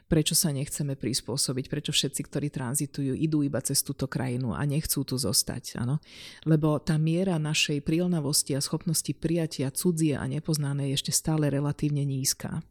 prečo 0.05 0.37
sa 0.37 0.53
nechceme 0.53 0.93
prispôsobiť, 0.93 1.65
prečo 1.65 1.89
všetci, 1.89 2.21
ktorí 2.29 2.47
tranzitujú, 2.53 3.17
idú 3.17 3.41
iba 3.41 3.57
cez 3.65 3.81
túto 3.81 4.05
krajinu 4.05 4.53
a 4.53 4.61
nechcú 4.69 5.01
tu 5.01 5.17
zostať. 5.17 5.81
Áno? 5.81 5.97
Lebo 6.45 6.77
tá 6.77 6.95
miera 7.01 7.41
našej 7.41 7.81
prílnavosti 7.81 8.53
a 8.53 8.61
schopnosti 8.61 9.09
prijatia 9.17 9.73
cudzie 9.73 10.13
a 10.13 10.29
nepoznané 10.29 10.93
je 10.93 11.01
ešte 11.01 11.11
stále 11.11 11.49
relatívne 11.49 12.05
nízka. 12.05 12.61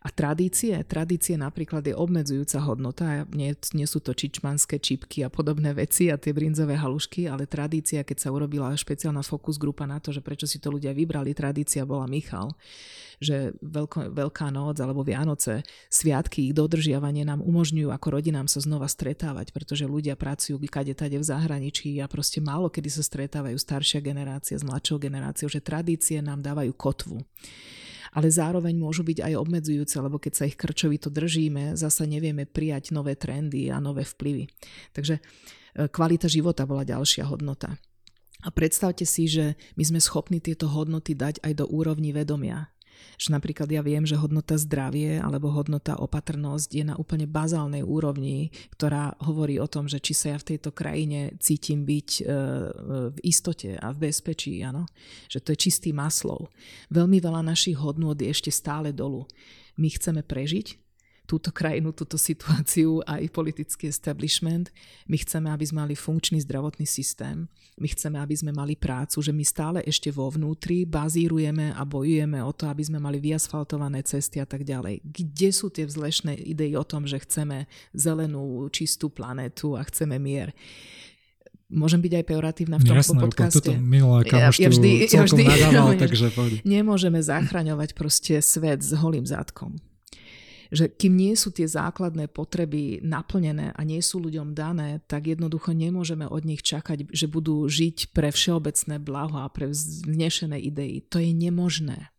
A 0.00 0.08
tradície, 0.08 0.80
tradície 0.88 1.36
napríklad 1.36 1.84
je 1.84 1.92
obmedzujúca 1.92 2.64
hodnota, 2.64 3.28
nie, 3.36 3.52
nie 3.76 3.84
sú 3.84 4.00
to 4.00 4.16
čičmanské 4.16 4.80
čipky 4.80 5.20
a 5.20 5.28
podobné 5.28 5.76
veci 5.76 6.08
a 6.08 6.16
tie 6.16 6.32
brinzové 6.32 6.72
halušky, 6.72 7.28
ale 7.28 7.44
tradícia, 7.44 8.00
keď 8.00 8.16
sa 8.16 8.32
urobila 8.32 8.72
špeciálna 8.72 9.20
fokus 9.20 9.60
grupa 9.60 9.84
na 9.84 10.00
to, 10.00 10.08
že 10.08 10.24
prečo 10.24 10.48
si 10.48 10.56
to 10.56 10.72
ľudia 10.72 10.96
vybrali, 10.96 11.36
tradícia 11.36 11.84
bola 11.84 12.08
Michal, 12.08 12.56
že 13.20 13.52
veľko, 13.60 14.16
Veľká 14.16 14.48
noc 14.48 14.80
alebo 14.80 15.04
Vianoce, 15.04 15.68
sviatky, 15.92 16.48
ich 16.48 16.56
dodržiavanie 16.56 17.28
nám 17.28 17.44
umožňujú 17.44 17.92
ako 17.92 18.08
rodinám 18.16 18.48
sa 18.48 18.64
znova 18.64 18.88
stretávať, 18.88 19.52
pretože 19.52 19.84
ľudia 19.84 20.16
pracujú 20.16 20.56
kade 20.64 20.96
tade 20.96 21.20
v 21.20 21.28
zahraničí 21.28 22.00
a 22.00 22.08
proste 22.08 22.40
málo 22.40 22.72
kedy 22.72 22.88
sa 22.88 23.04
stretávajú 23.04 23.60
staršia 23.60 24.00
generácia 24.00 24.56
s 24.56 24.64
mladšou 24.64 24.96
generáciou, 24.96 25.52
že 25.52 25.60
tradície 25.60 26.24
nám 26.24 26.40
dávajú 26.40 26.72
kotvu 26.72 27.20
ale 28.10 28.28
zároveň 28.30 28.74
môžu 28.74 29.06
byť 29.06 29.22
aj 29.22 29.32
obmedzujúce, 29.38 29.96
lebo 30.02 30.18
keď 30.18 30.32
sa 30.34 30.44
ich 30.46 30.58
krčovito 30.58 31.10
držíme, 31.10 31.78
zasa 31.78 32.06
nevieme 32.06 32.46
prijať 32.46 32.90
nové 32.90 33.14
trendy 33.14 33.70
a 33.70 33.78
nové 33.78 34.02
vplyvy. 34.02 34.50
Takže 34.90 35.14
e, 35.18 35.22
kvalita 35.86 36.26
života 36.26 36.66
bola 36.66 36.82
ďalšia 36.82 37.30
hodnota. 37.30 37.78
A 38.40 38.48
predstavte 38.48 39.04
si, 39.04 39.28
že 39.28 39.54
my 39.76 39.84
sme 39.84 40.00
schopní 40.00 40.40
tieto 40.40 40.66
hodnoty 40.66 41.12
dať 41.12 41.44
aj 41.44 41.52
do 41.60 41.66
úrovni 41.68 42.10
vedomia. 42.16 42.72
Že 43.20 43.36
napríklad 43.36 43.68
ja 43.70 43.84
viem, 43.84 44.04
že 44.04 44.18
hodnota 44.18 44.56
zdravie 44.56 45.20
alebo 45.20 45.52
hodnota 45.52 45.96
opatrnosť 46.00 46.70
je 46.72 46.84
na 46.84 46.94
úplne 46.96 47.28
bazálnej 47.28 47.84
úrovni, 47.84 48.50
ktorá 48.74 49.14
hovorí 49.22 49.60
o 49.60 49.68
tom, 49.68 49.86
že 49.86 50.00
či 50.00 50.12
sa 50.16 50.26
ja 50.34 50.38
v 50.40 50.56
tejto 50.56 50.74
krajine 50.74 51.36
cítim 51.38 51.84
byť 51.86 52.08
e, 52.18 52.22
v 53.14 53.18
istote 53.22 53.76
a 53.76 53.92
v 53.92 54.10
bezpečí, 54.10 54.60
áno? 54.64 54.88
Že 55.30 55.38
to 55.40 55.48
je 55.54 55.62
čistý 55.68 55.90
maslov. 55.94 56.50
Veľmi 56.90 57.22
veľa 57.22 57.44
našich 57.44 57.78
hodnôt 57.78 58.16
je 58.16 58.28
ešte 58.32 58.50
stále 58.50 58.90
dolu. 58.90 59.28
My 59.78 59.88
chceme 59.88 60.20
prežiť, 60.26 60.89
túto 61.30 61.54
krajinu, 61.54 61.94
túto 61.94 62.18
situáciu 62.18 63.06
aj 63.06 63.30
politický 63.30 63.86
establishment. 63.86 64.74
My 65.06 65.14
chceme, 65.14 65.46
aby 65.46 65.62
sme 65.62 65.86
mali 65.86 65.94
funkčný 65.94 66.42
zdravotný 66.42 66.82
systém. 66.90 67.46
My 67.78 67.86
chceme, 67.86 68.18
aby 68.18 68.34
sme 68.34 68.50
mali 68.50 68.74
prácu, 68.74 69.22
že 69.22 69.30
my 69.30 69.46
stále 69.46 69.78
ešte 69.86 70.10
vo 70.10 70.26
vnútri 70.26 70.82
bazírujeme 70.82 71.70
a 71.70 71.86
bojujeme 71.86 72.42
o 72.42 72.50
to, 72.50 72.66
aby 72.66 72.82
sme 72.82 72.98
mali 72.98 73.22
vyasfaltované 73.22 74.02
cesty 74.02 74.42
a 74.42 74.46
tak 74.50 74.66
ďalej. 74.66 75.06
Kde 75.06 75.48
sú 75.54 75.70
tie 75.70 75.86
vzlešné 75.86 76.34
idei 76.34 76.74
o 76.74 76.82
tom, 76.82 77.06
že 77.06 77.22
chceme 77.22 77.70
zelenú, 77.94 78.66
čistú 78.74 79.06
planetu 79.06 79.78
a 79.78 79.86
chceme 79.86 80.18
mier? 80.18 80.50
Môžem 81.70 82.02
byť 82.02 82.12
aj 82.18 82.24
pejoratívna 82.26 82.76
v 82.82 82.90
tomto 82.90 82.98
Jasné, 82.98 83.22
podcaste. 83.22 83.72
Kamoš 83.78 84.58
ja, 84.58 84.66
ja 84.66 84.68
vždy, 84.74 84.90
ja 85.06 85.22
vždy, 85.22 85.42
nadával, 85.46 85.94
takže 86.02 86.34
poď. 86.34 86.66
Nemôžeme 86.66 87.22
zachraňovať 87.22 87.94
proste 87.94 88.42
svet 88.42 88.82
s 88.82 88.90
holým 88.98 89.22
zátkom 89.22 89.78
že 90.70 90.86
kým 90.86 91.18
nie 91.18 91.34
sú 91.34 91.50
tie 91.50 91.66
základné 91.66 92.30
potreby 92.30 93.02
naplnené 93.02 93.74
a 93.74 93.80
nie 93.82 93.98
sú 93.98 94.22
ľuďom 94.22 94.54
dané, 94.54 95.02
tak 95.10 95.26
jednoducho 95.26 95.74
nemôžeme 95.74 96.24
od 96.30 96.46
nich 96.46 96.62
čakať, 96.62 97.10
že 97.10 97.26
budú 97.26 97.66
žiť 97.66 98.14
pre 98.14 98.30
všeobecné 98.30 99.02
blaho 99.02 99.42
a 99.42 99.50
pre 99.50 99.68
vznešené 99.68 100.62
idei. 100.62 101.02
To 101.10 101.18
je 101.18 101.34
nemožné. 101.34 102.14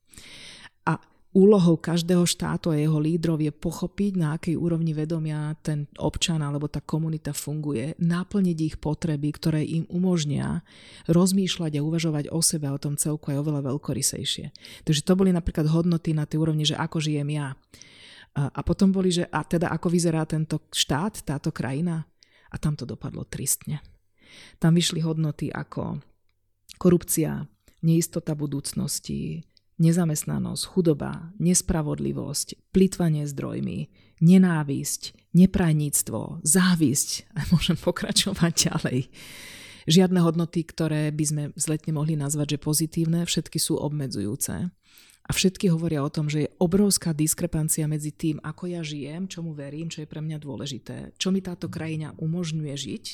A 0.84 0.99
úlohou 1.32 1.80
každého 1.80 2.28
štátu 2.28 2.76
a 2.76 2.80
jeho 2.80 2.99
lídrov 2.99 3.40
je 3.40 3.56
pochopiť, 3.56 4.11
na 4.19 4.36
akej 4.36 4.60
úrovni 4.60 4.91
vedomia 4.91 5.56
ten 5.64 5.88
občan 5.95 6.44
alebo 6.44 6.68
tá 6.68 6.84
komunita 6.84 7.32
funguje, 7.32 7.95
naplniť 8.03 8.57
ich 8.60 8.76
potreby, 8.84 9.32
ktoré 9.32 9.64
im 9.64 9.88
umožnia 9.88 10.60
rozmýšľať 11.07 11.80
a 11.80 11.86
uvažovať 11.88 12.26
o 12.36 12.44
sebe 12.44 12.68
a 12.68 12.76
o 12.76 12.84
tom 12.84 12.99
celku 12.99 13.32
aj 13.32 13.48
oveľa 13.48 13.72
veľkorysejšie. 13.72 14.45
Takže 14.84 15.02
to 15.07 15.15
boli 15.15 15.32
napríklad 15.32 15.72
hodnoty 15.72 16.11
na 16.11 16.28
tej 16.28 16.44
úrovni, 16.44 16.68
že 16.68 16.76
ako 16.76 16.99
žijem 16.99 17.32
ja. 17.32 17.56
A 18.32 18.60
potom 18.64 18.95
boli, 18.95 19.12
že 19.12 19.28
a 19.28 19.44
teda 19.44 19.68
ako 19.76 19.91
vyzerá 19.91 20.24
tento 20.24 20.64
štát, 20.72 21.28
táto 21.28 21.52
krajina? 21.52 22.08
A 22.52 22.56
tam 22.56 22.80
to 22.80 22.88
dopadlo 22.88 23.28
tristne. 23.28 23.84
Tam 24.56 24.72
vyšli 24.72 25.03
hodnoty 25.03 25.52
ako 25.52 25.99
korupcia, 26.80 27.48
neistota 27.84 28.32
budúcnosti, 28.32 29.44
nezamestnanosť, 29.82 30.64
chudoba, 30.70 31.34
nespravodlivosť, 31.41 32.72
plitvanie 32.72 33.26
zdrojmi, 33.26 33.90
nenávisť, 34.22 35.34
neprajníctvo, 35.34 36.45
závisť. 36.45 37.10
A 37.36 37.40
môžem 37.52 37.76
pokračovať 37.76 38.53
ďalej. 38.72 38.99
Žiadne 39.90 40.20
hodnoty, 40.22 40.62
ktoré 40.62 41.10
by 41.10 41.26
sme 41.26 41.44
zletne 41.58 41.98
mohli 41.98 42.14
nazvať, 42.14 42.56
že 42.56 42.64
pozitívne, 42.64 43.26
všetky 43.26 43.58
sú 43.58 43.82
obmedzujúce. 43.82 44.70
A 45.32 45.40
všetky 45.40 45.72
hovoria 45.72 46.03
o 46.03 46.12
tom, 46.12 46.28
že 46.28 46.44
je 46.44 46.53
obrovská 46.60 47.16
diskrepancia 47.16 47.88
medzi 47.88 48.12
tým, 48.12 48.44
ako 48.44 48.68
ja 48.68 48.84
žijem, 48.84 49.32
čomu 49.32 49.56
verím, 49.56 49.88
čo 49.88 50.03
je 50.03 50.12
pre 50.12 50.20
mňa 50.20 50.36
dôležité, 50.36 51.16
čo 51.16 51.32
mi 51.32 51.40
táto 51.40 51.72
krajina 51.72 52.12
umožňuje 52.20 52.76
žiť. 52.76 53.06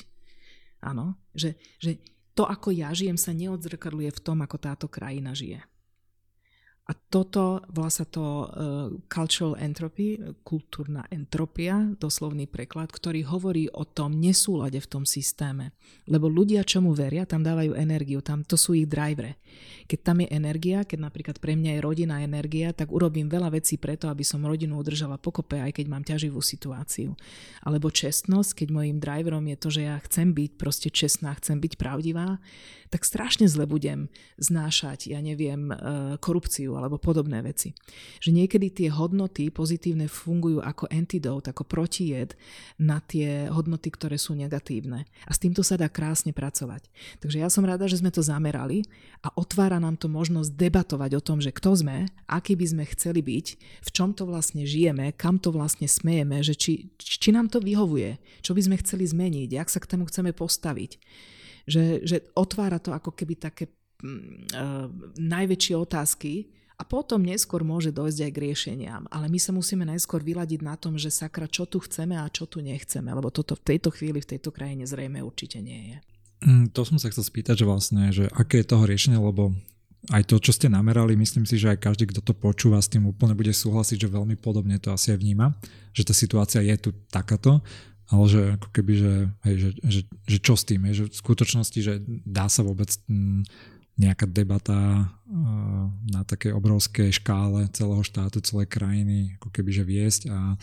Áno, 0.81 1.13
že, 1.37 1.61
že 1.77 2.01
to, 2.33 2.49
ako 2.49 2.73
ja 2.73 2.89
žijem, 2.89 3.21
sa 3.21 3.37
neodzrkadluje 3.37 4.09
v 4.17 4.23
tom, 4.25 4.41
ako 4.41 4.57
táto 4.57 4.89
krajina 4.89 5.37
žije. 5.37 5.61
A 6.87 6.95
toto, 6.95 7.59
volá 7.67 7.91
sa 7.91 8.07
to 8.07 8.23
uh, 8.23 8.47
cultural 9.11 9.59
entropy, 9.59 10.23
kultúrna 10.47 11.03
entropia, 11.11 11.83
doslovný 11.99 12.47
preklad, 12.47 12.87
ktorý 12.95 13.27
hovorí 13.27 13.67
o 13.75 13.83
tom 13.83 14.15
nesúlade 14.15 14.79
v 14.79 14.87
tom 14.87 15.03
systéme. 15.03 15.75
Lebo 16.07 16.31
ľudia, 16.31 16.63
čomu 16.63 16.95
veria, 16.95 17.27
tam 17.27 17.43
dávajú 17.43 17.75
energiu, 17.75 18.23
tam 18.23 18.47
to 18.47 18.55
sú 18.55 18.71
ich 18.71 18.87
drivere. 18.87 19.35
Keď 19.91 19.99
tam 19.99 20.23
je 20.23 20.31
energia, 20.31 20.87
keď 20.87 21.11
napríklad 21.11 21.37
pre 21.43 21.59
mňa 21.59 21.75
je 21.75 21.83
rodina 21.83 22.23
energia, 22.23 22.71
tak 22.71 22.87
urobím 22.87 23.27
veľa 23.27 23.51
vecí 23.51 23.75
preto, 23.75 24.07
aby 24.07 24.23
som 24.23 24.47
rodinu 24.47 24.79
udržala 24.79 25.19
pokope, 25.19 25.59
aj 25.59 25.75
keď 25.75 25.85
mám 25.91 26.07
ťaživú 26.07 26.39
situáciu. 26.39 27.19
Alebo 27.67 27.91
čestnosť, 27.91 28.63
keď 28.63 28.67
môjim 28.71 29.03
driverom 29.03 29.43
je 29.51 29.57
to, 29.59 29.69
že 29.75 29.81
ja 29.91 29.99
chcem 30.07 30.31
byť 30.31 30.51
proste 30.55 30.87
čestná, 30.87 31.35
chcem 31.35 31.59
byť 31.59 31.75
pravdivá, 31.75 32.39
tak 32.87 33.03
strašne 33.03 33.47
zle 33.47 33.67
budem 33.67 34.07
znášať, 34.39 35.11
ja 35.11 35.19
neviem, 35.19 35.71
uh, 35.71 36.15
korupciu 36.17 36.75
alebo 36.79 36.95
podobné 36.99 37.43
veci. 37.43 37.75
Že 38.23 38.43
niekedy 38.43 38.67
tie 38.71 38.89
hodnoty 38.91 39.51
pozitívne 39.51 40.07
fungujú 40.07 40.63
ako 40.63 40.87
antidote, 40.87 41.51
ako 41.51 41.63
protijed 41.67 42.33
na 42.79 43.03
tie 43.03 43.51
hodnoty, 43.51 43.91
ktoré 43.91 44.15
sú 44.15 44.33
negatívne. 44.35 45.03
A 45.27 45.31
s 45.35 45.41
týmto 45.41 45.61
sa 45.61 45.75
dá 45.75 45.91
krásne 45.91 46.31
pracovať. 46.31 46.87
Takže 47.19 47.43
ja 47.43 47.49
som 47.51 47.67
rada, 47.67 47.85
že 47.85 47.99
sme 47.99 48.11
to 48.13 48.23
zamerali 48.23 48.87
a 49.23 49.31
otvára 49.35 49.77
nám 49.77 49.99
to 49.99 50.07
možnosť 50.07 50.55
debatovať 50.55 51.11
o 51.19 51.21
tom, 51.21 51.43
že 51.43 51.51
kto 51.51 51.75
sme, 51.75 51.97
aký 52.27 52.55
by 52.55 52.65
sme 52.65 52.83
chceli 52.93 53.19
byť, 53.19 53.47
v 53.83 53.89
čom 53.91 54.15
to 54.15 54.23
vlastne 54.23 54.63
žijeme, 54.63 55.11
kam 55.15 55.37
to 55.37 55.51
vlastne 55.51 55.85
smejeme, 55.89 56.39
že 56.41 56.55
či, 56.55 56.89
či 56.97 57.29
nám 57.35 57.51
to 57.51 57.59
vyhovuje, 57.59 58.19
čo 58.41 58.55
by 58.55 58.61
sme 58.63 58.81
chceli 58.81 59.05
zmeniť, 59.07 59.49
jak 59.51 59.67
sa 59.67 59.79
k 59.83 59.89
tomu 59.89 60.07
chceme 60.07 60.31
postaviť. 60.31 60.99
Že, 61.67 62.07
že 62.07 62.17
otvára 62.33 62.79
to 62.79 62.95
ako 62.95 63.11
keby 63.11 63.35
také 63.35 63.67
uh, 63.67 64.87
najväčšie 65.19 65.75
otázky, 65.75 66.47
a 66.77 66.85
potom 66.85 67.25
neskôr 67.25 67.65
môže 67.65 67.89
dojsť 67.89 68.19
aj 68.21 68.31
k 68.31 68.41
riešeniam. 68.49 69.03
Ale 69.09 69.33
my 69.33 69.39
sa 69.41 69.49
musíme 69.49 69.81
najskôr 69.81 70.21
vyladiť 70.21 70.61
na 70.61 70.77
tom, 70.77 70.93
že 70.93 71.09
sakra, 71.09 71.49
čo 71.49 71.65
tu 71.65 71.81
chceme 71.81 72.13
a 72.13 72.29
čo 72.29 72.45
tu 72.45 72.61
nechceme, 72.61 73.09
lebo 73.09 73.33
toto 73.33 73.57
v 73.57 73.65
tejto 73.73 73.89
chvíli 73.89 74.21
v 74.21 74.37
tejto 74.37 74.53
krajine 74.53 74.85
zrejme 74.85 75.17
určite 75.25 75.57
nie 75.57 75.93
je. 75.93 75.97
Mm, 76.45 76.69
to 76.69 76.85
som 76.85 77.01
sa 77.01 77.09
chcel 77.09 77.25
spýtať, 77.25 77.65
že 77.65 77.65
vlastne, 77.65 78.13
že 78.13 78.29
aké 78.29 78.61
je 78.61 78.69
toho 78.69 78.85
riešenie, 78.85 79.17
lebo 79.17 79.57
aj 80.13 80.29
to, 80.29 80.37
čo 80.37 80.53
ste 80.53 80.69
namerali, 80.69 81.17
myslím 81.17 81.49
si, 81.49 81.57
že 81.57 81.73
aj 81.73 81.81
každý, 81.81 82.05
kto 82.13 82.21
to 82.21 82.37
počúva, 82.37 82.77
s 82.77 82.93
tým 82.93 83.09
úplne 83.09 83.33
bude 83.33 83.49
súhlasiť, 83.49 84.05
že 84.05 84.13
veľmi 84.13 84.37
podobne 84.37 84.77
to 84.77 84.93
asi 84.93 85.17
aj 85.17 85.19
vníma, 85.19 85.57
že 85.97 86.05
tá 86.05 86.13
situácia 86.13 86.61
je 86.61 86.77
tu 86.77 86.89
takáto, 87.09 87.65
ale 88.07 88.25
že 88.31 88.41
ako 88.55 88.69
keby, 88.71 88.93
že, 88.95 89.13
hej, 89.43 89.55
že, 89.59 89.69
že, 89.83 90.01
že 90.27 90.37
čo 90.39 90.55
s 90.55 90.63
tým, 90.63 90.87
je, 90.91 91.03
že 91.03 91.05
v 91.11 91.19
skutočnosti, 91.19 91.79
že 91.83 91.93
dá 92.23 92.47
sa 92.47 92.63
vôbec 92.63 92.87
mm, 93.11 93.43
nejaká 93.97 94.29
debata 94.29 94.77
eh, 94.77 95.85
na 96.13 96.21
takej 96.23 96.55
obrovskej 96.55 97.09
škále 97.19 97.67
celého 97.73 98.03
štátu, 98.05 98.39
celej 98.39 98.71
krajiny, 98.71 99.35
ako 99.41 99.49
keby 99.51 99.69
že 99.73 99.83
viesť 99.83 100.21
a 100.31 100.55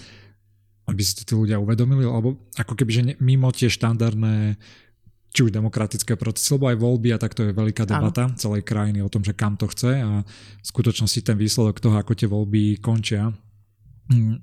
aby 0.85 1.01
si 1.01 1.17
to 1.17 1.23
tí 1.25 1.33
ľudia 1.33 1.57
uvedomili, 1.61 2.05
alebo 2.05 2.37
ako 2.61 2.77
keby 2.77 2.91
že 2.93 3.03
mimo 3.21 3.49
tie 3.53 3.73
štandardné 3.73 4.61
či 5.35 5.41
už 5.43 5.51
demokratické 5.51 6.15
procesy, 6.15 6.55
lebo 6.55 6.71
aj 6.71 6.79
voľby 6.79 7.11
a 7.11 7.19
takto 7.19 7.43
je 7.43 7.51
veľká 7.51 7.91
debata 7.91 8.31
ano. 8.31 8.39
celej 8.39 8.63
krajiny 8.63 9.03
o 9.03 9.11
tom, 9.11 9.27
že 9.27 9.35
kam 9.35 9.59
to 9.59 9.67
chce 9.67 9.99
a 9.99 10.23
v 10.23 10.67
skutočnosti 10.67 11.27
ten 11.27 11.35
výsledok 11.35 11.83
toho, 11.83 11.99
ako 11.99 12.15
tie 12.15 12.31
voľby 12.31 12.79
končia, 12.79 13.35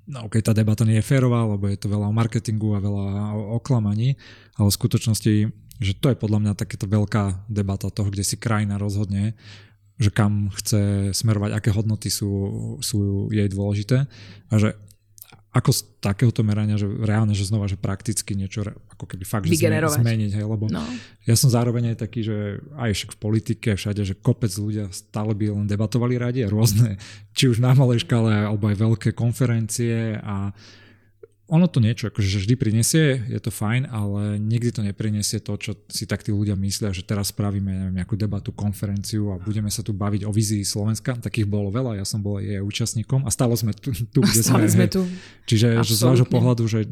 ok, 0.10 0.42
tá 0.42 0.58
debata 0.58 0.82
nie 0.86 0.98
je 0.98 1.06
férová, 1.06 1.46
lebo 1.46 1.70
je 1.70 1.78
to 1.78 1.92
veľa 1.92 2.10
o 2.10 2.14
marketingu 2.16 2.74
a 2.74 2.84
veľa 2.84 3.06
o 3.38 3.42
oklamaní, 3.62 4.18
ale 4.58 4.68
v 4.70 4.78
skutočnosti 4.78 5.34
že 5.82 5.98
to 5.98 6.14
je 6.14 6.22
podľa 6.22 6.40
mňa 6.46 6.54
takéto 6.54 6.86
veľká 6.86 7.50
debata 7.50 7.90
toho, 7.90 8.14
kde 8.14 8.22
si 8.22 8.38
krajina 8.38 8.78
rozhodne, 8.78 9.34
že 9.98 10.14
kam 10.14 10.54
chce 10.54 11.10
smerovať, 11.10 11.58
aké 11.58 11.74
hodnoty 11.74 12.14
sú, 12.14 12.30
sú 12.86 13.28
jej 13.34 13.50
dôležité 13.50 14.06
a 14.50 14.54
že 14.62 14.78
ako 15.52 15.70
z 15.76 15.80
takéhoto 16.00 16.48
merania, 16.48 16.80
že 16.80 16.88
reálne, 16.88 17.36
že 17.36 17.44
znova, 17.44 17.68
že 17.68 17.76
prakticky 17.76 18.40
niečo 18.40 18.64
ako 18.64 19.04
keby 19.04 19.24
fakt, 19.28 19.52
že 19.52 19.60
zmeniť, 20.00 20.32
hej, 20.40 20.46
lebo 20.48 20.72
no. 20.72 20.80
ja 21.28 21.36
som 21.36 21.52
zároveň 21.52 21.92
aj 21.92 22.08
taký, 22.08 22.24
že 22.24 22.64
aj 22.80 22.92
však 22.96 23.10
v 23.12 23.20
politike 23.20 23.70
všade, 23.76 24.00
že 24.08 24.16
kopec 24.16 24.48
ľudia 24.56 24.88
stále 24.96 25.36
by 25.36 25.52
len 25.52 25.68
debatovali 25.68 26.16
radi 26.16 26.48
a 26.48 26.50
rôzne, 26.52 26.96
či 27.36 27.52
už 27.52 27.60
na 27.60 27.76
malej 27.76 28.08
škále, 28.08 28.32
alebo 28.48 28.72
aj 28.72 28.80
veľké 28.80 29.10
konferencie 29.12 30.16
a 30.24 30.56
ono 31.52 31.68
to 31.68 31.84
niečo 31.84 32.08
akože 32.08 32.48
vždy 32.48 32.56
prinesie, 32.56 33.28
je 33.28 33.40
to 33.44 33.52
fajn, 33.52 33.92
ale 33.92 34.40
nikdy 34.40 34.72
to 34.72 34.88
neprinesie 34.88 35.44
to, 35.44 35.52
čo 35.60 35.76
si 35.92 36.08
tak 36.08 36.24
tí 36.24 36.32
ľudia 36.32 36.56
myslia, 36.56 36.96
že 36.96 37.04
teraz 37.04 37.36
spravíme 37.36 37.68
neviem, 37.68 37.96
nejakú 38.00 38.16
debatu, 38.16 38.56
konferenciu 38.56 39.36
a 39.36 39.36
budeme 39.36 39.68
sa 39.68 39.84
tu 39.84 39.92
baviť 39.92 40.24
o 40.24 40.32
vízii 40.32 40.64
Slovenska. 40.64 41.20
Takých 41.20 41.52
bolo 41.52 41.68
veľa, 41.68 42.00
ja 42.00 42.08
som 42.08 42.24
bol 42.24 42.40
aj 42.40 42.64
účastníkom 42.64 43.28
a 43.28 43.30
stále 43.36 43.52
sme 43.60 43.76
tu, 43.76 43.92
tu 43.92 44.24
kde 44.24 44.40
stále 44.48 44.64
sme. 44.72 44.88
sme 44.88 44.96
tu. 44.96 45.02
Čiže 45.44 45.84
že 45.84 45.94
z 46.00 46.04
vášho 46.08 46.28
pohľadu, 46.32 46.64
že 46.72 46.88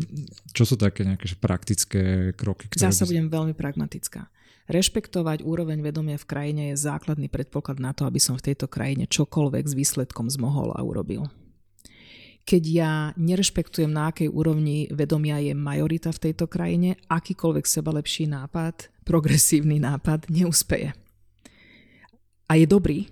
čo 0.52 0.68
sú 0.68 0.76
také 0.76 1.08
nejaké 1.08 1.32
praktické 1.40 2.36
kroky? 2.36 2.68
Ktoré 2.68 2.92
Zase 2.92 3.08
by... 3.08 3.16
budem 3.16 3.28
veľmi 3.32 3.54
pragmatická. 3.56 4.28
Rešpektovať 4.68 5.42
úroveň 5.48 5.80
vedomia 5.80 6.20
v 6.20 6.28
krajine 6.28 6.64
je 6.76 6.84
základný 6.84 7.32
predpoklad 7.32 7.80
na 7.80 7.96
to, 7.96 8.04
aby 8.04 8.20
som 8.20 8.36
v 8.36 8.52
tejto 8.52 8.68
krajine 8.68 9.08
čokoľvek 9.08 9.66
s 9.66 9.74
výsledkom 9.74 10.28
zmohol 10.28 10.76
a 10.76 10.84
urobil 10.84 11.32
keď 12.50 12.64
ja 12.66 12.94
nerešpektujem, 13.14 13.94
na 13.94 14.10
akej 14.10 14.26
úrovni 14.26 14.90
vedomia 14.90 15.38
je 15.38 15.54
majorita 15.54 16.10
v 16.10 16.22
tejto 16.26 16.50
krajine, 16.50 16.98
akýkoľvek 17.06 17.62
sebalepší 17.62 18.26
nápad, 18.26 18.90
progresívny 19.06 19.78
nápad 19.78 20.26
neúspeje. 20.34 20.98
A 22.50 22.58
je 22.58 22.66
dobrý, 22.66 23.06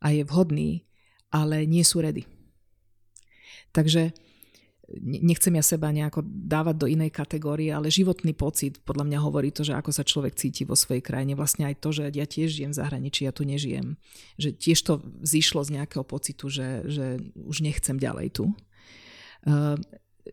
a 0.00 0.16
je 0.16 0.24
vhodný, 0.24 0.88
ale 1.28 1.68
nie 1.68 1.84
sú 1.84 2.00
ready. 2.00 2.24
Takže 3.76 4.16
nechcem 5.00 5.54
ja 5.56 5.64
seba 5.64 5.88
nejako 5.88 6.24
dávať 6.24 6.76
do 6.76 6.86
inej 6.90 7.14
kategórie, 7.14 7.72
ale 7.72 7.88
životný 7.88 8.36
pocit 8.36 8.82
podľa 8.84 9.08
mňa 9.08 9.18
hovorí 9.24 9.48
to, 9.54 9.64
že 9.64 9.72
ako 9.72 9.90
sa 9.94 10.04
človek 10.04 10.36
cíti 10.36 10.68
vo 10.68 10.76
svojej 10.76 11.00
krajine. 11.00 11.38
Vlastne 11.38 11.64
aj 11.68 11.80
to, 11.80 11.94
že 11.94 12.12
ja 12.12 12.26
tiež 12.28 12.52
žijem 12.52 12.72
v 12.76 12.80
zahraničí, 12.80 13.24
ja 13.24 13.32
tu 13.32 13.48
nežijem. 13.48 13.96
Že 14.36 14.48
tiež 14.58 14.78
to 14.84 14.92
zišlo 15.24 15.64
z 15.64 15.80
nejakého 15.80 16.04
pocitu, 16.04 16.52
že, 16.52 16.84
že 16.90 17.22
už 17.38 17.64
nechcem 17.64 17.96
ďalej 17.96 18.28
tu. 18.36 18.44
Ehm, 19.48 19.80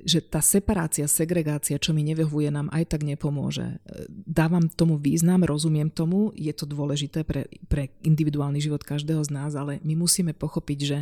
že 0.06 0.22
tá 0.22 0.38
separácia, 0.38 1.10
segregácia, 1.10 1.82
čo 1.82 1.98
mi 1.98 2.06
nevyhovuje, 2.06 2.54
nám 2.54 2.70
aj 2.70 2.94
tak 2.94 3.02
nepomôže. 3.02 3.82
Dávam 4.10 4.70
tomu 4.70 5.02
význam, 5.02 5.42
rozumiem 5.42 5.90
tomu, 5.90 6.30
je 6.38 6.54
to 6.54 6.70
dôležité 6.70 7.26
pre, 7.26 7.50
pre 7.66 7.90
individuálny 8.06 8.62
život 8.62 8.86
každého 8.86 9.26
z 9.26 9.34
nás, 9.34 9.58
ale 9.58 9.82
my 9.82 9.98
musíme 9.98 10.38
pochopiť, 10.38 10.80
že 10.86 10.98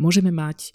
môžeme 0.00 0.32
mať 0.32 0.72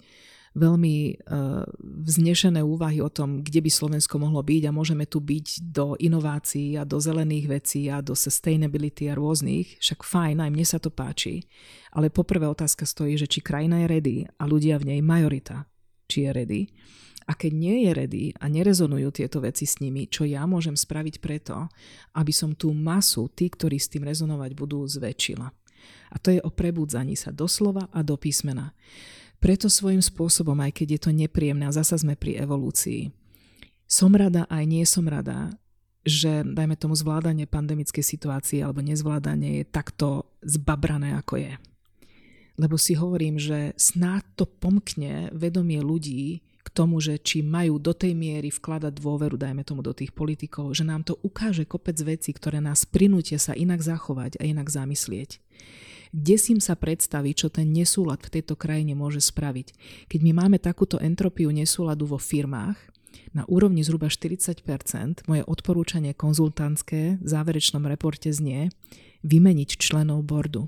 veľmi 0.54 0.96
uh, 1.14 1.62
vznešené 1.80 2.58
úvahy 2.62 2.98
o 2.98 3.10
tom, 3.10 3.42
kde 3.46 3.62
by 3.62 3.70
Slovensko 3.70 4.18
mohlo 4.18 4.42
byť 4.42 4.62
a 4.66 4.74
môžeme 4.74 5.06
tu 5.06 5.22
byť 5.22 5.62
do 5.62 5.94
inovácií 5.94 6.74
a 6.74 6.82
do 6.82 6.98
zelených 6.98 7.46
vecí 7.46 7.86
a 7.86 8.02
do 8.02 8.18
sustainability 8.18 9.06
a 9.06 9.14
rôznych, 9.14 9.78
však 9.78 10.02
fajn, 10.02 10.42
aj 10.42 10.50
mne 10.50 10.66
sa 10.66 10.82
to 10.82 10.90
páči. 10.90 11.46
Ale 11.94 12.10
poprvé 12.10 12.50
otázka 12.50 12.82
stojí, 12.82 13.14
že 13.14 13.30
či 13.30 13.42
krajina 13.42 13.82
je 13.82 13.86
ready 13.86 14.16
a 14.26 14.44
ľudia 14.46 14.78
v 14.82 14.94
nej 14.96 15.00
majorita 15.02 15.70
či 16.10 16.26
je 16.26 16.30
ready. 16.34 16.62
A 17.30 17.38
keď 17.38 17.52
nie 17.54 17.86
je 17.86 17.90
ready 17.94 18.24
a 18.42 18.50
nerezonujú 18.50 19.14
tieto 19.14 19.38
veci 19.38 19.62
s 19.62 19.78
nimi, 19.78 20.10
čo 20.10 20.26
ja 20.26 20.42
môžem 20.50 20.74
spraviť 20.74 21.22
preto, 21.22 21.70
aby 22.18 22.34
som 22.34 22.58
tú 22.58 22.74
masu, 22.74 23.30
tí, 23.30 23.46
ktorí 23.46 23.78
s 23.78 23.86
tým 23.86 24.02
rezonovať 24.02 24.50
budú, 24.58 24.82
zväčšila. 24.82 25.46
A 26.10 26.16
to 26.18 26.34
je 26.34 26.42
o 26.42 26.50
prebudzaní 26.50 27.14
sa 27.14 27.30
doslova 27.30 27.86
a 27.94 28.02
do 28.02 28.18
písmena. 28.18 28.74
Preto 29.40 29.72
svojím 29.72 30.04
spôsobom, 30.04 30.56
aj 30.60 30.84
keď 30.84 30.88
je 30.96 31.00
to 31.00 31.10
nepríjemné, 31.16 31.64
a 31.66 31.74
zasa 31.74 31.96
sme 31.96 32.14
pri 32.14 32.36
evolúcii, 32.44 33.08
som 33.88 34.12
rada 34.12 34.46
aj 34.46 34.64
nie 34.68 34.84
som 34.86 35.08
rada, 35.08 35.50
že 36.04 36.44
dajme 36.44 36.76
tomu 36.76 36.96
zvládanie 36.96 37.48
pandemickej 37.48 38.04
situácie 38.04 38.60
alebo 38.62 38.80
nezvládanie 38.80 39.60
je 39.60 39.64
takto 39.68 40.28
zbabrané, 40.40 41.16
ako 41.16 41.40
je 41.40 41.52
lebo 42.60 42.76
si 42.76 42.92
hovorím, 42.92 43.40
že 43.40 43.72
snáď 43.80 44.22
to 44.36 44.44
pomkne 44.44 45.32
vedomie 45.32 45.80
ľudí 45.80 46.44
k 46.60 46.68
tomu, 46.68 47.00
že 47.00 47.16
či 47.16 47.40
majú 47.40 47.80
do 47.80 47.96
tej 47.96 48.12
miery 48.12 48.52
vkladať 48.52 49.00
dôveru, 49.00 49.40
dajme 49.40 49.64
tomu 49.64 49.80
do 49.80 49.96
tých 49.96 50.12
politikov, 50.12 50.76
že 50.76 50.84
nám 50.84 51.08
to 51.08 51.16
ukáže 51.24 51.64
kopec 51.64 51.96
vecí, 52.04 52.36
ktoré 52.36 52.60
nás 52.60 52.84
prinútia 52.84 53.40
sa 53.40 53.56
inak 53.56 53.80
zachovať 53.80 54.36
a 54.36 54.44
inak 54.44 54.68
zamyslieť. 54.68 55.40
Desím 56.10 56.58
sa 56.58 56.74
predstaviť, 56.74 57.34
čo 57.34 57.48
ten 57.54 57.70
nesúlad 57.70 58.18
v 58.26 58.40
tejto 58.40 58.58
krajine 58.58 58.98
môže 58.98 59.22
spraviť. 59.22 59.74
Keď 60.10 60.20
my 60.26 60.32
máme 60.42 60.58
takúto 60.58 60.98
entropiu 60.98 61.54
nesúladu 61.54 62.10
vo 62.10 62.18
firmách, 62.18 62.90
na 63.30 63.46
úrovni 63.46 63.86
zhruba 63.86 64.10
40%, 64.10 64.66
moje 65.30 65.42
odporúčanie 65.46 66.14
konzultantské 66.14 67.22
v 67.22 67.26
záverečnom 67.26 67.86
reporte 67.86 68.30
znie 68.30 68.74
vymeniť 69.22 69.70
členov 69.78 70.26
bordu. 70.26 70.66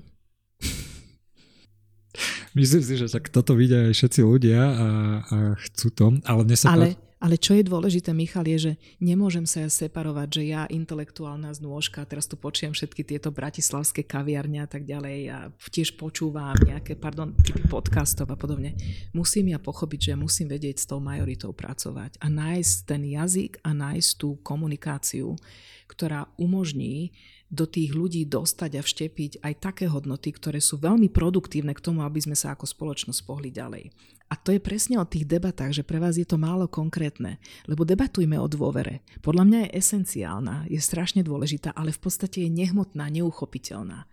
Myslím 2.53 2.83
si, 2.85 2.93
že 2.95 3.09
tak 3.09 3.33
toto 3.33 3.57
vidia 3.57 3.89
aj 3.89 3.97
všetci 3.97 4.21
ľudia 4.21 4.61
a, 4.61 4.89
a 5.25 5.37
chcú 5.57 5.87
to, 5.89 6.05
ale 6.23 6.41
mne 6.45 6.57
sa 6.57 6.77
ale, 6.77 6.93
ale 7.23 7.39
čo 7.39 7.55
je 7.55 7.63
dôležité, 7.63 8.11
Michal, 8.11 8.43
je, 8.51 8.57
že 8.59 8.73
nemôžem 8.99 9.47
sa 9.47 9.63
ja 9.63 9.71
separovať, 9.71 10.27
že 10.27 10.43
ja 10.51 10.67
intelektuálna 10.67 11.55
znôžka, 11.55 12.03
teraz 12.03 12.27
tu 12.27 12.35
počujem 12.35 12.75
všetky 12.75 13.07
tieto 13.07 13.31
bratislavské 13.31 14.03
kaviarne 14.03 14.59
a 14.59 14.67
tak 14.67 14.83
ďalej 14.83 15.19
a 15.31 15.37
tiež 15.55 15.95
počúvam 15.95 16.51
nejaké, 16.67 16.99
pardon, 16.99 17.31
typy 17.39 17.63
podcastov 17.71 18.27
a 18.27 18.35
podobne. 18.35 18.75
Musím 19.15 19.55
ja 19.55 19.59
pochopiť, 19.63 20.11
že 20.11 20.19
musím 20.19 20.51
vedieť 20.51 20.83
s 20.83 20.89
tou 20.91 20.99
majoritou 20.99 21.55
pracovať 21.55 22.19
a 22.19 22.27
nájsť 22.27 22.75
ten 22.83 23.07
jazyk 23.07 23.63
a 23.63 23.71
nájsť 23.71 24.09
tú 24.19 24.35
komunikáciu, 24.43 25.39
ktorá 25.87 26.27
umožní 26.35 27.15
do 27.53 27.69
tých 27.69 27.93
ľudí 27.93 28.25
dostať 28.25 28.71
a 28.75 28.81
vštepiť 28.81 29.45
aj 29.45 29.53
také 29.61 29.85
hodnoty, 29.85 30.33
ktoré 30.33 30.57
sú 30.57 30.81
veľmi 30.81 31.13
produktívne 31.13 31.77
k 31.77 31.83
tomu, 31.85 32.01
aby 32.01 32.17
sme 32.17 32.33
sa 32.33 32.57
ako 32.57 32.65
spoločnosť 32.65 33.21
pohli 33.21 33.53
ďalej. 33.53 33.93
A 34.33 34.33
to 34.33 34.49
je 34.49 34.57
presne 34.57 34.97
o 34.97 35.05
tých 35.05 35.29
debatách, 35.29 35.77
že 35.77 35.85
pre 35.85 36.01
vás 36.01 36.17
je 36.17 36.25
to 36.25 36.41
málo 36.41 36.65
konkrétne, 36.65 37.37
lebo 37.69 37.85
debatujme 37.85 38.33
o 38.41 38.49
dôvere. 38.49 39.05
Podľa 39.21 39.43
mňa 39.45 39.59
je 39.69 39.73
esenciálna, 39.77 40.65
je 40.65 40.81
strašne 40.81 41.21
dôležitá, 41.21 41.69
ale 41.77 41.93
v 41.93 42.01
podstate 42.01 42.41
je 42.41 42.49
nehmotná, 42.49 43.13
neuchopiteľná. 43.13 44.09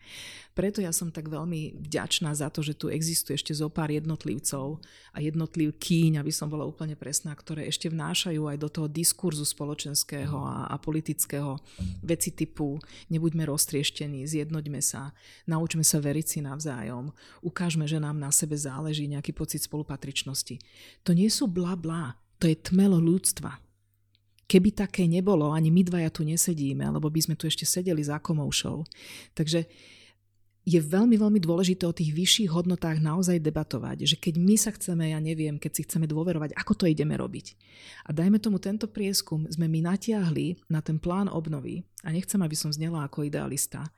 Preto 0.60 0.84
ja 0.84 0.92
som 0.92 1.08
tak 1.08 1.32
veľmi 1.32 1.80
vďačná 1.88 2.36
za 2.36 2.52
to, 2.52 2.60
že 2.60 2.76
tu 2.76 2.92
existuje 2.92 3.32
ešte 3.32 3.56
zo 3.56 3.72
pár 3.72 3.88
jednotlivcov 3.88 4.76
a 5.16 5.18
kýň, 5.24 6.20
aby 6.20 6.28
som 6.28 6.52
bola 6.52 6.68
úplne 6.68 7.00
presná, 7.00 7.32
ktoré 7.32 7.64
ešte 7.64 7.88
vnášajú 7.88 8.44
aj 8.44 8.60
do 8.60 8.68
toho 8.68 8.84
diskurzu 8.84 9.48
spoločenského 9.48 10.36
a, 10.36 10.68
a 10.68 10.76
politického 10.76 11.56
veci 12.04 12.36
typu 12.36 12.76
nebuďme 13.08 13.48
roztrieštení, 13.48 14.28
zjednoďme 14.28 14.84
sa, 14.84 15.16
naučme 15.48 15.80
sa 15.80 15.96
veriť 15.96 16.26
si 16.28 16.38
navzájom, 16.44 17.08
ukážme, 17.40 17.88
že 17.88 17.96
nám 17.96 18.20
na 18.20 18.28
sebe 18.28 18.52
záleží 18.52 19.08
nejaký 19.08 19.32
pocit 19.32 19.64
spolupatričnosti. 19.64 20.60
To 21.08 21.16
nie 21.16 21.32
sú 21.32 21.48
bla 21.48 21.72
bla, 21.72 22.20
to 22.36 22.44
je 22.44 22.60
tmelo 22.60 23.00
ľudstva. 23.00 23.56
Keby 24.44 24.76
také 24.76 25.08
nebolo, 25.08 25.56
ani 25.56 25.72
my 25.72 25.88
dvaja 25.88 26.12
tu 26.12 26.20
nesedíme, 26.20 26.84
alebo 26.84 27.08
by 27.08 27.24
sme 27.24 27.34
tu 27.40 27.48
ešte 27.48 27.64
sedeli 27.64 28.04
za 28.04 28.20
komoušou. 28.20 28.84
Takže 29.32 29.64
je 30.60 30.76
veľmi, 30.76 31.16
veľmi 31.16 31.40
dôležité 31.40 31.88
o 31.88 31.96
tých 31.96 32.12
vyšších 32.12 32.52
hodnotách 32.52 33.00
naozaj 33.00 33.40
debatovať, 33.40 34.04
že 34.04 34.16
keď 34.20 34.34
my 34.36 34.56
sa 34.60 34.70
chceme, 34.76 35.08
ja 35.08 35.18
neviem, 35.18 35.56
keď 35.56 35.72
si 35.72 35.82
chceme 35.88 36.04
dôverovať, 36.04 36.52
ako 36.52 36.72
to 36.76 36.84
ideme 36.84 37.16
robiť. 37.16 37.56
A 38.04 38.12
dajme 38.12 38.36
tomu 38.36 38.60
tento 38.60 38.84
prieskum, 38.84 39.48
sme 39.48 39.66
my 39.72 39.88
natiahli 39.88 40.68
na 40.68 40.84
ten 40.84 41.00
plán 41.00 41.32
obnovy, 41.32 41.80
a 42.04 42.12
nechcem, 42.12 42.40
aby 42.44 42.56
som 42.56 42.68
znela 42.68 43.08
ako 43.08 43.24
idealista, 43.24 43.88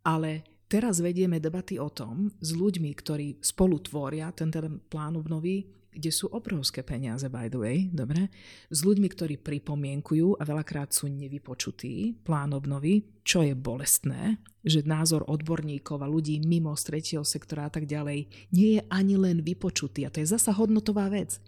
ale 0.00 0.64
teraz 0.72 1.04
vedieme 1.04 1.36
debaty 1.36 1.76
o 1.76 1.92
tom 1.92 2.32
s 2.40 2.56
ľuďmi, 2.56 2.90
ktorí 2.96 3.44
spolu 3.44 3.84
tvoria 3.84 4.32
ten, 4.32 4.48
ten 4.48 4.80
plán 4.88 5.20
obnovy, 5.20 5.79
kde 5.90 6.10
sú 6.14 6.30
obrovské 6.30 6.86
peniaze, 6.86 7.26
by 7.26 7.50
the 7.50 7.58
way, 7.58 7.78
dobre, 7.90 8.30
s 8.70 8.86
ľuďmi, 8.86 9.08
ktorí 9.10 9.34
pripomienkujú 9.42 10.38
a 10.38 10.42
veľakrát 10.46 10.94
sú 10.94 11.10
nevypočutí 11.10 12.22
plán 12.22 12.54
obnovy, 12.54 13.10
čo 13.26 13.42
je 13.42 13.58
bolestné, 13.58 14.38
že 14.62 14.86
názor 14.86 15.26
odborníkov 15.26 15.98
a 16.00 16.10
ľudí 16.10 16.38
mimo 16.46 16.72
z 16.78 16.82
tretieho 16.94 17.24
sektora 17.26 17.66
a 17.66 17.72
tak 17.72 17.90
ďalej 17.90 18.30
nie 18.54 18.78
je 18.78 18.82
ani 18.92 19.18
len 19.18 19.42
vypočutý. 19.42 20.06
A 20.06 20.12
to 20.12 20.22
je 20.22 20.30
zasa 20.30 20.54
hodnotová 20.54 21.10
vec. 21.10 21.42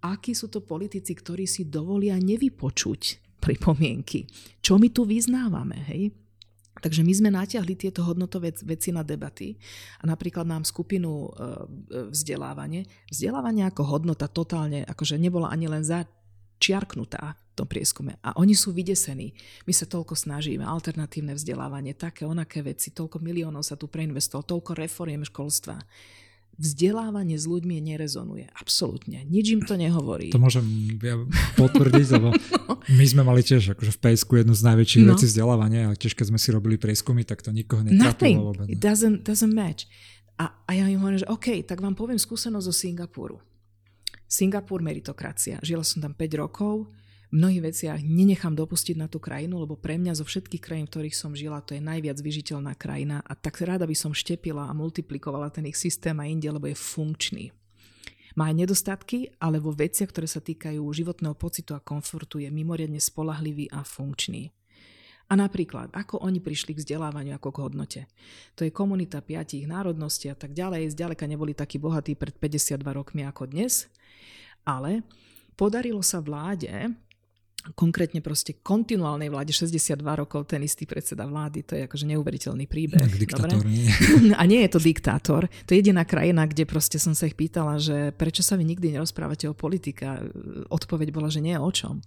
Akí 0.00 0.32
sú 0.32 0.48
to 0.48 0.64
politici, 0.64 1.12
ktorí 1.12 1.44
si 1.44 1.68
dovolia 1.68 2.16
nevypočuť 2.16 3.36
pripomienky? 3.38 4.26
Čo 4.64 4.80
my 4.80 4.88
tu 4.88 5.04
vyznávame, 5.04 5.76
hej? 5.92 6.10
Takže 6.78 7.02
my 7.02 7.12
sme 7.12 7.30
natiahli 7.34 7.74
tieto 7.74 8.06
hodnotové 8.06 8.54
veci 8.62 8.94
na 8.94 9.02
debaty 9.02 9.58
a 10.00 10.06
napríklad 10.06 10.46
nám 10.46 10.62
skupinu 10.62 11.28
e, 11.28 11.30
vzdelávanie, 12.14 12.86
vzdelávanie 13.10 13.66
ako 13.66 13.82
hodnota 13.84 14.30
totálne, 14.30 14.86
akože 14.86 15.18
nebola 15.18 15.50
ani 15.50 15.66
len 15.66 15.82
začiarknutá 15.82 17.34
v 17.34 17.52
tom 17.58 17.66
prieskume. 17.66 18.16
A 18.22 18.38
oni 18.38 18.54
sú 18.56 18.70
vydesení. 18.70 19.34
My 19.66 19.74
sa 19.74 19.84
toľko 19.84 20.14
snažíme, 20.14 20.62
alternatívne 20.62 21.34
vzdelávanie, 21.36 21.92
také, 21.98 22.24
onaké 22.24 22.62
veci, 22.64 22.94
toľko 22.94 23.18
miliónov 23.18 23.66
sa 23.66 23.74
tu 23.74 23.90
preinvestovalo, 23.90 24.48
toľko 24.48 24.72
reforiem 24.78 25.26
školstva. 25.26 25.76
Vzdelávanie 26.60 27.40
s 27.40 27.48
ľuďmi 27.48 27.80
nerezonuje. 27.80 28.52
Absolútne. 28.52 29.24
Nič 29.24 29.56
im 29.56 29.64
to 29.64 29.80
nehovorí. 29.80 30.28
To 30.28 30.36
môžem 30.36 30.62
ja 31.00 31.16
potvrdiť, 31.56 32.06
lebo 32.20 32.36
my 33.00 33.04
sme 33.08 33.24
mali 33.24 33.40
tiež 33.40 33.72
akože 33.72 33.96
v 33.96 33.98
PSku 34.04 34.44
jednu 34.44 34.52
z 34.52 34.62
najväčších 34.68 35.04
no. 35.08 35.16
vecí 35.16 35.24
vzdelávania, 35.24 35.88
ale 35.88 35.96
tiež 35.96 36.12
keď 36.12 36.36
sme 36.36 36.38
si 36.38 36.52
robili 36.52 36.76
prieskumy, 36.76 37.24
tak 37.24 37.40
to 37.40 37.48
nikoho 37.48 37.80
netrápilo 37.80 38.52
vôbec. 38.52 38.68
It 38.68 38.76
doesn't, 38.76 39.24
doesn't 39.24 39.56
match. 39.56 39.88
A, 40.36 40.52
a 40.68 40.70
ja 40.76 40.84
im 40.84 41.00
hovorím, 41.00 41.24
že 41.24 41.28
OK, 41.32 41.64
tak 41.64 41.80
vám 41.80 41.96
poviem 41.96 42.20
skúsenosť 42.20 42.64
zo 42.68 42.74
Singapuru. 42.76 43.40
Singapur, 44.28 44.84
meritokracia. 44.84 45.58
Žila 45.64 45.82
som 45.82 46.04
tam 46.04 46.12
5 46.12 46.42
rokov, 46.44 46.92
mnohých 47.30 47.62
veciach 47.70 48.00
nenechám 48.02 48.58
dopustiť 48.58 48.98
na 48.98 49.06
tú 49.06 49.22
krajinu, 49.22 49.62
lebo 49.62 49.78
pre 49.78 49.96
mňa 49.96 50.18
zo 50.18 50.26
všetkých 50.26 50.62
krajín, 50.62 50.86
v 50.86 50.92
ktorých 50.94 51.16
som 51.16 51.34
žila, 51.34 51.62
to 51.62 51.78
je 51.78 51.82
najviac 51.82 52.18
vyžiteľná 52.18 52.74
krajina 52.74 53.22
a 53.22 53.32
tak 53.38 53.62
rada 53.62 53.86
by 53.86 53.94
som 53.94 54.10
štepila 54.10 54.66
a 54.66 54.76
multiplikovala 54.76 55.50
ten 55.54 55.66
ich 55.70 55.78
systém 55.78 56.18
a 56.18 56.26
inde, 56.26 56.50
lebo 56.50 56.66
je 56.66 56.74
funkčný. 56.74 57.54
Má 58.38 58.50
aj 58.50 58.56
nedostatky, 58.62 59.30
ale 59.42 59.58
vo 59.58 59.74
veciach, 59.74 60.10
ktoré 60.10 60.30
sa 60.30 60.38
týkajú 60.38 60.82
životného 60.82 61.34
pocitu 61.34 61.74
a 61.74 61.82
komfortu, 61.82 62.38
je 62.38 62.50
mimoriadne 62.50 63.02
spolahlivý 63.02 63.70
a 63.74 63.82
funkčný. 63.82 64.54
A 65.30 65.38
napríklad, 65.38 65.94
ako 65.94 66.26
oni 66.26 66.42
prišli 66.42 66.74
k 66.74 66.82
vzdelávaniu 66.82 67.38
ako 67.38 67.50
k 67.54 67.60
hodnote. 67.62 68.00
To 68.58 68.66
je 68.66 68.74
komunita 68.74 69.22
piatich 69.22 69.62
národností 69.62 70.26
a 70.26 70.34
tak 70.34 70.50
ďalej. 70.50 70.90
Zďaleka 70.90 71.22
neboli 71.30 71.54
takí 71.54 71.78
bohatí 71.78 72.18
pred 72.18 72.34
52 72.34 72.82
rokmi 72.82 73.22
ako 73.22 73.46
dnes, 73.46 73.86
ale 74.66 75.06
podarilo 75.54 76.02
sa 76.02 76.18
vláde 76.18 76.90
konkrétne 77.76 78.24
proste 78.24 78.56
kontinuálnej 78.64 79.28
vláde 79.28 79.52
62 79.52 80.00
rokov 80.00 80.48
ten 80.48 80.64
istý 80.64 80.88
predseda 80.88 81.28
vlády, 81.28 81.60
to 81.62 81.76
je 81.76 81.84
akože 81.84 82.08
neuveriteľný 82.08 82.64
príbeh. 82.64 83.04
Tak 83.04 83.20
diktátor 83.20 83.60
nie. 83.68 83.84
A 84.40 84.42
nie 84.48 84.64
je 84.64 84.70
to 84.72 84.80
diktátor. 84.80 85.42
To 85.68 85.70
je 85.76 85.84
jediná 85.84 86.08
krajina, 86.08 86.48
kde 86.48 86.64
proste 86.64 86.96
som 86.96 87.12
sa 87.12 87.28
ich 87.28 87.36
pýtala, 87.36 87.76
že 87.76 88.16
prečo 88.16 88.40
sa 88.40 88.56
vy 88.56 88.64
nikdy 88.64 88.96
nerozprávate 88.96 89.44
o 89.44 89.54
politika. 89.56 90.24
Odpoveď 90.72 91.12
bola, 91.12 91.28
že 91.28 91.44
nie 91.44 91.56
o 91.60 91.68
čom. 91.68 92.00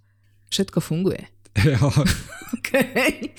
Všetko 0.50 0.82
funguje. 0.82 1.22
okay. 2.58 3.30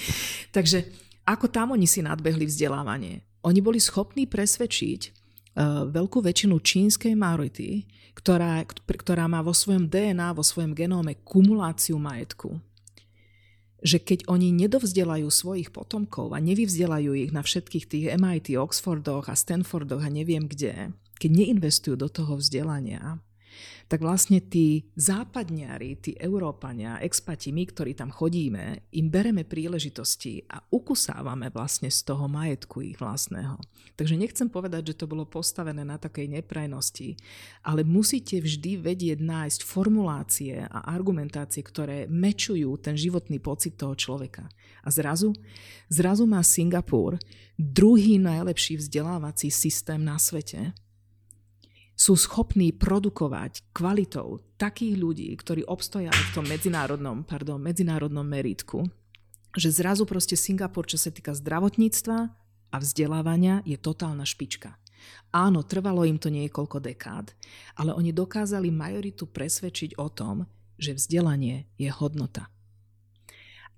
Takže 0.54 0.86
ako 1.26 1.50
tam 1.50 1.74
oni 1.74 1.90
si 1.90 1.98
nadbehli 1.98 2.46
vzdelávanie? 2.46 3.26
Oni 3.42 3.58
boli 3.58 3.82
schopní 3.82 4.30
presvedčiť 4.30 5.23
veľkú 5.88 6.18
väčšinu 6.18 6.58
čínskej 6.58 7.14
majority, 7.14 7.86
ktorá, 8.14 8.62
ktorá 8.66 9.30
má 9.30 9.42
vo 9.42 9.54
svojom 9.54 9.86
DNA, 9.86 10.34
vo 10.34 10.42
svojom 10.42 10.74
genóme 10.74 11.18
kumuláciu 11.22 11.98
majetku, 11.98 12.58
že 13.84 14.00
keď 14.00 14.26
oni 14.32 14.50
nedovzdelajú 14.54 15.28
svojich 15.28 15.68
potomkov 15.70 16.32
a 16.32 16.40
nevyvzdelajú 16.40 17.12
ich 17.20 17.30
na 17.30 17.44
všetkých 17.44 17.84
tých 17.84 18.04
MIT, 18.16 18.56
Oxfordoch 18.56 19.28
a 19.28 19.36
Stanfordoch 19.36 20.02
a 20.02 20.10
neviem 20.10 20.48
kde, 20.48 20.96
keď 21.20 21.30
neinvestujú 21.30 21.94
do 22.00 22.08
toho 22.08 22.40
vzdelania, 22.40 23.20
tak 23.94 24.02
vlastne 24.02 24.42
tí 24.42 24.90
západňari, 24.98 26.02
tí 26.02 26.18
Európania, 26.18 26.98
expati, 26.98 27.54
my, 27.54 27.62
ktorí 27.62 27.94
tam 27.94 28.10
chodíme, 28.10 28.90
im 28.90 29.06
bereme 29.06 29.46
príležitosti 29.46 30.42
a 30.50 30.58
ukusávame 30.66 31.54
vlastne 31.54 31.94
z 31.94 32.02
toho 32.02 32.26
majetku 32.26 32.82
ich 32.82 32.98
vlastného. 32.98 33.54
Takže 33.94 34.18
nechcem 34.18 34.50
povedať, 34.50 34.90
že 34.90 34.98
to 34.98 35.06
bolo 35.06 35.30
postavené 35.30 35.86
na 35.86 35.94
takej 35.94 36.26
neprajnosti, 36.26 37.14
ale 37.62 37.86
musíte 37.86 38.42
vždy 38.42 38.82
vedieť 38.82 39.22
nájsť 39.22 39.62
formulácie 39.62 40.66
a 40.66 40.90
argumentácie, 40.90 41.62
ktoré 41.62 42.10
mečujú 42.10 42.74
ten 42.82 42.98
životný 42.98 43.38
pocit 43.38 43.78
toho 43.78 43.94
človeka. 43.94 44.50
A 44.82 44.90
zrazu, 44.90 45.30
zrazu 45.86 46.26
má 46.26 46.42
Singapur 46.42 47.14
druhý 47.54 48.18
najlepší 48.18 48.82
vzdelávací 48.82 49.54
systém 49.54 50.02
na 50.02 50.18
svete, 50.18 50.74
sú 51.94 52.18
schopní 52.18 52.74
produkovať 52.74 53.62
kvalitou 53.70 54.42
takých 54.58 54.94
ľudí, 54.98 55.30
ktorí 55.38 55.62
obstojali 55.62 56.14
v 56.14 56.34
tom 56.34 56.46
medzinárodnom, 56.46 57.22
pardon, 57.22 57.62
medzinárodnom 57.62 58.26
meritku, 58.26 58.82
že 59.54 59.70
zrazu 59.70 60.02
proste 60.02 60.34
Singapur, 60.34 60.90
čo 60.90 60.98
sa 60.98 61.14
týka 61.14 61.30
zdravotníctva 61.30 62.18
a 62.74 62.76
vzdelávania, 62.82 63.62
je 63.62 63.78
totálna 63.78 64.26
špička. 64.26 64.74
Áno, 65.30 65.62
trvalo 65.62 66.02
im 66.02 66.18
to 66.18 66.30
niekoľko 66.30 66.82
dekád, 66.82 67.30
ale 67.78 67.94
oni 67.94 68.10
dokázali 68.10 68.74
majoritu 68.74 69.30
presvedčiť 69.30 69.94
o 69.98 70.10
tom, 70.10 70.46
že 70.74 70.94
vzdelanie 70.98 71.70
je 71.78 71.90
hodnota. 71.90 72.50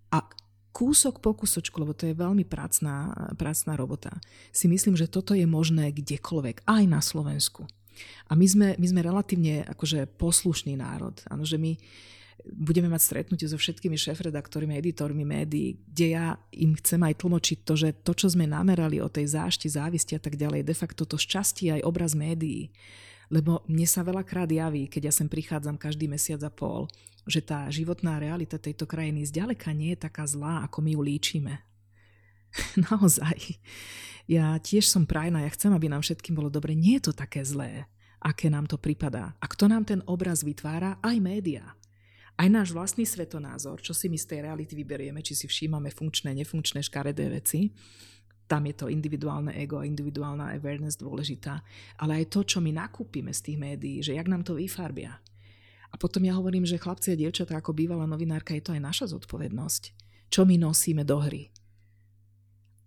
A 0.09 0.25
kúsok 0.73 1.21
po 1.21 1.37
kúsočku, 1.37 1.77
lebo 1.81 1.93
to 1.93 2.09
je 2.09 2.17
veľmi 2.17 2.45
pracná, 2.49 3.13
pracná 3.37 3.77
robota, 3.77 4.17
si 4.53 4.69
myslím, 4.69 4.97
že 4.97 5.11
toto 5.11 5.37
je 5.37 5.45
možné 5.45 5.93
kdekoľvek, 5.93 6.65
aj 6.65 6.83
na 6.89 7.01
Slovensku. 7.05 7.69
A 8.29 8.33
my 8.35 8.47
sme, 8.47 8.69
my 8.77 8.87
sme 8.87 9.01
relatívne 9.05 9.67
akože 9.67 10.07
poslušný 10.19 10.79
národ. 10.79 11.17
Áno, 11.31 11.45
že 11.47 11.57
my 11.57 11.77
budeme 12.47 12.87
mať 12.87 13.03
stretnutie 13.03 13.49
so 13.51 13.59
všetkými 13.59 13.99
šéf-redaktormi, 13.99 14.79
editormi 14.79 15.27
médií, 15.27 15.83
kde 15.91 16.07
ja 16.15 16.27
im 16.55 16.79
chcem 16.79 17.03
aj 17.03 17.25
tlmočiť 17.25 17.59
to, 17.67 17.75
že 17.75 17.89
to, 18.07 18.13
čo 18.15 18.31
sme 18.31 18.47
namerali 18.47 19.03
o 19.03 19.11
tej 19.11 19.35
zášti, 19.35 19.67
závisti 19.67 20.15
a 20.15 20.21
tak 20.23 20.39
ďalej, 20.39 20.63
de 20.63 20.77
facto 20.77 21.03
to 21.03 21.19
šťastie 21.19 21.81
aj 21.81 21.87
obraz 21.87 22.15
médií. 22.15 22.71
Lebo 23.27 23.67
mne 23.67 23.87
sa 23.91 24.07
veľakrát 24.07 24.47
javí, 24.47 24.87
keď 24.87 25.11
ja 25.11 25.13
sem 25.13 25.27
prichádzam 25.27 25.75
každý 25.75 26.07
mesiac 26.07 26.39
a 26.47 26.53
pol, 26.53 26.87
že 27.27 27.43
tá 27.43 27.67
životná 27.67 28.23
realita 28.23 28.55
tejto 28.55 28.87
krajiny 28.87 29.27
zďaleka 29.27 29.75
nie 29.75 29.99
je 29.99 30.07
taká 30.07 30.23
zlá, 30.31 30.63
ako 30.63 30.79
my 30.87 30.95
ju 30.95 31.01
líčime. 31.03 31.66
Naozaj 32.91 33.59
ja 34.27 34.59
tiež 34.59 34.91
som 34.91 35.07
prajná, 35.07 35.47
ja 35.47 35.51
chcem, 35.55 35.71
aby 35.71 35.87
nám 35.87 36.03
všetkým 36.03 36.35
bolo 36.35 36.51
dobre. 36.51 36.75
Nie 36.75 36.99
je 36.99 37.11
to 37.11 37.13
také 37.15 37.47
zlé, 37.47 37.87
aké 38.19 38.51
nám 38.51 38.67
to 38.67 38.75
pripadá. 38.75 39.39
A 39.39 39.47
kto 39.47 39.71
nám 39.71 39.87
ten 39.87 40.03
obraz 40.11 40.43
vytvára? 40.43 40.99
Aj 40.99 41.15
médiá. 41.23 41.79
Aj 42.37 42.51
náš 42.53 42.75
vlastný 42.75 43.09
svetonázor, 43.09 43.81
čo 43.81 43.97
si 43.97 44.13
my 44.13 44.19
z 44.21 44.29
tej 44.29 44.39
reality 44.45 44.77
vyberieme, 44.77 45.25
či 45.25 45.33
si 45.33 45.49
všímame 45.49 45.89
funkčné, 45.89 46.37
nefunkčné, 46.37 46.85
škaredé 46.85 47.33
veci, 47.33 47.73
tam 48.47 48.63
je 48.69 48.77
to 48.77 48.87
individuálne 48.93 49.57
ego 49.57 49.81
a 49.81 49.89
individuálna 49.89 50.53
awareness 50.55 51.01
dôležitá, 51.01 51.65
ale 51.99 52.23
aj 52.23 52.31
to, 52.31 52.41
čo 52.47 52.59
my 52.61 52.77
nakúpime 52.77 53.33
z 53.33 53.41
tých 53.41 53.59
médií, 53.59 54.05
že 54.05 54.15
jak 54.15 54.29
nám 54.29 54.45
to 54.45 54.55
vyfarbia. 54.55 55.19
A 55.91 55.95
potom 55.97 56.23
ja 56.23 56.37
hovorím, 56.37 56.69
že 56.69 56.77
chlapci 56.77 57.17
a 57.17 57.19
dievčatá 57.19 57.57
ako 57.57 57.73
bývalá 57.73 58.05
novinárka 58.05 58.53
je 58.53 58.63
to 58.63 58.75
aj 58.77 58.85
naša 58.85 59.07
zodpovednosť. 59.17 59.83
Čo 60.29 60.45
my 60.45 60.61
nosíme 60.61 61.09
do 61.09 61.17
hry? 61.17 61.56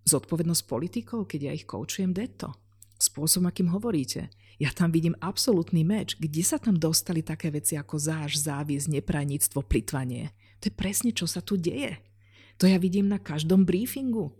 Zodpovednosť 0.09 0.63
politikov, 0.65 1.29
keď 1.29 1.39
ja 1.45 1.53
ich 1.53 1.69
koučujem, 1.69 2.09
deto. 2.17 2.49
Spôsob, 2.97 3.45
akým 3.45 3.69
hovoríte. 3.69 4.33
Ja 4.57 4.73
tam 4.73 4.89
vidím 4.89 5.13
absolútny 5.21 5.85
meč. 5.85 6.17
Kde 6.17 6.41
sa 6.41 6.57
tam 6.57 6.81
dostali 6.81 7.21
také 7.21 7.53
veci 7.53 7.77
ako 7.77 7.95
záž, 7.95 8.41
závis, 8.41 8.89
nepraníctvo, 8.89 9.61
plitvanie? 9.61 10.33
To 10.59 10.67
je 10.67 10.73
presne, 10.73 11.13
čo 11.13 11.29
sa 11.29 11.45
tu 11.45 11.55
deje. 11.55 12.01
To 12.57 12.65
ja 12.65 12.81
vidím 12.81 13.07
na 13.07 13.21
každom 13.21 13.63
briefingu. 13.63 14.33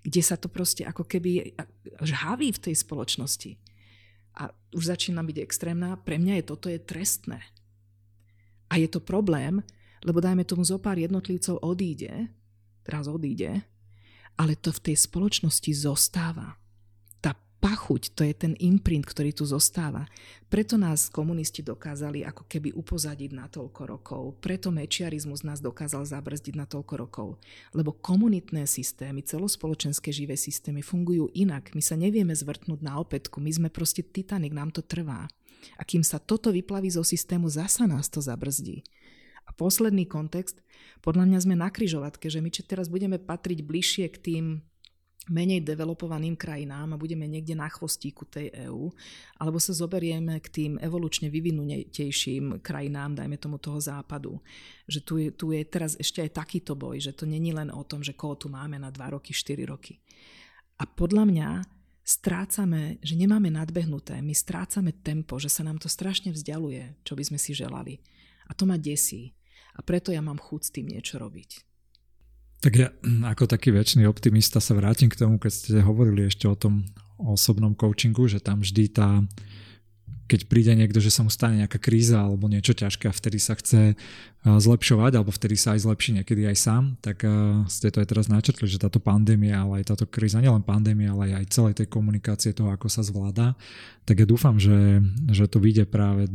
Kde 0.00 0.22
sa 0.22 0.38
to 0.38 0.46
proste 0.46 0.86
ako 0.86 1.04
keby 1.04 1.58
žhaví 2.00 2.54
v 2.54 2.62
tej 2.70 2.74
spoločnosti. 2.78 3.58
A 4.38 4.54
už 4.72 4.94
začína 4.94 5.26
byť 5.26 5.36
extrémna. 5.42 5.98
Pre 5.98 6.16
mňa 6.16 6.40
je 6.40 6.44
toto 6.46 6.70
je 6.70 6.78
trestné. 6.78 7.42
A 8.70 8.78
je 8.78 8.88
to 8.88 9.02
problém, 9.02 9.60
lebo 10.06 10.22
dajme 10.22 10.46
tomu 10.46 10.64
zo 10.64 10.80
pár 10.80 10.96
jednotlivcov 10.96 11.60
odíde, 11.60 12.30
teraz 12.86 13.10
odíde, 13.10 13.60
ale 14.34 14.58
to 14.58 14.74
v 14.74 14.90
tej 14.90 14.96
spoločnosti 15.06 15.70
zostáva. 15.74 16.58
Tá 17.22 17.38
pachuť, 17.62 18.12
to 18.12 18.26
je 18.26 18.34
ten 18.34 18.52
imprint, 18.60 19.06
ktorý 19.06 19.32
tu 19.32 19.46
zostáva. 19.46 20.04
Preto 20.50 20.76
nás 20.76 21.08
komunisti 21.08 21.64
dokázali 21.64 22.22
ako 22.22 22.44
keby 22.46 22.74
upozadiť 22.76 23.30
na 23.32 23.46
toľko 23.48 23.82
rokov. 23.88 24.22
Preto 24.38 24.68
mečiarizmus 24.74 25.42
nás 25.46 25.58
dokázal 25.58 26.04
zabrzdiť 26.04 26.54
na 26.54 26.66
toľko 26.66 26.94
rokov. 27.00 27.28
Lebo 27.72 27.94
komunitné 27.94 28.68
systémy, 28.68 29.24
celospoločenské 29.24 30.12
živé 30.12 30.36
systémy 30.36 30.84
fungujú 30.84 31.32
inak. 31.32 31.72
My 31.72 31.82
sa 31.82 31.96
nevieme 31.96 32.36
zvrtnúť 32.36 32.84
na 32.84 33.00
opätku. 33.00 33.40
My 33.40 33.50
sme 33.50 33.68
proste 33.72 34.04
Titanic, 34.04 34.52
nám 34.52 34.70
to 34.70 34.84
trvá. 34.84 35.26
A 35.80 35.82
kým 35.82 36.04
sa 36.04 36.20
toto 36.20 36.52
vyplaví 36.52 36.92
zo 36.92 37.00
systému, 37.00 37.48
zasa 37.48 37.88
nás 37.88 38.12
to 38.12 38.20
zabrzdí. 38.20 38.84
A 39.44 39.50
posledný 39.52 40.08
kontext, 40.08 40.64
podľa 41.04 41.28
mňa 41.28 41.38
sme 41.44 41.54
na 41.56 41.68
kryžovatke, 41.68 42.32
že 42.32 42.40
my 42.40 42.48
či 42.48 42.64
teraz 42.64 42.88
budeme 42.88 43.20
patriť 43.20 43.60
bližšie 43.60 44.06
k 44.08 44.18
tým 44.18 44.44
menej 45.32 45.64
developovaným 45.64 46.36
krajinám 46.36 46.92
a 46.92 47.00
budeme 47.00 47.24
niekde 47.24 47.56
na 47.56 47.68
chvostíku 47.72 48.28
tej 48.28 48.52
EÚ, 48.68 48.92
alebo 49.40 49.56
sa 49.56 49.72
zoberieme 49.72 50.36
k 50.44 50.48
tým 50.52 50.72
evolučne 50.80 51.32
vyvinutejším 51.32 52.60
krajinám, 52.60 53.16
dajme 53.16 53.40
tomu 53.40 53.56
toho 53.56 53.80
západu. 53.80 54.36
Že 54.84 55.00
tu 55.00 55.14
je, 55.16 55.28
tu 55.32 55.46
je 55.56 55.62
teraz 55.64 55.96
ešte 55.96 56.20
aj 56.20 56.36
takýto 56.44 56.76
boj, 56.76 57.00
že 57.00 57.16
to 57.16 57.24
není 57.24 57.56
len 57.56 57.72
o 57.72 57.80
tom, 57.88 58.04
že 58.04 58.12
koho 58.12 58.36
tu 58.36 58.52
máme 58.52 58.76
na 58.76 58.92
2 58.92 59.16
roky, 59.16 59.32
4 59.32 59.64
roky. 59.64 59.96
A 60.76 60.84
podľa 60.84 61.24
mňa 61.24 61.48
strácame, 62.04 63.00
že 63.00 63.16
nemáme 63.16 63.48
nadbehnuté, 63.48 64.20
my 64.20 64.36
strácame 64.36 64.92
tempo, 64.92 65.40
že 65.40 65.48
sa 65.48 65.64
nám 65.64 65.80
to 65.80 65.88
strašne 65.88 66.36
vzdialuje, 66.36 67.00
čo 67.00 67.16
by 67.16 67.24
sme 67.24 67.38
si 67.40 67.56
želali. 67.56 67.96
A 68.48 68.52
to 68.52 68.64
ma 68.68 68.76
desí. 68.76 69.34
A 69.74 69.82
preto 69.82 70.14
ja 70.14 70.22
mám 70.22 70.38
chuť 70.38 70.60
s 70.62 70.70
tým 70.70 70.86
niečo 70.86 71.18
robiť. 71.18 71.50
Tak 72.64 72.72
ja 72.80 72.88
ako 73.28 73.44
taký 73.44 73.76
väčší 73.76 74.08
optimista 74.08 74.56
sa 74.56 74.72
vrátim 74.72 75.12
k 75.12 75.20
tomu, 75.20 75.36
keď 75.36 75.52
ste 75.52 75.84
hovorili 75.84 76.24
ešte 76.24 76.48
o 76.48 76.56
tom, 76.56 76.88
osobnom 77.20 77.76
coachingu, 77.76 78.26
že 78.26 78.42
tam 78.42 78.64
vždy 78.64 78.84
tá 78.90 79.22
keď 80.24 80.40
príde 80.48 80.72
niekto, 80.72 81.04
že 81.04 81.12
sa 81.12 81.20
mu 81.20 81.28
stane 81.28 81.60
nejaká 81.60 81.76
kríza 81.76 82.16
alebo 82.16 82.48
niečo 82.48 82.72
ťažké 82.72 83.12
a 83.12 83.14
vtedy 83.14 83.36
sa 83.36 83.52
chce 83.54 83.92
zlepšovať 84.44 85.12
alebo 85.20 85.28
vtedy 85.28 85.56
sa 85.56 85.76
aj 85.76 85.84
zlepší 85.84 86.20
niekedy 86.20 86.48
aj 86.48 86.56
sám, 86.56 86.84
tak 87.04 87.24
ste 87.68 87.92
to 87.92 88.00
aj 88.00 88.08
teraz 88.08 88.26
načrtli, 88.32 88.64
že 88.64 88.80
táto 88.80 89.00
pandémia, 89.00 89.60
ale 89.60 89.84
aj 89.84 89.92
táto 89.92 90.04
kríza, 90.08 90.40
nielen 90.40 90.64
pandémia, 90.64 91.12
ale 91.12 91.36
aj 91.36 91.52
celej 91.52 91.76
tej 91.76 91.88
komunikácie 91.92 92.56
toho, 92.56 92.72
ako 92.72 92.88
sa 92.88 93.04
zvláda, 93.04 93.52
tak 94.08 94.20
ja 94.20 94.26
dúfam, 94.28 94.56
že, 94.56 95.00
že 95.28 95.44
to 95.44 95.60
vyjde 95.60 95.88
práve, 95.88 96.28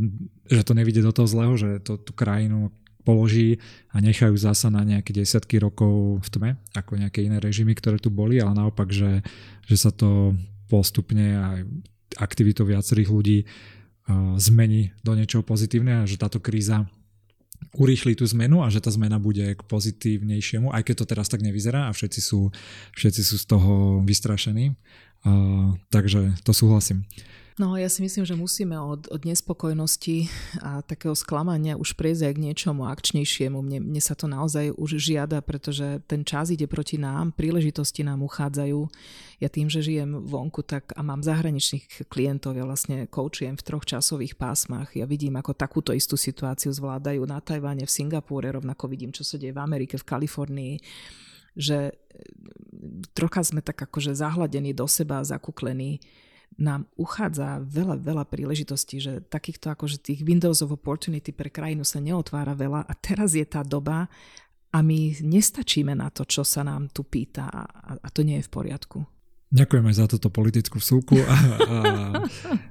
že 0.49 0.61
to 0.61 0.77
nevidie 0.77 1.01
do 1.01 1.13
toho 1.13 1.25
zlého, 1.29 1.53
že 1.57 1.81
to, 1.81 1.97
tú 1.97 2.13
krajinu 2.13 2.73
položí 3.01 3.57
a 3.89 4.01
nechajú 4.01 4.37
zasa 4.37 4.69
na 4.69 4.85
nejaké 4.85 5.13
desiatky 5.13 5.57
rokov 5.57 6.21
v 6.21 6.29
tme, 6.29 6.49
ako 6.77 6.97
nejaké 6.97 7.25
iné 7.25 7.41
režimy, 7.41 7.73
ktoré 7.73 7.97
tu 7.97 8.13
boli, 8.13 8.37
ale 8.37 8.53
naopak, 8.53 8.93
že, 8.93 9.25
že 9.65 9.75
sa 9.77 9.89
to 9.89 10.37
postupne 10.69 11.25
aj 11.37 11.59
aktivitou 12.17 12.65
viacerých 12.65 13.09
ľudí 13.13 13.39
zmení 14.41 14.89
do 15.05 15.13
niečoho 15.13 15.45
pozitívneho 15.45 16.01
a 16.01 16.09
že 16.09 16.17
táto 16.17 16.41
kríza 16.41 16.89
urýchli 17.75 18.15
tú 18.17 18.25
zmenu 18.25 18.63
a 18.63 18.71
že 18.71 18.81
tá 18.81 18.89
zmena 18.89 19.21
bude 19.21 19.53
k 19.53 19.61
pozitívnejšiemu, 19.67 20.73
aj 20.73 20.81
keď 20.89 20.95
to 21.03 21.05
teraz 21.05 21.27
tak 21.29 21.43
nevyzerá 21.43 21.91
a 21.91 21.95
všetci 21.95 22.19
sú, 22.23 22.49
všetci 22.95 23.21
sú 23.21 23.35
z 23.37 23.45
toho 23.45 24.01
vystrašení. 24.01 24.73
Uh, 25.27 25.75
takže 25.91 26.39
to 26.47 26.55
súhlasím. 26.55 27.03
No 27.59 27.75
ja 27.75 27.91
si 27.91 27.99
myslím, 27.99 28.23
že 28.23 28.39
musíme 28.39 28.79
od, 28.79 29.11
od 29.11 29.27
nespokojnosti 29.27 30.31
a 30.63 30.79
takého 30.79 31.11
sklamania 31.11 31.75
už 31.75 31.91
prejsť 31.91 32.31
aj 32.31 32.33
k 32.39 32.43
niečomu 32.47 32.87
akčnejšiemu. 32.87 33.59
Mne, 33.59 33.83
mne 33.83 33.99
sa 33.99 34.15
to 34.15 34.31
naozaj 34.31 34.71
už 34.79 34.95
žiada, 34.95 35.43
pretože 35.43 35.99
ten 36.07 36.23
čas 36.23 36.55
ide 36.55 36.71
proti 36.71 36.95
nám, 36.95 37.35
príležitosti 37.35 38.07
nám 38.07 38.23
uchádzajú. 38.23 38.79
Ja 39.43 39.51
tým, 39.51 39.67
že 39.67 39.83
žijem 39.83 40.23
vonku 40.23 40.63
tak 40.63 40.95
a 40.95 41.03
mám 41.03 41.19
zahraničných 41.19 42.07
klientov, 42.07 42.55
ja 42.55 42.63
vlastne 42.63 43.11
koučujem 43.11 43.59
v 43.59 43.65
troch 43.67 43.83
časových 43.83 44.39
pásmach. 44.39 44.95
Ja 44.95 45.03
vidím, 45.03 45.35
ako 45.35 45.51
takúto 45.51 45.91
istú 45.91 46.15
situáciu 46.15 46.71
zvládajú 46.71 47.27
na 47.27 47.43
Tajvane, 47.43 47.83
v 47.83 47.91
Singapúre, 47.91 48.55
rovnako 48.55 48.87
vidím, 48.87 49.11
čo 49.11 49.27
sa 49.27 49.35
deje 49.35 49.51
v 49.51 49.59
Amerike, 49.59 49.99
v 49.99 50.07
Kalifornii 50.07 50.75
že 51.59 51.91
trocha 53.11 53.43
sme 53.43 53.59
tak 53.59 53.83
akože 53.83 54.15
zahladení 54.15 54.71
do 54.71 54.87
seba, 54.87 55.19
zakuklení 55.27 55.99
nám 56.57 56.89
uchádza 56.99 57.61
veľa, 57.61 58.01
veľa 58.01 58.25
príležitostí, 58.27 58.99
že 58.99 59.13
takýchto 59.27 59.71
akože 59.71 60.01
tých 60.01 60.25
Windows 60.25 60.59
of 60.65 60.73
Opportunity 60.73 61.31
pre 61.31 61.53
krajinu 61.53 61.85
sa 61.85 62.01
neotvára 62.01 62.57
veľa 62.57 62.83
a 62.83 62.93
teraz 62.97 63.37
je 63.37 63.45
tá 63.45 63.61
doba 63.61 64.09
a 64.69 64.77
my 64.81 65.21
nestačíme 65.21 65.93
na 65.93 66.09
to, 66.09 66.25
čo 66.25 66.41
sa 66.45 66.65
nám 66.65 66.89
tu 66.89 67.05
pýta 67.05 67.47
a, 67.49 67.63
a 67.97 68.07
to 68.09 68.25
nie 68.25 68.41
je 68.41 68.47
v 68.47 68.51
poriadku. 68.53 68.97
Ďakujem 69.49 69.85
aj 69.89 69.95
za 69.97 70.05
túto 70.05 70.29
politickú 70.29 70.77
vsúku. 70.77 71.17
A, 71.25 71.33
a, 71.33 71.77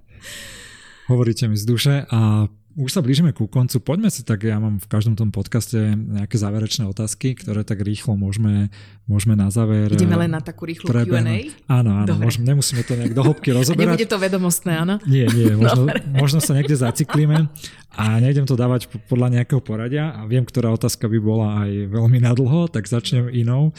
hovoríte 1.10 1.50
mi 1.50 1.58
z 1.58 1.64
duše 1.66 1.94
a 2.06 2.46
už 2.78 2.94
sa 2.94 3.02
blížime 3.02 3.34
ku 3.34 3.50
koncu. 3.50 3.82
Poďme 3.82 4.06
si 4.06 4.22
tak, 4.22 4.46
ja 4.46 4.62
mám 4.62 4.78
v 4.78 4.86
každom 4.86 5.18
tom 5.18 5.34
podcaste 5.34 5.98
nejaké 5.98 6.38
záverečné 6.38 6.86
otázky, 6.86 7.34
ktoré 7.34 7.66
tak 7.66 7.82
rýchlo 7.82 8.14
môžeme, 8.14 8.70
môžeme 9.10 9.34
na 9.34 9.50
záver... 9.50 9.90
Ideme 9.90 10.14
len 10.14 10.30
na 10.30 10.38
takú 10.38 10.62
rýchlu 10.62 10.86
Q&A? 10.86 11.50
Áno, 11.66 11.90
áno, 12.06 12.14
môžeme, 12.14 12.46
nemusíme 12.46 12.86
to 12.86 12.94
nejak 12.94 13.18
do 13.18 13.26
hĺbky 13.26 13.50
rozoberať. 13.58 13.82
A 13.82 13.98
nebude 13.98 14.06
to 14.06 14.18
vedomostné, 14.22 14.72
áno? 14.78 15.02
Nie, 15.10 15.26
nie, 15.26 15.50
možno, 15.58 15.90
možno 16.14 16.38
sa 16.38 16.54
niekde 16.54 16.78
zaciklíme 16.78 17.50
a 17.98 18.04
nejdem 18.22 18.46
to 18.46 18.54
dávať 18.54 18.86
podľa 19.10 19.42
nejakého 19.42 19.58
poradia 19.58 20.14
a 20.14 20.22
viem, 20.30 20.46
ktorá 20.46 20.70
otázka 20.70 21.10
by 21.10 21.18
bola 21.18 21.66
aj 21.66 21.90
veľmi 21.90 22.22
nadlho, 22.22 22.70
tak 22.70 22.86
začnem 22.86 23.26
inou. 23.34 23.74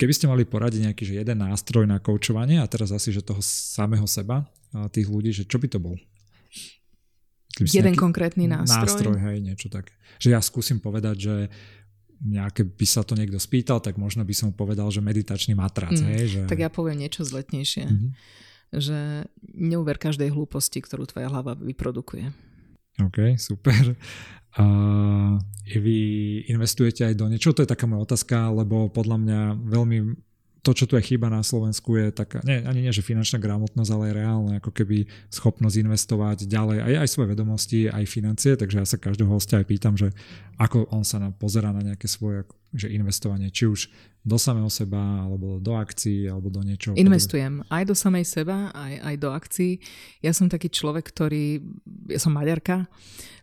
Keby 0.00 0.12
ste 0.16 0.32
mali 0.32 0.48
poradiť 0.48 0.88
nejaký 0.88 1.04
že 1.04 1.20
jeden 1.20 1.44
nástroj 1.44 1.84
na 1.84 2.00
koučovanie 2.00 2.56
a 2.56 2.64
teraz 2.64 2.88
asi, 2.88 3.12
že 3.12 3.20
toho 3.20 3.44
samého 3.44 4.08
seba, 4.08 4.48
tých 4.96 5.12
ľudí, 5.12 5.28
že 5.36 5.44
čo 5.44 5.60
by 5.60 5.68
to 5.68 5.76
bol? 5.76 5.96
Jeden 7.64 7.96
konkrétny 7.96 8.44
nástroj. 8.44 8.84
Nástroj, 8.84 9.16
hej, 9.16 9.38
niečo 9.40 9.72
také. 9.72 9.96
Že 10.20 10.28
ja 10.36 10.40
skúsim 10.44 10.76
povedať, 10.76 11.16
že 11.16 11.34
nejaké 12.20 12.64
by 12.64 12.86
sa 12.88 13.04
to 13.04 13.16
niekto 13.16 13.36
spýtal, 13.36 13.80
tak 13.80 14.00
možno 14.00 14.24
by 14.24 14.32
som 14.32 14.52
povedal, 14.52 14.88
že 14.92 15.04
meditačný 15.04 15.56
matrac. 15.56 15.92
Mm, 15.92 16.06
hej, 16.12 16.24
že... 16.28 16.40
Tak 16.48 16.60
ja 16.60 16.70
poviem 16.72 17.00
niečo 17.00 17.24
zletnejšie. 17.24 17.84
Mm-hmm. 17.88 18.10
Že 18.76 18.98
neuver 19.56 19.96
každej 19.96 20.32
hlúposti, 20.32 20.80
ktorú 20.80 21.08
tvoja 21.08 21.28
hlava 21.28 21.56
vyprodukuje. 21.56 22.32
OK, 23.00 23.36
super. 23.36 23.96
Uh, 24.56 25.36
vy 25.68 25.98
investujete 26.48 27.04
aj 27.04 27.14
do 27.20 27.28
niečo? 27.28 27.52
To 27.52 27.60
je 27.60 27.68
taká 27.68 27.84
moja 27.84 28.08
otázka, 28.08 28.48
lebo 28.48 28.88
podľa 28.88 29.16
mňa 29.20 29.40
veľmi 29.68 29.98
to, 30.66 30.74
čo 30.74 30.90
tu 30.90 30.98
je 30.98 31.14
chyba 31.14 31.30
na 31.30 31.46
Slovensku, 31.46 31.94
je 31.94 32.10
taká, 32.10 32.42
nie, 32.42 32.58
ani 32.66 32.82
nie, 32.82 32.90
že 32.90 33.06
finančná 33.06 33.38
gramotnosť, 33.38 33.90
ale 33.94 34.10
aj 34.10 34.14
reálne 34.18 34.52
ako 34.58 34.74
keby 34.74 35.06
schopnosť 35.30 35.78
investovať 35.78 36.50
ďalej. 36.50 36.82
Aj, 36.82 36.94
aj 37.06 37.08
svoje 37.14 37.30
vedomosti, 37.38 37.86
aj 37.86 38.02
financie, 38.10 38.58
takže 38.58 38.82
ja 38.82 38.86
sa 38.86 38.98
každého 38.98 39.30
hostia 39.30 39.62
aj 39.62 39.66
pýtam, 39.70 39.94
že 39.94 40.10
ako 40.58 40.90
on 40.90 41.06
sa 41.06 41.22
na, 41.22 41.30
pozera 41.30 41.70
na 41.70 41.86
nejaké 41.86 42.10
svoje 42.10 42.42
že 42.74 42.90
investovanie, 42.90 43.48
či 43.54 43.70
už 43.70 43.86
do 44.26 44.36
samého 44.42 44.66
seba, 44.66 44.98
alebo 44.98 45.62
do 45.62 45.78
akcií, 45.78 46.26
alebo 46.26 46.50
do 46.50 46.58
niečoho. 46.66 46.98
Investujem 46.98 47.62
podobne. 47.62 47.70
aj 47.70 47.82
do 47.86 47.94
samej 47.94 48.24
seba, 48.26 48.56
aj, 48.74 48.94
aj 49.06 49.14
do 49.22 49.28
akcií. 49.30 49.72
Ja 50.18 50.34
som 50.34 50.50
taký 50.50 50.66
človek, 50.66 51.06
ktorý, 51.06 51.62
ja 52.10 52.18
som 52.18 52.34
maďarka, 52.34 52.90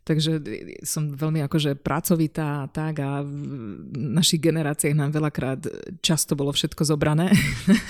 takže 0.04 0.44
som 0.84 1.16
veľmi 1.16 1.40
akože 1.48 1.80
pracovitá 1.80 2.68
tak 2.76 3.00
a 3.00 3.24
v 3.24 3.96
našich 3.96 4.44
generáciách 4.44 4.96
nám 4.96 5.16
veľakrát 5.16 5.64
často 6.04 6.36
bolo 6.36 6.52
všetko 6.52 6.84
zobrané. 6.84 7.32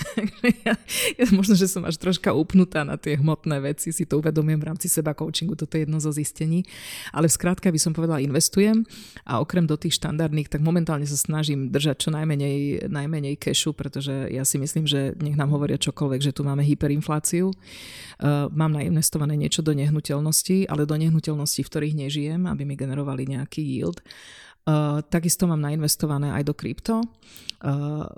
ja, 0.66 0.78
ja, 1.18 1.26
možno, 1.34 1.58
že 1.58 1.66
som 1.66 1.82
až 1.82 1.98
troška 1.98 2.30
upnutá 2.30 2.86
na 2.86 2.94
tie 2.94 3.18
hmotné 3.18 3.58
veci, 3.58 3.90
si 3.90 4.06
to 4.06 4.22
uvedomujem 4.22 4.62
v 4.62 4.68
rámci 4.70 4.86
seba 4.86 5.10
coachingu, 5.10 5.58
toto 5.58 5.74
je 5.74 5.84
jedno 5.84 5.98
zo 5.98 6.14
zistení. 6.14 6.62
Ale 7.10 7.26
v 7.26 7.34
skrátka 7.34 7.66
by 7.74 7.78
som 7.82 7.90
povedala, 7.90 8.22
investujem 8.22 8.86
a 9.26 9.42
okrem 9.42 9.66
do 9.66 9.74
tých 9.74 9.98
štandardných, 9.98 10.46
tak 10.46 10.62
momentálne 10.62 11.04
sa 11.10 11.18
snažím 11.18 11.74
držať 11.74 12.06
čo 12.06 12.10
najmenej, 12.14 12.83
najmenej 12.88 13.40
kešu, 13.40 13.72
pretože 13.72 14.12
ja 14.30 14.42
si 14.46 14.56
myslím, 14.56 14.84
že 14.88 15.12
nech 15.20 15.36
nám 15.36 15.52
hovoria 15.52 15.80
čokoľvek, 15.80 16.20
že 16.20 16.34
tu 16.34 16.42
máme 16.46 16.62
hyperinfláciu. 16.62 17.50
Uh, 17.50 18.48
mám 18.52 18.72
nainvestované 18.74 19.34
niečo 19.36 19.60
do 19.60 19.72
nehnuteľnosti, 19.72 20.68
ale 20.68 20.88
do 20.88 20.96
nehnuteľností, 20.96 21.64
v 21.64 21.70
ktorých 21.70 21.94
nežijem, 22.06 22.46
aby 22.48 22.62
mi 22.68 22.74
generovali 22.74 23.28
nejaký 23.28 23.60
yield. 23.60 24.00
Uh, 24.64 25.04
takisto 25.12 25.44
mám 25.44 25.60
nainvestované 25.60 26.32
aj 26.32 26.48
do 26.48 26.56
krypto. 26.56 27.04
Uh, 27.60 28.08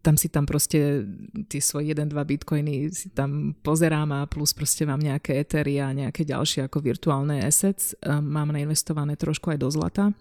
tam 0.00 0.16
si 0.16 0.32
tam 0.32 0.48
proste 0.48 1.04
tie 1.44 1.60
svoje 1.60 1.92
1-2 1.92 2.08
bitcoiny 2.16 2.88
si 2.88 3.12
tam 3.12 3.52
pozerám 3.60 4.08
a 4.16 4.24
plus 4.24 4.56
proste 4.56 4.88
mám 4.88 4.96
nejaké 4.96 5.36
ethery 5.36 5.76
a 5.76 5.92
nejaké 5.92 6.24
ďalšie 6.24 6.64
ako 6.64 6.80
virtuálne 6.80 7.44
assets. 7.44 7.92
Uh, 8.00 8.24
mám 8.24 8.48
nainvestované 8.48 9.20
trošku 9.20 9.52
aj 9.52 9.60
do 9.60 9.68
zlata 9.68 10.16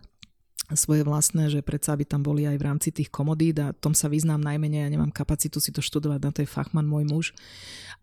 svoje 0.77 1.01
vlastné, 1.01 1.49
že 1.49 1.65
predsa 1.65 1.97
by 1.97 2.05
tam 2.05 2.21
boli 2.21 2.45
aj 2.45 2.57
v 2.61 2.65
rámci 2.65 2.89
tých 2.93 3.09
komodít 3.09 3.57
a 3.57 3.73
tom 3.73 3.97
sa 3.97 4.05
vyznám 4.05 4.37
najmenej, 4.37 4.85
ja 4.85 4.89
nemám 4.93 5.09
kapacitu 5.09 5.57
si 5.57 5.73
to 5.73 5.81
študovať, 5.81 6.19
na 6.21 6.29
to 6.29 6.41
je 6.45 6.49
fachman 6.49 6.85
môj 6.85 7.09
muž, 7.09 7.25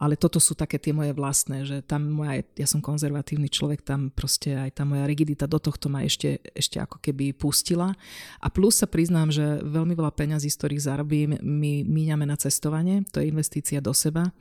ale 0.02 0.18
toto 0.18 0.42
sú 0.42 0.58
také 0.58 0.76
tie 0.76 0.90
moje 0.90 1.14
vlastné, 1.14 1.62
že 1.62 1.80
tam 1.86 2.10
moja, 2.10 2.42
ja 2.58 2.66
som 2.66 2.82
konzervatívny 2.82 3.46
človek, 3.48 3.86
tam 3.86 4.10
proste 4.10 4.58
aj 4.58 4.82
tá 4.82 4.82
moja 4.82 5.06
rigidita 5.06 5.46
do 5.46 5.62
tohto 5.62 5.86
ma 5.86 6.02
ešte, 6.02 6.42
ešte 6.52 6.82
ako 6.82 6.98
keby 6.98 7.32
pustila. 7.38 7.94
A 8.42 8.46
plus 8.50 8.82
sa 8.82 8.90
priznám, 8.90 9.30
že 9.30 9.62
veľmi 9.62 9.94
veľa 9.94 10.12
peňazí, 10.12 10.50
z 10.50 10.58
ktorých 10.58 10.84
zarobím, 10.84 11.30
my 11.40 11.86
míňame 11.86 12.26
na 12.26 12.34
cestovanie, 12.34 13.06
to 13.14 13.22
je 13.22 13.30
investícia 13.30 13.78
do 13.78 13.94
seba, 13.94 14.34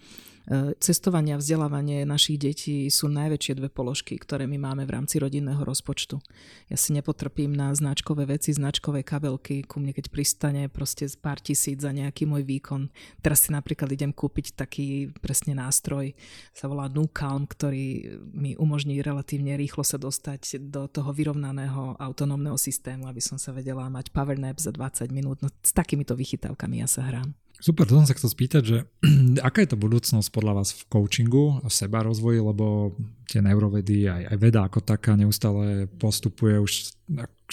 cestovanie 0.77 1.33
a 1.33 1.41
vzdelávanie 1.41 2.05
našich 2.05 2.37
detí 2.37 2.85
sú 2.93 3.09
najväčšie 3.09 3.57
dve 3.57 3.69
položky, 3.73 4.13
ktoré 4.21 4.45
my 4.45 4.61
máme 4.61 4.83
v 4.85 4.93
rámci 4.93 5.17
rodinného 5.17 5.61
rozpočtu. 5.65 6.21
Ja 6.69 6.77
si 6.77 6.93
nepotrpím 6.93 7.49
na 7.49 7.73
značkové 7.73 8.29
veci, 8.29 8.53
značkové 8.53 9.01
kabelky, 9.01 9.65
ku 9.65 9.81
mne 9.81 9.93
keď 9.97 10.13
pristane 10.13 10.69
proste 10.69 11.09
pár 11.17 11.41
tisíc 11.41 11.81
za 11.81 11.89
nejaký 11.89 12.29
môj 12.29 12.45
výkon. 12.45 12.93
Teraz 13.25 13.45
si 13.45 13.49
napríklad 13.53 13.89
idem 13.89 14.13
kúpiť 14.13 14.53
taký 14.53 15.09
presne 15.17 15.57
nástroj, 15.57 16.13
sa 16.53 16.69
volá 16.69 16.85
Nucalm, 16.89 17.49
ktorý 17.49 18.17
mi 18.29 18.53
umožní 18.53 19.01
relatívne 19.01 19.57
rýchlo 19.57 19.81
sa 19.81 19.97
dostať 19.97 20.61
do 20.69 20.85
toho 20.85 21.09
vyrovnaného 21.09 21.97
autonómneho 21.97 22.57
systému, 22.57 23.09
aby 23.09 23.21
som 23.21 23.41
sa 23.41 23.49
vedela 23.49 23.89
mať 23.89 24.13
power 24.13 24.37
nap 24.37 24.61
za 24.61 24.69
20 24.69 25.09
minút. 25.09 25.41
No, 25.41 25.49
s 25.49 25.73
takýmito 25.73 26.13
vychytávkami 26.13 26.81
ja 26.81 26.87
sa 26.89 27.05
hrám. 27.05 27.44
Super, 27.63 27.87
to 27.87 27.95
som 27.95 28.07
sa 28.07 28.15
chcel 28.17 28.31
spýtať, 28.31 28.63
že 28.63 28.77
aká 29.47 29.63
je 29.63 29.71
to 29.71 29.79
budúcnosť 29.79 30.27
podľa 30.31 30.53
vás 30.61 30.75
v 30.75 30.81
coachingu, 30.91 31.63
v 31.63 31.71
seba 31.71 32.03
rozvoji, 32.03 32.43
lebo 32.43 32.95
tie 33.31 33.39
neurovedy, 33.39 34.11
aj, 34.11 34.35
aj 34.35 34.37
veda 34.37 34.61
ako 34.67 34.83
taká 34.83 35.15
neustále 35.15 35.87
postupuje, 35.95 36.59
už 36.59 36.91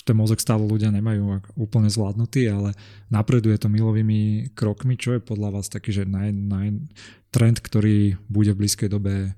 ten 0.03 0.17
mozog 0.17 0.43
stále 0.43 0.65
ľudia 0.65 0.91
nemajú 0.91 1.55
úplne 1.55 1.87
zvládnutý, 1.87 2.51
ale 2.51 2.75
napreduje 3.13 3.55
to 3.61 3.71
milovými 3.71 4.51
krokmi. 4.57 4.99
Čo 4.99 5.17
je 5.17 5.21
podľa 5.23 5.61
vás 5.61 5.71
taký, 5.71 5.95
že 5.95 6.09
naj, 6.09 6.33
naj, 6.35 6.69
trend, 7.31 7.63
ktorý 7.63 8.19
bude 8.27 8.53
v 8.57 8.61
blízkej 8.67 8.89
dobe 8.91 9.37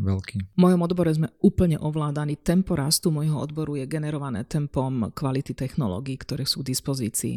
veľký. 0.00 0.56
V 0.56 0.60
mojom 0.60 0.80
odbore 0.80 1.12
sme 1.12 1.28
úplne 1.44 1.76
ovládaní. 1.76 2.40
Tempo 2.40 2.72
rastu 2.72 3.12
môjho 3.12 3.36
odboru 3.36 3.76
je 3.76 3.84
generované 3.84 4.48
tempom 4.48 5.12
kvality 5.12 5.52
technológií, 5.52 6.16
ktoré 6.16 6.48
sú 6.48 6.64
v 6.64 6.72
dispozícii 6.72 7.36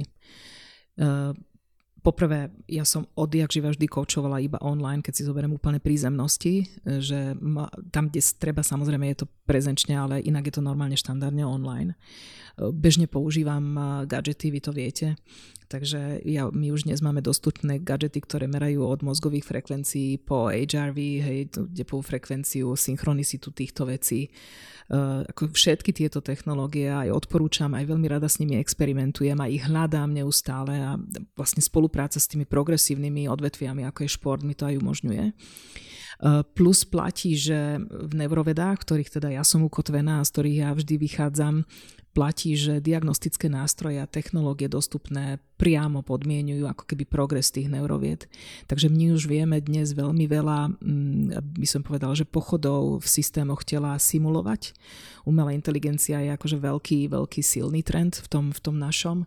Poprvé, 2.03 2.51
ja 2.67 2.83
som 2.83 3.07
odjak 3.15 3.47
živa 3.55 3.71
vždy 3.71 3.87
koučovala 3.87 4.43
iba 4.43 4.59
online, 4.59 4.99
keď 4.99 5.13
si 5.15 5.23
zoberiem 5.23 5.55
úplne 5.55 5.79
prízemnosti, 5.79 6.67
že 6.83 7.31
ma, 7.39 7.71
tam, 7.95 8.11
kde 8.11 8.19
treba, 8.35 8.59
samozrejme 8.59 9.07
je 9.15 9.23
to 9.23 9.27
prezenčne, 9.47 9.95
ale 9.95 10.19
inak 10.19 10.51
je 10.51 10.59
to 10.59 10.67
normálne 10.67 10.99
štandardne 10.99 11.47
online. 11.47 11.95
Bežne 12.59 13.07
používam 13.07 14.03
gadgety, 14.03 14.51
vy 14.51 14.59
to 14.59 14.75
viete, 14.75 15.15
takže 15.67 16.23
ja, 16.27 16.49
my 16.49 16.71
už 16.73 16.87
dnes 16.89 16.99
máme 16.99 17.21
dostupné 17.21 17.79
gadgety, 17.79 18.23
ktoré 18.23 18.45
merajú 18.49 18.83
od 18.83 19.03
mozgových 19.03 19.47
frekvencií 19.47 20.21
po 20.23 20.49
HRV, 20.49 20.99
hej, 21.21 21.39
depovú 21.71 22.03
frekvenciu, 22.03 22.75
synchronicitu 22.75 23.51
týchto 23.51 23.87
vecí. 23.87 24.31
Uh, 24.91 25.23
ako 25.31 25.55
všetky 25.55 25.95
tieto 25.95 26.19
technológie 26.19 26.91
aj 26.91 27.15
odporúčam, 27.15 27.71
aj 27.71 27.87
veľmi 27.87 28.07
rada 28.11 28.27
s 28.27 28.43
nimi 28.43 28.59
experimentujem 28.59 29.39
a 29.39 29.47
ich 29.47 29.63
hľadám 29.63 30.11
neustále 30.11 30.75
a 30.75 30.99
vlastne 31.39 31.63
spolupráca 31.63 32.19
s 32.19 32.27
tými 32.27 32.43
progresívnymi 32.43 33.31
odvetviami, 33.31 33.87
ako 33.87 34.03
je 34.03 34.09
šport, 34.11 34.43
mi 34.43 34.51
to 34.51 34.67
aj 34.67 34.75
umožňuje. 34.83 35.25
Uh, 36.19 36.43
plus 36.43 36.83
platí, 36.83 37.39
že 37.39 37.79
v 37.79 38.13
neurovedách, 38.15 38.83
ktorých 38.83 39.17
teda 39.17 39.31
ja 39.31 39.47
som 39.47 39.63
ukotvená 39.63 40.19
a 40.19 40.27
z 40.27 40.31
ktorých 40.35 40.57
ja 40.67 40.69
vždy 40.75 40.95
vychádzam, 40.99 41.63
platí, 42.13 42.53
že 42.53 42.77
diagnostické 42.77 43.49
nástroje 43.49 43.97
a 43.97 44.07
technológie 44.07 44.69
dostupné 44.69 45.41
priamo 45.57 46.05
podmienujú 46.05 46.69
ako 46.69 46.85
keby 46.85 47.09
progres 47.09 47.49
tých 47.49 47.73
neurovied. 47.73 48.29
Takže 48.69 48.93
my 48.93 49.17
už 49.17 49.25
vieme 49.25 49.57
dnes 49.57 49.97
veľmi 49.97 50.29
veľa, 50.29 50.77
mm, 50.77 51.41
by 51.57 51.67
som 51.67 51.81
povedala, 51.81 52.13
že 52.13 52.29
pochodov 52.29 53.01
v 53.01 53.07
systémoch 53.09 53.65
tela 53.65 53.97
simulovať. 53.97 54.77
Umelá 55.25 55.57
inteligencia 55.57 56.21
je 56.21 56.35
akože 56.37 56.61
veľký, 56.61 57.09
veľký 57.09 57.41
silný 57.41 57.81
trend 57.81 58.21
v 58.21 58.27
tom, 58.29 58.45
v 58.53 58.59
tom 58.61 58.75
našom 58.77 59.25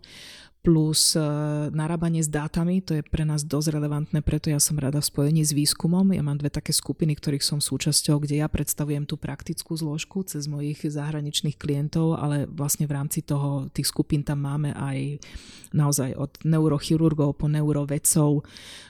plus 0.67 1.15
uh, 1.15 1.71
narábanie 1.71 2.19
s 2.19 2.27
dátami, 2.27 2.83
to 2.83 2.99
je 2.99 3.07
pre 3.07 3.23
nás 3.23 3.47
dosť 3.47 3.79
relevantné, 3.79 4.19
preto 4.27 4.51
ja 4.51 4.59
som 4.59 4.75
rada 4.75 4.99
v 4.99 5.07
spojení 5.07 5.47
s 5.47 5.55
výskumom. 5.55 6.11
Ja 6.11 6.27
mám 6.27 6.43
dve 6.43 6.51
také 6.51 6.75
skupiny, 6.75 7.15
ktorých 7.15 7.47
som 7.47 7.63
súčasťou, 7.63 8.19
kde 8.19 8.43
ja 8.43 8.51
predstavujem 8.51 9.07
tú 9.07 9.15
praktickú 9.15 9.79
zložku 9.79 10.27
cez 10.27 10.51
mojich 10.51 10.83
zahraničných 10.83 11.55
klientov, 11.55 12.19
ale 12.19 12.51
vlastne 12.51 12.91
v 12.91 12.99
rámci 12.99 13.23
toho 13.23 13.71
tých 13.71 13.87
skupín 13.87 14.27
tam 14.27 14.43
máme 14.43 14.75
aj 14.75 15.23
naozaj 15.71 16.19
od 16.19 16.35
neurochirurgov 16.43 17.39
po 17.39 17.47
neurovedcov, 17.47 18.43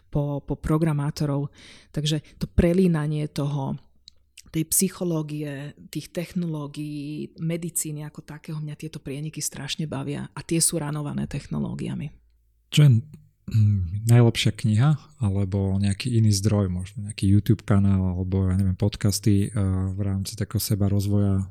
po, 0.09 0.25
po 0.41 0.55
programátorov. 0.57 1.53
Takže 1.93 2.25
to 2.41 2.49
prelínanie 2.49 3.29
toho 3.29 3.77
tej 4.57 4.65
psychológie, 4.73 5.77
tých 5.93 6.09
technológií, 6.17 7.37
medicíny 7.37 8.09
ako 8.09 8.25
takého, 8.25 8.57
mňa 8.57 8.73
tieto 8.81 9.05
prieniky 9.05 9.45
strašne 9.45 9.85
bavia 9.85 10.33
a 10.33 10.41
tie 10.41 10.65
sú 10.65 10.81
ranované 10.81 11.29
technológiami. 11.29 12.09
Čo 12.73 12.89
je 12.89 12.91
hm, 13.53 14.09
najlepšia 14.09 14.57
kniha 14.57 15.21
alebo 15.21 15.77
nejaký 15.77 16.09
iný 16.09 16.33
zdroj, 16.33 16.73
možno 16.73 17.05
nejaký 17.05 17.29
YouTube 17.29 17.69
kanál 17.69 18.01
alebo 18.01 18.49
ja 18.49 18.57
neviem, 18.57 18.81
podcasty 18.81 19.53
uh, 19.53 19.93
v 19.93 20.01
rámci 20.01 20.41
takého 20.41 20.65
seba 20.65 20.89
rozvoja, 20.89 21.45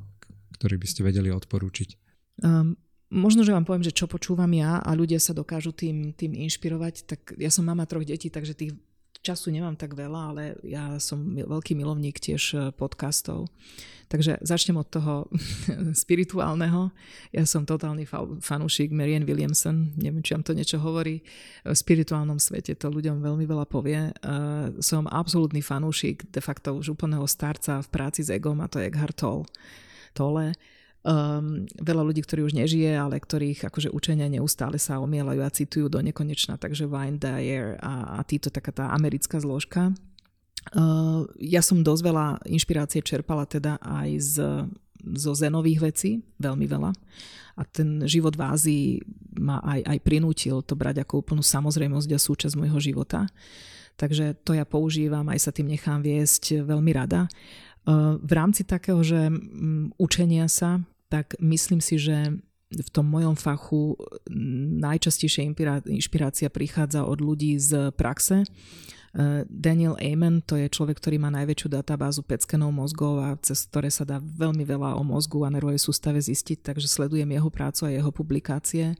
ktorý 0.57 0.81
by 0.81 0.87
ste 0.89 1.05
vedeli 1.05 1.29
odporúčiť? 1.29 2.01
Um, 2.41 2.73
možno, 3.13 3.45
že 3.45 3.53
vám 3.53 3.69
poviem, 3.69 3.85
že 3.85 3.93
čo 3.93 4.09
počúvam 4.09 4.49
ja 4.49 4.81
a 4.81 4.89
ľudia 4.97 5.21
sa 5.21 5.37
dokážu 5.37 5.77
tým, 5.77 6.09
tým 6.17 6.33
inšpirovať, 6.33 7.05
tak 7.05 7.37
ja 7.37 7.53
som 7.53 7.69
mama 7.69 7.85
troch 7.85 8.01
detí, 8.01 8.33
takže 8.33 8.57
tých 8.57 8.73
času 9.25 9.49
nemám 9.49 9.73
tak 9.73 9.97
veľa, 9.97 10.21
ale 10.29 10.43
ja 10.61 11.01
som 11.01 11.33
veľký 11.33 11.73
milovník 11.73 12.21
tiež 12.21 12.43
e, 12.53 12.57
podcastov. 12.69 13.49
Takže 14.05 14.37
začnem 14.45 14.77
od 14.77 14.85
toho 14.85 15.25
spirituálneho. 16.05 16.93
Ja 17.33 17.49
som 17.49 17.65
totálny 17.65 18.05
fanúšik 18.37 18.93
Marianne 18.93 19.25
Williamson, 19.25 19.97
neviem, 19.97 20.21
či 20.21 20.37
vám 20.37 20.45
to 20.45 20.53
niečo 20.53 20.77
hovorí. 20.77 21.25
V 21.65 21.73
spirituálnom 21.73 22.37
svete 22.37 22.77
to 22.77 22.93
ľuďom 22.93 23.25
veľmi 23.25 23.49
veľa 23.49 23.65
povie. 23.65 23.97
E, 23.97 24.11
som 24.85 25.09
absolútny 25.09 25.65
fanúšik 25.65 26.29
de 26.29 26.41
facto 26.45 26.77
už 26.77 26.93
úplného 26.93 27.25
starca 27.25 27.81
v 27.81 27.89
práci 27.89 28.21
s 28.21 28.29
egom 28.29 28.61
a 28.61 28.69
to 28.69 28.77
je 28.77 28.93
Eckhart 28.93 29.17
Tolle. 30.13 30.53
Um, 31.05 31.69
veľa 31.77 32.01
ľudí, 32.01 32.25
ktorí 32.25 32.41
už 32.41 32.57
nežije, 32.57 32.97
ale 32.97 33.21
ktorých 33.21 33.69
akože 33.69 33.93
učenia 33.93 34.25
neustále 34.25 34.81
sa 34.81 34.97
omielajú 34.97 35.37
a 35.45 35.53
citujú 35.53 35.85
do 35.85 36.01
nekonečna, 36.01 36.57
takže 36.57 36.89
Wine 36.89 37.21
Dyer 37.21 37.77
a, 37.77 38.17
a 38.17 38.25
títo 38.25 38.49
taká 38.49 38.73
tá 38.73 38.85
americká 38.89 39.37
zložka. 39.37 39.93
Uh, 40.73 41.29
ja 41.37 41.61
som 41.61 41.85
dosť 41.85 42.01
veľa 42.01 42.25
inšpirácie 42.49 43.05
čerpala 43.05 43.45
teda 43.45 43.77
aj 43.85 44.09
z, 44.17 44.35
zo 45.13 45.31
zenových 45.37 45.93
vecí, 45.93 46.25
veľmi 46.41 46.65
veľa. 46.65 46.89
A 47.53 47.61
ten 47.69 48.01
život 48.09 48.33
v 48.33 48.41
Ázii 48.41 48.85
ma 49.37 49.61
aj, 49.61 49.85
aj 49.85 49.99
prinútil 50.01 50.65
to 50.65 50.73
brať 50.73 51.05
ako 51.05 51.21
úplnú 51.21 51.45
samozrejmosť 51.45 52.17
a 52.17 52.19
súčasť 52.19 52.57
môjho 52.57 52.81
života. 52.81 53.29
Takže 53.93 54.41
to 54.41 54.57
ja 54.57 54.65
používam, 54.65 55.29
aj 55.29 55.37
sa 55.37 55.51
tým 55.53 55.69
nechám 55.69 56.01
viesť 56.01 56.65
veľmi 56.65 56.97
rada. 56.97 57.29
Uh, 57.85 58.17
v 58.25 58.31
rámci 58.33 58.65
takého, 58.65 59.05
že 59.05 59.29
um, 59.29 59.93
učenia 60.01 60.49
sa, 60.49 60.81
tak 61.09 61.37
myslím 61.39 61.81
si, 61.81 61.99
že 62.01 62.41
v 62.73 62.89
tom 62.91 63.07
mojom 63.07 63.37
fachu 63.37 63.95
najčastejšia 64.81 65.47
inšpirácia 65.85 66.49
prichádza 66.49 67.05
od 67.05 67.21
ľudí 67.21 67.55
z 67.61 67.93
praxe. 67.93 68.43
Eh, 69.15 69.47
Daniel 69.47 69.95
Amen, 70.03 70.43
to 70.43 70.59
je 70.59 70.67
človek, 70.67 70.99
ktorý 70.99 71.23
má 71.23 71.31
najväčšiu 71.31 71.71
databázu 71.71 72.19
peckenov 72.19 72.75
mozgov 72.75 73.23
a 73.23 73.39
cez 73.39 73.63
ktoré 73.63 73.87
sa 73.87 74.03
dá 74.03 74.19
veľmi 74.19 74.67
veľa 74.67 74.99
o 74.99 75.07
mozgu 75.07 75.47
a 75.47 75.53
nervovej 75.55 75.79
sústave 75.79 76.19
zistiť, 76.19 76.59
takže 76.59 76.91
sledujem 76.91 77.31
jeho 77.31 77.47
prácu 77.47 77.87
a 77.87 77.95
jeho 77.95 78.11
publikácie. 78.11 78.99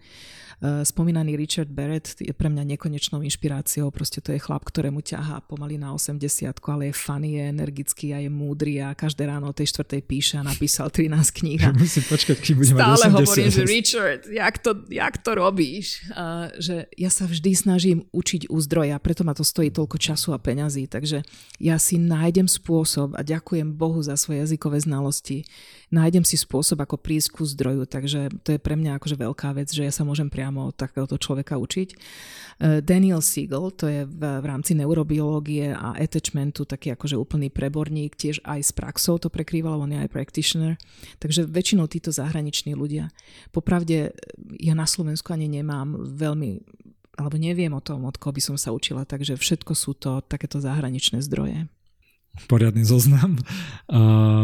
Eh, 0.64 0.88
spomínaný 0.88 1.36
Richard 1.36 1.68
Barrett 1.68 2.16
je 2.16 2.32
pre 2.32 2.48
mňa 2.48 2.64
nekonečnou 2.64 3.20
inšpiráciou, 3.28 3.92
proste 3.92 4.24
to 4.24 4.32
je 4.32 4.40
chlap, 4.40 4.64
ktorému 4.64 5.04
ťahá 5.04 5.44
pomaly 5.44 5.76
na 5.76 5.92
80, 5.92 6.64
ale 6.64 6.92
je 6.92 6.94
funny, 6.96 7.36
je 7.36 7.44
energický 7.52 8.16
a 8.16 8.24
je 8.24 8.32
múdry 8.32 8.80
a 8.80 8.96
každé 8.96 9.28
ráno 9.28 9.52
o 9.52 9.56
tej 9.56 9.76
štvrtej 9.76 10.02
píše 10.08 10.40
a 10.40 10.48
napísal 10.48 10.88
13 10.88 11.12
kníh. 11.36 11.60
Musím 11.76 12.08
počkať, 12.08 12.40
kým 12.40 12.56
budem 12.64 12.76
Stále 12.80 13.04
mať 13.04 13.04
80. 13.04 13.20
hovorím, 13.28 13.52
že 13.52 13.64
Richard, 13.68 14.22
jak 14.32 14.56
to, 14.64 14.72
jak 14.88 15.16
to 15.20 15.32
robíš? 15.36 16.08
Uh, 16.16 16.48
že 16.56 16.88
ja 16.96 17.12
sa 17.12 17.28
vždy 17.28 17.52
snažím 17.52 18.08
učiť 18.16 18.48
u 18.48 18.56
zdroja, 18.64 18.96
preto 19.04 19.28
ma 19.28 19.36
to 19.36 19.44
stojí 19.44 19.76
toľko 19.76 20.00
času 20.11 20.36
a 20.36 20.40
peňazí, 20.40 20.86
takže 20.86 21.26
ja 21.57 21.82
si 21.82 21.98
nájdem 21.98 22.45
spôsob 22.45 23.18
a 23.18 23.26
ďakujem 23.26 23.73
Bohu 23.73 23.98
za 24.06 24.14
svoje 24.14 24.45
jazykové 24.45 24.77
znalosti 24.77 25.49
nájdem 25.95 26.27
si 26.27 26.36
spôsob, 26.36 26.82
ako 26.82 26.99
prísť 26.99 27.40
ku 27.40 27.44
zdroju, 27.48 27.88
takže 27.88 28.27
to 28.44 28.56
je 28.56 28.60
pre 28.60 28.76
mňa 28.76 28.98
akože 28.98 29.15
veľká 29.15 29.56
vec, 29.56 29.69
že 29.69 29.88
ja 29.88 29.94
sa 29.94 30.03
môžem 30.03 30.27
priamo 30.27 30.68
od 30.68 30.76
takéhoto 30.76 31.15
človeka 31.15 31.56
učiť. 31.56 31.90
E, 31.91 31.95
Daniel 32.84 33.23
Siegel, 33.23 33.72
to 33.72 33.88
je 33.88 34.02
v, 34.03 34.22
v 34.22 34.45
rámci 34.45 34.73
neurobiológie 34.76 35.72
a 35.72 35.95
attachmentu 35.95 36.68
taký 36.68 36.91
akože 36.91 37.15
úplný 37.15 37.48
preborník, 37.48 38.19
tiež 38.19 38.41
aj 38.44 38.60
s 38.60 38.72
praxou 38.76 39.22
to 39.22 39.32
prekrýval, 39.32 39.80
on 39.80 39.95
je 39.95 39.99
aj 40.03 40.11
practitioner, 40.11 40.76
takže 41.23 41.48
väčšinou 41.48 41.88
títo 41.88 42.10
zahraniční 42.11 42.76
ľudia. 42.76 43.14
Popravde 43.56 44.11
ja 44.60 44.73
na 44.76 44.90
Slovensku 44.90 45.32
ani 45.32 45.48
nemám 45.48 45.95
veľmi 45.95 46.60
alebo 47.16 47.36
neviem 47.40 47.72
o 47.72 47.82
tom, 47.84 48.04
od 48.04 48.20
koho 48.20 48.36
by 48.36 48.42
som 48.44 48.56
sa 48.60 48.76
učila, 48.76 49.08
takže 49.08 49.40
všetko 49.40 49.72
sú 49.72 49.96
to 49.96 50.20
takéto 50.28 50.60
zahraničné 50.60 51.24
zdroje 51.24 51.68
poriadny 52.52 52.84
zoznam. 52.84 53.40
A 53.88 54.00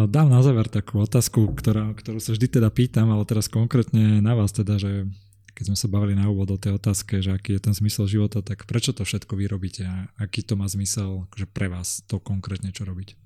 dám 0.07 0.31
na 0.31 0.39
záver 0.39 0.71
takú 0.71 1.03
otázku, 1.03 1.51
ktorá, 1.51 1.91
ktorú 1.91 2.23
sa 2.23 2.31
vždy 2.31 2.47
teda 2.47 2.71
pýtam, 2.71 3.11
ale 3.11 3.27
teraz 3.27 3.51
konkrétne 3.51 4.23
na 4.23 4.31
vás 4.31 4.55
teda, 4.55 4.79
že 4.79 5.11
keď 5.51 5.63
sme 5.67 5.77
sa 5.77 5.91
bavili 5.91 6.15
na 6.15 6.31
úvod 6.31 6.55
o 6.55 6.61
tej 6.61 6.79
otázke, 6.79 7.19
že 7.19 7.35
aký 7.35 7.59
je 7.59 7.61
ten 7.67 7.75
zmysel 7.75 8.07
života, 8.07 8.39
tak 8.39 8.63
prečo 8.63 8.95
to 8.95 9.03
všetko 9.03 9.35
vy 9.35 9.45
robíte 9.51 9.83
a 9.83 10.07
aký 10.17 10.41
to 10.41 10.55
má 10.55 10.65
zmysel 10.65 11.27
že 11.35 11.45
pre 11.45 11.67
vás 11.67 12.01
to 12.07 12.23
konkrétne, 12.23 12.71
čo 12.71 12.87
robiť? 12.87 13.19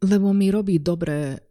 Lebo 0.00 0.32
mi 0.32 0.48
robí 0.48 0.80
dobre 0.80 1.44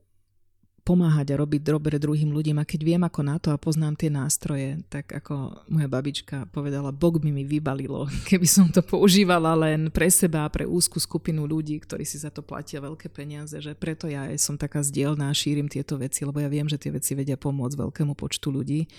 pomáhať 0.89 1.37
a 1.37 1.39
robiť 1.45 1.61
dobre 1.69 2.01
druhým 2.01 2.33
ľuďom. 2.33 2.57
A 2.57 2.65
keď 2.65 2.81
viem 2.81 3.03
ako 3.05 3.21
na 3.21 3.37
to 3.37 3.53
a 3.53 3.61
poznám 3.61 3.93
tie 3.93 4.09
nástroje, 4.09 4.81
tak 4.89 5.13
ako 5.13 5.61
moja 5.69 5.85
babička 5.85 6.49
povedala, 6.49 6.89
Bog 6.89 7.21
by 7.21 7.29
mi 7.29 7.45
vybalilo, 7.45 8.09
keby 8.29 8.49
som 8.49 8.73
to 8.73 8.81
používala 8.81 9.53
len 9.53 9.93
pre 9.93 10.09
seba 10.09 10.49
a 10.49 10.53
pre 10.53 10.65
úzku 10.65 10.97
skupinu 10.97 11.45
ľudí, 11.45 11.77
ktorí 11.77 12.01
si 12.09 12.17
za 12.17 12.33
to 12.33 12.41
platia 12.41 12.81
veľké 12.81 13.13
peniaze, 13.13 13.53
že 13.61 13.77
preto 13.77 14.09
ja 14.09 14.33
som 14.41 14.57
taká 14.57 14.81
zdielná 14.81 15.29
a 15.29 15.37
šírim 15.37 15.69
tieto 15.69 15.93
veci, 16.01 16.25
lebo 16.25 16.41
ja 16.41 16.49
viem, 16.49 16.65
že 16.65 16.81
tie 16.81 16.89
veci 16.89 17.13
vedia 17.13 17.37
pomôcť 17.37 17.77
veľkému 17.77 18.17
počtu 18.17 18.49
ľudí. 18.49 18.89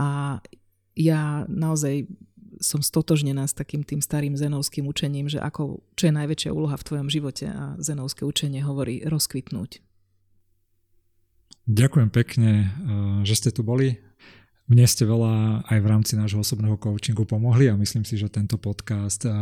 A 0.00 0.40
ja 0.96 1.44
naozaj 1.44 2.08
som 2.64 2.80
stotožnená 2.80 3.44
s 3.44 3.52
takým 3.52 3.84
tým 3.84 4.00
starým 4.00 4.36
zenovským 4.36 4.88
učením, 4.88 5.28
že 5.28 5.40
ako, 5.40 5.84
čo 5.96 6.08
je 6.08 6.16
najväčšia 6.16 6.50
úloha 6.50 6.76
v 6.80 6.86
tvojom 6.88 7.08
živote. 7.12 7.48
A 7.48 7.76
zenovské 7.80 8.24
učenie 8.24 8.64
hovorí 8.64 9.04
rozkvitnúť. 9.04 9.89
Ďakujem 11.70 12.10
pekne, 12.10 12.50
eh, 12.66 12.70
že 13.22 13.34
ste 13.38 13.50
tu 13.54 13.62
boli. 13.62 14.02
Mne 14.70 14.86
ste 14.86 15.02
veľa 15.02 15.66
aj 15.66 15.78
v 15.82 15.86
rámci 15.86 16.14
nášho 16.14 16.42
osobného 16.42 16.78
coachingu 16.78 17.26
pomohli 17.26 17.66
a 17.66 17.74
myslím 17.74 18.06
si, 18.06 18.14
že 18.14 18.30
tento 18.30 18.58
podcast 18.58 19.22
eh, 19.26 19.34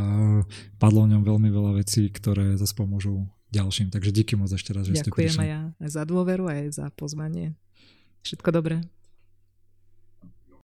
padlo 0.76 1.08
v 1.08 1.16
ňom 1.16 1.22
veľmi 1.24 1.48
veľa 1.48 1.80
vecí, 1.80 2.12
ktoré 2.12 2.60
zase 2.60 2.76
pomôžu 2.76 3.24
ďalším. 3.48 3.88
Takže 3.88 4.12
díky 4.12 4.36
moc 4.36 4.52
ešte 4.52 4.76
raz, 4.76 4.84
že 4.84 4.96
Ďakujem 4.96 5.04
ste 5.04 5.12
prišli. 5.12 5.40
Ďakujem 5.40 5.44
aj 5.44 5.52
ja 5.80 5.88
za 5.88 6.02
dôveru, 6.04 6.44
aj 6.52 6.62
za 6.76 6.86
pozvanie. 6.92 7.56
Všetko 8.24 8.48
dobré. 8.52 8.84